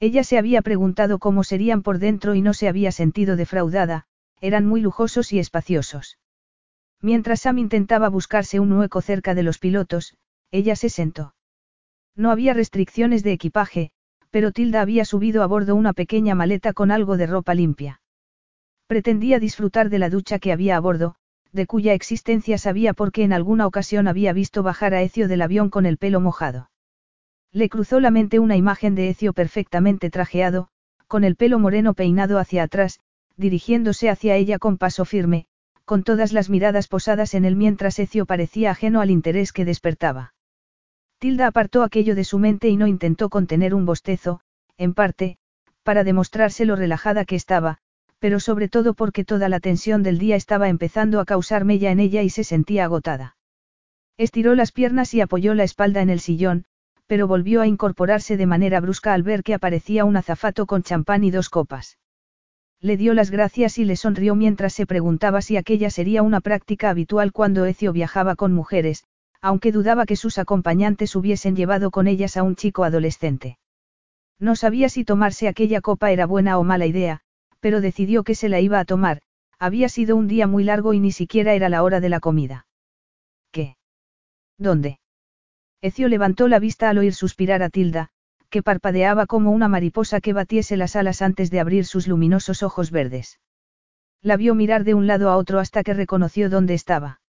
[0.00, 4.06] Ella se había preguntado cómo serían por dentro y no se había sentido defraudada,
[4.40, 6.18] eran muy lujosos y espaciosos.
[7.02, 10.16] Mientras Sam intentaba buscarse un hueco cerca de los pilotos,
[10.50, 11.34] ella se sentó.
[12.14, 13.90] No había restricciones de equipaje,
[14.30, 18.00] pero Tilda había subido a bordo una pequeña maleta con algo de ropa limpia.
[18.86, 21.14] Pretendía disfrutar de la ducha que había a bordo,
[21.52, 25.70] de cuya existencia sabía porque en alguna ocasión había visto bajar a Ecio del avión
[25.70, 26.70] con el pelo mojado.
[27.52, 30.68] Le cruzó la mente una imagen de Ecio perfectamente trajeado,
[31.08, 33.00] con el pelo moreno peinado hacia atrás,
[33.40, 35.46] dirigiéndose hacia ella con paso firme,
[35.84, 40.34] con todas las miradas posadas en él mientras Ecio parecía ajeno al interés que despertaba.
[41.18, 44.40] Tilda apartó aquello de su mente y no intentó contener un bostezo,
[44.78, 45.38] en parte,
[45.82, 47.78] para demostrárselo lo relajada que estaba,
[48.20, 51.98] pero sobre todo porque toda la tensión del día estaba empezando a causar mella en
[51.98, 53.36] ella y se sentía agotada.
[54.16, 56.66] Estiró las piernas y apoyó la espalda en el sillón,
[57.06, 61.24] pero volvió a incorporarse de manera brusca al ver que aparecía un azafato con champán
[61.24, 61.96] y dos copas
[62.80, 66.90] le dio las gracias y le sonrió mientras se preguntaba si aquella sería una práctica
[66.90, 69.04] habitual cuando Ecio viajaba con mujeres,
[69.42, 73.58] aunque dudaba que sus acompañantes hubiesen llevado con ellas a un chico adolescente.
[74.38, 77.20] No sabía si tomarse aquella copa era buena o mala idea,
[77.60, 79.20] pero decidió que se la iba a tomar,
[79.58, 82.66] había sido un día muy largo y ni siquiera era la hora de la comida.
[83.52, 83.76] ¿Qué?
[84.56, 84.98] ¿Dónde?
[85.82, 88.10] Ecio levantó la vista al oír suspirar a Tilda,
[88.50, 92.90] que parpadeaba como una mariposa que batiese las alas antes de abrir sus luminosos ojos
[92.90, 93.40] verdes.
[94.20, 97.20] La vio mirar de un lado a otro hasta que reconoció dónde estaba.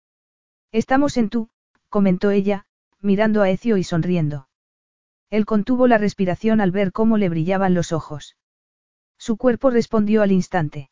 [0.73, 1.51] Estamos en tú,
[1.89, 2.65] comentó ella,
[3.01, 4.49] mirando a Ecio y sonriendo.
[5.29, 8.37] Él contuvo la respiración al ver cómo le brillaban los ojos.
[9.19, 10.91] Su cuerpo respondió al instante.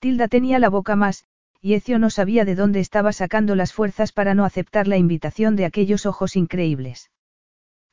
[0.00, 1.26] Tilda tenía la boca más,
[1.60, 5.54] y Ecio no sabía de dónde estaba sacando las fuerzas para no aceptar la invitación
[5.54, 7.10] de aquellos ojos increíbles.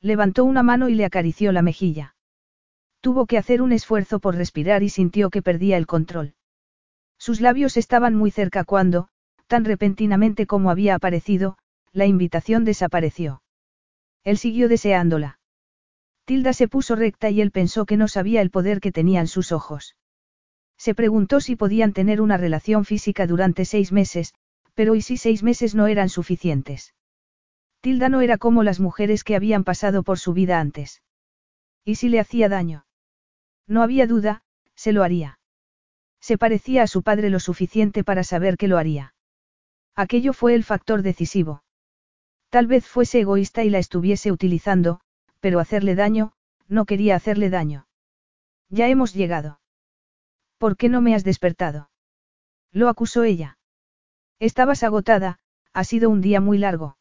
[0.02, 2.16] Levantó una mano y le acarició la mejilla.
[3.00, 6.34] Tuvo que hacer un esfuerzo por respirar y sintió que perdía el control.
[7.18, 9.08] Sus labios estaban muy cerca cuando,
[9.46, 11.56] tan repentinamente como había aparecido,
[11.92, 13.42] la invitación desapareció.
[14.24, 15.38] Él siguió deseándola.
[16.24, 19.52] Tilda se puso recta y él pensó que no sabía el poder que tenían sus
[19.52, 19.94] ojos.
[20.76, 24.34] Se preguntó si podían tener una relación física durante seis meses,
[24.74, 26.92] pero ¿y si seis meses no eran suficientes?
[27.82, 31.02] Tilda no era como las mujeres que habían pasado por su vida antes.
[31.84, 32.86] ¿Y si le hacía daño?
[33.66, 34.44] No había duda,
[34.76, 35.40] se lo haría.
[36.20, 39.14] Se parecía a su padre lo suficiente para saber que lo haría.
[39.96, 41.64] Aquello fue el factor decisivo.
[42.50, 45.00] Tal vez fuese egoísta y la estuviese utilizando,
[45.40, 46.34] pero hacerle daño,
[46.68, 47.88] no quería hacerle daño.
[48.68, 49.60] Ya hemos llegado.
[50.56, 51.90] ¿Por qué no me has despertado?
[52.70, 53.58] Lo acusó ella.
[54.38, 55.40] Estabas agotada,
[55.72, 56.96] ha sido un día muy largo.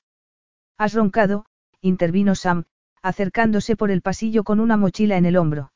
[0.82, 1.46] Has roncado,
[1.82, 2.64] intervino Sam,
[3.04, 5.72] acercándose por el pasillo con una mochila en el hombro.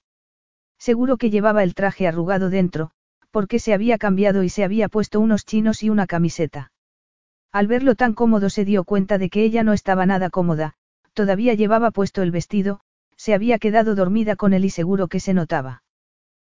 [0.79, 2.89] Seguro que llevaba el traje arrugado dentro,
[3.29, 6.71] porque se había cambiado y se había puesto unos chinos y una camiseta.
[7.51, 10.73] Al verlo tan cómodo se dio cuenta de que ella no estaba nada cómoda,
[11.13, 12.79] todavía llevaba puesto el vestido,
[13.15, 15.83] se había quedado dormida con él y seguro que se notaba.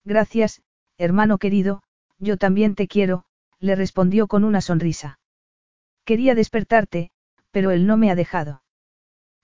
[0.04, 0.62] Gracias,
[1.00, 1.82] hermano querido,
[2.20, 3.26] yo también te quiero,
[3.60, 5.18] le respondió con una sonrisa.
[6.04, 7.10] Quería despertarte,
[7.56, 8.64] pero él no me ha dejado.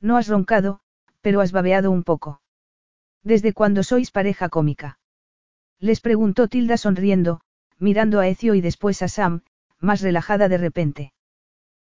[0.02, 0.82] No has roncado,
[1.22, 2.42] pero has babeado un poco.
[3.24, 5.00] ¿Desde cuándo sois pareja cómica?
[5.80, 7.40] Les preguntó Tilda sonriendo,
[7.78, 9.44] mirando a Ecio y después a Sam,
[9.80, 11.14] más relajada de repente.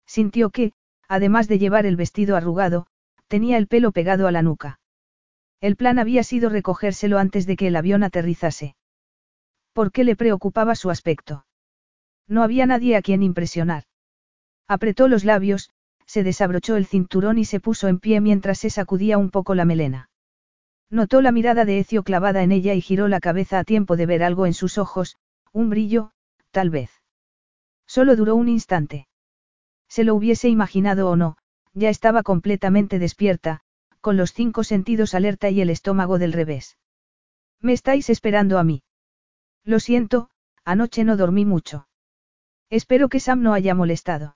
[0.05, 0.71] Sintió que,
[1.09, 2.87] además de llevar el vestido arrugado,
[3.27, 4.79] tenía el pelo pegado a la nuca.
[5.59, 8.77] El plan había sido recogérselo antes de que el avión aterrizase.
[9.73, 11.45] ¿Por qué le preocupaba su aspecto?
[12.29, 13.83] No había nadie a quien impresionar.
[14.69, 15.73] Apretó los labios,
[16.05, 19.65] se desabrochó el cinturón y se puso en pie mientras se sacudía un poco la
[19.65, 20.09] melena.
[20.89, 24.05] Notó la mirada de Ecio clavada en ella y giró la cabeza a tiempo de
[24.05, 25.17] ver algo en sus ojos,
[25.51, 26.11] un brillo,
[26.51, 26.91] tal vez.
[27.87, 29.07] Solo duró un instante.
[29.87, 31.37] Se lo hubiese imaginado o no,
[31.73, 33.61] ya estaba completamente despierta,
[34.01, 36.77] con los cinco sentidos alerta y el estómago del revés.
[37.59, 38.83] ¿Me estáis esperando a mí?
[39.63, 40.29] Lo siento,
[40.65, 41.87] anoche no dormí mucho.
[42.69, 44.35] Espero que Sam no haya molestado.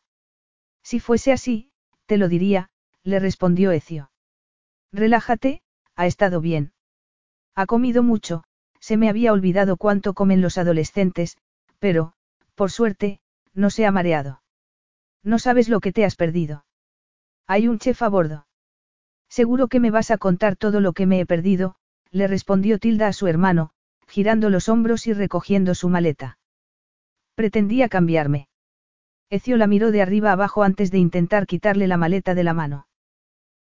[0.90, 1.70] Si fuese así,
[2.06, 2.70] te lo diría,
[3.04, 4.10] le respondió Ecio.
[4.94, 5.62] Relájate,
[5.98, 6.72] ha estado bien.
[7.56, 8.46] Ha comido mucho,
[8.80, 11.36] se me había olvidado cuánto comen los adolescentes,
[11.80, 12.14] pero,
[12.56, 13.20] por suerte,
[13.54, 14.42] no se ha mareado.
[15.24, 16.64] No sabes lo que te has perdido.
[17.48, 18.48] Hay un chef a bordo.
[19.28, 21.76] Seguro que me vas a contar todo lo que me he perdido,
[22.12, 23.72] le respondió Tilda a su hermano,
[24.08, 26.40] girando los hombros y recogiendo su maleta.
[27.36, 28.47] Pretendía cambiarme.
[29.30, 32.88] Ecio la miró de arriba abajo antes de intentar quitarle la maleta de la mano.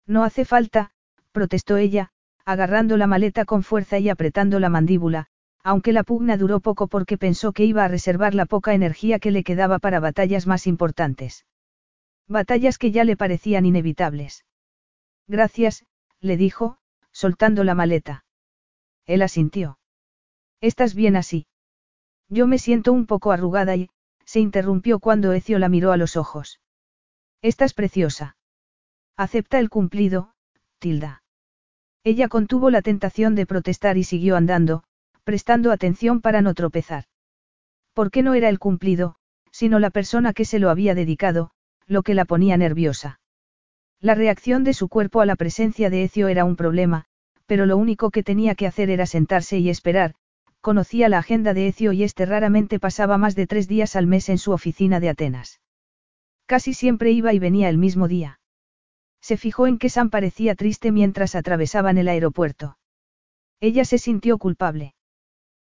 [0.05, 0.91] No hace falta,
[1.31, 2.11] protestó ella,
[2.45, 5.27] agarrando la maleta con fuerza y apretando la mandíbula,
[5.63, 9.31] aunque la pugna duró poco porque pensó que iba a reservar la poca energía que
[9.31, 11.45] le quedaba para batallas más importantes.
[12.27, 14.45] Batallas que ya le parecían inevitables.
[15.27, 15.85] Gracias,
[16.19, 16.77] le dijo,
[17.11, 18.25] soltando la maleta.
[19.07, 19.79] Él asintió.
[20.61, 21.47] ¿Estás bien así?
[22.29, 23.89] Yo me siento un poco arrugada y,
[24.35, 26.59] se interrumpió cuando Ecio la miró a los ojos.
[27.41, 28.35] Estás preciosa.
[29.15, 30.33] Acepta el cumplido,
[30.77, 31.23] Tilda.
[32.03, 34.83] Ella contuvo la tentación de protestar y siguió andando,
[35.23, 37.05] prestando atención para no tropezar.
[37.93, 39.15] ¿Por qué no era el cumplido,
[39.51, 41.51] sino la persona que se lo había dedicado,
[41.87, 43.21] lo que la ponía nerviosa?
[44.01, 47.05] La reacción de su cuerpo a la presencia de Ecio era un problema,
[47.45, 50.13] pero lo único que tenía que hacer era sentarse y esperar,
[50.65, 54.29] conocía la agenda de Ecio y este raramente pasaba más de tres días al mes
[54.29, 55.61] en su oficina de Atenas.
[56.47, 58.39] Casi siempre iba y venía el mismo día.
[59.21, 62.79] Se fijó en que Sam parecía triste mientras atravesaban el aeropuerto.
[63.59, 64.95] Ella se sintió culpable.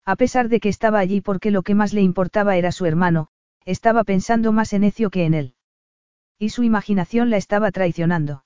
[0.05, 3.27] A pesar de que estaba allí porque lo que más le importaba era su hermano,
[3.65, 5.55] estaba pensando más en Ecio que en él.
[6.39, 8.45] Y su imaginación la estaba traicionando.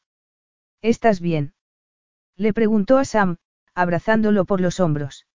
[0.81, 1.53] ¿Estás bien?
[2.35, 3.37] Le preguntó a Sam,
[3.75, 5.27] abrazándolo por los hombros.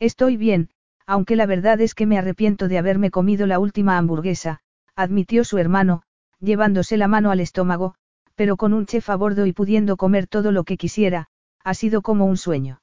[0.00, 0.70] Estoy bien,
[1.06, 4.60] aunque la verdad es que me arrepiento de haberme comido la última hamburguesa,
[4.96, 6.02] admitió su hermano,
[6.40, 7.94] llevándose la mano al estómago,
[8.34, 11.28] pero con un chef a bordo y pudiendo comer todo lo que quisiera,
[11.62, 12.80] ha sido como un sueño.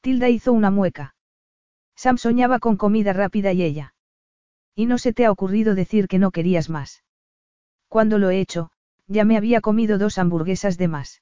[0.00, 1.16] Tilda hizo una mueca.
[1.96, 3.94] Sam soñaba con comida rápida y ella.
[4.76, 7.02] ¿Y no se te ha ocurrido decir que no querías más?
[7.88, 8.70] Cuando lo he hecho,
[9.08, 11.21] ya me había comido dos hamburguesas de más.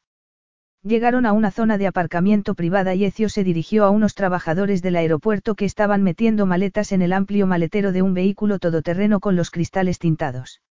[0.82, 4.96] Llegaron a una zona de aparcamiento privada y Ecio se dirigió a unos trabajadores del
[4.96, 9.50] aeropuerto que estaban metiendo maletas en el amplio maletero de un vehículo todoterreno con los
[9.50, 10.62] cristales tintados.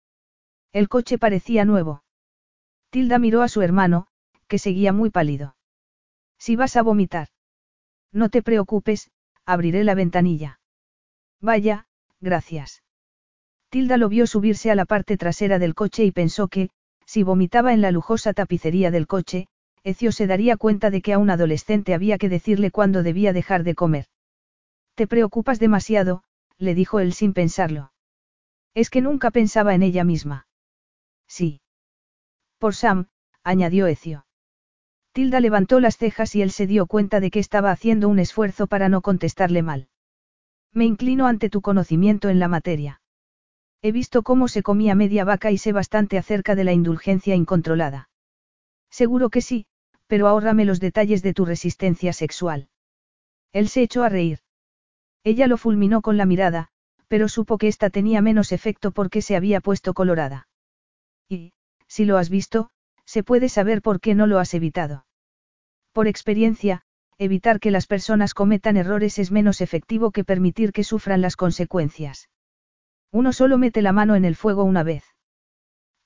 [0.74, 2.04] El coche parecía nuevo.
[2.90, 4.08] Tilda miró a su hermano,
[4.48, 5.56] que seguía muy pálido.
[6.40, 7.28] Si vas a vomitar.
[8.12, 9.12] No te preocupes,
[9.46, 10.60] abriré la ventanilla.
[11.40, 11.86] Vaya,
[12.20, 12.82] gracias.
[13.70, 16.72] Tilda lo vio subirse a la parte trasera del coche y pensó que,
[17.06, 19.48] si vomitaba en la lujosa tapicería del coche,
[19.84, 23.64] Ecio se daría cuenta de que a un adolescente había que decirle cuándo debía dejar
[23.64, 24.06] de comer.
[24.96, 26.24] Te preocupas demasiado,
[26.58, 27.94] le dijo él sin pensarlo.
[28.74, 30.48] Es que nunca pensaba en ella misma.
[31.28, 31.62] Sí.
[32.58, 33.08] Por Sam,
[33.44, 34.26] añadió Ecio.
[35.14, 38.68] Tilda levantó las cejas y él se dio cuenta de que estaba haciendo un esfuerzo
[38.68, 39.88] para no contestarle mal.
[40.74, 43.02] Me inclino ante tu conocimiento en la materia.
[43.82, 48.09] He visto cómo se comía media vaca y sé bastante acerca de la indulgencia incontrolada.
[48.90, 49.66] Seguro que sí,
[50.08, 52.70] pero ahórrame los detalles de tu resistencia sexual.
[53.52, 54.40] Él se echó a reír.
[55.24, 56.70] Ella lo fulminó con la mirada,
[57.08, 60.48] pero supo que ésta tenía menos efecto porque se había puesto colorada.
[61.28, 61.54] Y,
[61.88, 62.70] si lo has visto,
[63.06, 65.06] se puede saber por qué no lo has evitado.
[65.92, 66.84] Por experiencia,
[67.18, 72.30] evitar que las personas cometan errores es menos efectivo que permitir que sufran las consecuencias.
[73.12, 75.04] Uno solo mete la mano en el fuego una vez.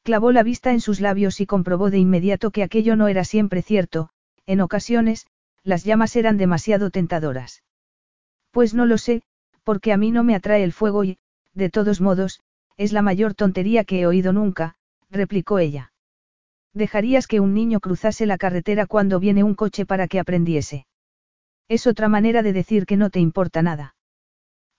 [0.04, 3.62] Clavó la vista en sus labios y comprobó de inmediato que aquello no era siempre
[3.62, 4.10] cierto,
[4.46, 5.28] en ocasiones,
[5.64, 7.64] las llamas eran demasiado tentadoras.
[8.52, 9.24] Pues no lo sé,
[9.64, 11.18] porque a mí no me atrae el fuego y,
[11.54, 12.42] de todos modos,
[12.76, 14.76] es la mayor tontería que he oído nunca,
[15.10, 15.94] replicó ella.
[16.74, 20.86] ¿Dejarías que un niño cruzase la carretera cuando viene un coche para que aprendiese?
[21.70, 23.96] Es otra manera de decir que no te importa nada.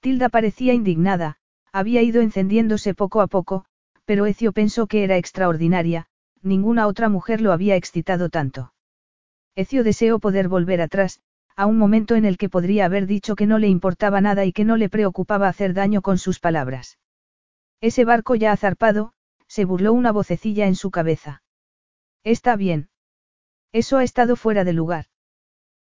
[0.00, 1.36] Tilda parecía indignada,
[1.72, 3.64] había ido encendiéndose poco a poco,
[4.04, 6.06] pero Ecio pensó que era extraordinaria,
[6.42, 8.72] ninguna otra mujer lo había excitado tanto.
[9.56, 11.20] Ecio deseó poder volver atrás,
[11.56, 14.52] a un momento en el que podría haber dicho que no le importaba nada y
[14.52, 16.98] que no le preocupaba hacer daño con sus palabras.
[17.80, 19.12] Ese barco ya ha zarpado,
[19.46, 21.42] se burló una vocecilla en su cabeza.
[22.24, 22.88] Está bien.
[23.72, 25.06] Eso ha estado fuera de lugar.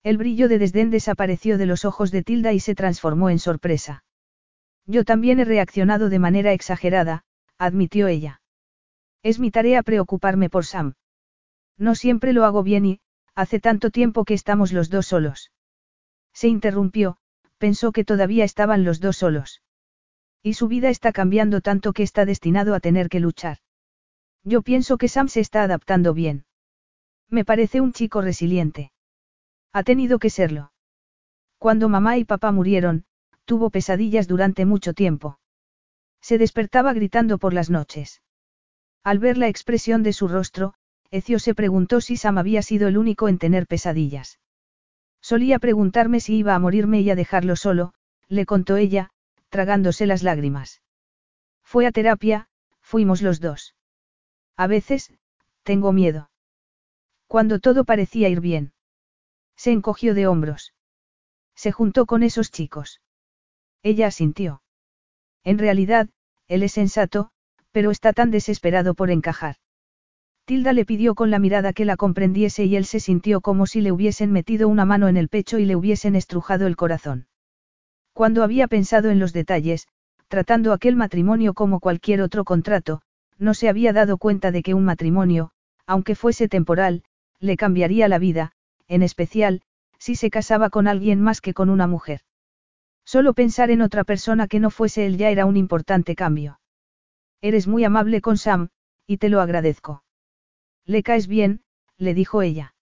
[0.04, 4.04] El brillo de desdén desapareció de los ojos de Tilda y se transformó en sorpresa.
[4.86, 7.24] Yo también he reaccionado de manera exagerada,
[7.58, 8.42] admitió ella.
[9.24, 10.94] Es mi tarea preocuparme por Sam.
[11.78, 13.00] No siempre lo hago bien y,
[13.36, 15.52] hace tanto tiempo que estamos los dos solos.
[16.34, 17.18] Se interrumpió,
[17.58, 19.62] pensó que todavía estaban los dos solos.
[20.44, 23.58] Y su vida está cambiando tanto que está destinado a tener que luchar.
[24.44, 26.46] Yo pienso que Sam se está adaptando bien.
[27.30, 28.92] Me parece un chico resiliente.
[29.74, 30.72] Ha tenido que serlo.
[31.58, 33.06] Cuando mamá y papá murieron,
[33.46, 35.40] tuvo pesadillas durante mucho tiempo.
[36.22, 38.22] Se despertaba gritando por las noches.
[39.04, 40.74] Al ver la expresión de su rostro,
[41.12, 44.40] Ecio se preguntó si Sam había sido el único en tener pesadillas.
[45.22, 47.94] Solía preguntarme si iba a morirme y a dejarlo solo,
[48.28, 49.10] le contó ella,
[49.50, 50.82] tragándose las lágrimas.
[51.64, 52.50] Fue a terapia,
[52.82, 53.76] fuimos los dos.
[54.56, 55.14] A veces,
[55.64, 56.30] tengo miedo.
[57.28, 58.74] Cuando todo parecía ir bien.
[59.56, 60.74] Se encogió de hombros.
[61.56, 63.02] Se juntó con esos chicos.
[63.84, 64.62] Ella asintió.
[65.48, 66.10] En realidad,
[66.50, 67.30] él es sensato,
[67.72, 69.56] pero está tan desesperado por encajar.
[70.44, 73.80] Tilda le pidió con la mirada que la comprendiese y él se sintió como si
[73.80, 77.28] le hubiesen metido una mano en el pecho y le hubiesen estrujado el corazón.
[78.12, 79.88] Cuando había pensado en los detalles,
[80.28, 83.02] tratando aquel matrimonio como cualquier otro contrato,
[83.38, 85.52] no se había dado cuenta de que un matrimonio,
[85.86, 87.04] aunque fuese temporal,
[87.40, 88.52] le cambiaría la vida,
[88.90, 89.62] en especial,
[89.98, 92.20] si se casaba con alguien más que con una mujer.
[93.08, 96.60] Solo pensar en otra persona que no fuese él ya era un importante cambio.
[97.40, 98.68] Eres muy amable con Sam,
[99.06, 100.04] y te lo agradezco.
[100.86, 101.62] Le caes bien,
[101.98, 102.76] le dijo ella.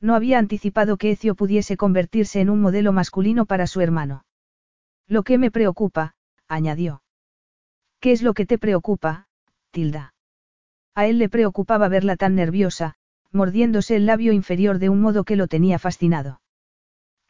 [0.00, 4.24] No había anticipado que Ecio pudiese convertirse en un modelo masculino para su hermano.
[5.06, 6.14] Lo que me preocupa,
[6.48, 7.02] añadió.
[8.00, 9.28] ¿Qué es lo que te preocupa,
[9.70, 10.14] Tilda?
[10.94, 12.94] A él le preocupaba verla tan nerviosa,
[13.30, 16.40] mordiéndose el labio inferior de un modo que lo tenía fascinado.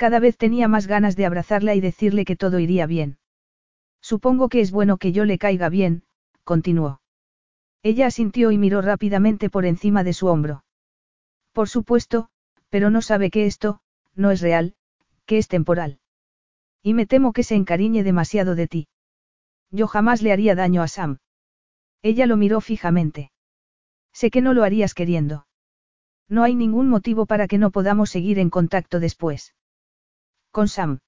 [0.02, 3.18] Cada vez tenía más ganas de abrazarla y decirle que todo iría bien.
[4.00, 6.02] Supongo que es bueno que yo le caiga bien,
[6.42, 7.00] continuó.
[7.84, 10.64] Ella asintió y miró rápidamente por encima de su hombro.
[11.52, 12.30] Por supuesto,
[12.68, 13.78] pero no sabe que esto,
[14.16, 14.74] no es real,
[15.24, 16.00] que es temporal.
[16.82, 18.88] Y me temo que se encariñe demasiado de ti.
[19.70, 21.18] Yo jamás le haría daño a Sam.
[22.02, 23.30] Ella lo miró fijamente.
[24.12, 25.46] Sé que no lo harías queriendo.
[26.28, 29.54] No hay ningún motivo para que no podamos seguir en contacto después.
[30.52, 31.00] ¿Con Sam?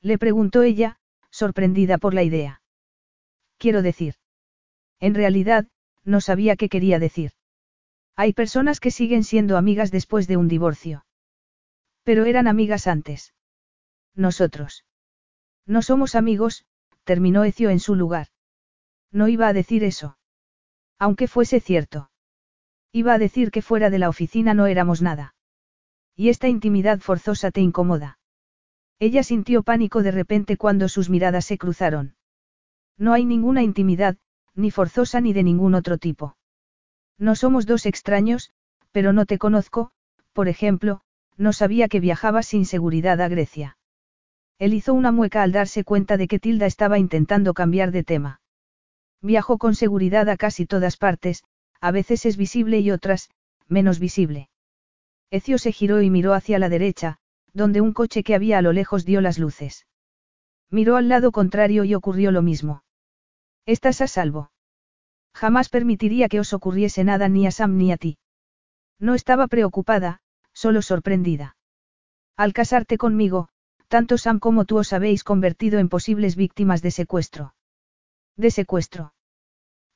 [0.00, 0.96] Le preguntó ella,
[1.30, 2.62] sorprendida por la idea.
[3.58, 4.14] Quiero decir.
[5.00, 5.66] En realidad,
[6.04, 7.32] no sabía qué quería decir.
[8.14, 11.04] Hay personas que siguen siendo amigas después de un divorcio.
[12.04, 13.34] Pero eran amigas antes.
[14.14, 14.84] Nosotros.
[15.66, 16.64] No somos amigos,
[17.02, 18.28] terminó Ecio en su lugar.
[19.10, 20.16] No iba a decir eso.
[20.96, 22.10] Aunque fuese cierto.
[22.92, 25.34] Iba a decir que fuera de la oficina no éramos nada.
[26.14, 28.19] Y esta intimidad forzosa te incomoda.
[29.00, 32.16] Ella sintió pánico de repente cuando sus miradas se cruzaron.
[32.98, 34.18] No hay ninguna intimidad,
[34.54, 36.36] ni forzosa ni de ningún otro tipo.
[37.18, 38.52] No somos dos extraños,
[38.92, 39.90] pero no te conozco,
[40.34, 41.00] por ejemplo,
[41.38, 43.78] no sabía que viajabas sin seguridad a Grecia.
[44.58, 48.42] Él hizo una mueca al darse cuenta de que Tilda estaba intentando cambiar de tema.
[49.22, 51.42] Viajó con seguridad a casi todas partes,
[51.80, 53.30] a veces es visible y otras,
[53.66, 54.50] menos visible.
[55.30, 57.19] Ecio se giró y miró hacia la derecha,
[57.52, 59.86] donde un coche que había a lo lejos dio las luces.
[60.70, 62.84] Miró al lado contrario y ocurrió lo mismo.
[63.66, 64.50] Estás a salvo.
[65.34, 68.18] Jamás permitiría que os ocurriese nada ni a Sam ni a ti.
[68.98, 70.20] No estaba preocupada,
[70.52, 71.56] solo sorprendida.
[72.36, 73.48] Al casarte conmigo,
[73.88, 77.54] tanto Sam como tú os habéis convertido en posibles víctimas de secuestro.
[78.36, 79.14] ¿De secuestro?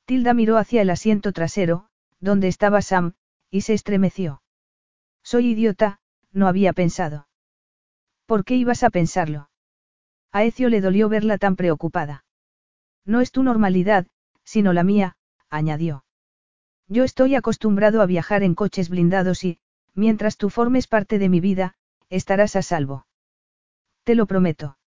[0.05, 1.87] Tilda miró hacia el asiento trasero,
[2.19, 3.13] donde estaba Sam,
[3.49, 4.41] y se estremeció.
[5.23, 5.99] Soy idiota,
[6.31, 7.27] no había pensado.
[8.25, 9.49] ¿Por qué ibas a pensarlo?
[10.31, 12.25] A Ecio le dolió verla tan preocupada.
[13.05, 14.07] No es tu normalidad,
[14.43, 15.15] sino la mía,
[15.49, 16.03] añadió.
[16.87, 19.59] Yo estoy acostumbrado a viajar en coches blindados y,
[19.93, 21.75] mientras tú formes parte de mi vida,
[22.09, 23.07] estarás a salvo.
[24.03, 24.77] Te lo prometo.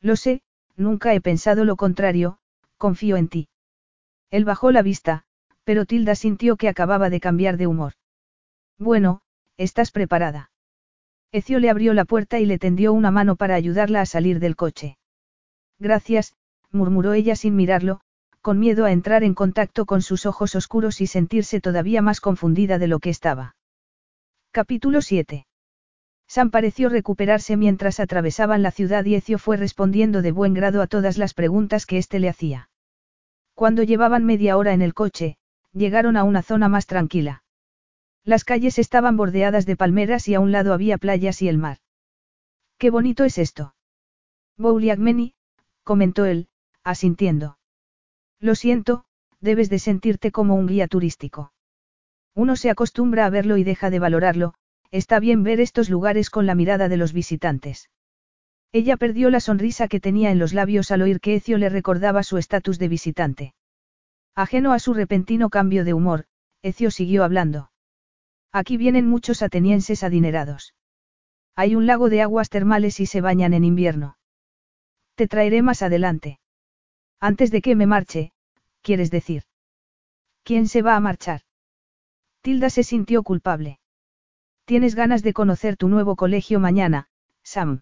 [0.00, 0.42] Lo sé,
[0.76, 2.38] nunca he pensado lo contrario,
[2.76, 3.48] confío en ti.
[4.30, 5.24] Él bajó la vista,
[5.64, 7.94] pero Tilda sintió que acababa de cambiar de humor.
[8.78, 9.22] Bueno,
[9.56, 10.50] ¿estás preparada?
[11.36, 14.56] Ecio le abrió la puerta y le tendió una mano para ayudarla a salir del
[14.56, 14.96] coche.
[15.78, 16.32] Gracias,
[16.72, 18.00] murmuró ella sin mirarlo,
[18.40, 22.78] con miedo a entrar en contacto con sus ojos oscuros y sentirse todavía más confundida
[22.78, 23.54] de lo que estaba.
[24.50, 25.46] Capítulo 7.
[26.26, 30.86] Sam pareció recuperarse mientras atravesaban la ciudad y Ecio fue respondiendo de buen grado a
[30.86, 32.70] todas las preguntas que éste le hacía.
[33.54, 35.36] Cuando llevaban media hora en el coche,
[35.74, 37.42] llegaron a una zona más tranquila.
[38.26, 41.78] Las calles estaban bordeadas de palmeras y a un lado había playas y el mar.
[42.76, 43.76] Qué bonito es esto.
[44.58, 45.34] Bouliagmeni,
[45.84, 46.48] comentó él,
[46.82, 47.58] asintiendo.
[48.40, 49.04] Lo siento,
[49.40, 51.52] debes de sentirte como un guía turístico.
[52.34, 54.54] Uno se acostumbra a verlo y deja de valorarlo,
[54.90, 57.90] está bien ver estos lugares con la mirada de los visitantes.
[58.72, 62.24] Ella perdió la sonrisa que tenía en los labios al oír que Ecio le recordaba
[62.24, 63.54] su estatus de visitante.
[64.34, 66.24] Ajeno a su repentino cambio de humor,
[66.62, 67.70] Ecio siguió hablando.
[68.52, 70.74] Aquí vienen muchos atenienses adinerados.
[71.54, 74.18] Hay un lago de aguas termales y se bañan en invierno.
[75.14, 76.38] Te traeré más adelante.
[77.20, 78.32] Antes de que me marche,
[78.82, 79.44] quieres decir.
[80.42, 81.40] ¿Quién se va a marchar?
[82.42, 83.80] Tilda se sintió culpable.
[84.64, 87.08] Tienes ganas de conocer tu nuevo colegio mañana,
[87.42, 87.80] Sam.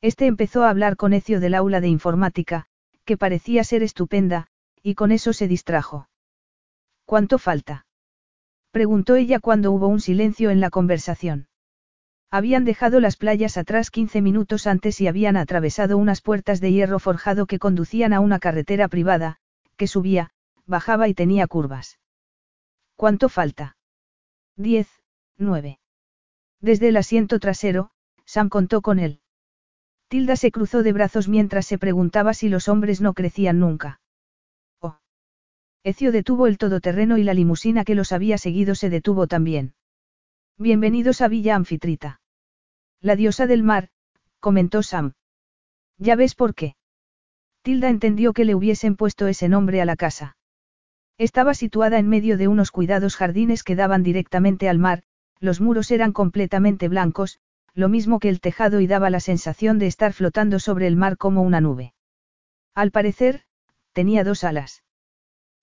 [0.00, 2.66] Este empezó a hablar con Ecio del aula de informática,
[3.04, 4.48] que parecía ser estupenda,
[4.82, 6.08] y con eso se distrajo.
[7.04, 7.86] ¿Cuánto falta?
[8.72, 11.46] Preguntó ella cuando hubo un silencio en la conversación.
[12.30, 16.98] Habían dejado las playas atrás 15 minutos antes y habían atravesado unas puertas de hierro
[16.98, 19.36] forjado que conducían a una carretera privada,
[19.76, 20.30] que subía,
[20.66, 22.00] bajaba y tenía curvas.
[22.96, 23.76] ¿Cuánto falta?
[24.56, 24.88] Diez,
[25.36, 25.78] nueve.
[26.60, 27.90] Desde el asiento trasero,
[28.24, 29.20] Sam contó con él.
[30.08, 34.01] Tilda se cruzó de brazos mientras se preguntaba si los hombres no crecían nunca.
[35.84, 39.74] Ecio detuvo el todoterreno y la limusina que los había seguido se detuvo también.
[40.56, 42.20] Bienvenidos a Villa Anfitrita.
[43.00, 43.88] La diosa del mar,
[44.38, 45.14] comentó Sam.
[45.98, 46.76] Ya ves por qué.
[47.62, 50.36] Tilda entendió que le hubiesen puesto ese nombre a la casa.
[51.18, 55.02] Estaba situada en medio de unos cuidados jardines que daban directamente al mar,
[55.40, 57.40] los muros eran completamente blancos,
[57.74, 61.16] lo mismo que el tejado y daba la sensación de estar flotando sobre el mar
[61.16, 61.92] como una nube.
[62.72, 63.42] Al parecer,
[63.92, 64.84] tenía dos alas.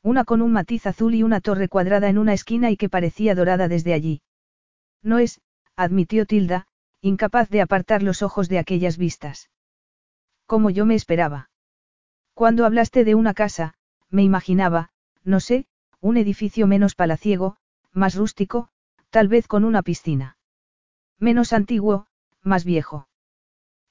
[0.02, 3.36] Una con un matiz azul y una torre cuadrada en una esquina y que parecía
[3.36, 4.22] dorada desde allí.
[5.04, 5.42] No es,
[5.76, 6.68] admitió Tilda,
[7.02, 9.50] incapaz de apartar los ojos de aquellas vistas.
[10.46, 11.50] Como yo me esperaba.
[12.34, 13.76] Cuando hablaste de una casa,
[14.10, 14.90] me imaginaba,
[15.24, 15.68] no sé,
[16.02, 17.58] un edificio menos palaciego,
[17.92, 18.70] más rústico,
[19.10, 20.38] tal vez con una piscina.
[21.20, 22.08] Menos antiguo,
[22.42, 23.08] más viejo.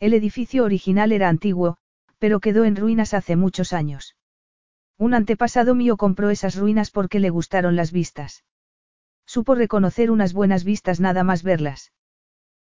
[0.01, 1.76] El edificio original era antiguo,
[2.18, 4.16] pero quedó en ruinas hace muchos años.
[4.98, 8.44] Un antepasado mío compró esas ruinas porque le gustaron las vistas.
[9.26, 11.92] Supo reconocer unas buenas vistas nada más verlas.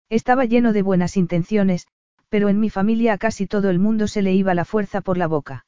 [0.09, 1.87] Estaba lleno de buenas intenciones,
[2.29, 5.17] pero en mi familia a casi todo el mundo se le iba la fuerza por
[5.19, 5.67] la boca.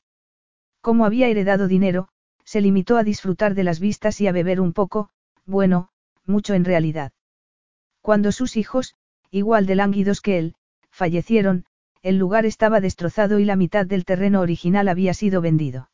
[0.81, 2.07] Como había heredado dinero,
[2.43, 5.09] se limitó a disfrutar de las vistas y a beber un poco,
[5.45, 5.89] bueno,
[6.25, 7.11] mucho en realidad.
[8.01, 8.95] Cuando sus hijos,
[9.29, 10.55] igual de lánguidos que él,
[10.89, 11.65] fallecieron,
[12.01, 15.89] el lugar estaba destrozado y la mitad del terreno original había sido vendido.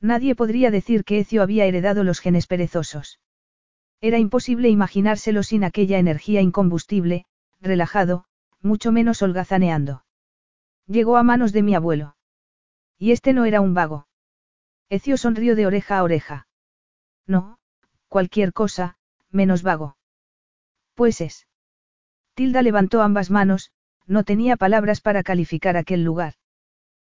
[0.00, 3.20] Nadie podría decir que Ecio había heredado los genes perezosos.
[4.00, 7.26] Era imposible imaginárselo sin aquella energía incombustible,
[7.60, 8.26] relajado,
[8.60, 10.04] mucho menos holgazaneando.
[10.86, 12.16] Llegó a manos de mi abuelo.
[12.98, 14.06] Y este no era un vago.
[14.90, 16.46] Ecio sonrió de oreja a oreja.
[17.26, 17.58] No,
[18.08, 18.96] cualquier cosa,
[19.30, 19.96] menos vago.
[20.94, 21.46] Pues es.
[22.34, 23.72] Tilda levantó ambas manos,
[24.06, 26.34] no tenía palabras para calificar aquel lugar.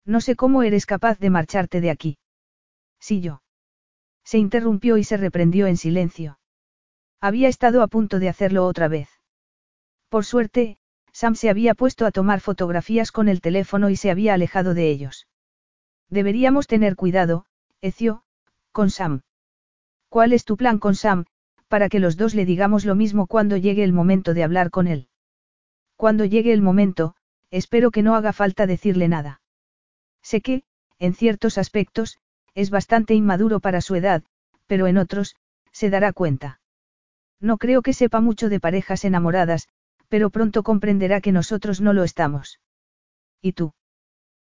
[0.05, 2.17] No sé cómo eres capaz de marcharte de aquí.
[3.01, 3.41] Sí yo.
[4.23, 6.39] Se interrumpió y se reprendió en silencio.
[7.19, 9.09] Había estado a punto de hacerlo otra vez.
[10.07, 10.77] Por suerte,
[11.11, 14.89] Sam se había puesto a tomar fotografías con el teléfono y se había alejado de
[14.89, 15.27] ellos.
[16.09, 17.45] Deberíamos tener cuidado,
[17.81, 18.23] Ecio,
[18.71, 19.21] con Sam.
[20.09, 21.25] ¿Cuál es tu plan con Sam,
[21.67, 24.87] para que los dos le digamos lo mismo cuando llegue el momento de hablar con
[24.87, 25.07] él?
[25.95, 27.15] Cuando llegue el momento,
[27.49, 29.41] espero que no haga falta decirle nada.
[30.21, 30.63] Sé que,
[30.99, 32.19] en ciertos aspectos,
[32.53, 34.23] es bastante inmaduro para su edad,
[34.67, 35.35] pero en otros,
[35.71, 36.59] se dará cuenta.
[37.39, 39.67] No creo que sepa mucho de parejas enamoradas,
[40.09, 42.59] pero pronto comprenderá que nosotros no lo estamos.
[43.41, 43.73] ¿Y tú?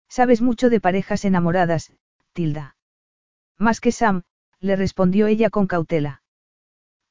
[0.08, 1.92] Sabes mucho de parejas enamoradas,
[2.32, 2.76] Tilda.
[3.58, 4.22] Más que Sam,
[4.60, 6.22] le respondió ella con cautela.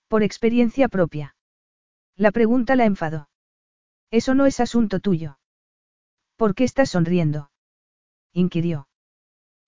[0.07, 1.35] Por experiencia propia.
[2.15, 3.29] La pregunta la enfadó.
[4.11, 5.39] Eso no es asunto tuyo.
[6.35, 7.51] ¿Por qué estás sonriendo?
[8.31, 8.87] inquirió.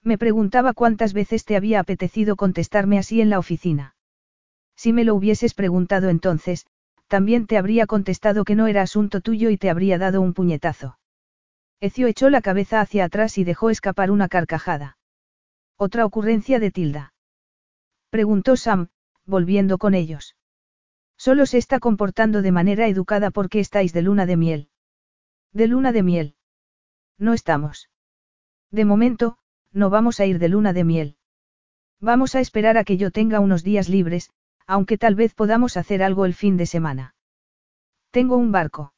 [0.06, 3.95] Me preguntaba cuántas veces te había apetecido contestarme así en la oficina.
[4.76, 6.68] Si me lo hubieses preguntado entonces,
[7.07, 10.99] también te habría contestado que no era asunto tuyo y te habría dado un puñetazo.
[11.82, 14.98] Ecio echó la cabeza hacia atrás y dejó escapar una carcajada.
[15.76, 17.14] Otra ocurrencia de Tilda.
[18.11, 18.90] Preguntó Sam,
[19.26, 20.36] volviendo con ellos.
[21.18, 24.69] Solo se está comportando de manera educada porque estáis de luna de miel.
[25.52, 26.36] De luna de miel.
[27.18, 27.90] No estamos.
[28.72, 29.38] De momento,
[29.76, 31.18] no vamos a ir de luna de miel.
[32.00, 34.32] Vamos a esperar a que yo tenga unos días libres,
[34.66, 37.14] aunque tal vez podamos hacer algo el fin de semana.
[38.10, 38.94] Tengo un barco.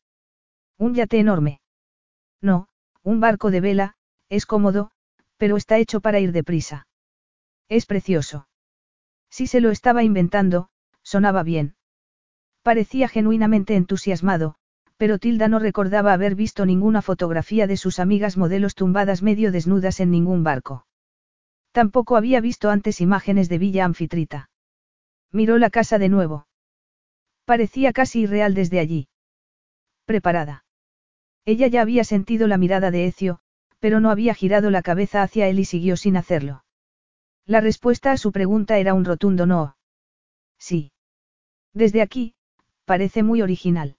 [0.78, 1.60] Un yate enorme.
[2.41, 2.68] No,
[3.02, 3.95] un barco de vela,
[4.30, 4.91] es cómodo,
[5.38, 6.88] pero está hecho para ir deprisa.
[7.70, 8.48] Es precioso.
[9.30, 10.70] Si se lo estaba inventando,
[11.02, 11.76] sonaba bien.
[12.62, 14.56] Parecía genuinamente entusiasmado,
[14.98, 19.99] pero Tilda no recordaba haber visto ninguna fotografía de sus amigas modelos tumbadas medio desnudas
[19.99, 20.86] en ningún barco.
[21.72, 24.49] Tampoco había visto antes imágenes de Villa Anfitrita.
[25.32, 26.48] Miró la casa de nuevo.
[27.45, 29.10] Parecía casi irreal desde allí.
[30.06, 30.65] Preparada.
[31.45, 33.40] Ella ya había sentido la mirada de Ecio,
[33.80, 36.64] pero no había girado la cabeza hacia él y siguió sin hacerlo.
[37.45, 39.78] La respuesta a su pregunta era un rotundo no.
[40.57, 40.91] Sí.
[41.74, 42.34] Desde aquí,
[42.86, 43.97] parece muy original.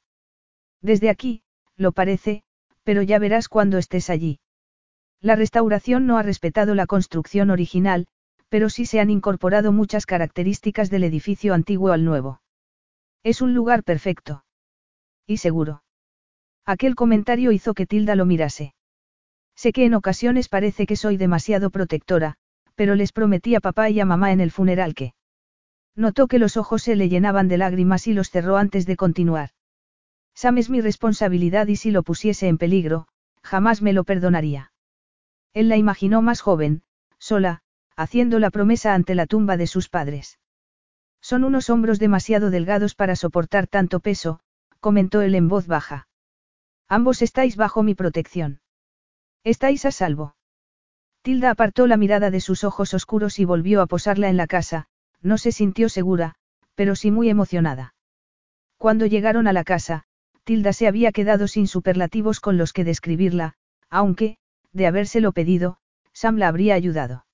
[0.83, 1.43] Desde aquí,
[1.77, 2.43] lo parece,
[2.83, 4.41] pero ya verás cuando estés allí.
[5.21, 8.07] La restauración no ha respetado la construcción original,
[8.49, 12.41] pero sí se han incorporado muchas características del edificio antiguo al nuevo.
[13.23, 14.45] Es un lugar perfecto.
[15.27, 15.83] Y seguro.
[16.65, 18.75] Aquel comentario hizo que Tilda lo mirase.
[19.57, 22.37] Sé que en ocasiones parece que soy demasiado protectora,
[22.75, 25.15] pero les prometí a papá y a mamá en el funeral que...
[25.97, 29.51] Notó que los ojos se le llenaban de lágrimas y los cerró antes de continuar.
[30.39, 33.09] Sam es mi responsabilidad y si lo pusiese en peligro,
[33.43, 34.71] jamás me lo perdonaría.
[35.53, 36.83] Él la imaginó más joven,
[37.19, 37.63] sola,
[37.97, 40.39] haciendo la promesa ante la tumba de sus padres.
[41.21, 44.39] Son unos hombros demasiado delgados para soportar tanto peso,
[44.79, 46.07] comentó él en voz baja.
[46.87, 48.61] Ambos estáis bajo mi protección.
[49.43, 50.37] Estáis a salvo.
[51.23, 54.87] Tilda apartó la mirada de sus ojos oscuros y volvió a posarla en la casa,
[55.21, 56.37] no se sintió segura,
[56.77, 57.97] pero sí muy emocionada.
[58.77, 60.05] Cuando llegaron a la casa,
[60.49, 63.53] Tilda se había quedado sin superlativos con los que describirla,
[63.91, 64.39] aunque,
[64.73, 65.77] de habérselo pedido,
[66.15, 67.27] Sam la habría ayudado.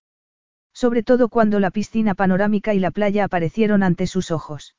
[0.73, 4.75] Sobre todo cuando la piscina panorámica y la playa aparecieron ante sus ojos.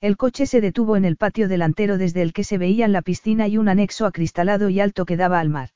[0.00, 3.48] El coche se detuvo en el patio delantero desde el que se veían la piscina
[3.48, 5.70] y un anexo acristalado y alto que daba al mar.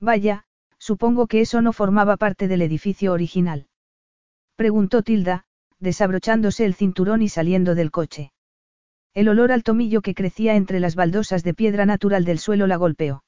[0.00, 0.46] Vaya,
[0.78, 3.66] supongo que eso no formaba parte del edificio original.
[4.56, 5.44] Preguntó Tilda,
[5.80, 8.32] desabrochándose el cinturón y saliendo del coche.
[9.14, 12.76] El olor al tomillo que crecía entre las baldosas de piedra natural del suelo la
[12.76, 13.22] golpeó.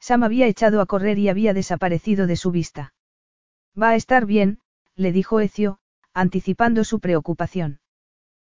[0.00, 2.92] Sam había echado a correr y había desaparecido de su vista.
[3.80, 4.60] Va a estar bien,
[4.96, 5.78] le dijo Ecio,
[6.12, 7.80] anticipando su preocupación.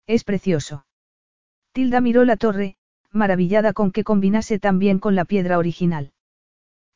[0.07, 0.85] Es precioso.
[1.71, 2.75] Tilda miró la torre,
[3.11, 6.11] maravillada con que combinase tan bien con la piedra original.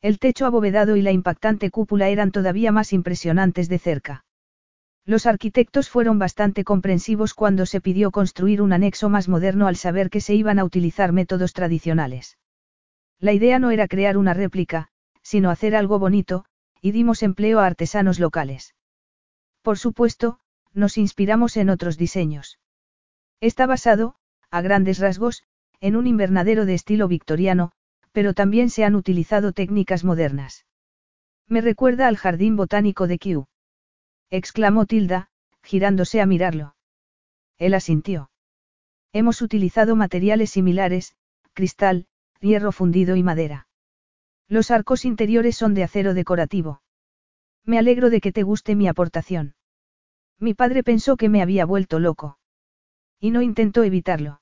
[0.02, 4.25] El techo abovedado y la impactante cúpula eran todavía más impresionantes de cerca.
[5.06, 10.10] Los arquitectos fueron bastante comprensivos cuando se pidió construir un anexo más moderno al saber
[10.10, 12.38] que se iban a utilizar métodos tradicionales.
[13.20, 14.88] La idea no era crear una réplica,
[15.22, 16.44] sino hacer algo bonito,
[16.82, 18.74] y dimos empleo a artesanos locales.
[19.62, 20.40] Por supuesto,
[20.74, 22.58] nos inspiramos en otros diseños.
[23.40, 24.16] Está basado,
[24.50, 25.44] a grandes rasgos,
[25.80, 27.70] en un invernadero de estilo victoriano,
[28.10, 30.66] pero también se han utilizado técnicas modernas.
[31.46, 33.46] Me recuerda al jardín botánico de Kew.
[34.30, 35.28] Exclamó Tilda,
[35.62, 36.76] girándose a mirarlo.
[37.58, 38.30] Él asintió.
[39.12, 41.16] Hemos utilizado materiales similares,
[41.52, 42.06] cristal,
[42.40, 43.66] hierro fundido y madera.
[44.48, 46.82] Los arcos interiores son de acero decorativo.
[47.64, 49.54] Me alegro de que te guste mi aportación.
[50.38, 52.38] Mi padre pensó que me había vuelto loco.
[53.18, 54.40] Y no intentó evitarlo.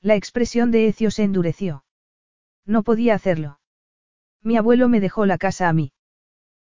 [0.00, 1.84] La expresión de Ecio se endureció.
[2.66, 3.60] No podía hacerlo.
[4.42, 5.92] Mi abuelo me dejó la casa a mí.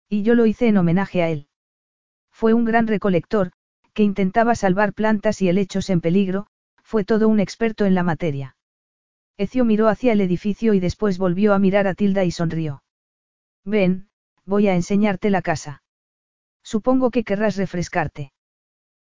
[0.10, 1.49] Y yo lo hice en homenaje a él.
[2.40, 3.52] Fue un gran recolector,
[3.94, 6.48] que intentaba salvar plantas y helechos en peligro,
[6.82, 8.56] fue todo un experto en la materia.
[9.38, 12.82] Ecio miró hacia el edificio y después volvió a mirar a Tilda y sonrió.
[13.66, 14.08] Ven,
[14.46, 15.84] voy a enseñarte la casa.
[16.64, 18.32] Supongo que querrás refrescarte.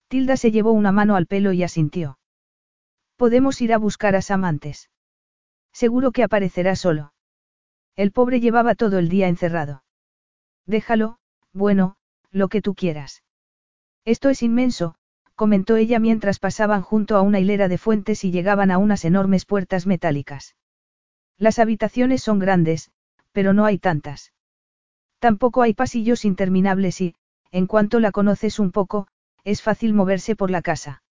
[0.08, 2.18] Tilda se llevó una mano al pelo y asintió.
[3.16, 4.90] Podemos ir a buscar a Samantes.
[5.72, 7.14] Seguro que aparecerá solo.
[7.96, 9.84] El pobre llevaba todo el día encerrado.
[10.66, 11.20] Déjalo,
[11.54, 11.99] bueno,
[12.32, 13.24] lo que tú quieras.
[14.06, 14.96] Esto es inmenso,
[15.36, 19.46] comentó ella mientras pasaban junto a una hilera de fuentes y llegaban a unas enormes
[19.46, 20.56] puertas metálicas.
[21.38, 22.92] Las habitaciones son grandes,
[23.32, 24.34] pero no hay tantas.
[25.20, 27.16] Tampoco hay pasillos interminables y,
[27.52, 29.08] en cuanto la conoces un poco,
[29.44, 31.04] es fácil moverse por la casa.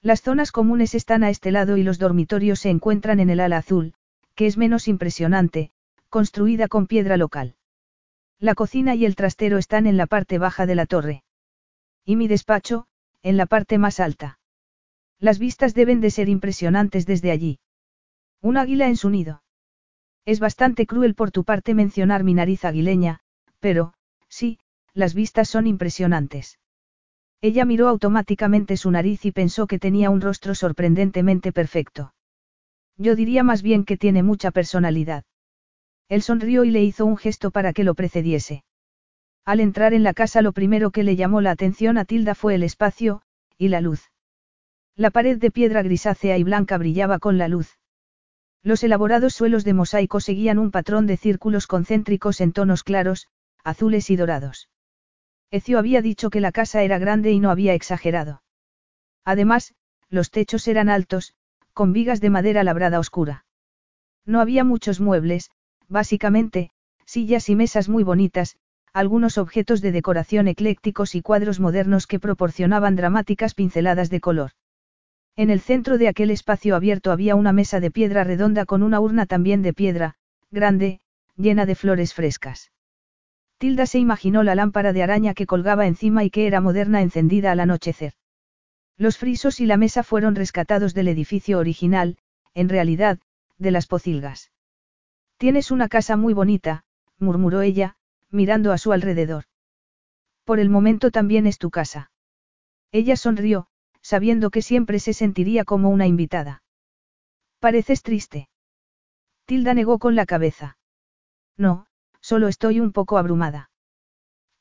[0.00, 3.58] Las zonas comunes están a este lado y los dormitorios se encuentran en el ala
[3.58, 3.94] azul,
[4.36, 5.72] que es menos impresionante,
[6.08, 7.56] construida con piedra local.
[8.40, 11.24] La cocina y el trastero están en la parte baja de la torre.
[12.04, 12.86] Y mi despacho,
[13.22, 14.38] en la parte más alta.
[15.18, 17.58] Las vistas deben de ser impresionantes desde allí.
[18.40, 19.42] Un águila en su nido.
[20.24, 23.20] Es bastante cruel por tu parte mencionar mi nariz aguileña,
[23.58, 23.94] pero,
[24.28, 24.60] sí,
[24.94, 26.60] las vistas son impresionantes.
[27.40, 32.14] Ella miró automáticamente su nariz y pensó que tenía un rostro sorprendentemente perfecto.
[32.96, 35.24] Yo diría más bien que tiene mucha personalidad.
[36.08, 38.64] Él sonrió y le hizo un gesto para que lo precediese.
[39.44, 42.54] Al entrar en la casa lo primero que le llamó la atención a Tilda fue
[42.54, 43.22] el espacio,
[43.56, 44.10] y la luz.
[44.94, 47.78] La pared de piedra grisácea y blanca brillaba con la luz.
[48.62, 53.28] Los elaborados suelos de mosaico seguían un patrón de círculos concéntricos en tonos claros,
[53.62, 54.68] azules y dorados.
[55.50, 58.42] Ecio había dicho que la casa era grande y no había exagerado.
[59.24, 59.74] Además,
[60.10, 61.34] los techos eran altos,
[61.72, 63.44] con vigas de madera labrada oscura.
[64.26, 65.50] No había muchos muebles,
[65.88, 66.70] Básicamente,
[67.06, 68.56] sillas y mesas muy bonitas,
[68.92, 74.50] algunos objetos de decoración eclécticos y cuadros modernos que proporcionaban dramáticas pinceladas de color.
[75.36, 79.00] En el centro de aquel espacio abierto había una mesa de piedra redonda con una
[79.00, 80.16] urna también de piedra,
[80.50, 81.00] grande,
[81.36, 82.72] llena de flores frescas.
[83.58, 87.52] Tilda se imaginó la lámpara de araña que colgaba encima y que era moderna encendida
[87.52, 88.14] al anochecer.
[88.96, 92.18] Los frisos y la mesa fueron rescatados del edificio original,
[92.54, 93.20] en realidad,
[93.58, 94.50] de las pocilgas.
[95.38, 96.84] Tienes una casa muy bonita,
[97.18, 97.96] murmuró ella,
[98.28, 99.44] mirando a su alrededor.
[100.44, 102.10] Por el momento también es tu casa.
[102.90, 103.68] Ella sonrió,
[104.02, 106.62] sabiendo que siempre se sentiría como una invitada.
[107.60, 108.48] Pareces triste.
[109.44, 110.76] Tilda negó con la cabeza.
[111.56, 111.86] No,
[112.20, 113.70] solo estoy un poco abrumada.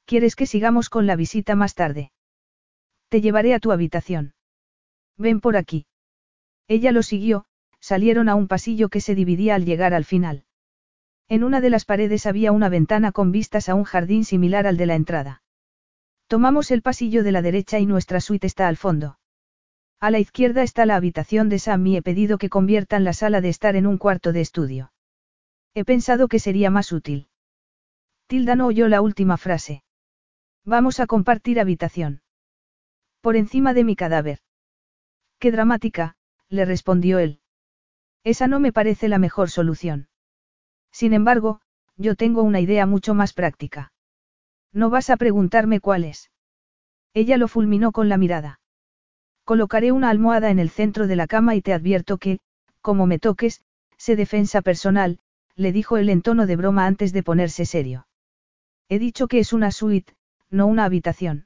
[0.05, 2.11] ¿Quieres que sigamos con la visita más tarde?
[3.09, 4.35] Te llevaré a tu habitación.
[5.17, 5.87] Ven por aquí.
[6.67, 7.45] Ella lo siguió,
[7.79, 10.46] salieron a un pasillo que se dividía al llegar al final.
[11.29, 14.77] En una de las paredes había una ventana con vistas a un jardín similar al
[14.77, 15.43] de la entrada.
[16.27, 19.19] Tomamos el pasillo de la derecha y nuestra suite está al fondo.
[19.99, 23.41] A la izquierda está la habitación de Sam y he pedido que conviertan la sala
[23.41, 24.93] de estar en un cuarto de estudio.
[25.73, 27.27] He pensado que sería más útil.
[28.27, 29.83] Tilda no oyó la última frase.
[30.65, 32.21] Vamos a compartir habitación.
[33.21, 34.39] Por encima de mi cadáver.
[35.39, 36.15] Qué dramática,
[36.49, 37.39] le respondió él.
[38.23, 40.09] Esa no me parece la mejor solución.
[40.97, 41.61] Sin embargo,
[41.95, 43.91] yo tengo una idea mucho más práctica.
[44.73, 46.31] No vas a preguntarme cuál es.
[47.13, 48.59] Ella lo fulminó con la mirada.
[49.43, 52.39] Colocaré una almohada en el centro de la cama y te advierto que,
[52.81, 53.61] como me toques,
[53.97, 55.19] sé defensa personal,
[55.55, 58.07] le dijo él en tono de broma antes de ponerse serio.
[58.89, 60.15] He dicho que es una suite,
[60.49, 61.45] no una habitación.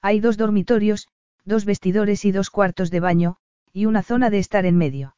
[0.00, 1.08] Hay dos dormitorios,
[1.44, 3.36] dos vestidores y dos cuartos de baño,
[3.72, 5.16] y una zona de estar en medio.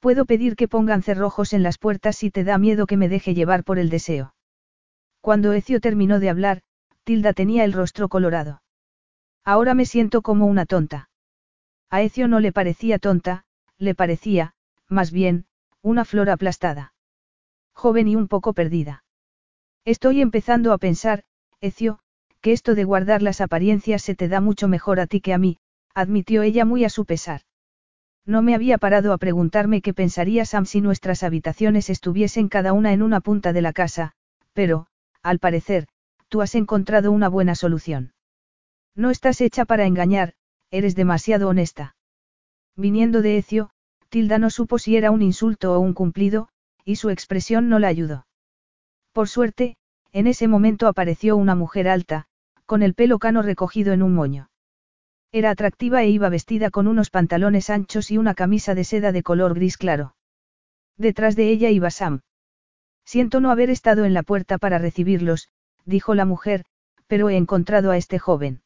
[0.00, 3.34] Puedo pedir que pongan cerrojos en las puertas si te da miedo que me deje
[3.34, 4.34] llevar por el deseo.
[5.20, 6.62] Cuando Ecio terminó de hablar,
[7.04, 8.62] Tilda tenía el rostro colorado.
[9.44, 11.10] Ahora me siento como una tonta.
[11.90, 13.44] A Ecio no le parecía tonta,
[13.78, 14.54] le parecía,
[14.88, 15.46] más bien,
[15.82, 16.92] una flor aplastada.
[17.72, 19.04] Joven y un poco perdida.
[19.84, 21.24] Estoy empezando a pensar,
[21.60, 21.98] Ecio,
[22.40, 25.38] que esto de guardar las apariencias se te da mucho mejor a ti que a
[25.38, 25.58] mí,
[25.94, 27.42] admitió ella muy a su pesar.
[28.28, 32.92] No me había parado a preguntarme qué pensaría Sam si nuestras habitaciones estuviesen cada una
[32.92, 34.12] en una punta de la casa,
[34.52, 34.86] pero,
[35.22, 35.88] al parecer,
[36.28, 38.12] tú has encontrado una buena solución.
[38.94, 40.34] No estás hecha para engañar,
[40.70, 41.96] eres demasiado honesta.
[42.76, 43.70] Viniendo de Ecio,
[44.10, 46.50] Tilda no supo si era un insulto o un cumplido,
[46.84, 48.26] y su expresión no la ayudó.
[49.12, 49.78] Por suerte,
[50.12, 52.26] en ese momento apareció una mujer alta,
[52.66, 54.50] con el pelo cano recogido en un moño.
[55.30, 59.22] Era atractiva e iba vestida con unos pantalones anchos y una camisa de seda de
[59.22, 60.14] color gris claro.
[60.96, 62.22] Detrás de ella iba Sam.
[63.04, 65.48] Siento no haber estado en la puerta para recibirlos,
[65.84, 66.64] dijo la mujer,
[67.06, 68.62] pero he encontrado a este joven.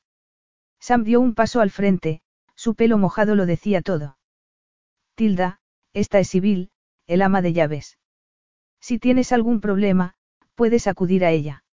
[0.80, 2.22] Sam dio un paso al frente,
[2.55, 4.18] su pelo mojado lo decía todo.
[5.14, 5.60] Tilda,
[5.93, 6.70] esta es Sibyl,
[7.06, 7.98] el ama de llaves.
[8.80, 10.14] Si tienes algún problema,
[10.55, 11.64] puedes acudir a ella.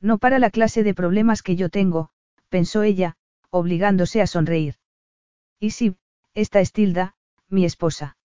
[0.00, 2.10] No para la clase de problemas que yo tengo,
[2.48, 3.16] pensó ella,
[3.50, 4.76] obligándose a sonreír.
[5.58, 5.96] Y sí,
[6.34, 7.14] esta es Tilda,
[7.48, 8.16] mi esposa.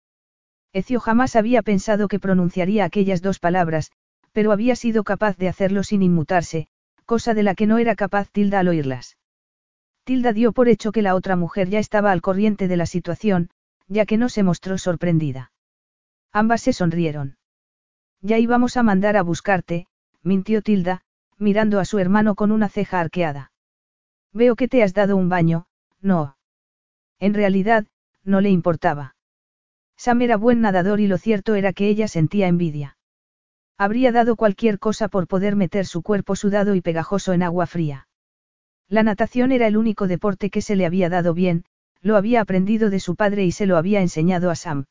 [0.73, 3.91] Ecio jamás había pensado que pronunciaría aquellas dos palabras,
[4.31, 6.67] pero había sido capaz de hacerlo sin inmutarse,
[7.05, 9.17] cosa de la que no era capaz Tilda al oírlas.
[10.03, 13.49] Tilda dio por hecho que la otra mujer ya estaba al corriente de la situación,
[13.87, 15.51] ya que no se mostró sorprendida.
[16.33, 17.37] Ambas se sonrieron.
[18.21, 19.87] Ya íbamos a mandar a buscarte,
[20.23, 21.03] mintió Tilda,
[21.37, 23.52] mirando a su hermano con una ceja arqueada.
[24.33, 25.67] Veo que te has dado un baño,
[26.01, 26.37] no.
[27.19, 27.85] En realidad,
[28.23, 29.15] no le importaba.
[29.95, 32.97] Sam era buen nadador y lo cierto era que ella sentía envidia.
[33.77, 38.07] Habría dado cualquier cosa por poder meter su cuerpo sudado y pegajoso en agua fría.
[38.87, 41.65] La natación era el único deporte que se le había dado bien,
[42.01, 44.85] lo había aprendido de su padre y se lo había enseñado a Sam.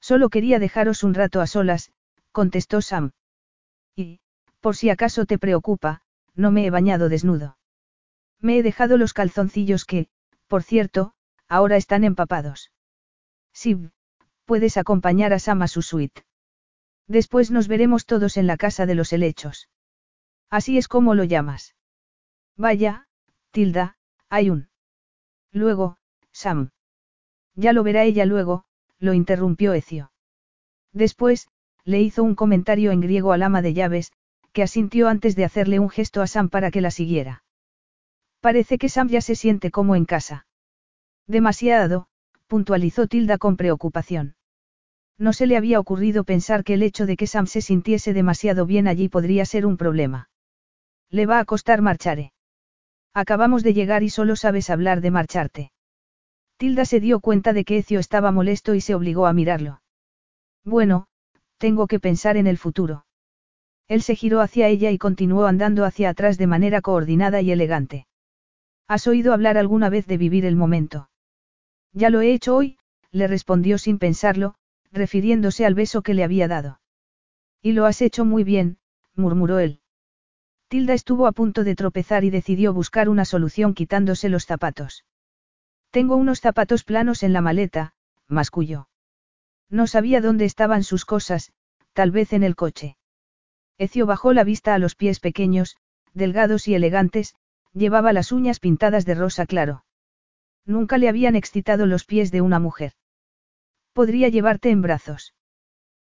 [0.00, 1.92] Solo quería dejaros un rato a solas,
[2.32, 3.12] contestó Sam.
[3.94, 4.20] Y,
[4.60, 6.02] por si acaso te preocupa,
[6.34, 7.56] no me he bañado desnudo.
[8.44, 10.08] Me he dejado los calzoncillos que,
[10.48, 11.14] por cierto,
[11.48, 12.72] ahora están empapados.
[13.54, 13.88] Sí,
[14.44, 16.26] puedes acompañar a Sam a su suite.
[17.08, 19.70] Después nos veremos todos en la casa de los helechos.
[20.50, 21.74] Así es como lo llamas.
[22.54, 23.08] Vaya,
[23.50, 23.96] Tilda,
[24.28, 24.68] hay un.
[25.50, 25.96] Luego,
[26.30, 26.68] Sam.
[27.54, 28.66] Ya lo verá ella luego,
[28.98, 30.12] lo interrumpió Ecio.
[30.92, 31.48] Después,
[31.84, 34.12] le hizo un comentario en griego al ama de llaves,
[34.52, 37.43] que asintió antes de hacerle un gesto a Sam para que la siguiera.
[38.44, 40.46] Parece que Sam ya se siente como en casa.
[41.26, 42.08] Demasiado,
[42.46, 44.36] puntualizó Tilda con preocupación.
[45.16, 48.66] No se le había ocurrido pensar que el hecho de que Sam se sintiese demasiado
[48.66, 50.28] bien allí podría ser un problema.
[51.08, 52.18] Le va a costar marchar.
[53.14, 55.72] Acabamos de llegar y solo sabes hablar de marcharte.
[56.58, 59.80] Tilda se dio cuenta de que Ecio estaba molesto y se obligó a mirarlo.
[60.64, 61.06] Bueno,
[61.56, 63.06] tengo que pensar en el futuro.
[63.88, 68.06] Él se giró hacia ella y continuó andando hacia atrás de manera coordinada y elegante.
[68.86, 71.08] ¿Has oído hablar alguna vez de vivir el momento?
[71.92, 72.78] Ya lo he hecho hoy,
[73.10, 74.54] le respondió sin pensarlo,
[74.92, 76.80] refiriéndose al beso que le había dado.
[77.62, 78.78] Y lo has hecho muy bien,
[79.14, 79.80] murmuró él.
[80.68, 85.04] Tilda estuvo a punto de tropezar y decidió buscar una solución quitándose los zapatos.
[85.90, 87.94] Tengo unos zapatos planos en la maleta,
[88.26, 88.88] masculló.
[89.70, 91.52] No sabía dónde estaban sus cosas,
[91.92, 92.96] tal vez en el coche.
[93.78, 95.76] Ecio bajó la vista a los pies pequeños,
[96.12, 97.34] delgados y elegantes,
[97.74, 99.84] llevaba las uñas pintadas de rosa claro.
[100.64, 102.92] Nunca le habían excitado los pies de una mujer.
[103.92, 105.34] Podría llevarte en brazos.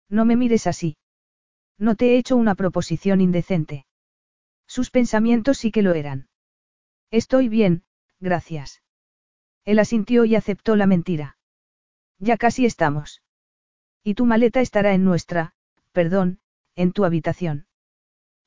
[0.09, 0.97] No me mires así.
[1.78, 3.86] No te he hecho una proposición indecente.
[4.66, 6.28] Sus pensamientos sí que lo eran.
[7.11, 7.85] Estoy bien,
[8.19, 8.82] gracias.
[9.65, 11.39] Él asintió y aceptó la mentira.
[12.19, 13.23] Ya casi estamos.
[14.03, 15.53] Y tu maleta estará en nuestra,
[15.93, 16.40] perdón,
[16.74, 17.66] en tu habitación.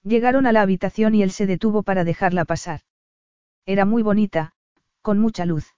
[0.03, 2.81] Llegaron a la habitación y él se detuvo para dejarla pasar.
[3.65, 4.53] Era muy bonita,
[5.01, 5.75] con mucha luz.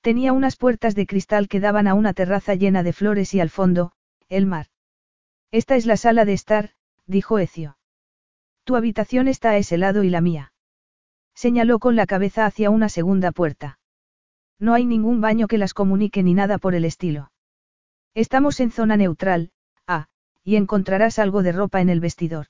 [0.00, 3.50] Tenía unas puertas de cristal que daban a una terraza llena de flores y al
[3.50, 3.92] fondo,
[4.28, 4.66] el mar.
[5.50, 6.70] Esta es la sala de estar,
[7.06, 7.76] dijo Ecio.
[8.64, 10.52] Tu habitación está a ese lado y la mía.
[11.34, 13.78] Señaló con la cabeza hacia una segunda puerta.
[14.58, 17.32] No hay ningún baño que las comunique ni nada por el estilo.
[18.14, 19.50] Estamos en zona neutral,
[19.86, 20.06] ah,
[20.44, 22.46] y encontrarás algo de ropa en el vestidor.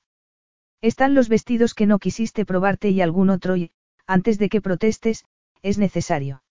[0.80, 3.70] Están los vestidos que no quisiste probarte y algún otro y,
[4.06, 5.24] antes de que protestes,
[5.62, 6.42] es necesario.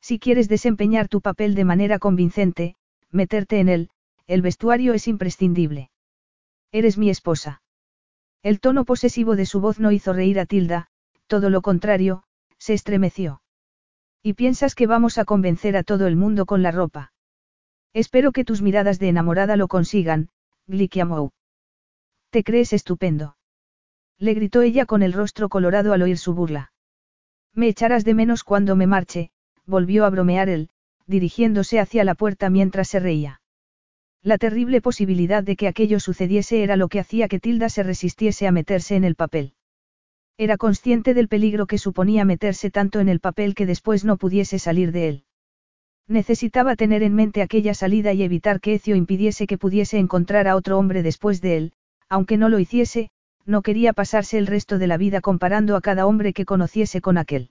[0.00, 2.76] Si quieres desempeñar tu papel de manera convincente,
[3.10, 3.90] meterte en él,
[4.26, 5.90] el vestuario es imprescindible.
[6.70, 7.62] Eres mi esposa.
[8.42, 10.88] El tono posesivo de su voz no hizo reír a Tilda,
[11.26, 12.22] todo lo contrario,
[12.58, 13.42] se estremeció.
[14.22, 17.12] ¿Y piensas que vamos a convencer a todo el mundo con la ropa?
[17.94, 20.28] Espero que tus miradas de enamorada lo consigan,
[20.66, 21.30] Glikiamou.
[22.30, 23.37] Te crees estupendo.
[24.18, 26.72] Le gritó ella con el rostro colorado al oír su burla.
[27.54, 29.30] Me echarás de menos cuando me marche,
[29.66, 30.70] volvió a bromear él,
[31.06, 33.40] dirigiéndose hacia la puerta mientras se reía.
[34.22, 38.46] La terrible posibilidad de que aquello sucediese era lo que hacía que Tilda se resistiese
[38.46, 39.54] a meterse en el papel.
[40.36, 44.58] Era consciente del peligro que suponía meterse tanto en el papel que después no pudiese
[44.58, 45.24] salir de él.
[46.08, 50.56] Necesitaba tener en mente aquella salida y evitar que Ecio impidiese que pudiese encontrar a
[50.56, 51.72] otro hombre después de él,
[52.08, 53.10] aunque no lo hiciese,
[53.48, 57.16] no quería pasarse el resto de la vida comparando a cada hombre que conociese con
[57.16, 57.50] aquel.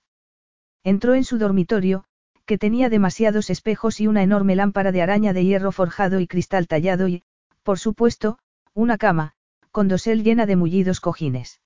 [0.84, 2.04] Entró en su dormitorio,
[2.46, 6.68] que tenía demasiados espejos y una enorme lámpara de araña de hierro forjado y cristal
[6.68, 7.24] tallado y,
[7.64, 8.38] por supuesto,
[8.76, 9.34] una cama,
[9.72, 11.62] con dosel llena de mullidos cojines.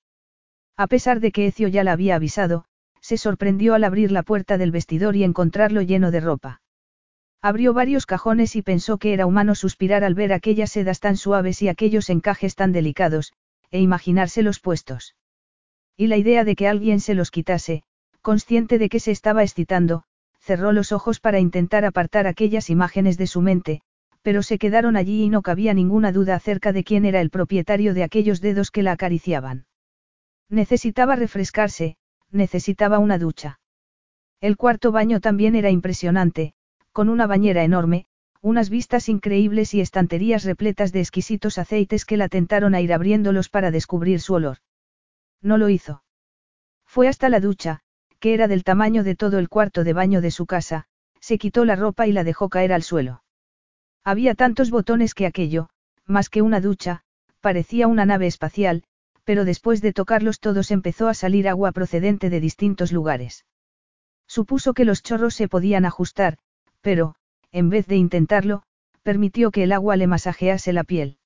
[0.78, 2.64] A pesar de que Ecio ya la había avisado,
[3.02, 6.62] se sorprendió al abrir la puerta del vestidor y encontrarlo lleno de ropa.
[7.42, 11.60] Abrió varios cajones y pensó que era humano suspirar al ver aquellas sedas tan suaves
[11.60, 13.34] y aquellos encajes tan delicados,
[13.72, 15.16] e imaginárselos puestos.
[15.96, 17.82] Y la idea de que alguien se los quitase,
[18.20, 20.04] consciente de que se estaba excitando,
[20.38, 23.80] cerró los ojos para intentar apartar aquellas imágenes de su mente,
[24.22, 27.94] pero se quedaron allí y no cabía ninguna duda acerca de quién era el propietario
[27.94, 29.66] de aquellos dedos que la acariciaban.
[30.48, 31.96] Necesitaba refrescarse,
[32.30, 33.58] necesitaba una ducha.
[34.40, 36.54] El cuarto baño también era impresionante,
[36.92, 38.06] con una bañera enorme,
[38.42, 43.48] unas vistas increíbles y estanterías repletas de exquisitos aceites que la tentaron a ir abriéndolos
[43.48, 44.58] para descubrir su olor.
[45.40, 46.02] No lo hizo.
[46.84, 47.80] Fue hasta la ducha,
[48.18, 50.86] que era del tamaño de todo el cuarto de baño de su casa,
[51.20, 53.22] se quitó la ropa y la dejó caer al suelo.
[54.04, 55.68] Había tantos botones que aquello,
[56.04, 57.02] más que una ducha,
[57.40, 58.82] parecía una nave espacial,
[59.24, 63.46] pero después de tocarlos todos empezó a salir agua procedente de distintos lugares.
[64.26, 66.38] Supuso que los chorros se podían ajustar,
[66.80, 67.14] pero,
[67.52, 68.62] en vez de intentarlo,
[69.02, 71.18] permitió que el agua le masajease la piel.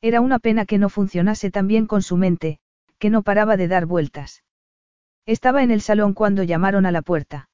[0.00, 2.58] Era una pena que no funcionase tan bien con su mente,
[2.98, 4.42] que no paraba de dar vueltas.
[5.26, 7.48] Estaba en el salón cuando llamaron a la puerta.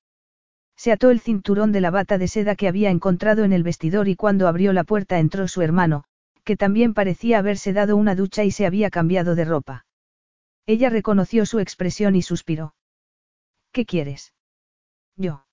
[0.76, 4.08] Se ató el cinturón de la bata de seda que había encontrado en el vestidor
[4.08, 6.04] y cuando abrió la puerta entró su hermano,
[6.44, 9.86] que también parecía haberse dado una ducha y se había cambiado de ropa.
[10.66, 12.74] Ella reconoció su expresión y suspiró.
[13.72, 14.32] ¿Qué quieres?
[15.16, 15.47] Yo.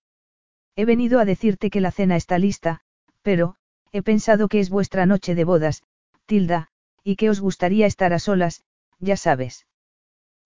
[0.76, 2.82] He venido a decirte que la cena está lista,
[3.22, 3.56] pero,
[3.92, 5.84] he pensado que es vuestra noche de bodas,
[6.26, 6.68] Tilda,
[7.04, 8.64] y que os gustaría estar a solas,
[9.00, 9.68] ya sabes.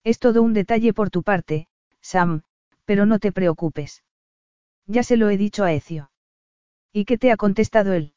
[0.04, 1.68] Es todo un detalle por tu parte,
[2.00, 2.42] Sam,
[2.84, 4.04] pero no te preocupes.
[4.86, 6.10] Ya se lo he dicho a Ecio.
[6.92, 8.14] ¿Y qué te ha contestado él?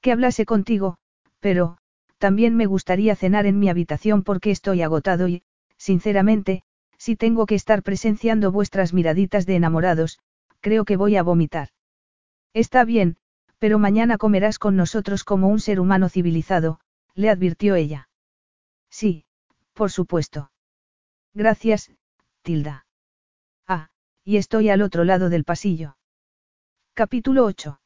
[0.00, 0.98] Que hablase contigo,
[1.40, 1.78] pero,
[2.18, 5.42] también me gustaría cenar en mi habitación porque estoy agotado y,
[5.76, 6.62] sinceramente,
[6.98, 10.18] si tengo que estar presenciando vuestras miraditas de enamorados,
[10.60, 11.68] creo que voy a vomitar.
[12.52, 13.16] Está bien,
[13.58, 16.80] pero mañana comerás con nosotros como un ser humano civilizado,
[17.14, 18.08] le advirtió ella.
[18.90, 19.24] Sí,
[19.74, 20.50] por supuesto.
[21.34, 21.90] Gracias,
[22.42, 22.86] Tilda.
[23.66, 23.90] Ah,
[24.24, 25.96] y estoy al otro lado del pasillo.
[26.94, 27.80] Capítulo 8.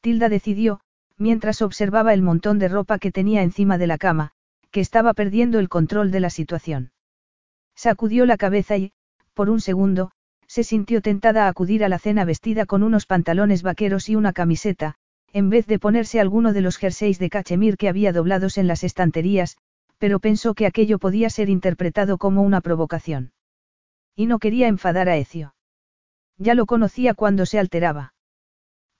[0.00, 0.80] Tilda decidió,
[1.16, 4.32] mientras observaba el montón de ropa que tenía encima de la cama,
[4.70, 6.92] que estaba perdiendo el control de la situación.
[7.74, 8.92] Sacudió la cabeza y,
[9.34, 10.10] por un segundo,
[10.54, 14.32] se sintió tentada a acudir a la cena vestida con unos pantalones vaqueros y una
[14.32, 14.94] camiseta,
[15.32, 18.84] en vez de ponerse alguno de los jerseys de cachemir que había doblados en las
[18.84, 19.56] estanterías,
[19.98, 23.32] pero pensó que aquello podía ser interpretado como una provocación.
[24.14, 25.56] Y no quería enfadar a Ecio.
[26.38, 28.14] Ya lo conocía cuando se alteraba.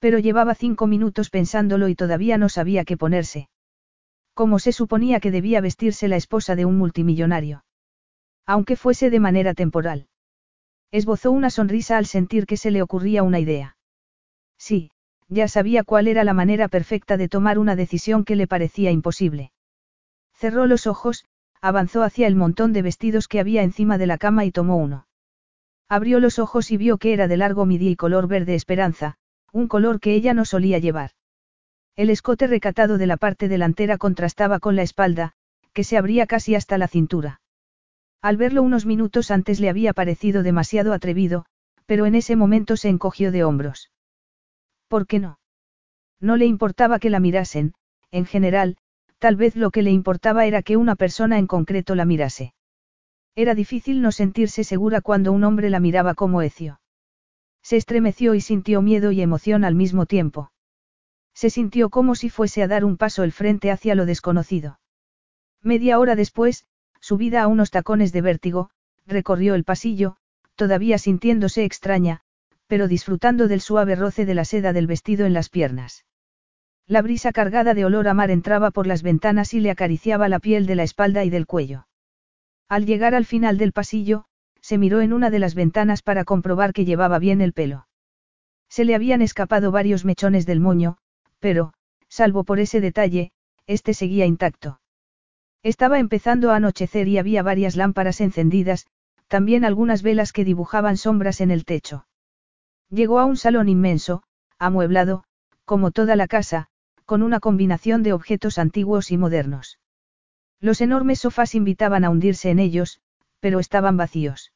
[0.01, 3.49] Pero llevaba cinco minutos pensándolo y todavía no sabía qué ponerse.
[4.35, 7.65] ¿Cómo se suponía que debía vestirse la esposa de un multimillonario?
[8.45, 10.09] Aunque fuese de manera temporal.
[10.95, 13.77] Esbozó una sonrisa al sentir que se le ocurría una idea.
[14.57, 14.93] Sí,
[15.29, 19.51] ya sabía cuál era la manera perfecta de tomar una decisión que le parecía imposible.
[20.35, 21.25] Cerró los ojos,
[21.61, 25.09] avanzó hacia el montón de vestidos que había encima de la cama y tomó uno.
[25.89, 29.17] Abrió los ojos y vio que era de largo midi y color verde esperanza,
[29.51, 31.11] un color que ella no solía llevar.
[31.97, 35.33] El escote recatado de la parte delantera contrastaba con la espalda,
[35.73, 37.41] que se abría casi hasta la cintura.
[38.25, 41.45] Al verlo unos minutos antes le había parecido demasiado atrevido,
[41.85, 43.91] pero en ese momento se encogió de hombros.
[44.89, 45.39] ¿Por qué no?
[46.21, 47.75] No le importaba que la mirasen,
[48.11, 48.79] en general,
[49.19, 52.55] tal vez lo que le importaba era que una persona en concreto la mirase.
[53.35, 56.81] Era difícil no sentirse segura cuando un hombre la miraba como Ecio.
[57.61, 60.51] Se estremeció y sintió miedo y emoción al mismo tiempo.
[61.35, 64.81] Se sintió como si fuese a dar un paso el frente hacia lo desconocido.
[65.61, 66.65] Media hora después,
[67.05, 68.71] subida a unos tacones de vértigo,
[69.07, 70.17] recorrió el pasillo,
[70.55, 72.23] todavía sintiéndose extraña,
[72.67, 76.07] pero disfrutando del suave roce de la seda del vestido en las piernas.
[76.87, 80.39] La brisa cargada de olor a mar entraba por las ventanas y le acariciaba la
[80.39, 81.89] piel de la espalda y del cuello.
[82.71, 84.25] Al llegar al final del pasillo,
[84.63, 87.87] se miró en una de las ventanas para comprobar que llevaba bien el pelo.
[88.71, 90.97] Se le habían escapado varios mechones del moño,
[91.39, 91.75] pero,
[92.09, 93.31] salvo por ese detalle,
[93.67, 94.81] este seguía intacto.
[95.65, 98.87] Estaba empezando a anochecer y había varias lámparas encendidas,
[99.29, 102.07] también algunas velas que dibujaban sombras en el techo.
[102.91, 104.23] Llegó a un salón inmenso,
[104.59, 105.25] amueblado,
[105.65, 106.69] como toda la casa,
[107.07, 109.79] con una combinación de objetos antiguos y modernos.
[110.61, 113.01] Los enormes sofás invitaban a hundirse en ellos,
[113.41, 114.53] pero estaban vacíos.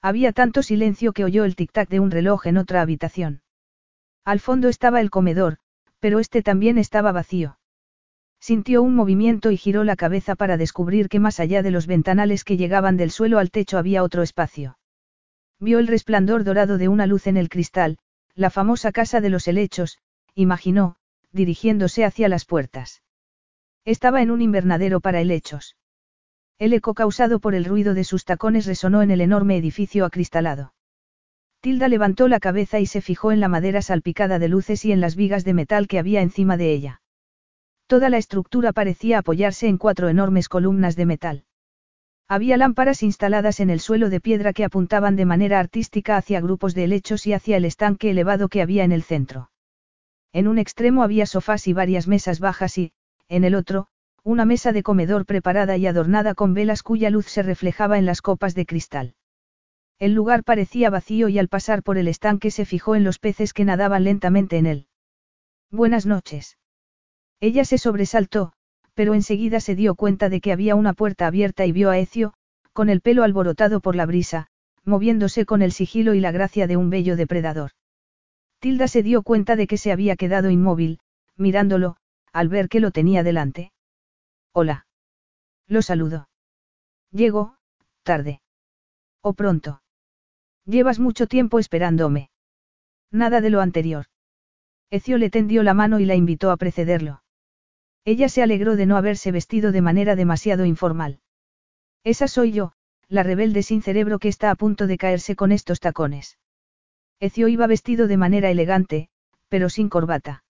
[0.00, 3.42] Había tanto silencio que oyó el tic-tac de un reloj en otra habitación.
[4.24, 5.58] Al fondo estaba el comedor,
[6.00, 7.58] pero este también estaba vacío.
[8.42, 12.42] Sintió un movimiento y giró la cabeza para descubrir que más allá de los ventanales
[12.42, 14.78] que llegaban del suelo al techo había otro espacio.
[15.60, 17.98] Vio el resplandor dorado de una luz en el cristal,
[18.34, 19.98] la famosa casa de los helechos,
[20.34, 20.96] imaginó,
[21.30, 23.04] dirigiéndose hacia las puertas.
[23.84, 25.76] Estaba en un invernadero para helechos.
[26.58, 30.74] El eco causado por el ruido de sus tacones resonó en el enorme edificio acristalado.
[31.60, 35.00] Tilda levantó la cabeza y se fijó en la madera salpicada de luces y en
[35.00, 37.01] las vigas de metal que había encima de ella.
[37.92, 41.44] Toda la estructura parecía apoyarse en cuatro enormes columnas de metal.
[42.26, 46.74] Había lámparas instaladas en el suelo de piedra que apuntaban de manera artística hacia grupos
[46.74, 49.50] de helechos y hacia el estanque elevado que había en el centro.
[50.32, 52.92] En un extremo había sofás y varias mesas bajas y,
[53.28, 53.88] en el otro,
[54.24, 58.22] una mesa de comedor preparada y adornada con velas cuya luz se reflejaba en las
[58.22, 59.16] copas de cristal.
[59.98, 63.52] El lugar parecía vacío y al pasar por el estanque se fijó en los peces
[63.52, 64.86] que nadaban lentamente en él.
[65.70, 66.56] Buenas noches.
[67.42, 68.52] Ella se sobresaltó,
[68.94, 72.34] pero enseguida se dio cuenta de que había una puerta abierta y vio a Ecio,
[72.72, 74.46] con el pelo alborotado por la brisa,
[74.84, 77.72] moviéndose con el sigilo y la gracia de un bello depredador.
[78.60, 81.00] Tilda se dio cuenta de que se había quedado inmóvil,
[81.36, 81.96] mirándolo,
[82.32, 83.72] al ver que lo tenía delante.
[84.52, 84.86] Hola.
[85.66, 86.28] Lo saludo.
[87.10, 87.56] Llego,
[88.04, 88.40] tarde.
[89.20, 89.82] O pronto.
[90.64, 92.30] Llevas mucho tiempo esperándome.
[93.10, 94.06] Nada de lo anterior.
[94.90, 97.21] Ecio le tendió la mano y la invitó a precederlo.
[98.04, 101.20] Ella se alegró de no haberse vestido de manera demasiado informal.
[102.04, 102.72] Esa soy yo,
[103.08, 106.38] la rebelde sin cerebro que está a punto de caerse con estos tacones.
[107.20, 109.08] Ecio iba vestido de manera elegante,
[109.48, 110.42] pero sin corbata.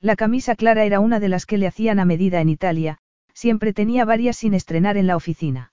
[0.00, 2.98] La camisa clara era una de las que le hacían a medida en Italia,
[3.34, 5.72] siempre tenía varias sin estrenar en la oficina.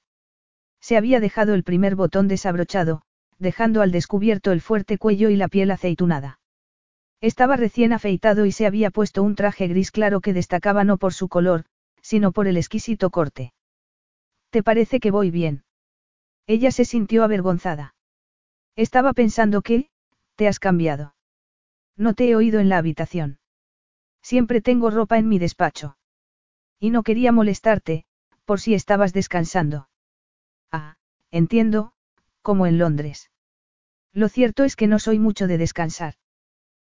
[0.79, 3.03] Se había dejado el primer botón desabrochado,
[3.37, 6.39] dejando al descubierto el fuerte cuello y la piel aceitunada.
[7.21, 11.13] Estaba recién afeitado y se había puesto un traje gris claro que destacaba no por
[11.13, 11.65] su color,
[12.01, 13.53] sino por el exquisito corte.
[14.49, 15.63] ¿Te parece que voy bien?
[16.47, 17.95] Ella se sintió avergonzada.
[18.75, 19.89] Estaba pensando que,
[20.35, 21.15] te has cambiado.
[21.97, 23.39] No te he oído en la habitación.
[24.21, 25.97] Siempre tengo ropa en mi despacho.
[26.79, 28.05] Y no quería molestarte,
[28.43, 29.89] por si estabas descansando.
[30.71, 30.97] Ah,
[31.31, 31.93] entiendo,
[32.41, 33.31] como en Londres.
[34.13, 36.15] Lo cierto es que no soy mucho de descansar.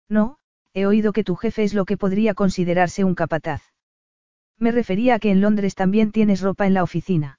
[0.08, 0.38] No,
[0.72, 3.62] he oído que tu jefe es lo que podría considerarse un capataz.
[4.58, 7.38] Me refería a que en Londres también tienes ropa en la oficina.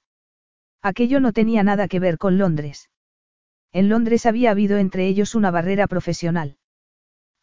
[0.82, 2.90] Aquello no tenía nada que ver con Londres.
[3.72, 6.56] En Londres había habido entre ellos una barrera profesional.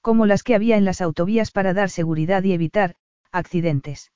[0.02, 2.96] Como las que había en las autovías para dar seguridad y evitar,
[3.32, 4.12] accidentes.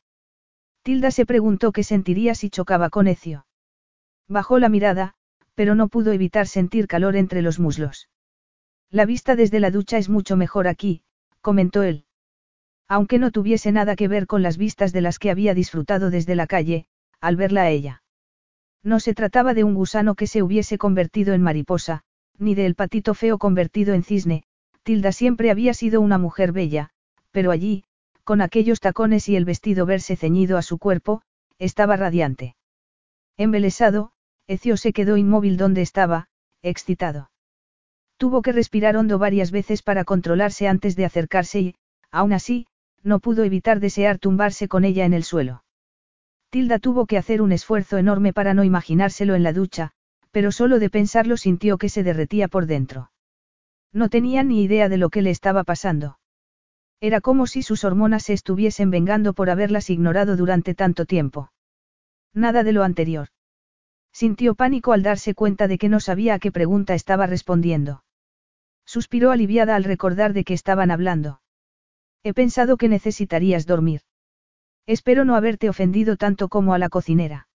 [0.84, 3.46] Tilda se preguntó qué sentiría si chocaba con Ecio.
[4.28, 5.16] Bajó la mirada,
[5.56, 8.08] pero no pudo evitar sentir calor entre los muslos.
[8.92, 11.04] La vista desde la ducha es mucho mejor aquí,
[11.42, 12.06] comentó él.
[12.88, 16.36] Aunque no tuviese nada que ver con las vistas de las que había disfrutado desde
[16.36, 16.88] la calle,
[17.22, 18.04] al verla a ella.
[18.82, 22.02] No se trataba de un gusano que se hubiese convertido en mariposa,
[22.38, 24.44] ni de el patito feo convertido en cisne,
[24.84, 26.90] Tilda siempre había sido una mujer bella,
[27.32, 27.84] pero allí,
[28.24, 31.22] con aquellos tacones y el vestido verse ceñido a su cuerpo,
[31.60, 32.56] estaba radiante.
[33.38, 34.14] Embelesado,
[34.48, 36.30] Ecio se quedó inmóvil donde estaba,
[36.64, 37.30] excitado.
[38.20, 41.76] Tuvo que respirar hondo varias veces para controlarse antes de acercarse y,
[42.12, 42.68] aún así,
[43.02, 45.64] no pudo evitar desear tumbarse con ella en el suelo.
[46.50, 49.92] Tilda tuvo que hacer un esfuerzo enorme para no imaginárselo en la ducha,
[50.32, 53.10] pero solo de pensarlo sintió que se derretía por dentro.
[53.94, 56.20] No tenía ni idea de lo que le estaba pasando.
[57.00, 61.54] Era como si sus hormonas se estuviesen vengando por haberlas ignorado durante tanto tiempo.
[62.34, 63.30] Nada de lo anterior.
[64.12, 68.04] Sintió pánico al darse cuenta de que no sabía a qué pregunta estaba respondiendo.
[68.90, 71.42] Suspiró aliviada al recordar de que estaban hablando.
[72.24, 74.02] He pensado que necesitarías dormir.
[74.88, 77.48] Espero no haberte ofendido tanto como a la cocinera.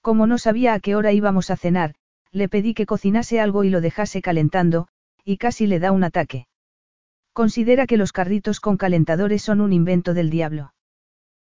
[0.00, 1.94] Como no sabía a qué hora íbamos a cenar,
[2.32, 4.88] le pedí que cocinase algo y lo dejase calentando,
[5.24, 6.48] y casi le da un ataque.
[7.32, 10.74] Considera que los carritos con calentadores son un invento del diablo.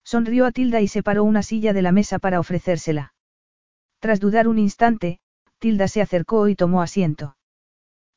[0.03, 3.15] Sonrió a Tilda y separó una silla de la mesa para ofrecérsela.
[4.01, 5.21] Tras dudar un instante,
[5.61, 7.37] Tilda se acercó y tomó asiento.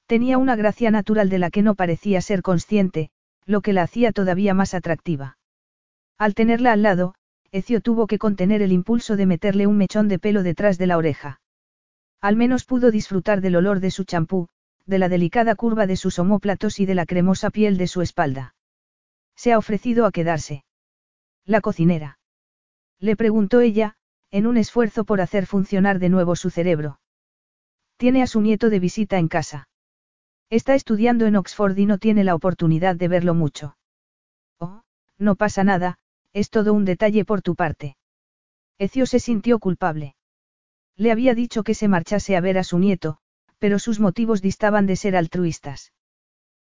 [0.09, 3.11] Tenía una gracia natural de la que no parecía ser consciente,
[3.45, 5.37] lo que la hacía todavía más atractiva.
[6.17, 7.13] Al tenerla al lado,
[7.51, 10.97] Ecio tuvo que contener el impulso de meterle un mechón de pelo detrás de la
[10.97, 11.41] oreja.
[12.21, 14.47] Al menos pudo disfrutar del olor de su champú,
[14.87, 18.55] de la delicada curva de sus omóplatos y de la cremosa piel de su espalda.
[19.35, 20.63] Se ha ofrecido a quedarse.
[21.45, 22.17] La cocinera.
[22.99, 23.93] Le preguntó ella,
[24.31, 26.99] en un esfuerzo por hacer funcionar de nuevo su cerebro.
[27.97, 29.69] Tiene a su nieto de visita en casa.
[30.49, 33.77] Está estudiando en Oxford y no tiene la oportunidad de verlo mucho.
[34.59, 34.81] Oh,
[35.17, 35.99] no pasa nada,
[36.33, 37.97] es todo un detalle por tu parte.
[38.79, 40.15] Ecio se sintió culpable.
[40.95, 43.17] Le había dicho que se marchase a ver a su nieto,
[43.59, 45.93] pero sus motivos distaban de ser altruistas.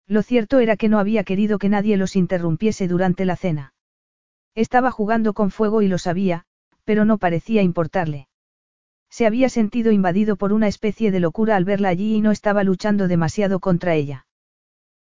[0.08, 3.74] Lo cierto era que no había querido que nadie los interrumpiese durante la cena.
[4.53, 6.45] Estaba jugando con fuego y lo sabía,
[6.84, 8.27] pero no parecía importarle.
[9.11, 12.64] Se había sentido invadido por una especie de locura al verla allí y no estaba
[12.64, 14.25] luchando demasiado contra ella.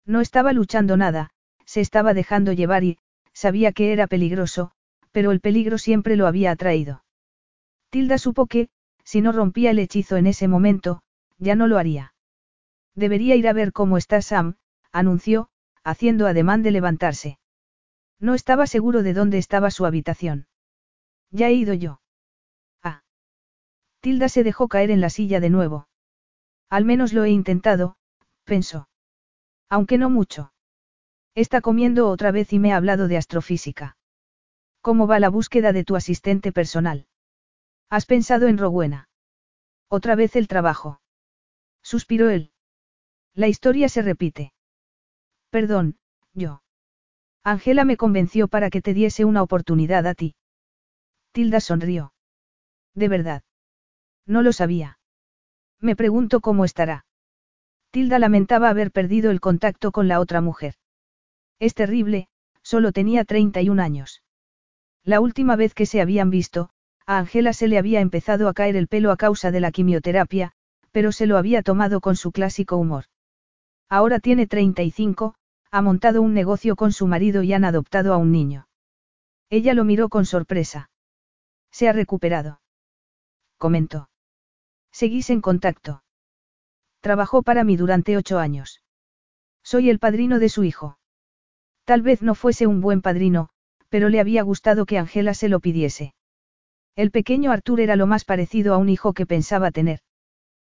[0.03, 1.29] No estaba luchando nada,
[1.65, 2.97] se estaba dejando llevar y,
[3.33, 4.71] sabía que era peligroso,
[5.11, 7.03] pero el peligro siempre lo había atraído.
[7.91, 8.69] Tilda supo que,
[9.03, 11.03] si no rompía el hechizo en ese momento,
[11.38, 12.15] ya no lo haría.
[12.95, 14.55] Debería ir a ver cómo está Sam,
[14.91, 15.49] anunció,
[15.83, 17.39] haciendo ademán de levantarse.
[18.19, 20.47] No estaba seguro de dónde estaba su habitación.
[21.29, 22.01] Ya he ido yo.
[24.02, 25.88] Tilda se dejó caer en la silla de nuevo.
[26.69, 27.98] Al menos lo he intentado,
[28.44, 28.90] pensó.
[29.69, 30.53] Aunque no mucho.
[31.36, 33.98] Está comiendo otra vez y me ha hablado de astrofísica.
[34.82, 37.08] ¿Cómo va la búsqueda de tu asistente personal?
[37.90, 39.10] ¿Has pensado en Rowena?
[39.90, 41.02] Otra vez el trabajo.
[41.82, 42.52] Suspiró él.
[43.34, 44.53] La historia se repite.
[45.50, 45.98] Perdón,
[46.34, 46.61] yo.
[47.44, 50.36] Angela me convenció para que te diese una oportunidad a ti.
[51.32, 52.14] Tilda sonrió.
[52.94, 53.44] De verdad.
[54.30, 54.99] No lo sabía.
[55.82, 57.06] Me pregunto cómo estará.
[57.90, 60.75] Tilda lamentaba haber perdido el contacto con la otra mujer.
[61.58, 62.27] Es terrible,
[62.61, 64.22] solo tenía 31 años.
[65.03, 66.69] La última vez que se habían visto,
[67.08, 70.51] a Angela se le había empezado a caer el pelo a causa de la quimioterapia,
[70.91, 73.06] pero se lo había tomado con su clásico humor.
[73.90, 75.33] Ahora tiene 35,
[75.72, 78.67] ha montado un negocio con su marido y han adoptado a un niño.
[79.49, 80.91] Ella lo miró con sorpresa.
[81.72, 82.61] Se ha recuperado.
[83.58, 84.08] Comentó.
[85.00, 86.03] Seguís en contacto.
[87.00, 88.84] Trabajó para mí durante ocho años.
[89.64, 91.00] Soy el padrino de su hijo.
[91.86, 93.48] Tal vez no fuese un buen padrino,
[93.88, 96.16] pero le había gustado que Angela se lo pidiese.
[96.98, 100.02] El pequeño Arthur era lo más parecido a un hijo que pensaba tener.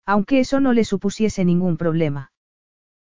[0.05, 2.31] Aunque eso no le supusiese ningún problema.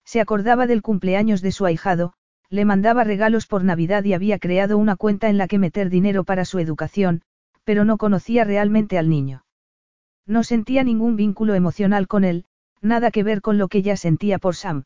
[0.06, 2.14] Se acordaba del cumpleaños de su ahijado,
[2.50, 6.24] le mandaba regalos por Navidad y había creado una cuenta en la que meter dinero
[6.24, 7.22] para su educación,
[7.64, 9.43] pero no conocía realmente al niño.
[10.26, 12.46] No sentía ningún vínculo emocional con él,
[12.82, 14.84] nada que ver con lo que ya sentía por Sam.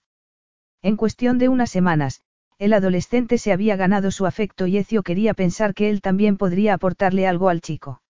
[0.82, 2.22] En cuestión de unas semanas,
[2.60, 6.74] el adolescente se había ganado su afecto y Ecio quería pensar que él también podría
[6.74, 8.02] aportarle algo al chico.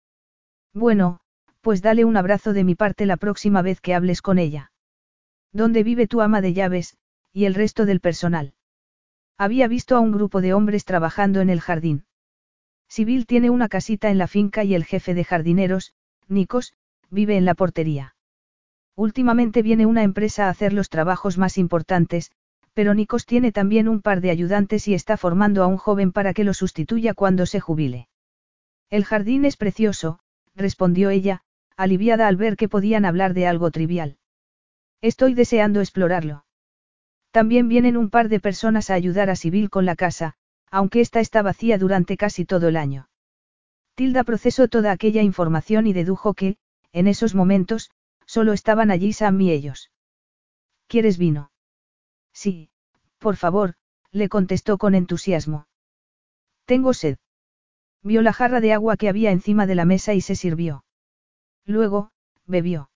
[0.73, 1.19] Bueno,
[1.61, 4.71] pues dale un abrazo de mi parte la próxima vez que hables con ella.
[5.51, 6.95] ¿Dónde vive tu ama de llaves,
[7.33, 8.53] y el resto del personal?
[9.37, 12.05] Había visto a un grupo de hombres trabajando en el jardín.
[12.87, 15.93] Sibyl tiene una casita en la finca y el jefe de jardineros,
[16.29, 16.73] Nikos,
[17.09, 18.15] vive en la portería.
[18.95, 22.31] Últimamente viene una empresa a hacer los trabajos más importantes,
[22.73, 26.33] pero Nikos tiene también un par de ayudantes y está formando a un joven para
[26.33, 28.07] que lo sustituya cuando se jubile.
[28.89, 30.19] El jardín es precioso,
[30.55, 31.41] respondió ella,
[31.75, 34.17] aliviada al ver que podían hablar de algo trivial.
[35.01, 36.45] Estoy deseando explorarlo.
[37.31, 40.33] También vienen un par de personas a ayudar a Sibyl con la casa,
[40.71, 43.09] aunque esta está vacía durante casi todo el año.
[43.95, 46.57] Tilda procesó toda aquella información y dedujo que,
[46.97, 47.91] en esos momentos,
[48.25, 49.91] solo estaban allí Sam y ellos.
[50.87, 51.51] ¿Quieres vino?
[52.33, 52.69] Sí,
[53.19, 53.75] por favor,
[54.11, 55.67] le contestó con entusiasmo.
[56.65, 57.17] Tengo sed.
[58.01, 60.85] Vio la jarra de agua que había encima de la mesa y se sirvió.
[61.65, 62.11] Luego,
[62.45, 62.89] bebió.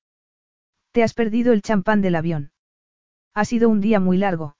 [0.91, 2.51] Te has perdido el champán del avión.
[3.33, 4.55] Ha sido un día muy largo.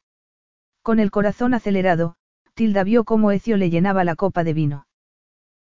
[0.84, 2.16] Con el corazón acelerado,
[2.54, 4.86] Tilda vio cómo Ecio le llenaba la copa de vino.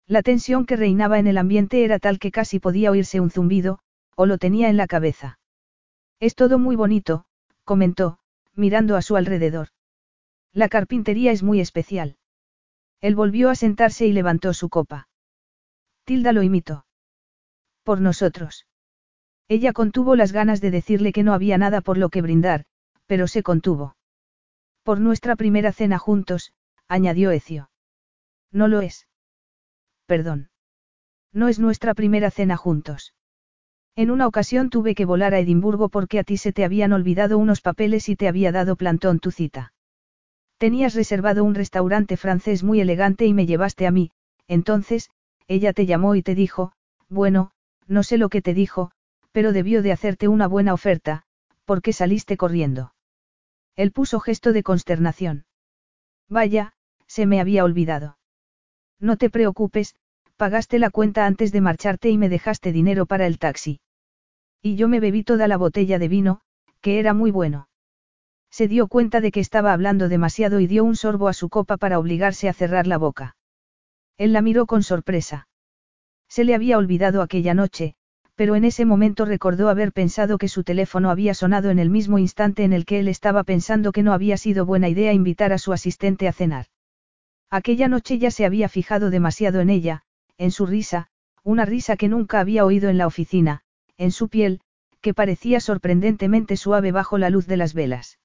[0.10, 3.78] La tensión que reinaba en el ambiente era tal que casi podía oírse un zumbido,
[4.16, 5.38] o lo tenía en la cabeza.
[6.20, 7.26] Es todo muy bonito,
[7.64, 8.18] comentó,
[8.56, 9.68] mirando a su alrededor.
[10.52, 12.18] La carpintería es muy especial.
[13.02, 15.08] Él volvió a sentarse y levantó su copa.
[16.06, 16.88] Tilda lo imitó.
[17.84, 18.66] Por nosotros.
[19.48, 22.66] Ella contuvo las ganas de decirle que no había nada por lo que brindar,
[23.06, 23.96] pero se contuvo.
[24.82, 26.52] Por nuestra primera cena juntos,
[26.88, 27.70] añadió Ecio.
[28.52, 29.08] No lo es.
[30.10, 30.50] Perdón.
[31.32, 33.14] No es nuestra primera cena juntos.
[33.96, 37.38] En una ocasión tuve que volar a Edimburgo porque a ti se te habían olvidado
[37.38, 39.72] unos papeles y te había dado plantón tu cita.
[40.58, 44.10] Tenías reservado un restaurante francés muy elegante y me llevaste a mí,
[44.48, 45.12] entonces,
[45.48, 46.72] ella te llamó y te dijo,
[47.08, 47.52] bueno,
[47.86, 48.90] no sé lo que te dijo,
[49.32, 51.22] pero debió de hacerte una buena oferta,
[51.66, 52.96] porque saliste corriendo.
[53.76, 55.46] Él puso gesto de consternación.
[56.28, 56.74] Vaya,
[57.06, 58.19] se me había olvidado.
[59.00, 59.96] No te preocupes,
[60.36, 63.80] pagaste la cuenta antes de marcharte y me dejaste dinero para el taxi.
[64.62, 66.42] Y yo me bebí toda la botella de vino,
[66.82, 67.70] que era muy bueno.
[68.52, 71.78] Se dio cuenta de que estaba hablando demasiado y dio un sorbo a su copa
[71.78, 73.36] para obligarse a cerrar la boca.
[74.18, 75.48] Él la miró con sorpresa.
[76.28, 77.96] Se le había olvidado aquella noche,
[78.36, 82.20] pero en ese momento recordó haber pensado que su teléfono había sonado en el mismo
[82.20, 85.58] instante en el que él estaba pensando que no había sido buena idea invitar a
[85.58, 86.68] su asistente a cenar.
[87.50, 90.04] Aquella noche ya se había fijado demasiado en ella,
[90.38, 91.10] en su risa,
[91.44, 93.62] una risa que nunca había oído en la oficina,
[93.98, 94.62] en su piel,
[95.02, 98.20] que parecía sorprendentemente suave bajo la luz de las velas.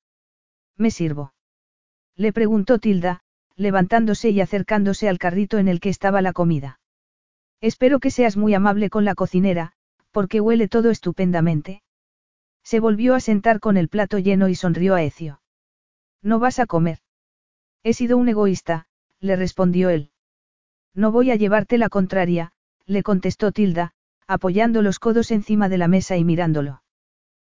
[0.77, 1.33] ¿Me sirvo?
[2.17, 3.23] Le preguntó Tilda,
[3.57, 6.81] levantándose y acercándose al carrito en el que estaba la comida.
[7.61, 9.73] Espero que seas muy amable con la cocinera,
[10.11, 11.83] porque huele todo estupendamente.
[12.63, 15.41] Se volvió a sentar con el plato lleno y sonrió a Ecio.
[16.23, 16.99] No vas a comer.
[17.83, 18.87] He sido un egoísta,
[19.25, 20.11] le respondió él.
[20.95, 22.53] No voy a llevarte la contraria,
[22.85, 23.93] le contestó Tilda,
[24.27, 26.83] apoyando los codos encima de la mesa y mirándolo.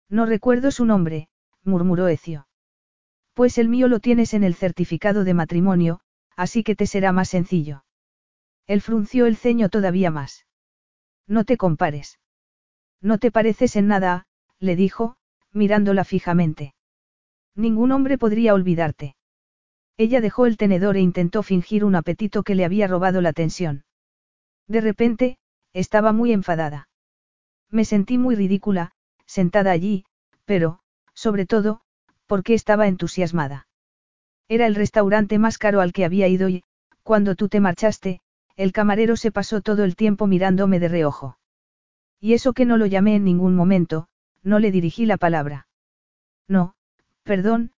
[0.09, 1.29] No recuerdo su nombre,
[1.63, 2.47] murmuró Ecio.
[3.35, 5.99] Pues el mío lo tienes en el certificado de matrimonio,
[6.35, 7.85] así que te será más sencillo.
[8.65, 10.47] Él frunció el ceño todavía más.
[11.27, 12.19] No te compares.
[12.99, 14.25] No te pareces en nada,
[14.57, 15.17] le dijo,
[15.53, 16.73] mirándola fijamente.
[17.55, 19.15] Ningún hombre podría olvidarte.
[19.99, 23.83] Ella dejó el tenedor e intentó fingir un apetito que le había robado la tensión.
[24.65, 25.37] De repente,
[25.73, 26.87] estaba muy enfadada.
[27.69, 28.93] Me sentí muy ridícula,
[29.25, 30.05] sentada allí,
[30.45, 30.79] pero,
[31.13, 31.81] sobre todo,
[32.27, 33.67] porque estaba entusiasmada.
[34.47, 36.63] Era el restaurante más caro al que había ido y,
[37.03, 38.21] cuando tú te marchaste,
[38.55, 41.37] el camarero se pasó todo el tiempo mirándome de reojo.
[42.21, 44.07] Y eso que no lo llamé en ningún momento,
[44.43, 45.67] no le dirigí la palabra.
[46.47, 46.73] No,
[47.23, 47.73] perdón,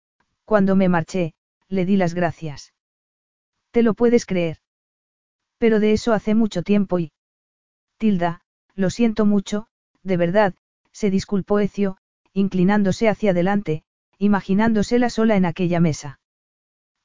[0.45, 1.33] cuando me marché,
[1.72, 2.74] le di las gracias.
[3.72, 4.58] ¿Te lo puedes creer?
[5.58, 7.14] Pero de eso hace mucho tiempo y...
[7.98, 8.41] Tilda,
[8.75, 9.67] lo siento mucho,
[10.03, 10.53] de verdad,
[10.91, 11.98] se disculpó Ecio,
[12.33, 13.83] inclinándose hacia adelante,
[14.17, 16.19] imaginándosela sola en aquella mesa.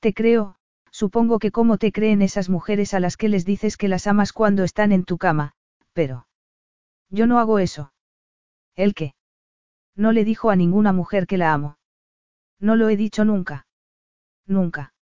[0.01, 0.57] Te creo,
[0.91, 4.33] supongo que cómo te creen esas mujeres a las que les dices que las amas
[4.33, 5.53] cuando están en tu cama,
[5.93, 6.27] pero...
[7.09, 7.93] Yo no hago eso.
[8.75, 9.15] ¿El qué?
[9.95, 11.78] No le dijo a ninguna mujer que la amo.
[12.59, 13.66] No lo he dicho nunca.
[14.47, 14.94] Nunca.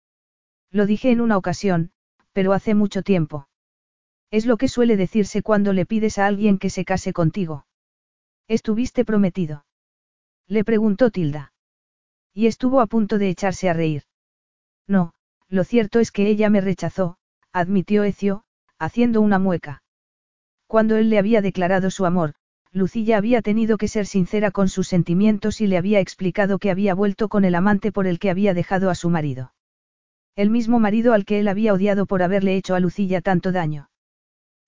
[0.71, 1.91] Lo dije en una ocasión,
[2.31, 3.47] pero hace mucho tiempo.
[4.31, 7.67] Es lo que suele decirse cuando le pides a alguien que se case contigo.
[8.47, 9.65] ¿Estuviste prometido?
[10.47, 11.53] Le preguntó Tilda.
[12.33, 14.03] Y estuvo a punto de echarse a reír.
[14.87, 15.13] No,
[15.49, 17.17] lo cierto es que ella me rechazó,
[17.51, 18.43] admitió Ecio,
[18.79, 19.83] haciendo una mueca.
[20.65, 22.33] Cuando él le había declarado su amor,
[22.73, 26.95] Lucilla había tenido que ser sincera con sus sentimientos y le había explicado que había
[26.95, 29.53] vuelto con el amante por el que había dejado a su marido.
[30.35, 33.91] El mismo marido al que él había odiado por haberle hecho a Lucilla tanto daño.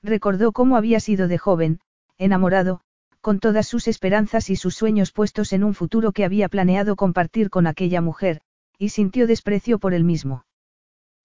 [0.03, 1.79] Recordó cómo había sido de joven,
[2.19, 2.81] enamorado,
[3.21, 7.49] con todas sus esperanzas y sus sueños puestos en un futuro que había planeado compartir
[7.49, 8.41] con aquella mujer,
[8.77, 10.45] y sintió desprecio por él mismo.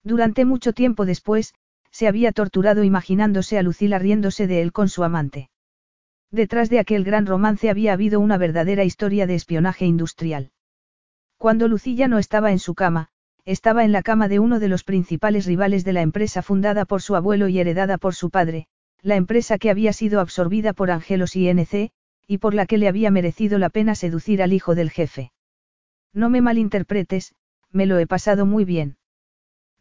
[0.03, 1.53] Durante mucho tiempo después,
[1.91, 5.50] se había torturado imaginándose a Lucila riéndose de él con su amante.
[6.31, 10.51] Detrás de aquel gran romance había habido una verdadera historia de espionaje industrial.
[11.37, 13.09] Cuando Lucilla no estaba en su cama,
[13.43, 17.01] estaba en la cama de uno de los principales rivales de la empresa fundada por
[17.01, 18.67] su abuelo y heredada por su padre,
[19.01, 21.91] la empresa que había sido absorbida por Angelos INC,
[22.27, 25.31] y por la que le había merecido la pena seducir al hijo del jefe.
[26.13, 27.33] No me malinterpretes,
[27.71, 28.97] me lo he pasado muy bien.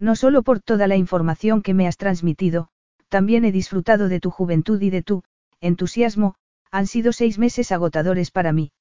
[0.00, 2.70] No solo por toda la información que me has transmitido,
[3.08, 5.22] también he disfrutado de tu juventud y de tu
[5.60, 6.34] entusiasmo,
[6.70, 8.72] han sido seis meses agotadores para mí.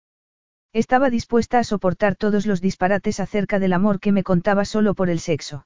[0.74, 5.10] Estaba dispuesta a soportar todos los disparates acerca del amor que me contaba solo por
[5.10, 5.66] el sexo.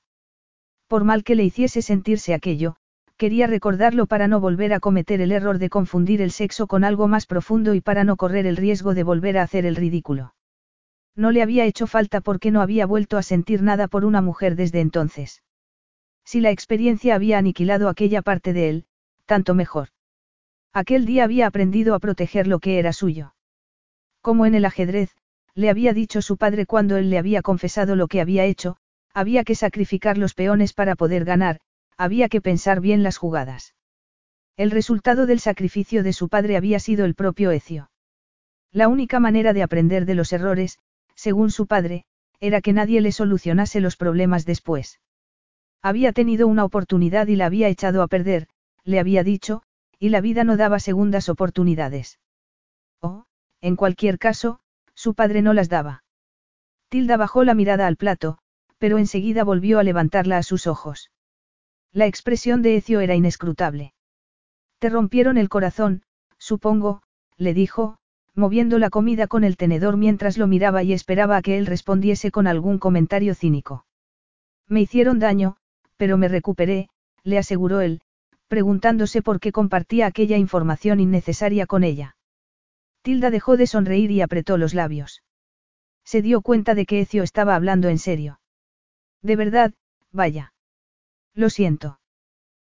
[0.87, 2.77] Por mal que le hiciese sentirse aquello,
[3.17, 7.07] quería recordarlo para no volver a cometer el error de confundir el sexo con algo
[7.07, 10.33] más profundo y para no correr el riesgo de volver a hacer el ridículo.
[11.15, 14.55] No le había hecho falta porque no había vuelto a sentir nada por una mujer
[14.55, 15.43] desde entonces.
[16.25, 18.85] Si la experiencia había aniquilado aquella parte de él,
[19.25, 19.89] tanto mejor.
[20.73, 23.35] Aquel día había aprendido a proteger lo que era suyo.
[24.21, 25.15] Como en el ajedrez,
[25.53, 28.77] le había dicho su padre cuando él le había confesado lo que había hecho,
[29.13, 31.59] había que sacrificar los peones para poder ganar,
[31.95, 33.75] había que pensar bien las jugadas.
[34.57, 37.91] El resultado del sacrificio de su padre había sido el propio Ecio.
[38.71, 40.79] La única manera de aprender de los errores,
[41.13, 42.05] según su padre,
[42.39, 44.99] era que nadie le solucionase los problemas después.
[45.83, 48.47] Había tenido una oportunidad y la había echado a perder,
[48.83, 49.61] le había dicho,
[50.03, 52.19] y la vida no daba segundas oportunidades.
[52.99, 53.23] O,
[53.61, 54.59] en cualquier caso,
[54.93, 56.03] su padre no las daba.
[56.89, 58.37] Tilda bajó la mirada al plato,
[58.79, 61.09] pero enseguida volvió a levantarla a sus ojos.
[61.93, 63.93] La expresión de Ecio era inescrutable.
[64.79, 66.03] Te rompieron el corazón,
[66.37, 67.01] supongo,
[67.37, 67.97] le dijo,
[68.35, 72.29] moviendo la comida con el tenedor mientras lo miraba y esperaba a que él respondiese
[72.29, 73.85] con algún comentario cínico.
[74.67, 75.55] Me hicieron daño,
[75.95, 76.89] pero me recuperé,
[77.23, 78.01] le aseguró él,
[78.53, 82.17] preguntándose por qué compartía aquella información innecesaria con ella.
[83.01, 85.23] Tilda dejó de sonreír y apretó los labios.
[86.05, 88.39] Se dio cuenta de que Ecio estaba hablando en serio.
[89.23, 89.73] De verdad,
[90.11, 90.53] vaya.
[91.33, 91.99] Lo siento.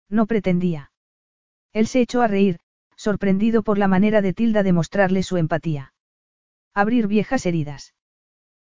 [0.08, 0.92] No pretendía.
[1.74, 2.60] Él se echó a reír,
[2.96, 5.96] sorprendido por la manera de Tilda de mostrarle su empatía.
[6.76, 7.96] Abrir viejas heridas.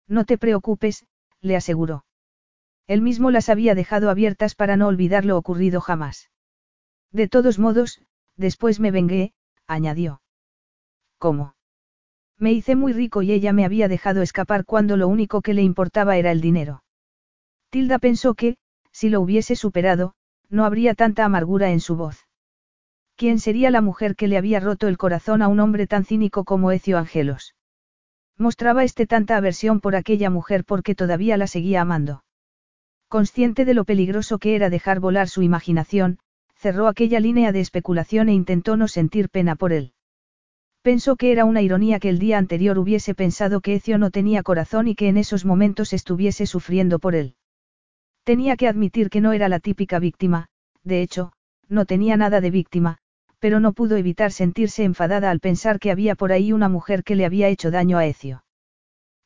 [0.07, 1.05] No te preocupes,
[1.41, 2.05] le aseguró.
[2.87, 6.31] Él mismo las había dejado abiertas para no olvidar lo ocurrido jamás.
[7.13, 8.01] De todos modos,
[8.35, 9.33] después me vengué,
[9.67, 10.21] añadió.
[11.19, 11.55] ¿Cómo?
[12.39, 15.61] Me hice muy rico y ella me había dejado escapar cuando lo único que le
[15.61, 16.83] importaba era el dinero.
[17.69, 18.57] Tilda pensó que,
[18.91, 20.15] si lo hubiese superado,
[20.49, 22.27] no habría tanta amargura en su voz.
[23.15, 26.43] ¿Quién sería la mujer que le había roto el corazón a un hombre tan cínico
[26.43, 27.55] como Ecio Angelos?
[28.37, 32.23] Mostraba este tanta aversión por aquella mujer porque todavía la seguía amando.
[33.07, 36.17] Consciente de lo peligroso que era dejar volar su imaginación,
[36.63, 39.91] cerró aquella línea de especulación e intentó no sentir pena por él.
[40.81, 44.43] Pensó que era una ironía que el día anterior hubiese pensado que Ecio no tenía
[44.43, 47.35] corazón y que en esos momentos estuviese sufriendo por él.
[48.23, 50.47] Tenía que admitir que no era la típica víctima,
[50.85, 51.33] de hecho,
[51.67, 52.97] no tenía nada de víctima,
[53.39, 57.15] pero no pudo evitar sentirse enfadada al pensar que había por ahí una mujer que
[57.17, 58.45] le había hecho daño a Ecio.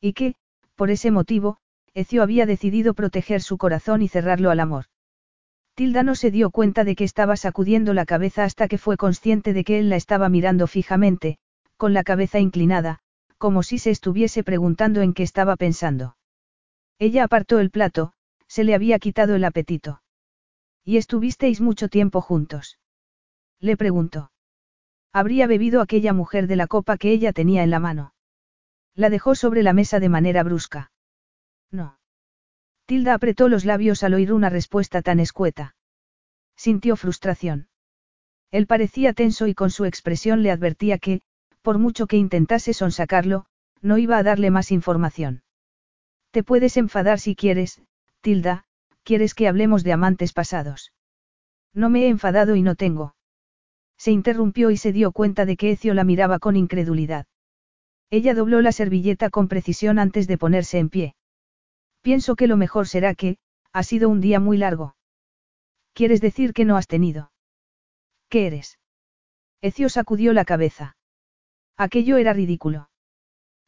[0.00, 0.34] Y que,
[0.74, 1.58] por ese motivo,
[1.94, 4.86] Ecio había decidido proteger su corazón y cerrarlo al amor.
[5.78, 9.52] Tilda no se dio cuenta de que estaba sacudiendo la cabeza hasta que fue consciente
[9.52, 11.38] de que él la estaba mirando fijamente,
[11.76, 12.98] con la cabeza inclinada,
[13.36, 16.16] como si se estuviese preguntando en qué estaba pensando.
[16.98, 18.12] Ella apartó el plato,
[18.48, 20.02] se le había quitado el apetito.
[20.84, 22.80] ¿Y estuvisteis mucho tiempo juntos?
[23.60, 24.32] Le preguntó.
[25.12, 28.14] Habría bebido aquella mujer de la copa que ella tenía en la mano.
[28.96, 30.90] La dejó sobre la mesa de manera brusca.
[31.70, 31.97] No.
[32.88, 35.76] Tilda apretó los labios al oír una respuesta tan escueta.
[36.56, 37.68] Sintió frustración.
[38.50, 41.20] Él parecía tenso y con su expresión le advertía que,
[41.60, 43.44] por mucho que intentase sonsacarlo,
[43.82, 45.42] no iba a darle más información.
[46.30, 47.82] Te puedes enfadar si quieres,
[48.22, 48.64] Tilda,
[49.02, 50.94] quieres que hablemos de amantes pasados.
[51.74, 53.14] No me he enfadado y no tengo.
[53.98, 57.26] Se interrumpió y se dio cuenta de que Ecio la miraba con incredulidad.
[58.08, 61.16] Ella dobló la servilleta con precisión antes de ponerse en pie.
[62.08, 63.36] Pienso que lo mejor será que,
[63.70, 64.96] ha sido un día muy largo.
[65.92, 67.32] ¿Quieres decir que no has tenido?
[68.30, 68.78] ¿Qué eres?
[69.60, 70.96] Ecio sacudió la cabeza.
[71.76, 72.88] Aquello era ridículo.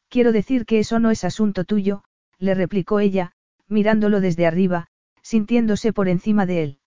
[0.09, 2.03] Quiero decir que eso no es asunto tuyo,
[2.39, 3.33] le replicó ella,
[3.67, 4.87] mirándolo desde arriba,
[5.21, 6.79] sintiéndose por encima de él.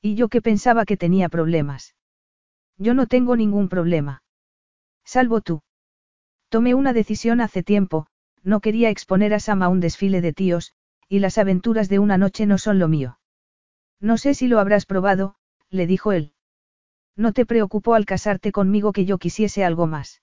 [0.00, 1.94] Y yo que pensaba que tenía problemas.
[2.78, 4.22] Yo no tengo ningún problema.
[5.04, 5.60] Salvo tú.
[6.48, 8.06] Tomé una decisión hace tiempo,
[8.42, 10.72] no quería exponer a Sam a un desfile de tíos,
[11.08, 13.18] y las aventuras de una noche no son lo mío.
[14.00, 15.34] No sé si lo habrás probado,
[15.70, 16.32] le dijo él.
[17.16, 20.22] No te preocupó al casarte conmigo que yo quisiese algo más.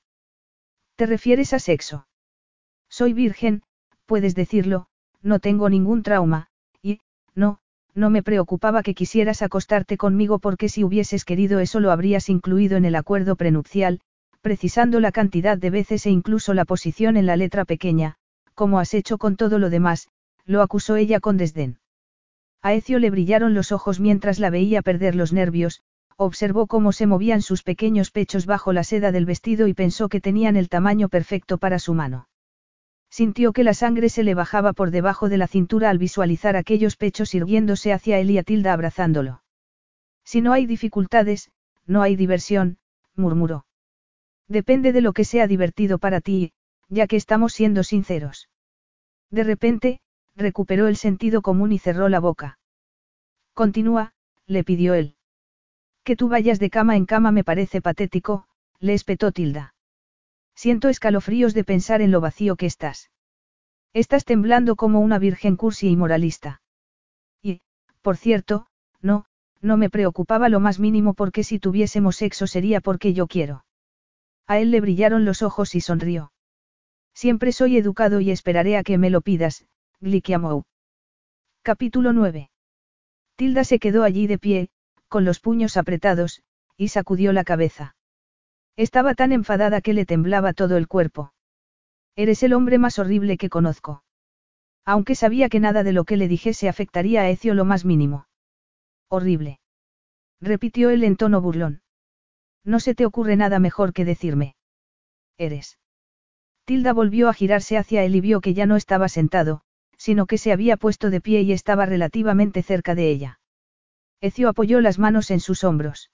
[0.96, 2.08] ¿Te refieres a sexo?
[2.90, 3.62] Soy virgen,
[4.06, 4.88] puedes decirlo,
[5.22, 6.48] no tengo ningún trauma,
[6.82, 7.02] y,
[7.36, 7.60] no,
[7.94, 12.78] no me preocupaba que quisieras acostarte conmigo porque si hubieses querido eso lo habrías incluido
[12.78, 14.00] en el acuerdo prenupcial,
[14.42, 18.16] precisando la cantidad de veces e incluso la posición en la letra pequeña,
[18.54, 20.08] como has hecho con todo lo demás,
[20.46, 21.80] lo acusó ella con desdén.
[22.62, 25.82] A Ecio le brillaron los ojos mientras la veía perder los nervios,
[26.16, 30.20] observó cómo se movían sus pequeños pechos bajo la seda del vestido y pensó que
[30.20, 32.28] tenían el tamaño perfecto para su mano.
[33.10, 36.98] Sintió que la sangre se le bajaba por debajo de la cintura al visualizar aquellos
[36.98, 39.44] pechos irguiéndose hacia él y a Tilda abrazándolo.
[40.24, 41.52] Si no hay dificultades,
[41.86, 42.80] no hay diversión,
[43.16, 43.66] murmuró.
[44.48, 46.54] Depende de lo que sea divertido para ti,
[46.90, 48.50] ya que estamos siendo sinceros.
[49.30, 50.00] De repente,
[50.36, 52.60] recuperó el sentido común y cerró la boca.
[53.54, 54.14] Continúa,
[54.46, 55.16] le pidió él.
[56.04, 58.48] Que tú vayas de cama en cama me parece patético,
[58.80, 59.74] le espetó Tilda.
[60.56, 63.12] Siento escalofríos de pensar en lo vacío que estás.
[63.94, 66.62] Estás temblando como una virgen cursi y moralista.
[67.42, 67.62] Y,
[68.02, 68.68] por cierto,
[69.02, 69.26] no,
[69.62, 73.66] no me preocupaba lo más mínimo porque si tuviésemos sexo sería porque yo quiero.
[74.48, 76.32] A él le brillaron los ojos y sonrió.
[77.14, 79.66] Siempre soy educado y esperaré a que me lo pidas,
[80.00, 80.64] Glikiamou.
[81.64, 82.50] Capítulo 9.
[83.36, 84.70] Tilda se quedó allí de pie,
[85.10, 86.44] con los puños apretados,
[86.78, 87.96] y sacudió la cabeza.
[88.78, 91.34] Estaba tan enfadada que le temblaba todo el cuerpo.
[92.16, 94.04] Eres el hombre más horrible que conozco.
[94.86, 98.28] Aunque sabía que nada de lo que le dijese afectaría a Ecio lo más mínimo.
[99.10, 99.60] Horrible.
[100.40, 101.82] Repitió él en tono burlón.
[102.68, 104.56] No se te ocurre nada mejor que decirme.
[105.38, 105.80] Eres.
[106.66, 109.62] Tilda volvió a girarse hacia él y vio que ya no estaba sentado,
[109.98, 113.40] sino que se había puesto de pie y estaba relativamente cerca de ella.
[114.20, 116.12] Ecio apoyó las manos en sus hombros.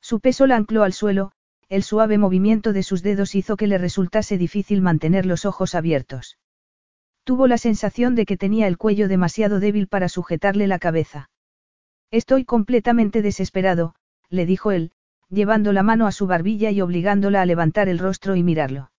[0.00, 1.32] Su peso la ancló al suelo,
[1.68, 6.38] el suave movimiento de sus dedos hizo que le resultase difícil mantener los ojos abiertos.
[7.22, 11.28] Tuvo la sensación de que tenía el cuello demasiado débil para sujetarle la cabeza.
[12.10, 13.94] Estoy completamente desesperado,
[14.30, 14.92] le dijo él,
[15.28, 18.90] llevando la mano a su barbilla y obligándola a levantar el rostro y mirarlo.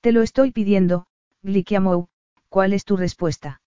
[0.00, 1.06] Te lo estoy pidiendo,
[1.42, 2.08] Glikiamou,
[2.48, 3.60] ¿cuál es tu respuesta?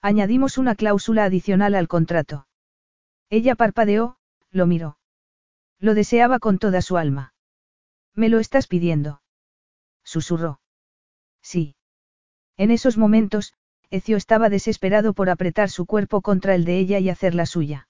[0.00, 2.46] Añadimos una cláusula adicional al contrato.
[3.30, 4.16] Ella parpadeó,
[4.50, 4.98] lo miró.
[5.80, 7.34] Lo deseaba con toda su alma.
[8.14, 9.22] ¿Me lo estás pidiendo?
[10.04, 10.60] Susurró.
[11.42, 11.76] Sí.
[12.56, 13.54] En esos momentos,
[13.90, 17.87] Ecio estaba desesperado por apretar su cuerpo contra el de ella y hacer la suya.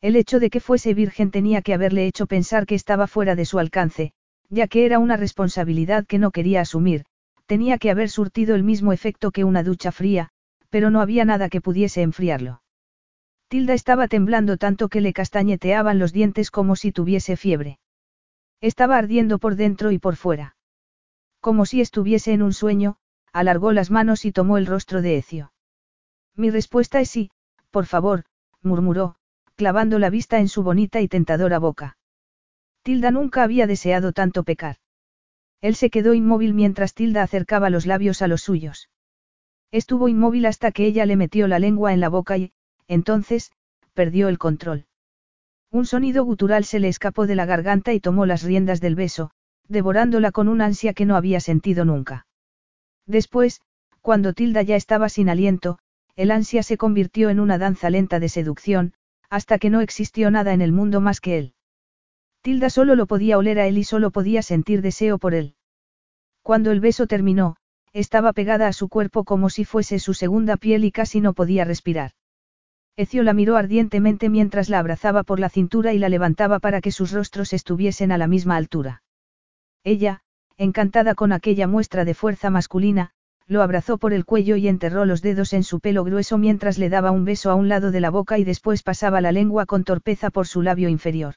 [0.00, 3.44] El hecho de que fuese virgen tenía que haberle hecho pensar que estaba fuera de
[3.44, 4.12] su alcance,
[4.48, 7.04] ya que era una responsabilidad que no quería asumir,
[7.46, 10.30] tenía que haber surtido el mismo efecto que una ducha fría,
[10.70, 12.62] pero no había nada que pudiese enfriarlo.
[13.48, 17.78] Tilda estaba temblando tanto que le castañeteaban los dientes como si tuviese fiebre.
[18.60, 20.56] Estaba ardiendo por dentro y por fuera.
[21.40, 22.96] Como si estuviese en un sueño,
[23.32, 25.52] alargó las manos y tomó el rostro de Ecio.
[26.36, 27.30] Mi respuesta es sí,
[27.70, 28.24] por favor,
[28.62, 29.16] murmuró,
[29.60, 31.98] clavando la vista en su bonita y tentadora boca.
[32.82, 34.76] Tilda nunca había deseado tanto pecar.
[35.60, 38.88] Él se quedó inmóvil mientras Tilda acercaba los labios a los suyos.
[39.70, 42.54] Estuvo inmóvil hasta que ella le metió la lengua en la boca y,
[42.88, 43.52] entonces,
[43.92, 44.86] perdió el control.
[45.70, 49.30] Un sonido gutural se le escapó de la garganta y tomó las riendas del beso,
[49.68, 52.26] devorándola con un ansia que no había sentido nunca.
[53.04, 53.60] Después,
[54.00, 55.78] cuando Tilda ya estaba sin aliento,
[56.16, 58.94] el ansia se convirtió en una danza lenta de seducción,
[59.30, 61.54] hasta que no existió nada en el mundo más que él.
[62.42, 65.54] Tilda solo lo podía oler a él y solo podía sentir deseo por él.
[66.42, 67.56] Cuando el beso terminó,
[67.92, 71.64] estaba pegada a su cuerpo como si fuese su segunda piel y casi no podía
[71.64, 72.12] respirar.
[72.96, 76.92] Ecio la miró ardientemente mientras la abrazaba por la cintura y la levantaba para que
[76.92, 79.02] sus rostros estuviesen a la misma altura.
[79.84, 80.20] Ella,
[80.56, 83.12] encantada con aquella muestra de fuerza masculina,
[83.50, 86.88] lo abrazó por el cuello y enterró los dedos en su pelo grueso mientras le
[86.88, 89.82] daba un beso a un lado de la boca y después pasaba la lengua con
[89.82, 91.34] torpeza por su labio inferior.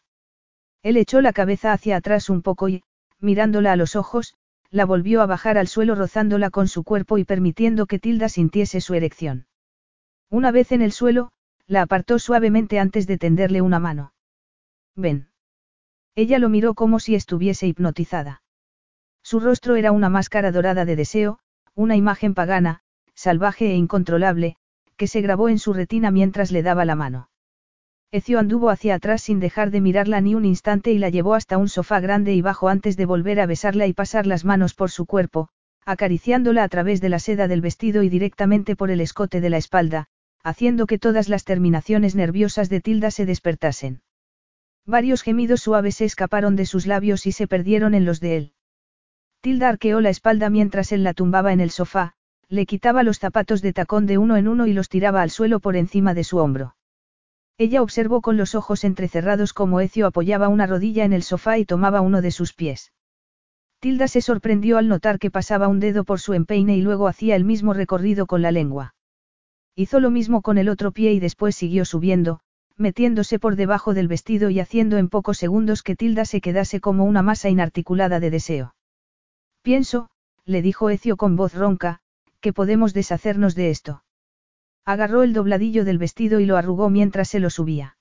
[0.83, 2.83] Él echó la cabeza hacia atrás un poco y,
[3.19, 4.35] mirándola a los ojos,
[4.69, 8.79] la volvió a bajar al suelo rozándola con su cuerpo y permitiendo que Tilda sintiese
[8.79, 9.47] su erección.
[10.29, 11.31] Una vez en el suelo,
[11.65, 14.13] la apartó suavemente antes de tenderle una mano.
[14.95, 15.29] Ven.
[16.13, 18.43] Ella lo miró como si estuviese hipnotizada.
[19.23, 21.39] Su rostro era una máscara dorada de deseo,
[21.75, 22.81] una imagen pagana,
[23.15, 24.57] salvaje e incontrolable,
[24.97, 27.29] que se grabó en su retina mientras le daba la mano.
[28.11, 31.57] Ecio anduvo hacia atrás sin dejar de mirarla ni un instante y la llevó hasta
[31.57, 34.91] un sofá grande y bajo antes de volver a besarla y pasar las manos por
[34.91, 35.49] su cuerpo,
[35.83, 39.57] acariciándola a través de la seda del vestido y directamente por el escote de la
[39.57, 40.05] espalda,
[40.43, 44.01] haciendo que todas las terminaciones nerviosas de Tilda se despertasen.
[44.85, 48.53] Varios gemidos suaves se escaparon de sus labios y se perdieron en los de él.
[49.43, 52.13] Tilda arqueó la espalda mientras él la tumbaba en el sofá,
[52.47, 55.59] le quitaba los zapatos de tacón de uno en uno y los tiraba al suelo
[55.59, 56.77] por encima de su hombro.
[57.57, 61.65] Ella observó con los ojos entrecerrados cómo Ecio apoyaba una rodilla en el sofá y
[61.65, 62.93] tomaba uno de sus pies.
[63.81, 67.35] Tilda se sorprendió al notar que pasaba un dedo por su empeine y luego hacía
[67.35, 68.95] el mismo recorrido con la lengua.
[69.75, 72.39] Hizo lo mismo con el otro pie y después siguió subiendo,
[72.77, 77.03] metiéndose por debajo del vestido y haciendo en pocos segundos que Tilda se quedase como
[77.03, 78.73] una masa inarticulada de deseo.
[79.63, 80.09] Pienso,
[80.45, 81.99] le dijo Ecio con voz ronca,
[82.41, 84.03] que podemos deshacernos de esto.
[84.83, 87.97] Agarró el dobladillo del vestido y lo arrugó mientras se lo subía.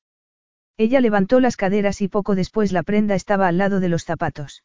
[0.77, 4.65] Ella levantó las caderas y poco después la prenda estaba al lado de los zapatos.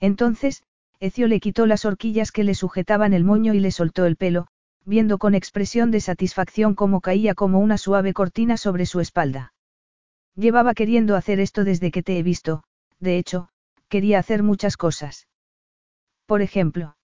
[0.00, 0.62] Entonces,
[1.00, 4.46] Ecio le quitó las horquillas que le sujetaban el moño y le soltó el pelo,
[4.86, 9.52] viendo con expresión de satisfacción cómo caía como una suave cortina sobre su espalda.
[10.34, 12.62] Llevaba queriendo hacer esto desde que te he visto,
[13.00, 13.50] de hecho,
[13.90, 15.26] quería hacer muchas cosas.
[16.26, 16.96] Por ejemplo.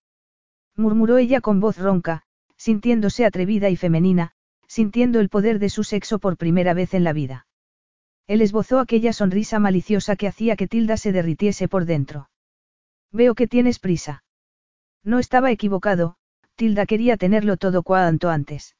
[0.76, 2.22] Murmuró ella con voz ronca,
[2.56, 4.32] sintiéndose atrevida y femenina,
[4.66, 7.46] sintiendo el poder de su sexo por primera vez en la vida.
[8.26, 12.30] Él esbozó aquella sonrisa maliciosa que hacía que Tilda se derritiese por dentro.
[13.10, 14.24] Veo que tienes prisa.
[15.04, 16.16] No estaba equivocado,
[16.54, 18.76] Tilda quería tenerlo todo cuanto antes.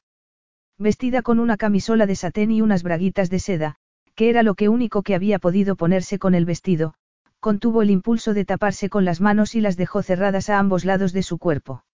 [0.79, 3.77] Vestida con una camisola de satén y unas braguitas de seda,
[4.15, 6.95] que era lo que único que había podido ponerse con el vestido,
[7.43, 11.13] contuvo el impulso de taparse con las manos y las dejó cerradas a ambos lados
[11.13, 11.85] de su cuerpo.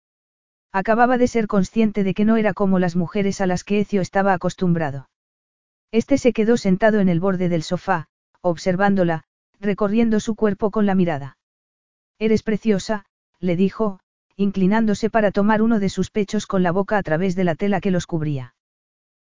[0.73, 4.03] Acababa de ser consciente de que no era como las mujeres a las que Ecio
[4.03, 5.09] estaba acostumbrado.
[5.91, 8.09] Este se quedó sentado en el borde del sofá,
[8.43, 9.25] observándola,
[9.59, 11.39] recorriendo su cuerpo con la mirada.
[12.19, 13.07] Eres preciosa,
[13.41, 14.01] le dijo,
[14.37, 17.81] inclinándose para tomar uno de sus pechos con la boca a través de la tela
[17.81, 18.55] que los cubría.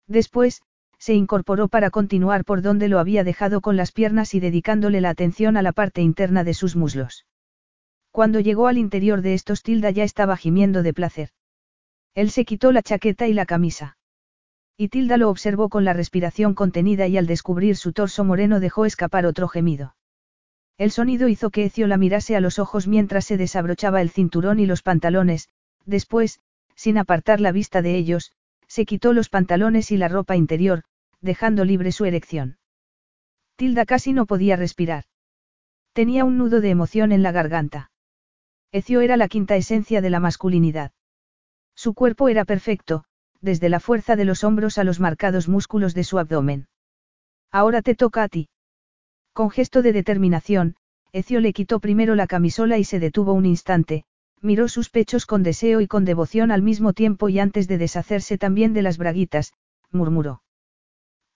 [0.07, 0.61] Después,
[1.01, 5.09] se incorporó para continuar por donde lo había dejado con las piernas y dedicándole la
[5.09, 7.25] atención a la parte interna de sus muslos.
[8.11, 11.31] Cuando llegó al interior de estos Tilda ya estaba gimiendo de placer.
[12.15, 13.97] Él se quitó la chaqueta y la camisa.
[14.77, 18.85] Y Tilda lo observó con la respiración contenida y al descubrir su torso moreno dejó
[18.85, 19.97] escapar otro gemido.
[20.77, 24.61] El sonido hizo que Ecio la mirase a los ojos mientras se desabrochaba el cinturón
[24.61, 25.49] y los pantalones,
[25.87, 26.41] después,
[26.75, 28.33] sin apartar la vista de ellos,
[28.67, 30.85] se quitó los pantalones y la ropa interior,
[31.21, 32.59] dejando libre su erección.
[33.57, 35.05] Tilda casi no podía respirar.
[35.93, 37.91] Tenía un nudo de emoción en la garganta.
[38.73, 40.93] Ecio era la quinta esencia de la masculinidad.
[41.75, 43.05] Su cuerpo era perfecto,
[43.41, 46.69] desde la fuerza de los hombros a los marcados músculos de su abdomen.
[47.51, 48.49] Ahora te toca a ti.
[49.33, 50.77] Con gesto de determinación,
[51.13, 54.05] Ecio le quitó primero la camisola y se detuvo un instante,
[54.41, 58.39] miró sus pechos con deseo y con devoción al mismo tiempo y antes de deshacerse
[58.39, 59.53] también de las braguitas,
[59.91, 60.43] murmuró.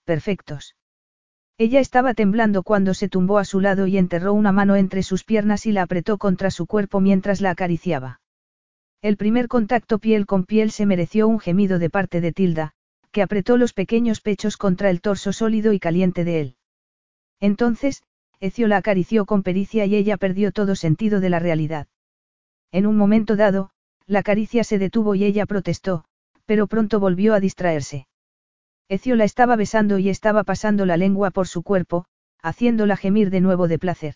[0.05, 0.75] Perfectos.
[1.57, 5.23] Ella estaba temblando cuando se tumbó a su lado y enterró una mano entre sus
[5.23, 8.21] piernas y la apretó contra su cuerpo mientras la acariciaba.
[9.01, 12.71] El primer contacto piel con piel se mereció un gemido de parte de Tilda,
[13.11, 16.55] que apretó los pequeños pechos contra el torso sólido y caliente de él.
[17.39, 18.03] Entonces,
[18.39, 21.87] Ecio la acarició con pericia y ella perdió todo sentido de la realidad.
[22.71, 23.69] En un momento dado,
[24.05, 26.03] la caricia se detuvo y ella protestó,
[26.45, 28.07] pero pronto volvió a distraerse.
[28.87, 32.05] Ecio la estaba besando y estaba pasando la lengua por su cuerpo,
[32.41, 34.15] haciéndola gemir de nuevo de placer.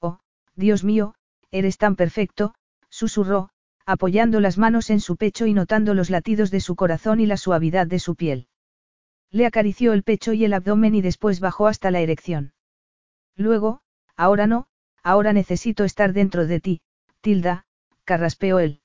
[0.00, 0.18] Oh,
[0.56, 1.14] Dios mío,
[1.52, 2.54] eres tan perfecto,
[2.90, 3.50] susurró,
[3.84, 7.36] apoyando las manos en su pecho y notando los latidos de su corazón y la
[7.36, 8.48] suavidad de su piel.
[9.30, 12.52] Le acarició el pecho y el abdomen y después bajó hasta la erección.
[13.36, 13.82] Luego,
[14.16, 14.66] ahora no,
[15.04, 16.80] ahora necesito estar dentro de ti,
[17.20, 17.66] Tilda,
[18.04, 18.80] carraspeó él.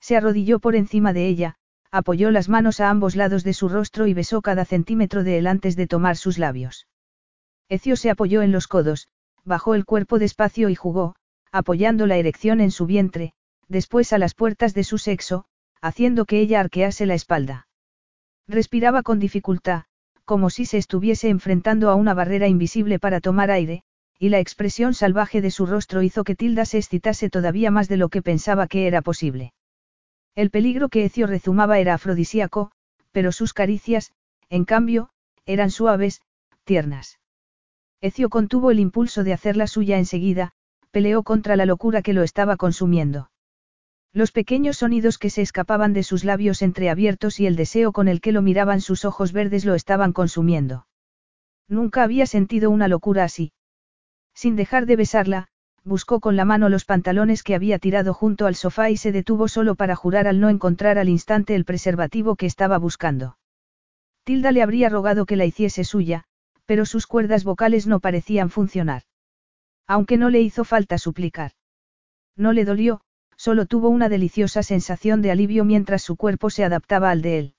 [0.00, 1.56] Se arrodilló por encima de ella,
[1.92, 5.46] apoyó las manos a ambos lados de su rostro y besó cada centímetro de él
[5.46, 6.88] antes de tomar sus labios.
[7.68, 9.08] Ecio se apoyó en los codos,
[9.44, 11.14] bajó el cuerpo despacio y jugó,
[11.52, 13.34] apoyando la erección en su vientre,
[13.68, 15.44] después a las puertas de su sexo,
[15.82, 17.68] haciendo que ella arquease la espalda.
[18.48, 19.84] Respiraba con dificultad,
[20.24, 23.82] como si se estuviese enfrentando a una barrera invisible para tomar aire,
[24.18, 27.98] y la expresión salvaje de su rostro hizo que Tilda se excitase todavía más de
[27.98, 29.52] lo que pensaba que era posible.
[30.34, 32.72] El peligro que Ecio rezumaba era afrodisíaco,
[33.10, 34.12] pero sus caricias,
[34.48, 35.10] en cambio,
[35.44, 36.22] eran suaves,
[36.64, 37.18] tiernas.
[38.00, 40.52] Ecio contuvo el impulso de hacer la suya enseguida,
[40.90, 43.30] peleó contra la locura que lo estaba consumiendo.
[44.12, 48.20] Los pequeños sonidos que se escapaban de sus labios entreabiertos y el deseo con el
[48.20, 50.86] que lo miraban sus ojos verdes lo estaban consumiendo.
[51.68, 53.52] Nunca había sentido una locura así.
[54.34, 55.48] Sin dejar de besarla,
[55.84, 59.48] buscó con la mano los pantalones que había tirado junto al sofá y se detuvo
[59.48, 63.36] solo para jurar al no encontrar al instante el preservativo que estaba buscando.
[64.24, 66.24] Tilda le habría rogado que la hiciese suya,
[66.66, 69.02] pero sus cuerdas vocales no parecían funcionar.
[69.86, 71.52] Aunque no le hizo falta suplicar.
[72.36, 73.00] No le dolió,
[73.36, 77.54] solo tuvo una deliciosa sensación de alivio mientras su cuerpo se adaptaba al de él.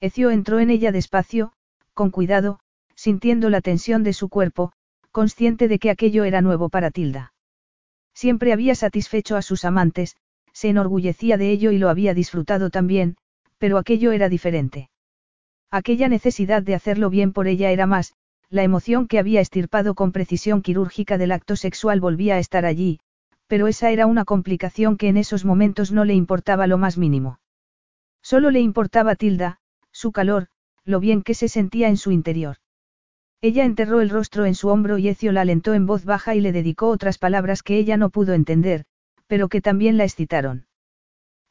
[0.00, 1.52] Ecio entró en ella despacio,
[1.92, 2.60] con cuidado,
[2.94, 4.72] sintiendo la tensión de su cuerpo,
[5.12, 7.33] consciente de que aquello era nuevo para Tilda.
[8.14, 10.16] Siempre había satisfecho a sus amantes,
[10.52, 13.16] se enorgullecía de ello y lo había disfrutado también,
[13.58, 14.88] pero aquello era diferente.
[15.70, 18.14] Aquella necesidad de hacerlo bien por ella era más,
[18.50, 23.00] la emoción que había estirpado con precisión quirúrgica del acto sexual volvía a estar allí,
[23.48, 27.40] pero esa era una complicación que en esos momentos no le importaba lo más mínimo.
[28.22, 29.58] Solo le importaba Tilda,
[29.90, 30.46] su calor,
[30.84, 32.56] lo bien que se sentía en su interior.
[33.44, 36.40] Ella enterró el rostro en su hombro y Ecio la alentó en voz baja y
[36.40, 38.86] le dedicó otras palabras que ella no pudo entender,
[39.26, 40.64] pero que también la excitaron.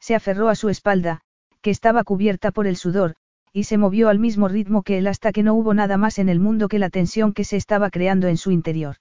[0.00, 1.20] Se aferró a su espalda,
[1.60, 3.14] que estaba cubierta por el sudor,
[3.52, 6.28] y se movió al mismo ritmo que él hasta que no hubo nada más en
[6.28, 8.96] el mundo que la tensión que se estaba creando en su interior.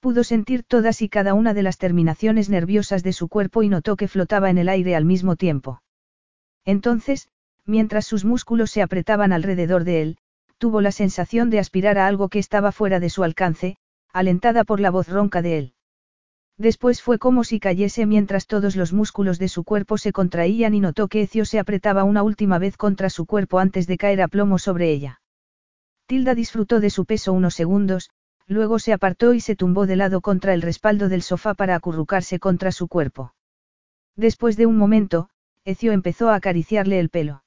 [0.00, 3.96] Pudo sentir todas y cada una de las terminaciones nerviosas de su cuerpo y notó
[3.96, 5.82] que flotaba en el aire al mismo tiempo.
[6.64, 7.28] Entonces,
[7.66, 10.18] mientras sus músculos se apretaban alrededor de él,
[10.58, 13.76] tuvo la sensación de aspirar a algo que estaba fuera de su alcance,
[14.12, 15.74] alentada por la voz ronca de él.
[16.58, 20.80] Después fue como si cayese mientras todos los músculos de su cuerpo se contraían y
[20.80, 24.28] notó que Ecio se apretaba una última vez contra su cuerpo antes de caer a
[24.28, 25.20] plomo sobre ella.
[26.06, 28.10] Tilda disfrutó de su peso unos segundos,
[28.48, 32.40] luego se apartó y se tumbó de lado contra el respaldo del sofá para acurrucarse
[32.40, 33.34] contra su cuerpo.
[34.16, 35.28] Después de un momento,
[35.64, 37.44] Ecio empezó a acariciarle el pelo.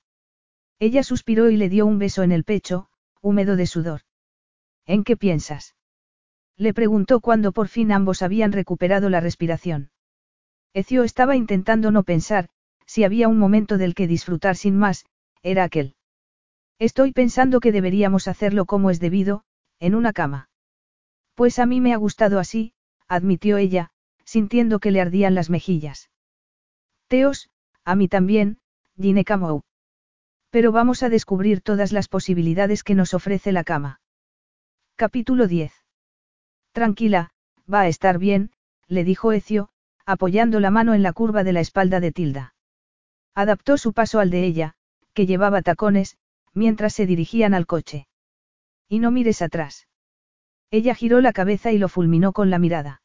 [0.80, 2.88] Ella suspiró y le dio un beso en el pecho,
[3.22, 4.02] húmedo de sudor.
[4.86, 5.76] ¿En qué piensas?
[6.58, 9.92] Le preguntó cuando por fin ambos habían recuperado la respiración.
[10.74, 12.50] Ecio estaba intentando no pensar,
[12.86, 15.06] si había un momento del que disfrutar sin más,
[15.44, 15.96] era aquel.
[16.80, 19.44] Estoy pensando que deberíamos hacerlo como es debido,
[19.80, 20.50] en una cama.
[21.36, 22.74] Pues a mí me ha gustado así,
[23.08, 23.92] admitió ella,
[24.26, 26.10] sintiendo que le ardían las mejillas.
[27.08, 27.50] Teos,
[27.84, 28.60] a mí también,
[29.00, 29.62] Ginecamou.
[30.52, 34.02] Pero vamos a descubrir todas las posibilidades que nos ofrece la cama.
[34.98, 35.74] Capítulo 10.
[36.74, 37.32] Tranquila,
[37.72, 38.52] va a estar bien,
[38.88, 39.70] le dijo Ecio,
[40.06, 42.54] apoyando la mano en la curva de la espalda de Tilda.
[43.34, 44.76] Adaptó su paso al de ella,
[45.14, 46.18] que llevaba tacones,
[46.54, 48.08] mientras se dirigían al coche.
[48.90, 49.88] Y no mires atrás.
[50.70, 53.02] Ella giró la cabeza y lo fulminó con la mirada.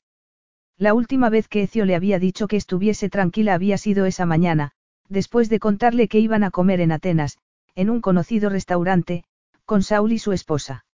[0.76, 4.72] La última vez que Ecio le había dicho que estuviese tranquila había sido esa mañana,
[5.08, 7.38] después de contarle que iban a comer en Atenas,
[7.74, 9.24] en un conocido restaurante,
[9.64, 10.84] con Saul y su esposa.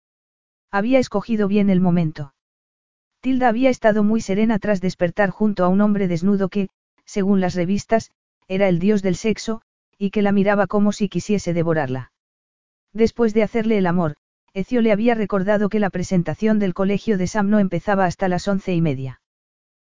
[0.71, 2.35] Había escogido bien el momento.
[3.21, 6.69] Tilda había estado muy serena tras despertar junto a un hombre desnudo que,
[7.05, 8.11] según las revistas,
[8.49, 9.63] era el dios del sexo,
[9.99, 12.13] y que la miraba como si quisiese devorarla.
[12.93, 14.17] Después de hacerle el amor,
[14.55, 18.49] Ecio le había recordado que la presentación del colegio de Sam no empezaba hasta las
[18.49, 19.21] once y media.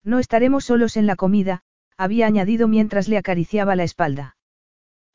[0.05, 1.63] No estaremos solos en la comida,
[1.97, 4.37] había añadido mientras le acariciaba la espalda.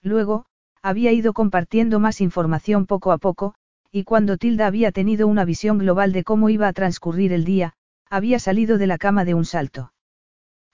[0.01, 0.45] Luego,
[0.81, 3.55] había ido compartiendo más información poco a poco,
[3.91, 7.73] y cuando Tilda había tenido una visión global de cómo iba a transcurrir el día,
[8.09, 9.93] había salido de la cama de un salto.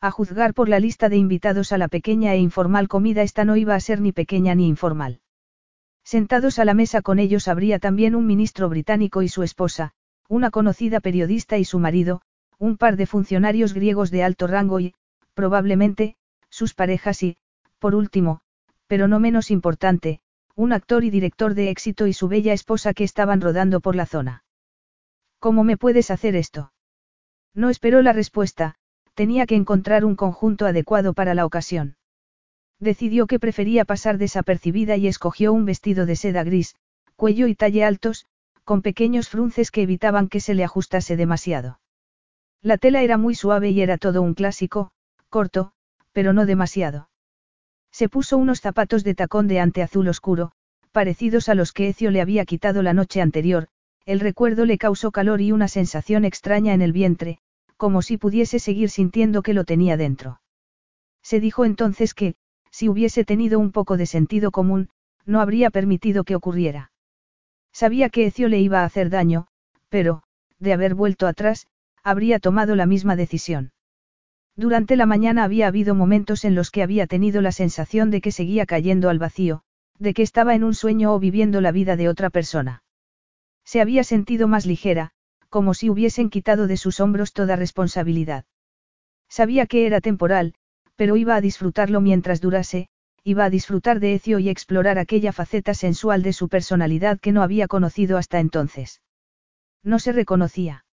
[0.01, 3.55] A juzgar por la lista de invitados a la pequeña e informal comida esta no
[3.55, 5.21] iba a ser ni pequeña ni informal.
[6.03, 9.93] Sentados a la mesa con ellos habría también un ministro británico y su esposa,
[10.27, 12.21] una conocida periodista y su marido,
[12.59, 14.93] un par de funcionarios griegos de alto rango y,
[15.35, 16.15] probablemente,
[16.49, 17.37] sus parejas y,
[17.77, 18.41] por último,
[18.87, 20.21] pero no menos importante,
[20.55, 24.05] un actor y director de éxito y su bella esposa que estaban rodando por la
[24.05, 24.43] zona.
[25.39, 26.71] ¿Cómo me puedes hacer esto?
[27.53, 28.75] No esperó la respuesta,
[29.13, 31.97] tenía que encontrar un conjunto adecuado para la ocasión.
[32.79, 36.75] Decidió que prefería pasar desapercibida y escogió un vestido de seda gris,
[37.15, 38.25] cuello y talle altos,
[38.63, 41.79] con pequeños frunces que evitaban que se le ajustase demasiado.
[42.61, 44.91] La tela era muy suave y era todo un clásico,
[45.29, 45.71] corto,
[46.11, 47.09] pero no demasiado.
[47.91, 50.51] Se puso unos zapatos de tacón de ante azul oscuro,
[50.91, 53.67] parecidos a los que Ecio le había quitado la noche anterior,
[54.05, 57.39] el recuerdo le causó calor y una sensación extraña en el vientre,
[57.77, 60.41] como si pudiese seguir sintiendo que lo tenía dentro.
[61.21, 62.35] Se dijo entonces que,
[62.71, 64.89] si hubiese tenido un poco de sentido común,
[65.25, 66.91] no habría permitido que ocurriera.
[67.71, 69.47] Sabía que Ecio le iba a hacer daño,
[69.89, 70.23] pero,
[70.59, 71.67] de haber vuelto atrás,
[72.03, 73.71] habría tomado la misma decisión.
[74.57, 78.31] Durante la mañana había habido momentos en los que había tenido la sensación de que
[78.31, 79.63] seguía cayendo al vacío,
[79.99, 82.83] de que estaba en un sueño o viviendo la vida de otra persona.
[83.65, 85.11] Se había sentido más ligera,
[85.49, 88.45] como si hubiesen quitado de sus hombros toda responsabilidad.
[89.27, 90.53] Sabía que era temporal,
[90.95, 92.87] pero iba a disfrutarlo mientras durase,
[93.23, 97.41] iba a disfrutar de Ecio y explorar aquella faceta sensual de su personalidad que no
[97.41, 99.01] había conocido hasta entonces.
[99.83, 100.84] No se reconocía.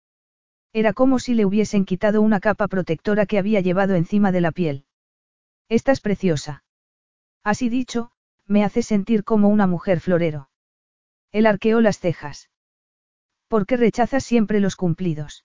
[0.73, 4.52] Era como si le hubiesen quitado una capa protectora que había llevado encima de la
[4.52, 4.86] piel.
[5.68, 6.65] Estás preciosa.
[7.44, 8.12] Así dicho,
[8.47, 10.49] me hace sentir como una mujer florero.
[11.31, 12.51] Él arqueó las cejas.
[13.49, 15.44] ¿Por qué rechazas siempre los cumplidos?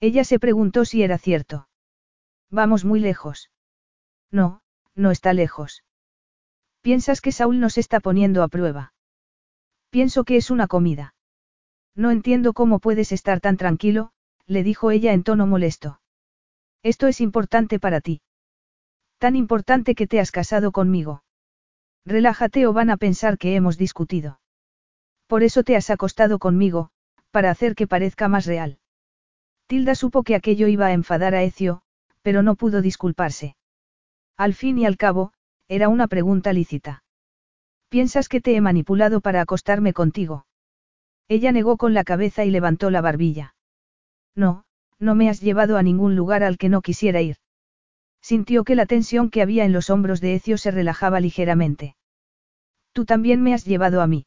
[0.00, 1.68] Ella se preguntó si era cierto.
[2.50, 3.50] Vamos muy lejos.
[4.30, 4.62] No,
[4.94, 5.82] no está lejos.
[6.82, 8.94] ¿Piensas que Saúl nos está poniendo a prueba?
[9.90, 11.14] Pienso que es una comida.
[11.96, 14.12] No entiendo cómo puedes estar tan tranquilo,
[14.46, 16.00] le dijo ella en tono molesto.
[16.82, 18.20] Esto es importante para ti.
[19.18, 21.24] Tan importante que te has casado conmigo.
[22.04, 24.40] Relájate o van a pensar que hemos discutido.
[25.26, 26.90] Por eso te has acostado conmigo,
[27.32, 28.78] para hacer que parezca más real.
[29.66, 31.82] Tilda supo que aquello iba a enfadar a Ecio,
[32.22, 33.56] pero no pudo disculparse.
[34.36, 35.32] Al fin y al cabo,
[35.66, 37.02] era una pregunta lícita.
[37.88, 40.46] ¿Piensas que te he manipulado para acostarme contigo?
[41.26, 43.55] Ella negó con la cabeza y levantó la barbilla.
[44.36, 44.64] No,
[45.00, 47.36] no me has llevado a ningún lugar al que no quisiera ir.
[48.22, 51.96] Sintió que la tensión que había en los hombros de Ecio se relajaba ligeramente.
[52.92, 54.26] Tú también me has llevado a mí.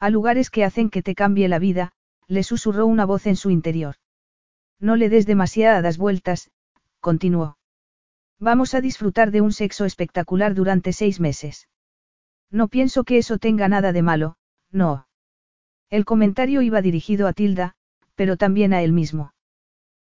[0.00, 1.92] A lugares que hacen que te cambie la vida,
[2.26, 3.96] le susurró una voz en su interior.
[4.78, 6.50] No le des demasiadas vueltas,
[7.00, 7.58] continuó.
[8.38, 11.68] Vamos a disfrutar de un sexo espectacular durante seis meses.
[12.50, 14.36] No pienso que eso tenga nada de malo,
[14.70, 15.08] no.
[15.90, 17.74] El comentario iba dirigido a Tilda,
[18.18, 19.32] pero también a él mismo.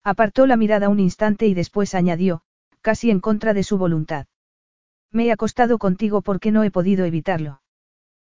[0.05, 2.43] Apartó la mirada un instante y después añadió,
[2.81, 4.29] casi en contra de su voluntad.
[5.11, 7.63] Me he acostado contigo porque no he podido evitarlo.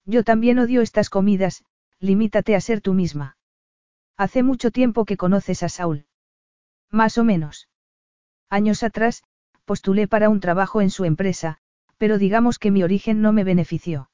[0.05, 1.65] Yo también odio estas comidas,
[1.99, 3.35] limítate a ser tú misma.
[4.15, 6.05] Hace mucho tiempo que conoces a Saúl.
[6.89, 7.67] Más o menos.
[8.49, 9.23] Años atrás,
[9.65, 11.57] postulé para un trabajo en su empresa,
[11.97, 14.09] pero digamos que mi origen no me benefició.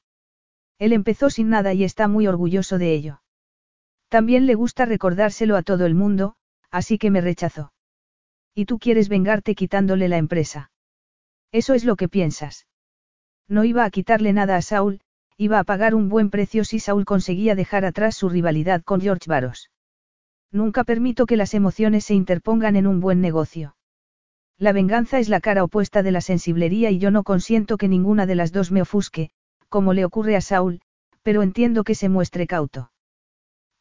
[0.80, 3.20] Él empezó sin nada y está muy orgulloso de ello.
[4.14, 6.36] También le gusta recordárselo a todo el mundo,
[6.70, 7.72] así que me rechazó.
[8.54, 10.70] Y tú quieres vengarte quitándole la empresa.
[11.50, 12.68] Eso es lo que piensas.
[13.48, 15.00] No iba a quitarle nada a Saul,
[15.36, 19.24] iba a pagar un buen precio si Saul conseguía dejar atrás su rivalidad con George
[19.26, 19.72] Barros.
[20.52, 23.74] Nunca permito que las emociones se interpongan en un buen negocio.
[24.58, 28.26] La venganza es la cara opuesta de la sensiblería y yo no consiento que ninguna
[28.26, 29.30] de las dos me ofusque,
[29.68, 30.82] como le ocurre a Saul,
[31.24, 32.92] pero entiendo que se muestre cauto.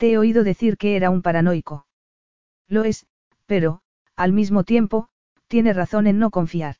[0.05, 1.87] He oído decir que era un paranoico.
[2.67, 3.05] Lo es,
[3.45, 3.81] pero,
[4.17, 5.07] al mismo tiempo,
[5.47, 6.75] tiene razón en no confiar.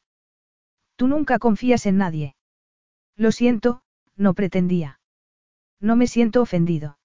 [0.97, 2.35] Tú nunca confías en nadie.
[3.15, 3.81] Lo siento,
[4.17, 4.99] no pretendía.
[5.79, 6.97] No me siento ofendido.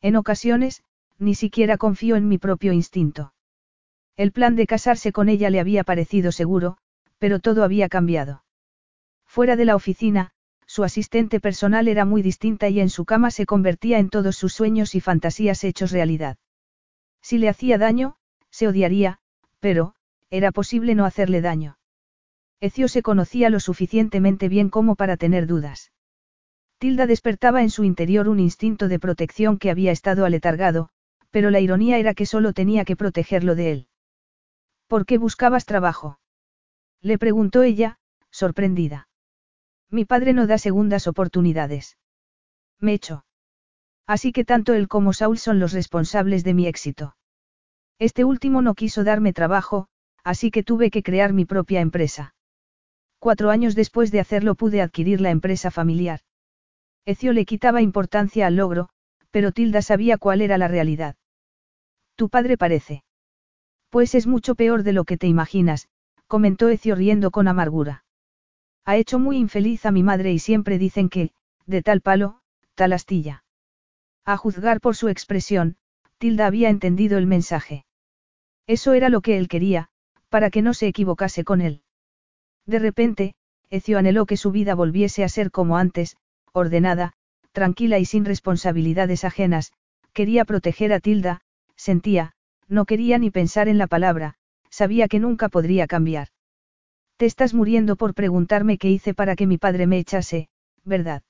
[0.00, 0.82] En ocasiones,
[1.18, 3.34] ni siquiera confío en mi propio instinto.
[4.16, 6.78] El plan de casarse con ella le había parecido seguro,
[7.18, 8.44] pero todo había cambiado.
[9.26, 10.32] Fuera de la oficina,
[10.74, 14.52] su asistente personal era muy distinta y en su cama se convertía en todos sus
[14.52, 16.36] sueños y fantasías hechos realidad.
[17.22, 18.16] Si le hacía daño,
[18.50, 19.20] se odiaría,
[19.60, 19.94] pero,
[20.30, 21.78] era posible no hacerle daño.
[22.58, 25.92] Ecio se conocía lo suficientemente bien como para tener dudas.
[26.78, 30.88] Tilda despertaba en su interior un instinto de protección que había estado aletargado,
[31.30, 33.86] pero la ironía era que solo tenía que protegerlo de él.
[34.88, 36.18] ¿Por qué buscabas trabajo?
[37.00, 38.00] Le preguntó ella,
[38.32, 39.06] sorprendida.
[39.94, 41.96] Mi padre no da segundas oportunidades.
[42.80, 43.24] Me echo.
[44.08, 47.14] Así que tanto él como Saúl son los responsables de mi éxito.
[48.00, 49.86] Este último no quiso darme trabajo,
[50.24, 52.34] así que tuve que crear mi propia empresa.
[53.20, 56.18] Cuatro años después de hacerlo pude adquirir la empresa familiar.
[57.06, 58.88] Ecio le quitaba importancia al logro,
[59.30, 61.14] pero Tilda sabía cuál era la realidad.
[62.16, 63.04] Tu padre parece.
[63.90, 65.86] Pues es mucho peor de lo que te imaginas,
[66.26, 68.04] comentó Ecio riendo con amargura.
[68.84, 71.30] Ha hecho muy infeliz a mi madre y siempre dicen que,
[71.66, 72.40] de tal palo,
[72.74, 73.44] tal astilla.
[74.24, 75.76] A juzgar por su expresión,
[76.18, 77.84] Tilda había entendido el mensaje.
[78.66, 79.88] Eso era lo que él quería,
[80.28, 81.82] para que no se equivocase con él.
[82.66, 83.34] De repente,
[83.70, 86.16] Ecio anheló que su vida volviese a ser como antes,
[86.52, 87.12] ordenada,
[87.52, 89.72] tranquila y sin responsabilidades ajenas,
[90.12, 91.40] quería proteger a Tilda,
[91.76, 92.32] sentía,
[92.68, 94.34] no quería ni pensar en la palabra,
[94.70, 96.28] sabía que nunca podría cambiar.
[97.16, 100.48] Te estás muriendo por preguntarme qué hice para que mi padre me echase,
[100.84, 101.22] ¿verdad?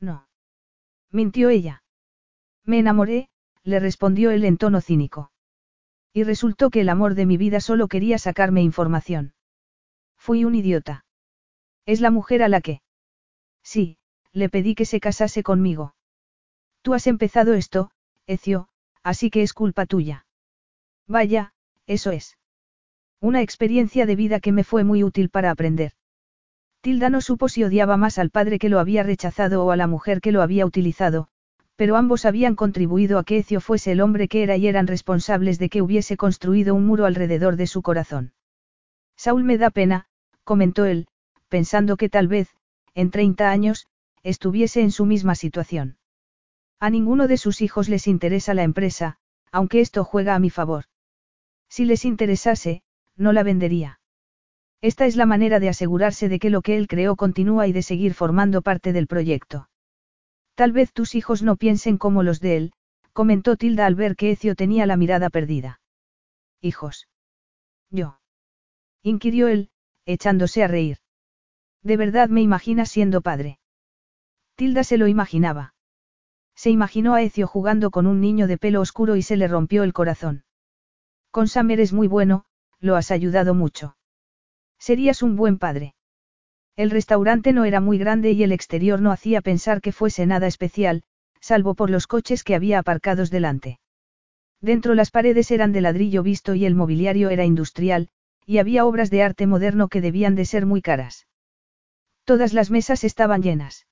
[0.00, 0.28] No.
[1.10, 1.82] Mintió ella.
[2.64, 3.28] Me enamoré,
[3.62, 5.30] le respondió él en tono cínico.
[6.12, 9.34] Y resultó que el amor de mi vida solo quería sacarme información.
[10.16, 11.04] Fui un idiota.
[11.86, 12.82] Es la mujer a la que.
[13.62, 13.98] Sí,
[14.32, 15.94] le pedí que se casase conmigo.
[16.82, 17.90] Tú has empezado esto,
[18.26, 18.68] Ecio,
[19.02, 20.26] así que es culpa tuya.
[21.06, 21.52] Vaya,
[21.86, 22.37] eso es.
[23.20, 25.92] Una experiencia de vida que me fue muy útil para aprender.
[26.80, 29.88] Tilda no supo si odiaba más al padre que lo había rechazado o a la
[29.88, 31.26] mujer que lo había utilizado,
[31.74, 35.58] pero ambos habían contribuido a que Ecio fuese el hombre que era y eran responsables
[35.58, 38.32] de que hubiese construido un muro alrededor de su corazón.
[39.16, 40.06] Saúl me da pena,
[40.44, 41.08] comentó él,
[41.48, 42.48] pensando que tal vez,
[42.94, 43.86] en 30 años,
[44.22, 45.98] estuviese en su misma situación.
[46.78, 49.18] A ninguno de sus hijos les interesa la empresa,
[49.50, 50.84] aunque esto juega a mi favor.
[51.68, 52.82] Si les interesase,
[53.18, 54.00] no la vendería.
[54.80, 57.82] Esta es la manera de asegurarse de que lo que él creó continúa y de
[57.82, 59.68] seguir formando parte del proyecto.
[60.54, 62.72] Tal vez tus hijos no piensen como los de él,
[63.12, 65.80] comentó Tilda al ver que Ecio tenía la mirada perdida.
[66.60, 67.08] Hijos.
[67.90, 68.20] Yo.
[69.02, 69.70] inquirió él,
[70.04, 70.98] echándose a reír.
[71.82, 73.58] ¿De verdad me imaginas siendo padre?
[74.56, 75.74] Tilda se lo imaginaba.
[76.54, 79.84] Se imaginó a Ecio jugando con un niño de pelo oscuro y se le rompió
[79.84, 80.44] el corazón.
[81.30, 82.44] Con Sam muy bueno,
[82.80, 83.96] lo has ayudado mucho.
[84.78, 85.94] Serías un buen padre.
[86.76, 90.46] El restaurante no era muy grande y el exterior no hacía pensar que fuese nada
[90.46, 91.02] especial,
[91.40, 93.80] salvo por los coches que había aparcados delante.
[94.60, 98.08] Dentro las paredes eran de ladrillo visto y el mobiliario era industrial,
[98.46, 101.26] y había obras de arte moderno que debían de ser muy caras.
[102.24, 103.86] Todas las mesas estaban llenas.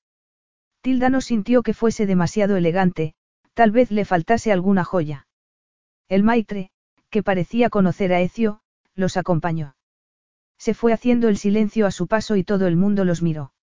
[0.81, 3.15] Tilda no sintió que fuese demasiado elegante,
[3.53, 5.27] tal vez le faltase alguna joya.
[6.07, 6.69] El maitre,
[7.09, 8.61] que parecía conocer a Ecio,
[8.97, 9.75] los acompañó.
[10.57, 13.53] Se fue haciendo el silencio a su paso y todo el mundo los miró.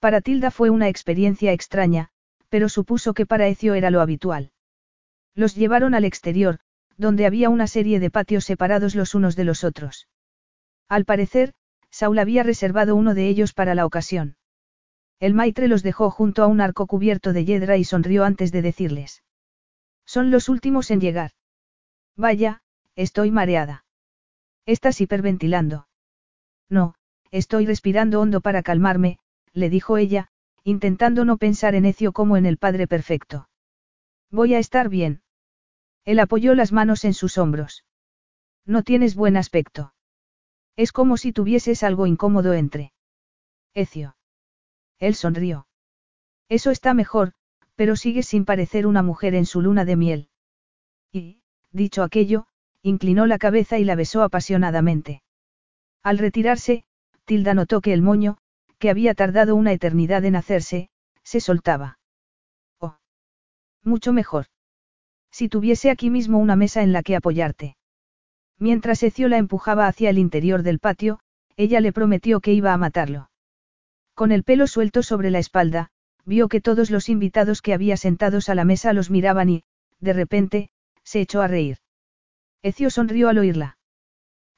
[0.00, 2.10] Para Tilda fue una experiencia extraña,
[2.48, 4.52] pero supuso que para Ecio era lo habitual.
[5.34, 6.58] Los llevaron al exterior,
[6.96, 10.08] donde había una serie de patios separados los unos de los otros.
[10.88, 11.54] Al parecer,
[11.90, 14.36] Saul había reservado uno de ellos para la ocasión.
[15.20, 18.62] El maitre los dejó junto a un arco cubierto de hiedra y sonrió antes de
[18.62, 19.22] decirles.
[20.04, 21.32] Son los últimos en llegar.
[22.16, 22.62] Vaya,
[22.94, 23.84] estoy mareada.
[24.68, 25.88] Estás hiperventilando.
[26.68, 26.94] No,
[27.30, 29.18] estoy respirando hondo para calmarme,
[29.54, 30.28] le dijo ella,
[30.62, 33.48] intentando no pensar en Ecio como en el Padre Perfecto.
[34.30, 35.22] Voy a estar bien.
[36.04, 37.86] Él apoyó las manos en sus hombros.
[38.66, 39.94] No tienes buen aspecto.
[40.76, 42.92] Es como si tuvieses algo incómodo entre.
[43.72, 44.18] Ecio.
[44.98, 45.66] Él sonrió.
[46.50, 47.32] Eso está mejor,
[47.74, 50.28] pero sigues sin parecer una mujer en su luna de miel.
[51.10, 51.40] Y,
[51.72, 52.48] dicho aquello,
[52.82, 55.22] inclinó la cabeza y la besó apasionadamente.
[56.02, 56.84] Al retirarse,
[57.24, 58.38] Tilda notó que el moño,
[58.78, 60.88] que había tardado una eternidad en hacerse,
[61.22, 61.98] se soltaba.
[62.80, 62.96] Oh.
[63.82, 64.46] Mucho mejor.
[65.30, 67.76] Si tuviese aquí mismo una mesa en la que apoyarte.
[68.58, 71.20] Mientras Ecio la empujaba hacia el interior del patio,
[71.56, 73.30] ella le prometió que iba a matarlo.
[74.14, 75.90] Con el pelo suelto sobre la espalda,
[76.24, 79.64] vio que todos los invitados que había sentados a la mesa los miraban y,
[80.00, 80.70] de repente,
[81.04, 81.78] se echó a reír.
[82.62, 83.78] Ecio sonrió al oírla.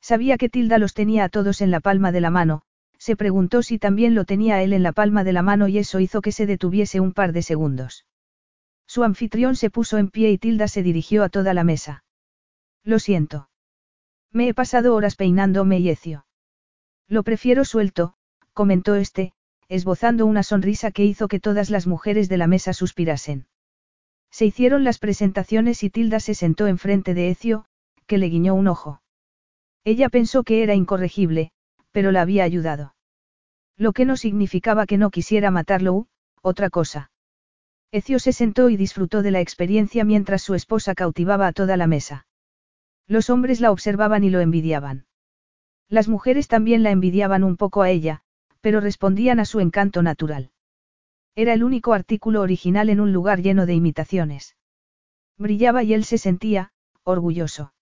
[0.01, 2.63] Sabía que Tilda los tenía a todos en la palma de la mano,
[2.99, 6.01] se preguntó si también lo tenía él en la palma de la mano y eso
[6.01, 8.07] hizo que se detuviese un par de segundos.
[8.87, 12.05] Su anfitrión se puso en pie y Tilda se dirigió a toda la mesa.
[12.85, 13.49] Lo siento.
[14.33, 16.27] Me he pasado horas peinándome y Ecio.
[17.09, 18.15] Lo prefiero suelto,
[18.53, 19.33] comentó este,
[19.69, 23.47] esbozando una sonrisa que hizo que todas las mujeres de la mesa suspirasen.
[24.31, 27.65] Se hicieron las presentaciones y Tilda se sentó enfrente de Ecio,
[28.11, 29.01] que le guiñó un ojo.
[29.85, 31.53] Ella pensó que era incorregible,
[31.93, 32.97] pero la había ayudado.
[33.77, 36.09] Lo que no significaba que no quisiera matarlo,
[36.43, 37.13] otra cosa.
[37.93, 41.87] Ecio se sentó y disfrutó de la experiencia mientras su esposa cautivaba a toda la
[41.87, 42.27] mesa.
[43.07, 45.07] Los hombres la observaban y lo envidiaban.
[45.89, 48.23] Las mujeres también la envidiaban un poco a ella,
[48.61, 50.51] pero respondían a su encanto natural.
[51.37, 54.57] Era el único artículo original en un lugar lleno de imitaciones.
[55.39, 56.73] Brillaba y él se sentía,
[57.05, 57.73] orgulloso.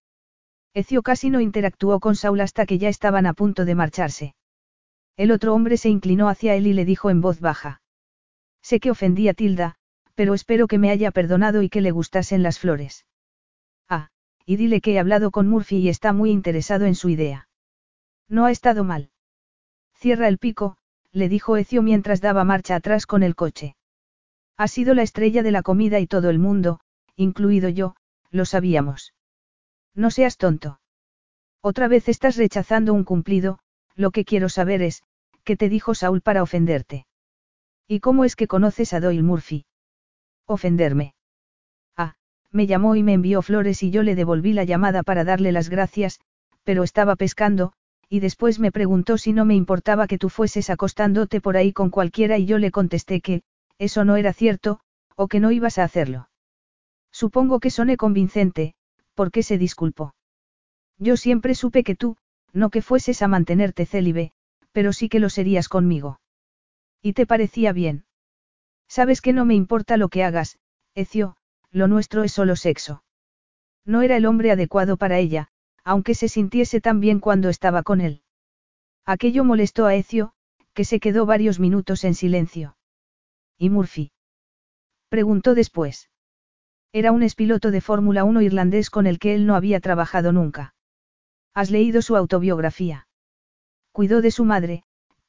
[0.75, 4.35] Ecio casi no interactuó con Saul hasta que ya estaban a punto de marcharse.
[5.17, 7.83] El otro hombre se inclinó hacia él y le dijo en voz baja.
[8.63, 9.77] Sé que ofendí a Tilda,
[10.15, 13.07] pero espero que me haya perdonado y que le gustasen las flores.
[13.89, 14.11] Ah,
[14.45, 17.49] y dile que he hablado con Murphy y está muy interesado en su idea.
[18.29, 19.11] No ha estado mal.
[19.95, 20.77] Cierra el pico,
[21.13, 23.75] le dijo Ecio mientras daba marcha atrás con el coche.
[24.57, 26.81] Ha sido la estrella de la comida y todo el mundo,
[27.17, 27.95] incluido yo,
[28.31, 29.15] lo sabíamos.
[29.99, 30.79] No seas tonto.
[31.61, 33.59] Otra vez estás rechazando un cumplido,
[33.97, 35.03] lo que quiero saber es,
[35.43, 37.05] ¿qué te dijo Saúl para ofenderte?
[37.89, 39.67] ¿Y cómo es que conoces a Doyle Murphy?
[40.47, 41.15] Ofenderme.
[41.97, 42.15] Ah,
[42.53, 45.69] me llamó y me envió flores y yo le devolví la llamada para darle las
[45.69, 46.21] gracias,
[46.63, 47.73] pero estaba pescando,
[48.09, 51.91] y después me preguntó si no me importaba que tú fueses acostándote por ahí con
[51.91, 53.43] cualquiera y yo le contesté que,
[53.79, 54.79] eso no era cierto,
[55.17, 56.29] o que no ibas a hacerlo.
[57.11, 58.75] Supongo que soné convincente,
[59.19, 60.15] porque se disculpó.
[60.97, 62.17] Yo siempre supe que tú,
[62.53, 64.31] no que fueses a mantenerte célibe,
[64.71, 66.21] pero sí que lo serías conmigo.
[67.03, 68.05] ¿Y te parecía bien?
[68.87, 70.61] Sabes que no me importa lo que hagas,
[70.95, 71.35] Ecio,
[71.73, 73.03] lo nuestro es solo sexo.
[73.85, 75.49] No era el hombre adecuado para ella,
[75.83, 78.23] aunque se sintiese tan bien cuando estaba con él.
[79.05, 80.33] Aquello molestó a Ecio,
[80.75, 82.77] que se quedó varios minutos en silencio.
[83.59, 84.13] ¿Y Murphy?
[85.09, 86.09] Preguntó después.
[86.93, 90.75] Era un espiloto de Fórmula 1 irlandés con el que él no había trabajado nunca.
[91.53, 93.09] ¿Has leído su autobiografía?
[93.93, 94.85] Cuidó de su madre,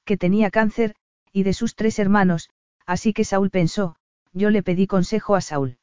[0.06, 0.96] que tenía cáncer,
[1.34, 2.50] y de sus tres hermanos,
[2.86, 3.98] así que Saúl pensó,
[4.32, 5.80] yo le pedí consejo a Saúl.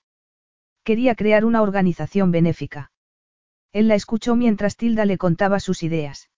[0.83, 2.91] Quería crear una organización benéfica.
[3.73, 6.31] Él la escuchó mientras Tilda le contaba sus ideas.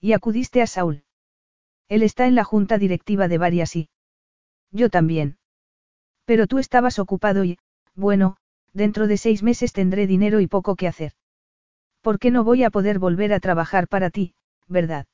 [0.00, 1.04] ¿Y acudiste a Saúl?
[1.88, 3.90] Él está en la junta directiva de varias y...
[4.70, 5.36] Yo también.
[6.24, 7.58] Pero tú estabas ocupado y,
[7.94, 8.38] bueno,
[8.74, 11.12] dentro de seis meses tendré dinero y poco que hacer.
[12.02, 14.34] ¿Por qué no voy a poder volver a trabajar para ti,
[14.68, 15.06] verdad?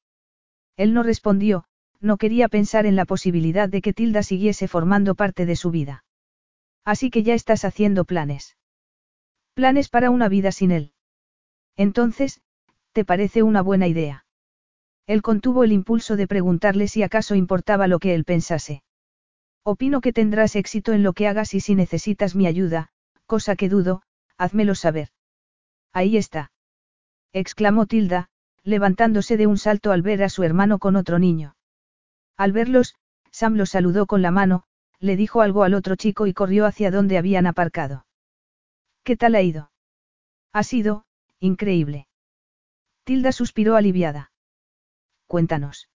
[0.76, 1.64] Él no respondió,
[2.00, 6.04] no quería pensar en la posibilidad de que Tilda siguiese formando parte de su vida.
[6.84, 8.56] Así que ya estás haciendo planes.
[9.54, 10.92] Planes para una vida sin él.
[11.76, 12.40] Entonces,
[12.92, 14.24] ¿te parece una buena idea?
[15.06, 18.82] Él contuvo el impulso de preguntarle si acaso importaba lo que él pensase.
[19.62, 22.90] Opino que tendrás éxito en lo que hagas y si necesitas mi ayuda,
[23.30, 24.02] cosa que dudo,
[24.38, 25.10] házmelo saber.
[25.92, 26.50] Ahí está.
[27.32, 28.28] exclamó Tilda,
[28.64, 31.54] levantándose de un salto al ver a su hermano con otro niño.
[32.36, 32.96] Al verlos,
[33.30, 34.64] Sam lo saludó con la mano,
[34.98, 38.04] le dijo algo al otro chico y corrió hacia donde habían aparcado.
[39.04, 39.70] ¿Qué tal ha ido?
[40.52, 41.04] Ha sido,
[41.38, 42.08] increíble.
[43.04, 44.32] Tilda suspiró aliviada.
[45.28, 45.88] Cuéntanos.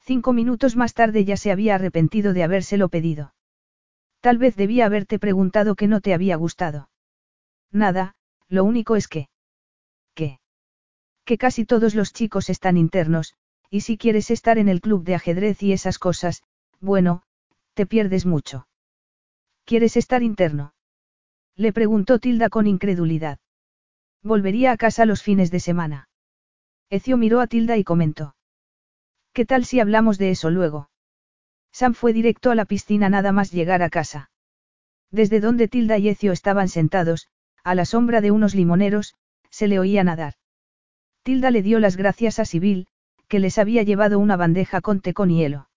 [0.00, 3.32] Cinco minutos más tarde ya se había arrepentido de habérselo pedido.
[4.20, 6.90] Tal vez debía haberte preguntado que no te había gustado.
[7.72, 8.14] Nada,
[8.48, 9.28] lo único es que...
[10.14, 10.40] ¿Qué?
[11.24, 13.34] Que casi todos los chicos están internos,
[13.70, 16.42] y si quieres estar en el club de ajedrez y esas cosas,
[16.80, 17.22] bueno,
[17.74, 18.66] te pierdes mucho.
[19.64, 20.74] ¿Quieres estar interno?
[21.56, 23.38] Le preguntó Tilda con incredulidad.
[24.22, 26.08] Volvería a casa los fines de semana.
[26.90, 28.34] Ecio miró a Tilda y comentó.
[29.32, 30.89] ¿Qué tal si hablamos de eso luego?
[31.72, 34.30] Sam fue directo a la piscina nada más llegar a casa.
[35.10, 37.28] Desde donde Tilda y Ecio estaban sentados,
[37.64, 39.14] a la sombra de unos limoneros,
[39.50, 40.34] se le oía nadar.
[41.22, 42.86] Tilda le dio las gracias a Sibyl,
[43.28, 45.68] que les había llevado una bandeja con té con hielo.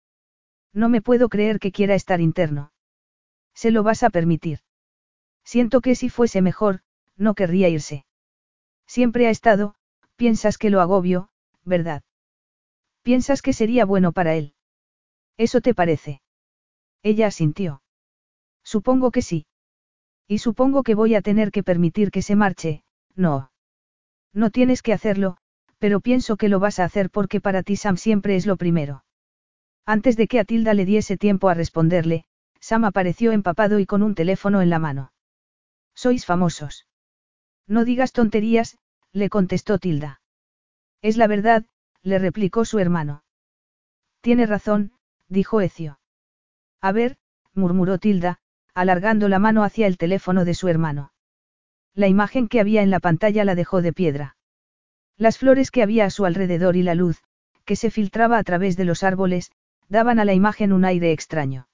[0.73, 2.71] No me puedo creer que quiera estar interno.
[3.53, 4.59] Se lo vas a permitir.
[5.43, 6.81] Siento que si fuese mejor,
[7.15, 8.05] no querría irse.
[8.87, 9.75] Siempre ha estado,
[10.15, 11.29] piensas que lo agobio,
[11.63, 12.03] ¿verdad?
[13.03, 14.53] Piensas que sería bueno para él.
[15.37, 16.21] ¿Eso te parece?
[17.01, 17.81] Ella asintió.
[18.63, 19.45] Supongo que sí.
[20.27, 22.83] Y supongo que voy a tener que permitir que se marche,
[23.15, 23.51] no.
[24.33, 25.37] No tienes que hacerlo,
[25.79, 29.03] pero pienso que lo vas a hacer porque para ti Sam siempre es lo primero.
[29.85, 32.25] Antes de que a Tilda le diese tiempo a responderle,
[32.61, 35.11] Sam apareció empapado y con un teléfono en la mano.
[35.93, 36.87] Sois famosos.
[37.67, 38.77] No digas tonterías,
[39.11, 40.21] le contestó Tilda.
[41.01, 41.65] Es la verdad,
[42.01, 43.23] le replicó su hermano.
[44.21, 44.93] Tiene razón,
[45.33, 45.99] dijo Ecio.
[46.79, 47.17] A ver,
[47.53, 48.39] murmuró Tilda,
[48.73, 51.11] alargando la mano hacia el teléfono de su hermano.
[51.93, 54.37] La imagen que había en la pantalla la dejó de piedra.
[55.17, 57.21] Las flores que había a su alrededor y la luz,
[57.65, 59.51] que se filtraba a través de los árboles,
[59.89, 61.67] daban a la imagen un aire extraño.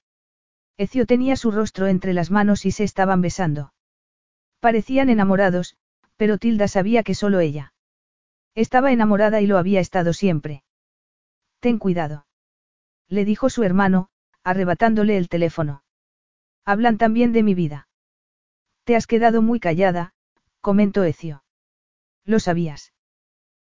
[0.76, 3.72] Ecio tenía su rostro entre las manos y se estaban besando.
[4.60, 5.76] Parecían enamorados,
[6.16, 7.72] pero Tilda sabía que solo ella.
[8.54, 10.64] Estaba enamorada y lo había estado siempre.
[11.60, 12.26] Ten cuidado.
[13.10, 14.08] Le dijo su hermano,
[14.44, 15.82] arrebatándole el teléfono.
[16.64, 17.88] Hablan también de mi vida.
[18.84, 20.14] Te has quedado muy callada,
[20.60, 21.42] comentó Ecio.
[22.24, 22.92] Lo sabías.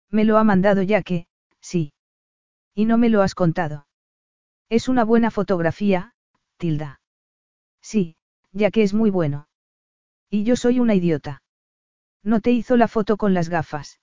[0.10, 1.28] Me lo ha mandado ya que,
[1.62, 1.94] sí.
[2.74, 3.88] Y no me lo has contado.
[4.68, 6.16] Es una buena fotografía,
[6.58, 7.00] Tilda.
[7.82, 8.18] Sí,
[8.52, 9.48] ya que es muy bueno.
[10.30, 11.44] Y yo soy una idiota.
[12.24, 14.00] No te hizo la foto con las gafas.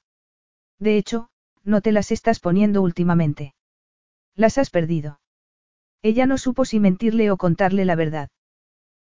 [0.78, 1.30] De hecho,
[1.64, 3.54] no te las estás poniendo últimamente.
[4.36, 5.20] Las has perdido.
[6.02, 8.28] Ella no supo si mentirle o contarle la verdad.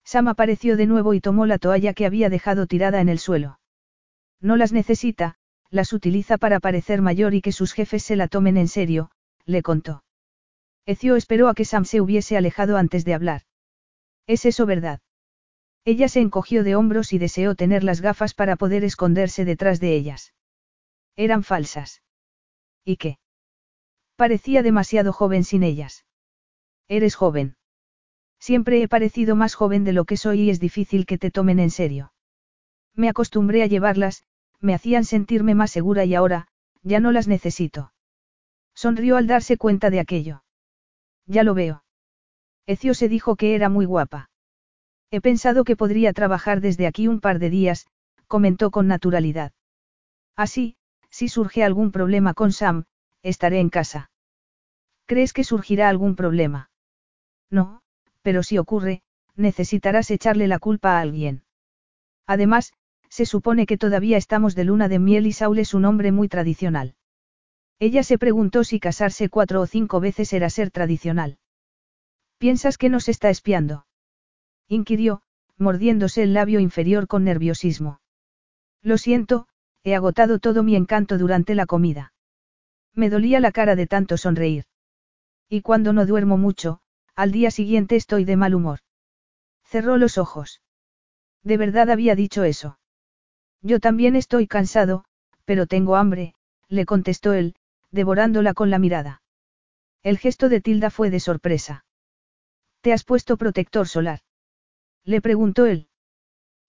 [0.05, 3.61] Sam apareció de nuevo y tomó la toalla que había dejado tirada en el suelo.
[4.41, 5.37] No las necesita,
[5.71, 9.11] las utiliza para parecer mayor y que sus jefes se la tomen en serio,
[9.47, 10.05] le contó.
[10.85, 13.43] Ecio esperó a que Sam se hubiese alejado antes de hablar.
[14.27, 15.01] ¿Es eso verdad?
[15.85, 19.95] Ella se encogió de hombros y deseó tener las gafas para poder esconderse detrás de
[19.95, 20.35] ellas.
[21.17, 22.03] Eran falsas.
[22.85, 23.19] ¿Y qué?
[24.17, 26.05] Parecía demasiado joven sin ellas.
[26.89, 27.57] Eres joven.
[28.39, 31.59] Siempre he parecido más joven de lo que soy y es difícil que te tomen
[31.59, 32.13] en serio.
[32.95, 34.25] Me acostumbré a llevarlas,
[34.61, 36.49] me hacían sentirme más segura y ahora,
[36.83, 37.93] ya no las necesito.
[38.75, 40.43] Sonrió al darse cuenta de aquello.
[41.27, 41.85] Ya lo veo.
[42.67, 44.31] Ecio se dijo que era muy guapa.
[45.11, 47.87] He pensado que podría trabajar desde aquí un par de días,
[48.27, 49.53] comentó con naturalidad.
[50.37, 50.77] Así,
[51.11, 52.87] si surge algún problema con Sam,
[53.23, 54.11] estaré en casa.
[55.07, 56.71] ¿Crees que surgirá algún problema?
[57.53, 57.83] No,
[58.23, 59.03] pero si ocurre,
[59.37, 61.45] necesitarás echarle la culpa a alguien.
[62.27, 62.73] Además,
[63.11, 66.29] se supone que todavía estamos de luna de miel y Saul es un hombre muy
[66.29, 66.95] tradicional.
[67.79, 71.39] Ella se preguntó si casarse cuatro o cinco veces era ser tradicional.
[72.39, 73.87] ¿Piensas que nos está espiando?
[74.67, 75.23] inquirió,
[75.59, 78.01] mordiéndose el labio inferior con nerviosismo.
[78.83, 79.47] Lo siento,
[79.85, 82.15] he agotado todo mi encanto durante la comida.
[82.95, 84.65] Me dolía la cara de tanto sonreír.
[85.49, 86.82] Y cuando no duermo mucho,
[87.15, 88.81] al día siguiente estoy de mal humor.
[89.65, 90.63] Cerró los ojos.
[91.43, 92.79] ¿De verdad había dicho eso?
[93.61, 95.05] Yo también estoy cansado,
[95.45, 96.35] pero tengo hambre,
[96.69, 97.55] le contestó él,
[97.91, 99.23] devorándola con la mirada.
[100.03, 101.85] El gesto de Tilda fue de sorpresa.
[102.81, 104.21] ¿Te has puesto protector solar?
[105.05, 105.89] Le preguntó él.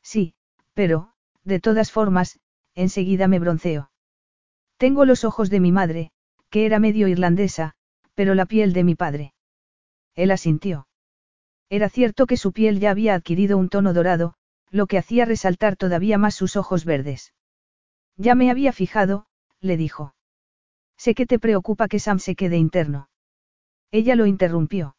[0.03, 0.35] Sí,
[0.73, 1.13] pero,
[1.43, 2.39] de todas formas,
[2.75, 3.91] enseguida me bronceo.
[4.77, 6.11] Tengo los ojos de mi madre,
[6.49, 7.73] que era medio irlandesa,
[8.13, 9.33] pero la piel de mi padre.
[10.15, 10.87] Él asintió.
[11.69, 14.35] Era cierto que su piel ya había adquirido un tono dorado,
[14.69, 17.33] lo que hacía resaltar todavía más sus ojos verdes.
[18.17, 19.25] Ya me había fijado,
[19.59, 20.15] le dijo.
[20.97, 23.09] Sé que te preocupa que Sam se quede interno.
[23.91, 24.95] Ella lo interrumpió.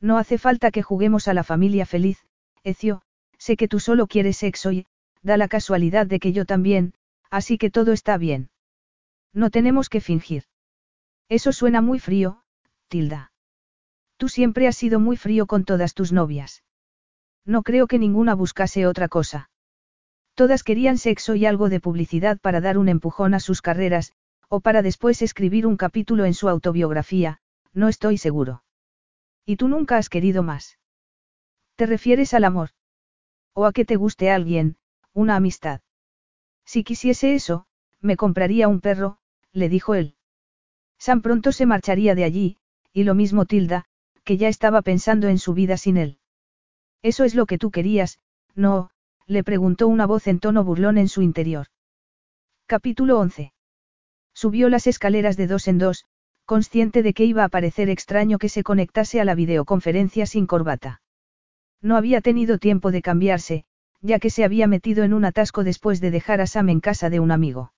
[0.00, 2.24] No hace falta que juguemos a la familia feliz,
[2.62, 3.02] Ecio,
[3.38, 4.86] sé que tú solo quieres sexo y,
[5.22, 6.94] da la casualidad de que yo también,
[7.30, 8.50] así que todo está bien.
[9.32, 10.44] No tenemos que fingir.
[11.28, 12.42] Eso suena muy frío,
[12.88, 13.32] Tilda.
[14.16, 16.62] Tú siempre has sido muy frío con todas tus novias.
[17.44, 19.50] No creo que ninguna buscase otra cosa.
[20.34, 24.12] Todas querían sexo y algo de publicidad para dar un empujón a sus carreras,
[24.48, 27.40] o para después escribir un capítulo en su autobiografía,
[27.72, 28.62] no estoy seguro.
[29.44, 30.78] Y tú nunca has querido más.
[31.76, 32.70] ¿Te refieres al amor?
[33.52, 34.76] ¿O a que te guste alguien,
[35.12, 35.80] una amistad?
[36.64, 37.66] Si quisiese eso,
[38.00, 39.18] me compraría un perro,
[39.52, 40.16] le dijo él.
[40.98, 42.58] San pronto se marcharía de allí,
[42.92, 43.86] y lo mismo Tilda,
[44.26, 46.18] que ya estaba pensando en su vida sin él.
[47.00, 48.18] Eso es lo que tú querías,
[48.56, 48.90] ¿no?
[49.26, 51.68] le preguntó una voz en tono burlón en su interior.
[52.66, 53.52] Capítulo 11.
[54.34, 56.06] Subió las escaleras de dos en dos,
[56.44, 61.02] consciente de que iba a parecer extraño que se conectase a la videoconferencia sin corbata.
[61.80, 63.64] No había tenido tiempo de cambiarse,
[64.00, 67.10] ya que se había metido en un atasco después de dejar a Sam en casa
[67.10, 67.72] de un amigo.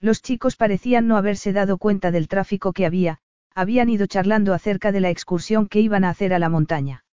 [0.00, 3.21] Los chicos parecían no haberse dado cuenta del tráfico que había,
[3.54, 7.04] habían ido charlando acerca de la excursión que iban a hacer a la montaña.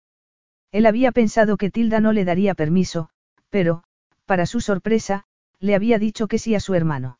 [0.70, 3.10] Él había pensado que Tilda no le daría permiso,
[3.50, 3.82] pero,
[4.26, 5.24] para su sorpresa,
[5.60, 7.18] le había dicho que sí a su hermano.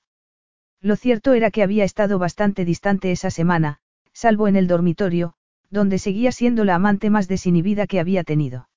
[0.80, 3.78] Lo cierto era que había estado bastante distante esa semana,
[4.12, 5.34] salvo en el dormitorio,
[5.70, 8.68] donde seguía siendo la amante más desinhibida que había tenido.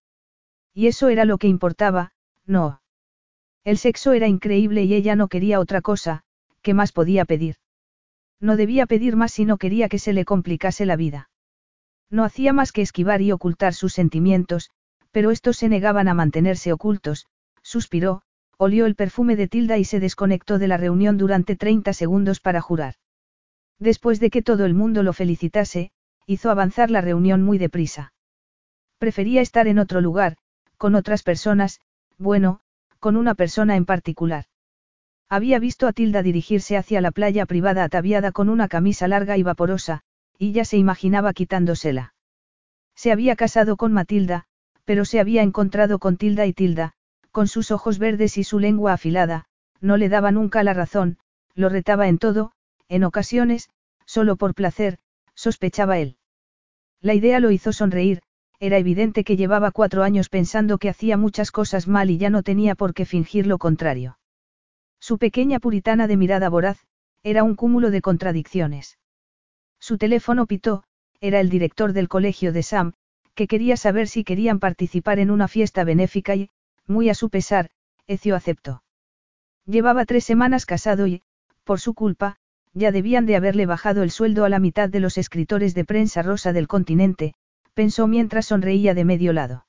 [0.73, 2.13] Y eso era lo que importaba,
[2.45, 2.81] no.
[3.63, 6.23] El sexo era increíble y ella no quería otra cosa,
[6.61, 7.57] ¿qué más podía pedir?
[8.41, 11.29] No debía pedir más si no quería que se le complicase la vida.
[12.09, 14.71] No hacía más que esquivar y ocultar sus sentimientos,
[15.11, 17.27] pero estos se negaban a mantenerse ocultos,
[17.61, 18.23] suspiró,
[18.57, 22.61] olió el perfume de Tilda y se desconectó de la reunión durante 30 segundos para
[22.61, 22.95] jurar.
[23.79, 25.91] Después de que todo el mundo lo felicitase,
[26.25, 28.13] hizo avanzar la reunión muy deprisa.
[28.97, 30.37] Prefería estar en otro lugar,
[30.77, 31.79] con otras personas,
[32.17, 32.61] bueno,
[32.99, 34.45] con una persona en particular.
[35.31, 39.43] Había visto a Tilda dirigirse hacia la playa privada ataviada con una camisa larga y
[39.43, 40.01] vaporosa,
[40.37, 42.13] y ya se imaginaba quitándosela.
[42.95, 44.43] Se había casado con Matilda,
[44.83, 46.95] pero se había encontrado con Tilda y Tilda,
[47.31, 49.45] con sus ojos verdes y su lengua afilada,
[49.79, 51.17] no le daba nunca la razón,
[51.55, 52.51] lo retaba en todo,
[52.89, 53.69] en ocasiones,
[54.05, 54.99] solo por placer,
[55.33, 56.17] Sospechaba él.
[56.99, 58.21] La idea lo hizo sonreír,
[58.59, 62.43] era evidente que llevaba cuatro años pensando que hacía muchas cosas mal y ya no
[62.43, 64.17] tenía por qué fingir lo contrario.
[65.01, 66.85] Su pequeña puritana de mirada voraz,
[67.23, 68.99] era un cúmulo de contradicciones.
[69.79, 70.83] Su teléfono pitó,
[71.19, 72.93] era el director del colegio de Sam,
[73.33, 76.51] que quería saber si querían participar en una fiesta benéfica y,
[76.85, 77.71] muy a su pesar,
[78.05, 78.83] Ecio aceptó.
[79.65, 81.23] Llevaba tres semanas casado y,
[81.63, 82.37] por su culpa,
[82.73, 86.21] ya debían de haberle bajado el sueldo a la mitad de los escritores de prensa
[86.21, 87.33] rosa del continente,
[87.73, 89.65] pensó mientras sonreía de medio lado.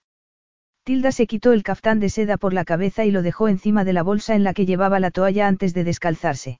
[0.85, 3.93] Tilda se quitó el caftán de seda por la cabeza y lo dejó encima de
[3.93, 6.59] la bolsa en la que llevaba la toalla antes de descalzarse.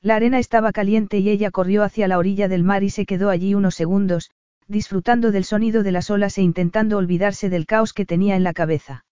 [0.00, 3.30] La arena estaba caliente y ella corrió hacia la orilla del mar y se quedó
[3.30, 4.30] allí unos segundos,
[4.68, 8.52] disfrutando del sonido de las olas e intentando olvidarse del caos que tenía en la
[8.52, 9.04] cabeza.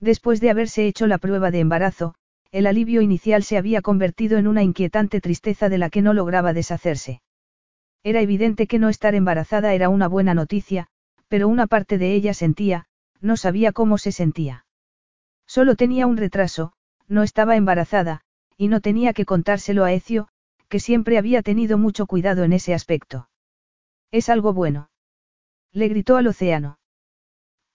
[0.00, 2.14] Después de haberse hecho la prueba de embarazo,
[2.52, 6.52] el alivio inicial se había convertido en una inquietante tristeza de la que no lograba
[6.52, 7.20] deshacerse.
[8.02, 10.88] Era evidente que no estar embarazada era una buena noticia,
[11.28, 12.86] pero una parte de ella sentía,
[13.26, 14.64] no sabía cómo se sentía.
[15.46, 16.72] Solo tenía un retraso,
[17.08, 18.22] no estaba embarazada,
[18.56, 20.28] y no tenía que contárselo a Ecio,
[20.68, 23.28] que siempre había tenido mucho cuidado en ese aspecto.
[24.10, 24.90] Es algo bueno.
[25.72, 26.78] Le gritó al océano.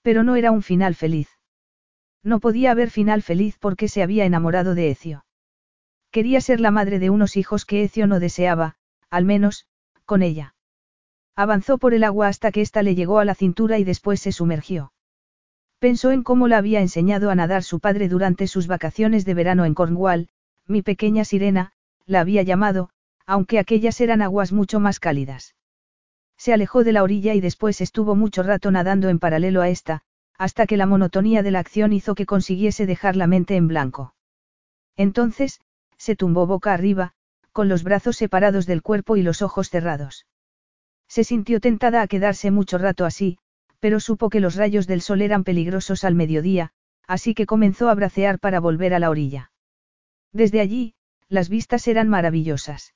[0.02, 1.30] Pero no era un final feliz.
[2.24, 5.26] No podía haber final feliz porque se había enamorado de Ecio.
[6.12, 8.76] Quería ser la madre de unos hijos que Ecio no deseaba,
[9.10, 9.68] al menos,
[10.06, 10.56] con ella.
[11.36, 14.32] Avanzó por el agua hasta que ésta le llegó a la cintura y después se
[14.32, 14.92] sumergió.
[15.82, 19.66] Pensó en cómo la había enseñado a nadar su padre durante sus vacaciones de verano
[19.66, 20.30] en Cornwall,
[20.68, 21.72] mi pequeña sirena,
[22.06, 22.92] la había llamado,
[23.26, 25.56] aunque aquellas eran aguas mucho más cálidas.
[26.38, 30.04] Se alejó de la orilla y después estuvo mucho rato nadando en paralelo a esta,
[30.38, 34.14] hasta que la monotonía de la acción hizo que consiguiese dejar la mente en blanco.
[34.96, 35.62] Entonces,
[35.98, 37.14] se tumbó boca arriba,
[37.54, 40.28] con los brazos separados del cuerpo y los ojos cerrados.
[41.08, 43.40] Se sintió tentada a quedarse mucho rato así,
[43.82, 46.72] pero supo que los rayos del sol eran peligrosos al mediodía,
[47.08, 49.52] así que comenzó a bracear para volver a la orilla.
[50.32, 50.94] Desde allí,
[51.28, 52.94] las vistas eran maravillosas.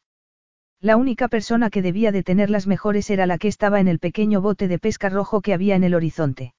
[0.79, 3.97] La única persona que debía de tener las mejores era la que estaba en el
[3.97, 6.53] pequeño bote de pesca rojo que había en el horizonte.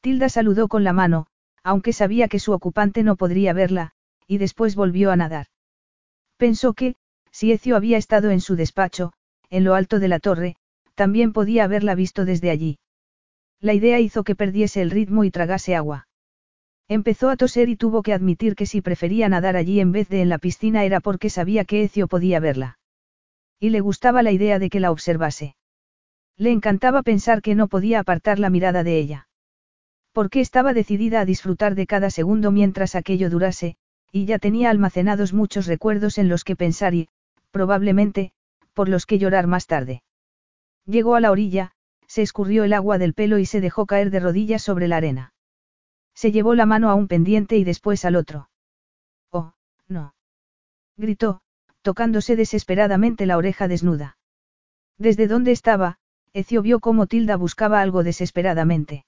[0.00, 1.28] Tilda saludó con la mano,
[1.62, 3.92] aunque sabía que su ocupante no podría verla,
[4.26, 5.46] y después volvió a nadar.
[6.36, 6.96] Pensó que,
[7.30, 9.12] si Ecio había estado en su despacho,
[9.50, 10.56] en lo alto de la torre,
[10.96, 12.78] también podía haberla visto desde allí.
[13.60, 16.08] La idea hizo que perdiese el ritmo y tragase agua.
[16.88, 20.22] Empezó a toser y tuvo que admitir que si prefería nadar allí en vez de
[20.22, 22.78] en la piscina era porque sabía que Ecio podía verla.
[23.58, 25.56] Y le gustaba la idea de que la observase.
[26.36, 29.28] Le encantaba pensar que no podía apartar la mirada de ella.
[30.12, 33.76] Porque estaba decidida a disfrutar de cada segundo mientras aquello durase,
[34.12, 37.08] y ya tenía almacenados muchos recuerdos en los que pensar y,
[37.50, 38.32] probablemente,
[38.74, 40.02] por los que llorar más tarde.
[40.84, 41.72] Llegó a la orilla,
[42.06, 45.32] se escurrió el agua del pelo y se dejó caer de rodillas sobre la arena.
[46.14, 48.48] Se llevó la mano a un pendiente y después al otro.
[49.30, 49.52] Oh,
[49.88, 50.14] no.
[50.96, 51.42] Gritó,
[51.82, 54.16] tocándose desesperadamente la oreja desnuda.
[54.98, 55.98] Desde donde estaba,
[56.32, 59.04] Ecio vio cómo Tilda buscaba algo desesperadamente.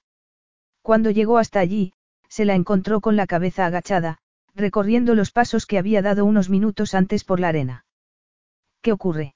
[0.83, 1.93] Cuando llegó hasta allí,
[2.28, 4.18] se la encontró con la cabeza agachada,
[4.55, 7.86] recorriendo los pasos que había dado unos minutos antes por la arena.
[8.83, 9.35] ¿Qué ocurre?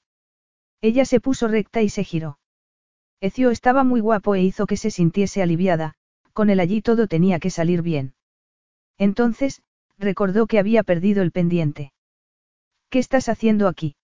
[0.81, 2.39] Ella se puso recta y se giró.
[3.21, 5.95] Ecio estaba muy guapo e hizo que se sintiese aliviada,
[6.33, 8.15] con él allí todo tenía que salir bien.
[8.97, 9.61] Entonces,
[9.97, 11.93] recordó que había perdido el pendiente.
[12.89, 13.95] ¿Qué estás haciendo aquí?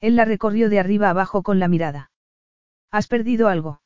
[0.00, 2.10] Él la recorrió de arriba abajo con la mirada.
[2.90, 3.80] ¿Has perdido algo?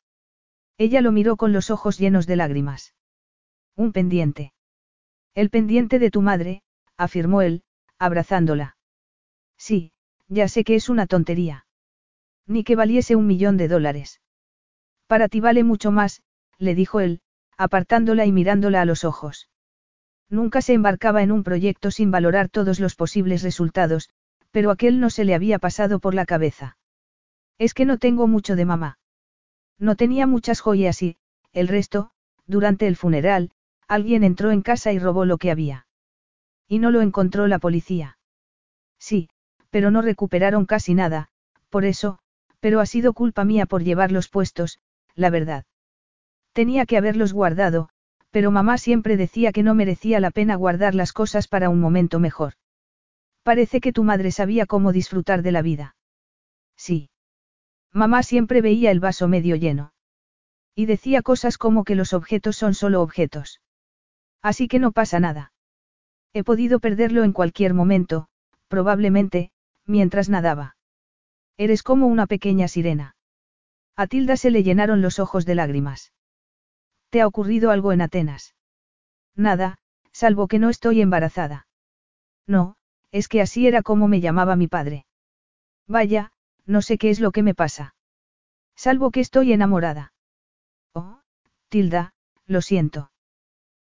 [0.79, 2.95] Ella lo miró con los ojos llenos de lágrimas.
[3.77, 4.53] Un pendiente.
[5.35, 6.62] El pendiente de tu madre,
[6.97, 7.62] afirmó él,
[7.99, 8.77] abrazándola.
[9.57, 9.93] Sí,
[10.29, 11.67] ya sé que es una tontería.
[12.47, 14.20] Ni que valiese un millón de dólares.
[15.11, 16.23] Para ti vale mucho más,
[16.57, 17.21] le dijo él,
[17.57, 19.49] apartándola y mirándola a los ojos.
[20.29, 24.09] Nunca se embarcaba en un proyecto sin valorar todos los posibles resultados,
[24.53, 26.77] pero aquel no se le había pasado por la cabeza.
[27.59, 29.01] Es que no tengo mucho de mamá.
[29.81, 31.17] No tenía muchas joyas y,
[31.53, 32.13] el resto,
[32.47, 33.51] durante el funeral,
[33.89, 35.89] alguien entró en casa y robó lo que había.
[36.69, 38.17] Y no lo encontró la policía.
[39.01, 39.29] Sí,
[39.71, 41.31] pero no recuperaron casi nada,
[41.69, 42.21] por eso,
[42.61, 44.79] pero ha sido culpa mía por llevarlos puestos,
[45.20, 45.65] la verdad.
[46.52, 47.90] Tenía que haberlos guardado,
[48.31, 52.18] pero mamá siempre decía que no merecía la pena guardar las cosas para un momento
[52.18, 52.55] mejor.
[53.42, 55.97] Parece que tu madre sabía cómo disfrutar de la vida.
[56.76, 57.10] Sí.
[57.92, 59.92] Mamá siempre veía el vaso medio lleno.
[60.74, 63.60] Y decía cosas como que los objetos son solo objetos.
[64.42, 65.52] Así que no pasa nada.
[66.32, 68.28] He podido perderlo en cualquier momento,
[68.68, 69.50] probablemente,
[69.84, 70.76] mientras nadaba.
[71.57, 73.16] Eres como una pequeña sirena.
[74.01, 76.15] A Tilda se le llenaron los ojos de lágrimas.
[77.11, 78.55] ¿Te ha ocurrido algo en Atenas?
[79.37, 79.77] Nada,
[80.11, 81.67] salvo que no estoy embarazada.
[82.47, 82.77] No,
[83.12, 85.05] es que así era como me llamaba mi padre.
[85.87, 86.33] Vaya,
[86.65, 87.95] no sé qué es lo que me pasa.
[88.75, 90.15] Salvo que estoy enamorada.
[90.95, 91.20] Oh,
[91.69, 92.15] Tilda,
[92.47, 93.12] lo siento.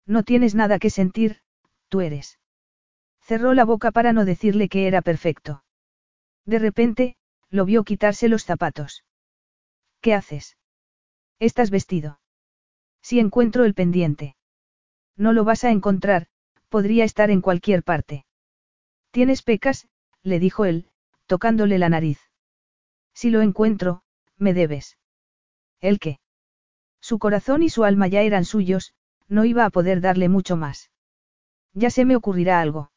[0.06, 1.42] No tienes nada que sentir,
[1.90, 2.38] tú eres.
[3.19, 5.64] Cerró la boca para no decirle que era perfecto.
[6.45, 7.16] De repente,
[7.50, 9.03] lo vio quitarse los zapatos.
[10.03, 10.57] ¿Qué haces?
[11.40, 12.19] Estás vestido.
[13.01, 14.35] Si encuentro el pendiente.
[15.15, 16.27] No lo vas a encontrar,
[16.67, 18.25] podría estar en cualquier parte.
[19.11, 19.88] Tienes pecas,
[20.22, 20.90] le dijo él,
[21.25, 22.19] tocándole la nariz.
[23.14, 24.03] Si lo encuentro,
[24.38, 24.98] me debes.
[25.80, 26.19] ¿El qué?
[26.99, 28.93] Su corazón y su alma ya eran suyos,
[29.30, 30.91] no iba a poder darle mucho más.
[31.73, 32.91] Ya se me ocurrirá algo.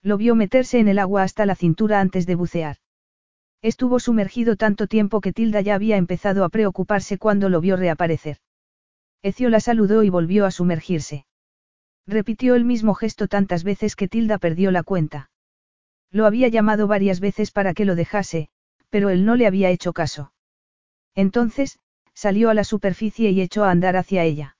[0.00, 2.78] Lo vio meterse en el agua hasta la cintura antes de bucear.
[3.62, 8.38] Estuvo sumergido tanto tiempo que Tilda ya había empezado a preocuparse cuando lo vio reaparecer.
[9.22, 11.26] Ecio la saludó y volvió a sumergirse.
[12.04, 15.30] Repitió el mismo gesto tantas veces que Tilda perdió la cuenta.
[16.10, 18.48] Lo había llamado varias veces para que lo dejase,
[18.90, 20.32] pero él no le había hecho caso.
[21.14, 21.78] Entonces,
[22.14, 24.56] salió a la superficie y echó a andar hacia ella.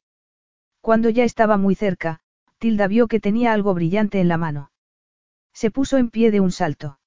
[0.80, 2.20] Cuando ya estaba muy cerca,
[2.58, 4.70] Tilda vio que tenía algo brillante en la mano.
[5.52, 7.00] Se puso en pie de un salto.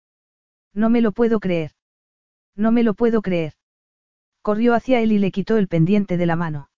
[0.74, 1.72] No me lo puedo creer.
[2.56, 3.54] No me lo puedo creer.
[4.42, 6.70] Corrió hacia él y le quitó el pendiente de la mano.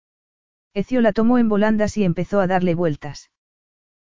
[0.74, 3.32] Ecio la tomó en volandas y empezó a darle vueltas.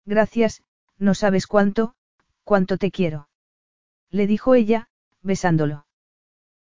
[0.06, 0.64] Gracias,
[0.98, 1.96] no sabes cuánto,
[2.44, 3.30] cuánto te quiero.
[4.10, 4.90] Le dijo ella,
[5.22, 5.86] besándolo.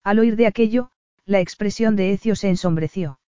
[0.03, 0.92] Al oír de aquello,
[1.25, 3.19] la expresión de Ecio se ensombreció.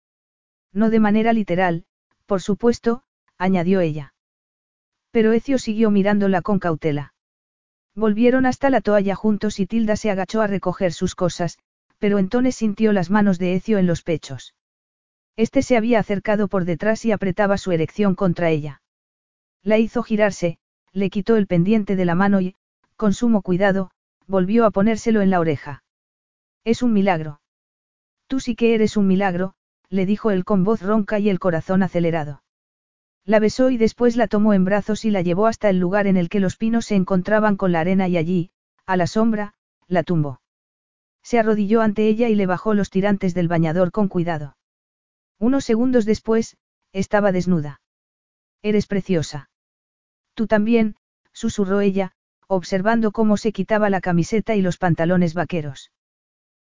[0.71, 1.85] No de manera literal,
[2.25, 3.03] por supuesto,
[3.37, 4.13] añadió ella.
[5.11, 7.13] Pero Ecio siguió mirándola con cautela.
[7.95, 11.57] Volvieron hasta la toalla juntos y Tilda se agachó a recoger sus cosas,
[11.99, 14.53] pero entonces sintió las manos de Ecio en los pechos.
[15.35, 18.81] Este se había acercado por detrás y apretaba su erección contra ella.
[19.63, 20.57] La hizo girarse,
[20.93, 22.55] le quitó el pendiente de la mano y,
[22.95, 23.91] con sumo cuidado,
[24.25, 25.83] volvió a ponérselo en la oreja.
[26.63, 27.39] Es un milagro.
[28.27, 29.53] Tú sí que eres un milagro,
[29.89, 32.43] le dijo él con voz ronca y el corazón acelerado.
[33.25, 36.17] La besó y después la tomó en brazos y la llevó hasta el lugar en
[36.17, 38.51] el que los pinos se encontraban con la arena y allí,
[38.85, 39.53] a la sombra,
[39.87, 40.41] la tumbó.
[41.27, 44.55] Se arrodilló ante ella y le bajó los tirantes del bañador con cuidado.
[45.37, 46.55] Unos segundos después,
[46.93, 47.81] estaba desnuda.
[48.61, 49.49] Eres preciosa.
[50.35, 50.95] Tú también,
[51.33, 52.13] susurró ella,
[52.47, 55.91] observando cómo se quitaba la camiseta y los pantalones vaqueros.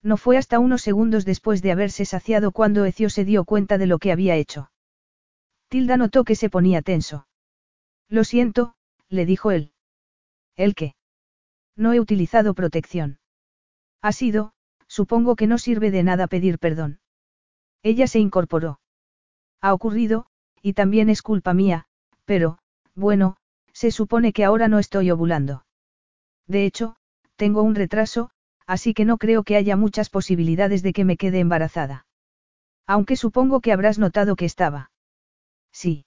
[0.02, 3.86] No fue hasta unos segundos después de haberse saciado cuando Ecio se dio cuenta de
[3.86, 4.72] lo que había hecho.
[5.68, 7.28] Tilda notó que se ponía tenso.
[8.10, 8.74] Lo siento,
[9.08, 9.72] le dijo él.
[10.56, 10.96] ¿El qué?
[11.76, 13.20] No he utilizado protección.
[14.02, 14.54] Ha sido,
[14.88, 17.00] supongo que no sirve de nada pedir perdón.
[17.84, 18.80] Ella se incorporó.
[19.62, 20.28] Ha ocurrido,
[20.62, 21.86] y también es culpa mía,
[22.26, 22.60] pero,
[22.96, 23.38] bueno,
[23.74, 25.66] se supone que ahora no estoy ovulando.
[26.48, 26.96] De hecho,
[27.36, 28.32] tengo un retraso,
[28.66, 32.06] así que no creo que haya muchas posibilidades de que me quede embarazada.
[32.86, 34.92] Aunque supongo que habrás notado que estaba.
[35.72, 36.06] Sí.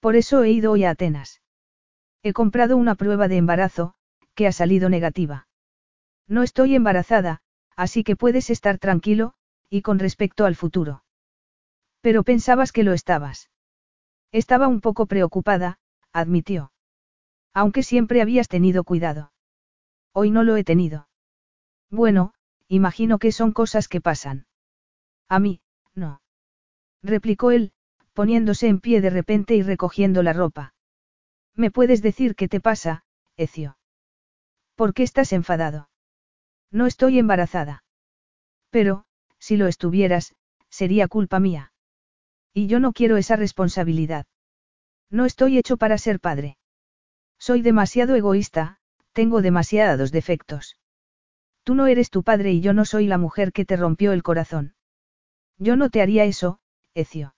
[0.00, 1.42] Por eso he ido hoy a Atenas.
[2.22, 3.94] He comprado una prueba de embarazo,
[4.34, 5.46] que ha salido negativa.
[6.26, 7.42] No estoy embarazada,
[7.76, 9.34] así que puedes estar tranquilo,
[9.68, 11.04] y con respecto al futuro.
[12.00, 13.50] Pero pensabas que lo estabas.
[14.30, 15.78] Estaba un poco preocupada,
[16.12, 16.72] admitió.
[17.52, 19.32] Aunque siempre habías tenido cuidado.
[20.12, 21.08] Hoy no lo he tenido.
[21.90, 22.34] Bueno,
[22.68, 24.46] imagino que son cosas que pasan.
[25.28, 25.60] A mí,
[25.94, 26.20] no.
[27.02, 27.72] Replicó él,
[28.12, 30.74] poniéndose en pie de repente y recogiendo la ropa.
[31.54, 33.04] ¿Me puedes decir qué te pasa,
[33.36, 33.78] Ecio?
[34.74, 35.88] ¿Por qué estás enfadado?
[36.74, 37.84] No estoy embarazada.
[38.70, 39.04] Pero,
[39.38, 40.34] si lo estuvieras,
[40.68, 41.72] sería culpa mía.
[42.52, 44.26] Y yo no quiero esa responsabilidad.
[45.08, 46.58] No estoy hecho para ser padre.
[47.38, 48.78] Soy demasiado egoísta,
[49.12, 50.76] tengo demasiados defectos.
[51.62, 54.24] Tú no eres tu padre y yo no soy la mujer que te rompió el
[54.24, 54.74] corazón.
[55.58, 56.58] Yo no te haría eso,
[56.92, 57.36] Ecio.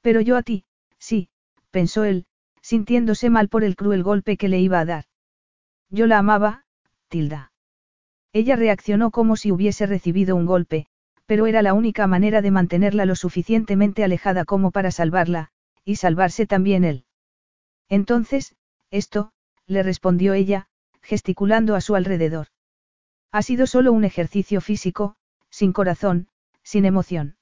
[0.00, 0.64] Pero yo a ti,
[0.98, 1.28] sí,
[1.72, 2.26] pensó él,
[2.62, 5.06] sintiéndose mal por el cruel golpe que le iba a dar.
[5.90, 6.66] Yo la amaba,
[7.08, 7.50] Tilda.
[8.34, 10.86] Ella reaccionó como si hubiese recibido un golpe,
[11.24, 15.48] pero era la única manera de mantenerla lo suficientemente alejada como para salvarla,
[15.86, 17.06] y salvarse también él.
[17.88, 18.54] Entonces,
[18.90, 19.32] esto,
[19.66, 20.68] le respondió ella,
[21.00, 22.48] gesticulando a su alrededor.
[23.32, 25.16] Ha sido solo un ejercicio físico,
[25.48, 26.28] sin corazón,
[26.62, 27.36] sin emoción.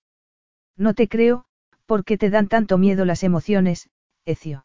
[0.76, 1.46] No te creo,
[1.86, 3.90] ¿Por qué te dan tanto miedo las emociones,
[4.24, 4.64] Ecio?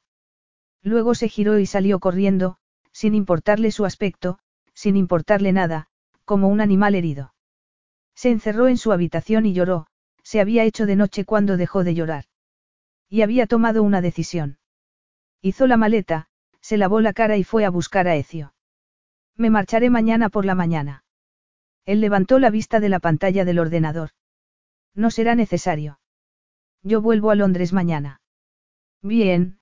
[0.82, 2.58] Luego se giró y salió corriendo,
[2.94, 4.40] sin importarle su aspecto,
[4.74, 5.90] sin importarle nada,
[6.28, 7.34] como un animal herido.
[8.14, 9.88] Se encerró en su habitación y lloró,
[10.24, 12.26] se había hecho de noche cuando dejó de llorar.
[13.10, 14.60] Y había tomado una decisión.
[15.42, 16.28] Hizo la maleta,
[16.60, 18.54] se lavó la cara y fue a buscar a Ecio.
[19.38, 21.06] Me marcharé mañana por la mañana.
[21.86, 24.10] Él levantó la vista de la pantalla del ordenador.
[24.94, 26.02] No será necesario.
[26.84, 28.20] Yo vuelvo a Londres mañana.
[29.02, 29.60] Bien,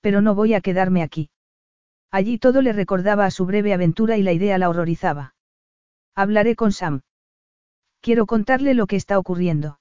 [0.00, 1.28] pero no voy a quedarme aquí.
[2.10, 5.35] Allí todo le recordaba a su breve aventura y la idea la horrorizaba.
[6.18, 7.02] Hablaré con Sam.
[8.00, 9.78] Quiero contarle lo que está ocurriendo.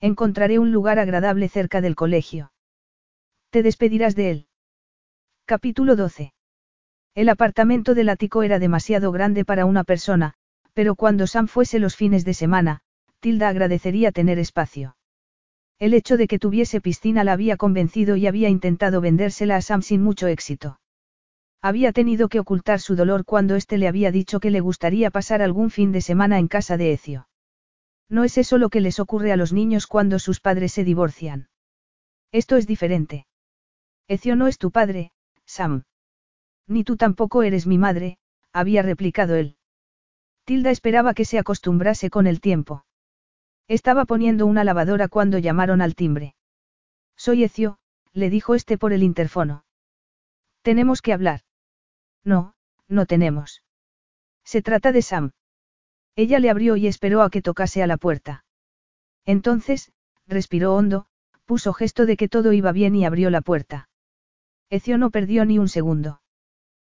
[0.00, 2.50] Encontraré un lugar agradable cerca del colegio.
[3.50, 4.46] Te despedirás de él.
[5.44, 6.34] Capítulo 12.
[7.14, 10.34] El apartamento del ático era demasiado grande para una persona,
[10.72, 12.80] pero cuando Sam fuese los fines de semana,
[13.20, 14.96] Tilda agradecería tener espacio.
[15.78, 19.82] El hecho de que tuviese piscina la había convencido y había intentado vendérsela a Sam
[19.82, 20.80] sin mucho éxito.
[21.64, 25.40] Había tenido que ocultar su dolor cuando éste le había dicho que le gustaría pasar
[25.40, 27.26] algún fin de semana en casa de Ecio.
[28.10, 31.48] No es eso lo que les ocurre a los niños cuando sus padres se divorcian.
[32.32, 33.26] Esto es diferente.
[34.08, 35.12] Ecio no es tu padre,
[35.46, 35.84] Sam.
[36.66, 38.18] Ni tú tampoco eres mi madre,
[38.52, 39.56] había replicado él.
[40.44, 42.84] Tilda esperaba que se acostumbrase con el tiempo.
[43.68, 46.34] Estaba poniendo una lavadora cuando llamaron al timbre.
[47.16, 47.78] Soy Ecio,
[48.12, 49.64] le dijo este por el interfono.
[50.60, 51.40] Tenemos que hablar.
[52.24, 52.54] No,
[52.88, 53.62] no tenemos.
[54.44, 55.32] Se trata de Sam.
[56.16, 58.44] Ella le abrió y esperó a que tocase a la puerta.
[59.24, 59.92] Entonces,
[60.26, 61.06] respiró hondo,
[61.44, 63.88] puso gesto de que todo iba bien y abrió la puerta.
[64.70, 66.20] Ecio no perdió ni un segundo.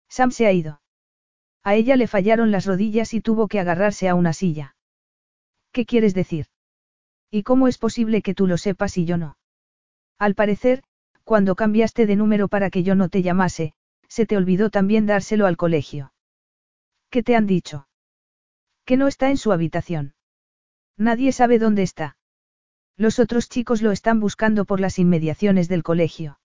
[0.08, 0.82] Sam se ha ido.
[1.64, 4.76] A ella le fallaron las rodillas y tuvo que agarrarse a una silla.
[5.72, 6.48] ¿Qué quieres decir?
[7.30, 9.38] ¿Y cómo es posible que tú lo sepas y yo no?
[10.18, 10.84] Al parecer,
[11.24, 13.74] cuando cambiaste de número para que yo no te llamase,
[14.10, 16.14] se te olvidó también dárselo al colegio.
[17.10, 17.88] ¿Qué te han dicho?
[18.84, 20.16] Que no está en su habitación.
[20.98, 22.18] Nadie sabe dónde está.
[22.98, 26.40] Los otros chicos lo están buscando por las inmediaciones del colegio.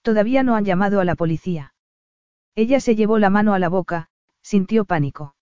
[0.00, 1.74] Todavía no han llamado a la policía.
[2.54, 4.08] Ella se llevó la mano a la boca,
[4.40, 5.34] sintió pánico.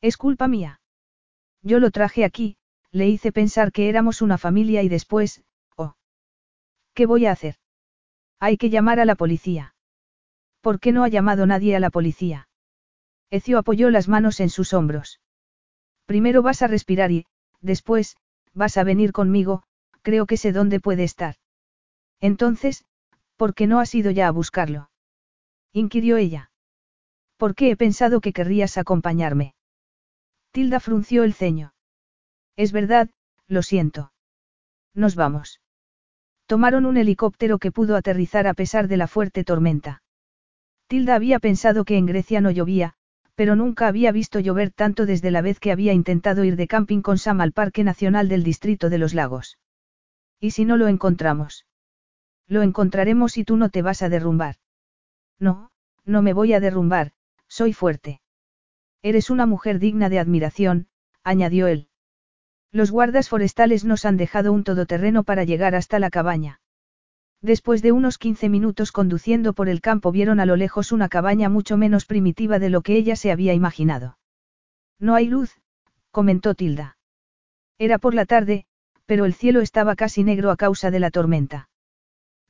[0.00, 0.80] Es culpa mía.
[1.62, 2.56] Yo lo traje aquí,
[2.90, 5.42] le hice pensar que éramos una familia y después,
[5.76, 5.94] oh.
[6.94, 7.56] ¿Qué voy a hacer?
[8.38, 9.74] Hay que llamar a la policía.
[10.60, 12.48] ¿Por qué no ha llamado nadie a la policía?
[13.30, 15.20] Ecio apoyó las manos en sus hombros.
[16.06, 17.26] Primero vas a respirar y,
[17.60, 18.16] después,
[18.52, 19.62] vas a venir conmigo,
[20.02, 21.36] creo que sé dónde puede estar.
[22.20, 22.84] Entonces,
[23.36, 24.90] ¿por qué no has ido ya a buscarlo?
[25.72, 26.50] inquirió ella.
[27.36, 29.54] ¿Por qué he pensado que querrías acompañarme?
[30.50, 31.72] Tilda frunció el ceño.
[32.56, 33.08] Es verdad,
[33.46, 34.12] lo siento.
[34.94, 35.60] Nos vamos.
[36.46, 40.02] Tomaron un helicóptero que pudo aterrizar a pesar de la fuerte tormenta.
[40.90, 42.94] Tilda había pensado que en Grecia no llovía,
[43.36, 47.00] pero nunca había visto llover tanto desde la vez que había intentado ir de camping
[47.00, 49.60] con Sam al Parque Nacional del Distrito de los Lagos.
[50.40, 51.64] ¿Y si no lo encontramos?
[52.48, 54.56] Lo encontraremos y tú no te vas a derrumbar.
[55.38, 55.70] No,
[56.04, 57.12] no me voy a derrumbar,
[57.46, 58.20] soy fuerte.
[59.00, 60.88] Eres una mujer digna de admiración,
[61.22, 61.86] añadió él.
[62.72, 66.59] Los guardas forestales nos han dejado un todoterreno para llegar hasta la cabaña.
[67.42, 71.48] Después de unos 15 minutos conduciendo por el campo vieron a lo lejos una cabaña
[71.48, 74.18] mucho menos primitiva de lo que ella se había imaginado.
[74.98, 75.58] No hay luz,
[76.10, 76.98] comentó Tilda.
[77.78, 78.66] Era por la tarde,
[79.06, 81.70] pero el cielo estaba casi negro a causa de la tormenta.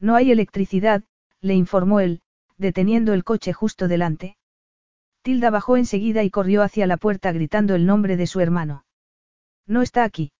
[0.01, 1.05] No hay electricidad,
[1.41, 2.23] le informó él,
[2.59, 4.36] deteniendo el coche justo delante.
[5.23, 8.85] Tilda bajó enseguida y corrió hacia la puerta gritando el nombre de su hermano.
[9.67, 10.33] No está aquí.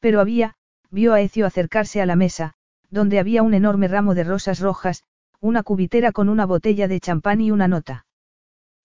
[0.00, 0.56] Pero había,
[0.90, 2.54] vio a Ecio acercarse a la mesa,
[2.90, 5.04] donde había un enorme ramo de rosas rojas,
[5.40, 8.06] una cubitera con una botella de champán y una nota.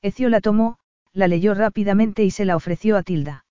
[0.01, 0.77] Ecio la tomó,
[1.11, 3.45] la leyó rápidamente y se la ofreció a Tilda.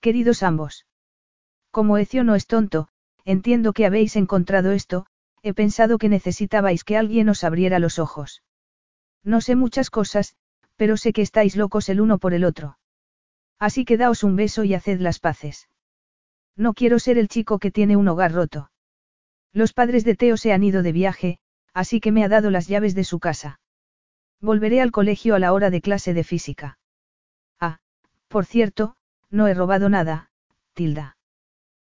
[0.00, 0.86] Queridos ambos.
[1.70, 2.88] Como Ecio no es tonto,
[3.24, 5.06] entiendo que habéis encontrado esto,
[5.42, 8.42] he pensado que necesitabais que alguien os abriera los ojos.
[9.24, 10.36] No sé muchas cosas,
[10.76, 12.78] pero sé que estáis locos el uno por el otro.
[13.58, 15.68] Así que daos un beso y haced las paces.
[16.56, 18.70] No quiero ser el chico que tiene un hogar roto.
[19.54, 21.38] Los padres de Teo se han ido de viaje,
[21.72, 23.60] así que me ha dado las llaves de su casa.
[24.40, 26.78] Volveré al colegio a la hora de clase de física.
[27.60, 27.78] Ah,
[28.26, 28.96] por cierto,
[29.30, 30.30] no he robado nada,
[30.74, 31.16] Tilda.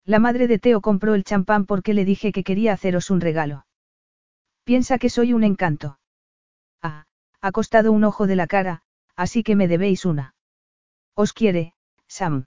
[0.05, 3.67] La madre de Teo compró el champán porque le dije que quería haceros un regalo.
[4.63, 5.99] Piensa que soy un encanto.
[6.81, 7.05] Ah,
[7.41, 8.81] ha costado un ojo de la cara,
[9.15, 10.33] así que me debéis una.
[11.13, 11.75] Os quiere,
[12.07, 12.45] Sam.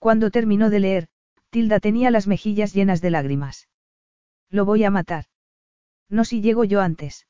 [0.00, 1.08] Cuando terminó de leer,
[1.50, 3.68] Tilda tenía las mejillas llenas de lágrimas.
[4.50, 5.24] Lo voy a matar.
[6.08, 7.26] No si llego yo antes.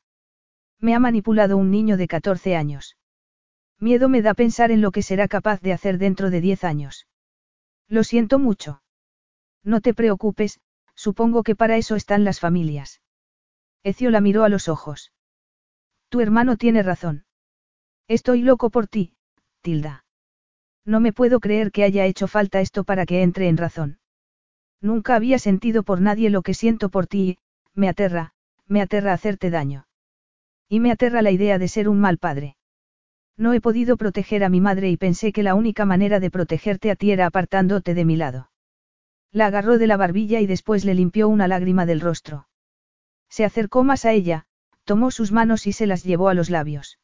[0.81, 2.97] Me ha manipulado un niño de 14 años.
[3.79, 7.07] Miedo me da pensar en lo que será capaz de hacer dentro de 10 años.
[7.89, 8.83] Lo siento mucho.
[9.63, 10.61] No te preocupes,
[10.95, 13.01] supongo que para eso están las familias.
[13.83, 15.13] Ecio la miró a los ojos.
[16.09, 17.25] Tu hermano tiene razón.
[18.09, 19.15] Estoy loco por ti,
[19.61, 20.05] Tilda.
[20.85, 23.99] No me puedo creer que haya hecho falta esto para que entre en razón.
[24.81, 27.39] Nunca había sentido por nadie lo que siento por ti y,
[27.75, 28.33] me aterra,
[28.67, 29.87] me aterra hacerte daño.
[30.69, 32.57] Y me aterra la idea de ser un mal padre.
[33.37, 36.91] No he podido proteger a mi madre y pensé que la única manera de protegerte
[36.91, 38.51] a ti era apartándote de mi lado.
[39.31, 42.49] La agarró de la barbilla y después le limpió una lágrima del rostro.
[43.29, 44.47] Se acercó más a ella,
[44.85, 46.99] tomó sus manos y se las llevó a los labios.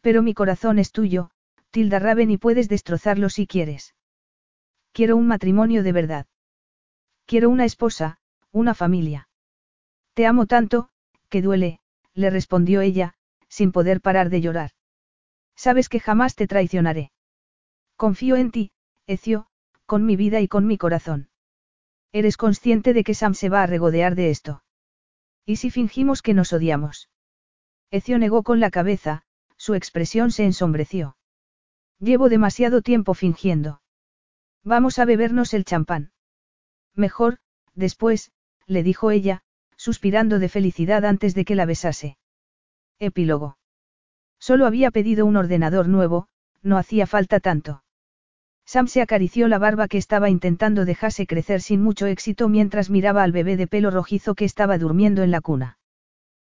[0.00, 1.30] Pero mi corazón es tuyo,
[1.70, 3.94] Tilda Raven y puedes destrozarlo si quieres.
[4.92, 6.26] Quiero un matrimonio de verdad.
[7.32, 8.18] Quiero una esposa,
[8.50, 9.26] una familia.
[10.12, 10.90] Te amo tanto,
[11.30, 11.80] que duele,
[12.12, 13.14] le respondió ella,
[13.48, 14.72] sin poder parar de llorar.
[15.56, 17.10] Sabes que jamás te traicionaré.
[17.96, 18.72] Confío en ti,
[19.06, 19.46] Ecio,
[19.86, 21.30] con mi vida y con mi corazón.
[22.12, 24.62] Eres consciente de que Sam se va a regodear de esto.
[25.46, 27.08] ¿Y si fingimos que nos odiamos?
[27.90, 29.22] Ecio negó con la cabeza,
[29.56, 31.16] su expresión se ensombreció.
[31.98, 33.80] Llevo demasiado tiempo fingiendo.
[34.62, 36.11] Vamos a bebernos el champán.
[36.94, 37.38] Mejor,
[37.74, 38.32] después,
[38.66, 39.42] le dijo ella,
[39.76, 42.16] suspirando de felicidad antes de que la besase.
[42.98, 43.58] Epílogo.
[44.38, 46.28] Solo había pedido un ordenador nuevo,
[46.62, 47.82] no hacía falta tanto.
[48.64, 53.22] Sam se acarició la barba que estaba intentando dejarse crecer sin mucho éxito mientras miraba
[53.22, 55.78] al bebé de pelo rojizo que estaba durmiendo en la cuna.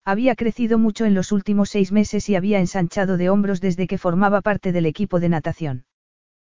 [0.05, 3.99] Había crecido mucho en los últimos seis meses y había ensanchado de hombros desde que
[3.99, 5.85] formaba parte del equipo de natación.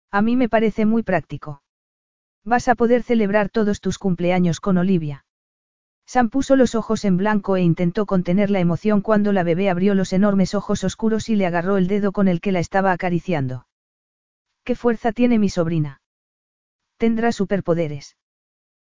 [0.10, 1.62] A mí me parece muy práctico.
[2.44, 5.26] Vas a poder celebrar todos tus cumpleaños con Olivia.
[6.06, 9.94] Sam puso los ojos en blanco e intentó contener la emoción cuando la bebé abrió
[9.94, 13.68] los enormes ojos oscuros y le agarró el dedo con el que la estaba acariciando.
[14.64, 16.02] ¿Qué fuerza tiene mi sobrina?
[16.98, 18.18] Tendrá superpoderes.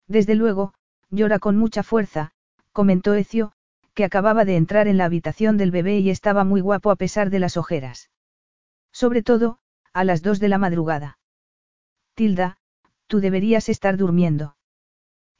[0.07, 0.75] Desde luego,
[1.11, 2.33] llora con mucha fuerza,
[2.73, 3.53] comentó Ecio,
[3.95, 7.31] que acababa de entrar en la habitación del bebé y estaba muy guapo a pesar
[7.31, 8.11] de las ojeras.
[8.93, 9.59] Sobre todo,
[9.93, 11.19] a las dos de la madrugada.
[12.15, 12.57] Tilda,
[13.11, 14.57] tú deberías estar durmiendo.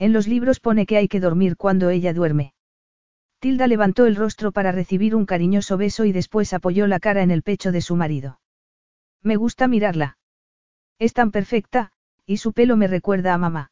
[0.01, 2.53] En los libros pone que hay que dormir cuando ella duerme.
[3.39, 7.31] Tilda levantó el rostro para recibir un cariñoso beso y después apoyó la cara en
[7.31, 8.41] el pecho de su marido.
[9.23, 10.19] Me gusta mirarla.
[10.99, 11.93] Es tan perfecta,
[12.27, 13.71] y su pelo me recuerda a mamá.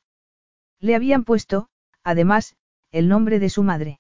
[0.79, 1.69] Le habían puesto,
[2.05, 2.55] además,
[2.93, 3.99] el nombre de su madre.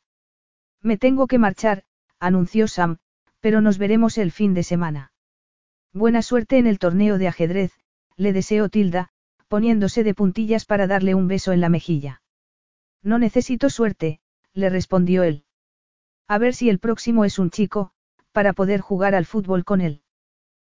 [0.80, 1.82] Me tengo que marchar,
[2.20, 2.98] anunció Sam,
[3.40, 5.12] pero nos veremos el fin de semana.
[5.92, 7.72] Buena suerte en el torneo de ajedrez,
[8.16, 9.10] le deseó Tilda,
[9.48, 12.22] poniéndose de puntillas para darle un beso en la mejilla.
[13.02, 14.20] No necesito suerte,
[14.52, 15.44] le respondió él.
[16.28, 17.92] A ver si el próximo es un chico,
[18.32, 20.02] para poder jugar al fútbol con él.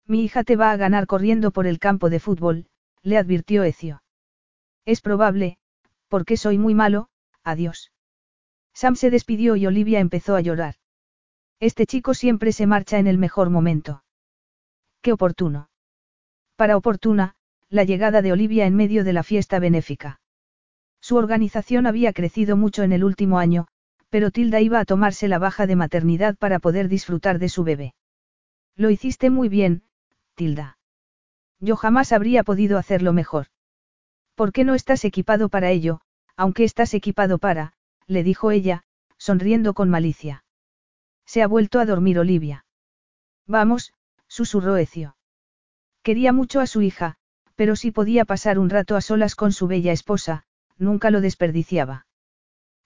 [0.07, 2.67] Mi hija te va a ganar corriendo por el campo de fútbol,
[3.03, 4.03] le advirtió Ecio.
[4.85, 5.59] Es probable,
[6.09, 7.09] porque soy muy malo,
[7.43, 7.93] adiós.
[8.75, 10.77] Sam se despidió y Olivia empezó a llorar.
[11.61, 14.05] Este chico siempre se marcha en el mejor momento.
[15.03, 15.71] Qué oportuno.
[16.57, 17.35] Para oportuna,
[17.71, 20.21] la llegada de Olivia en medio de la fiesta benéfica.
[21.01, 23.69] Su organización había crecido mucho en el último año,
[24.11, 27.95] pero Tilda iba a tomarse la baja de maternidad para poder disfrutar de su bebé.
[28.75, 29.83] Lo hiciste muy bien,
[30.35, 30.79] Tilda.
[31.61, 33.47] Yo jamás habría podido hacerlo mejor.
[34.35, 36.01] ¿Por qué no estás equipado para ello,
[36.37, 37.75] aunque estás equipado para,
[38.07, 38.85] le dijo ella,
[39.19, 40.45] sonriendo con malicia.
[41.27, 42.65] Se ha vuelto a dormir Olivia.
[43.47, 43.93] Vamos,
[44.29, 45.17] susurró Ecio.
[46.03, 47.19] Quería mucho a su hija,
[47.59, 50.45] pero si podía pasar un rato a solas con su bella esposa,
[50.77, 52.07] nunca lo desperdiciaba.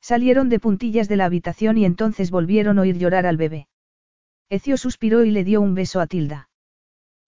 [0.00, 3.68] Salieron de puntillas de la habitación y entonces volvieron a oír llorar al bebé.
[4.48, 6.48] Ecio suspiró y le dio un beso a Tilda.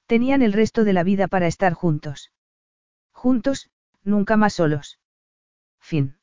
[0.07, 2.33] Tenían el resto de la vida para estar juntos.
[3.13, 3.69] Juntos,
[4.05, 4.99] nunca más solos.
[5.81, 6.17] Fin.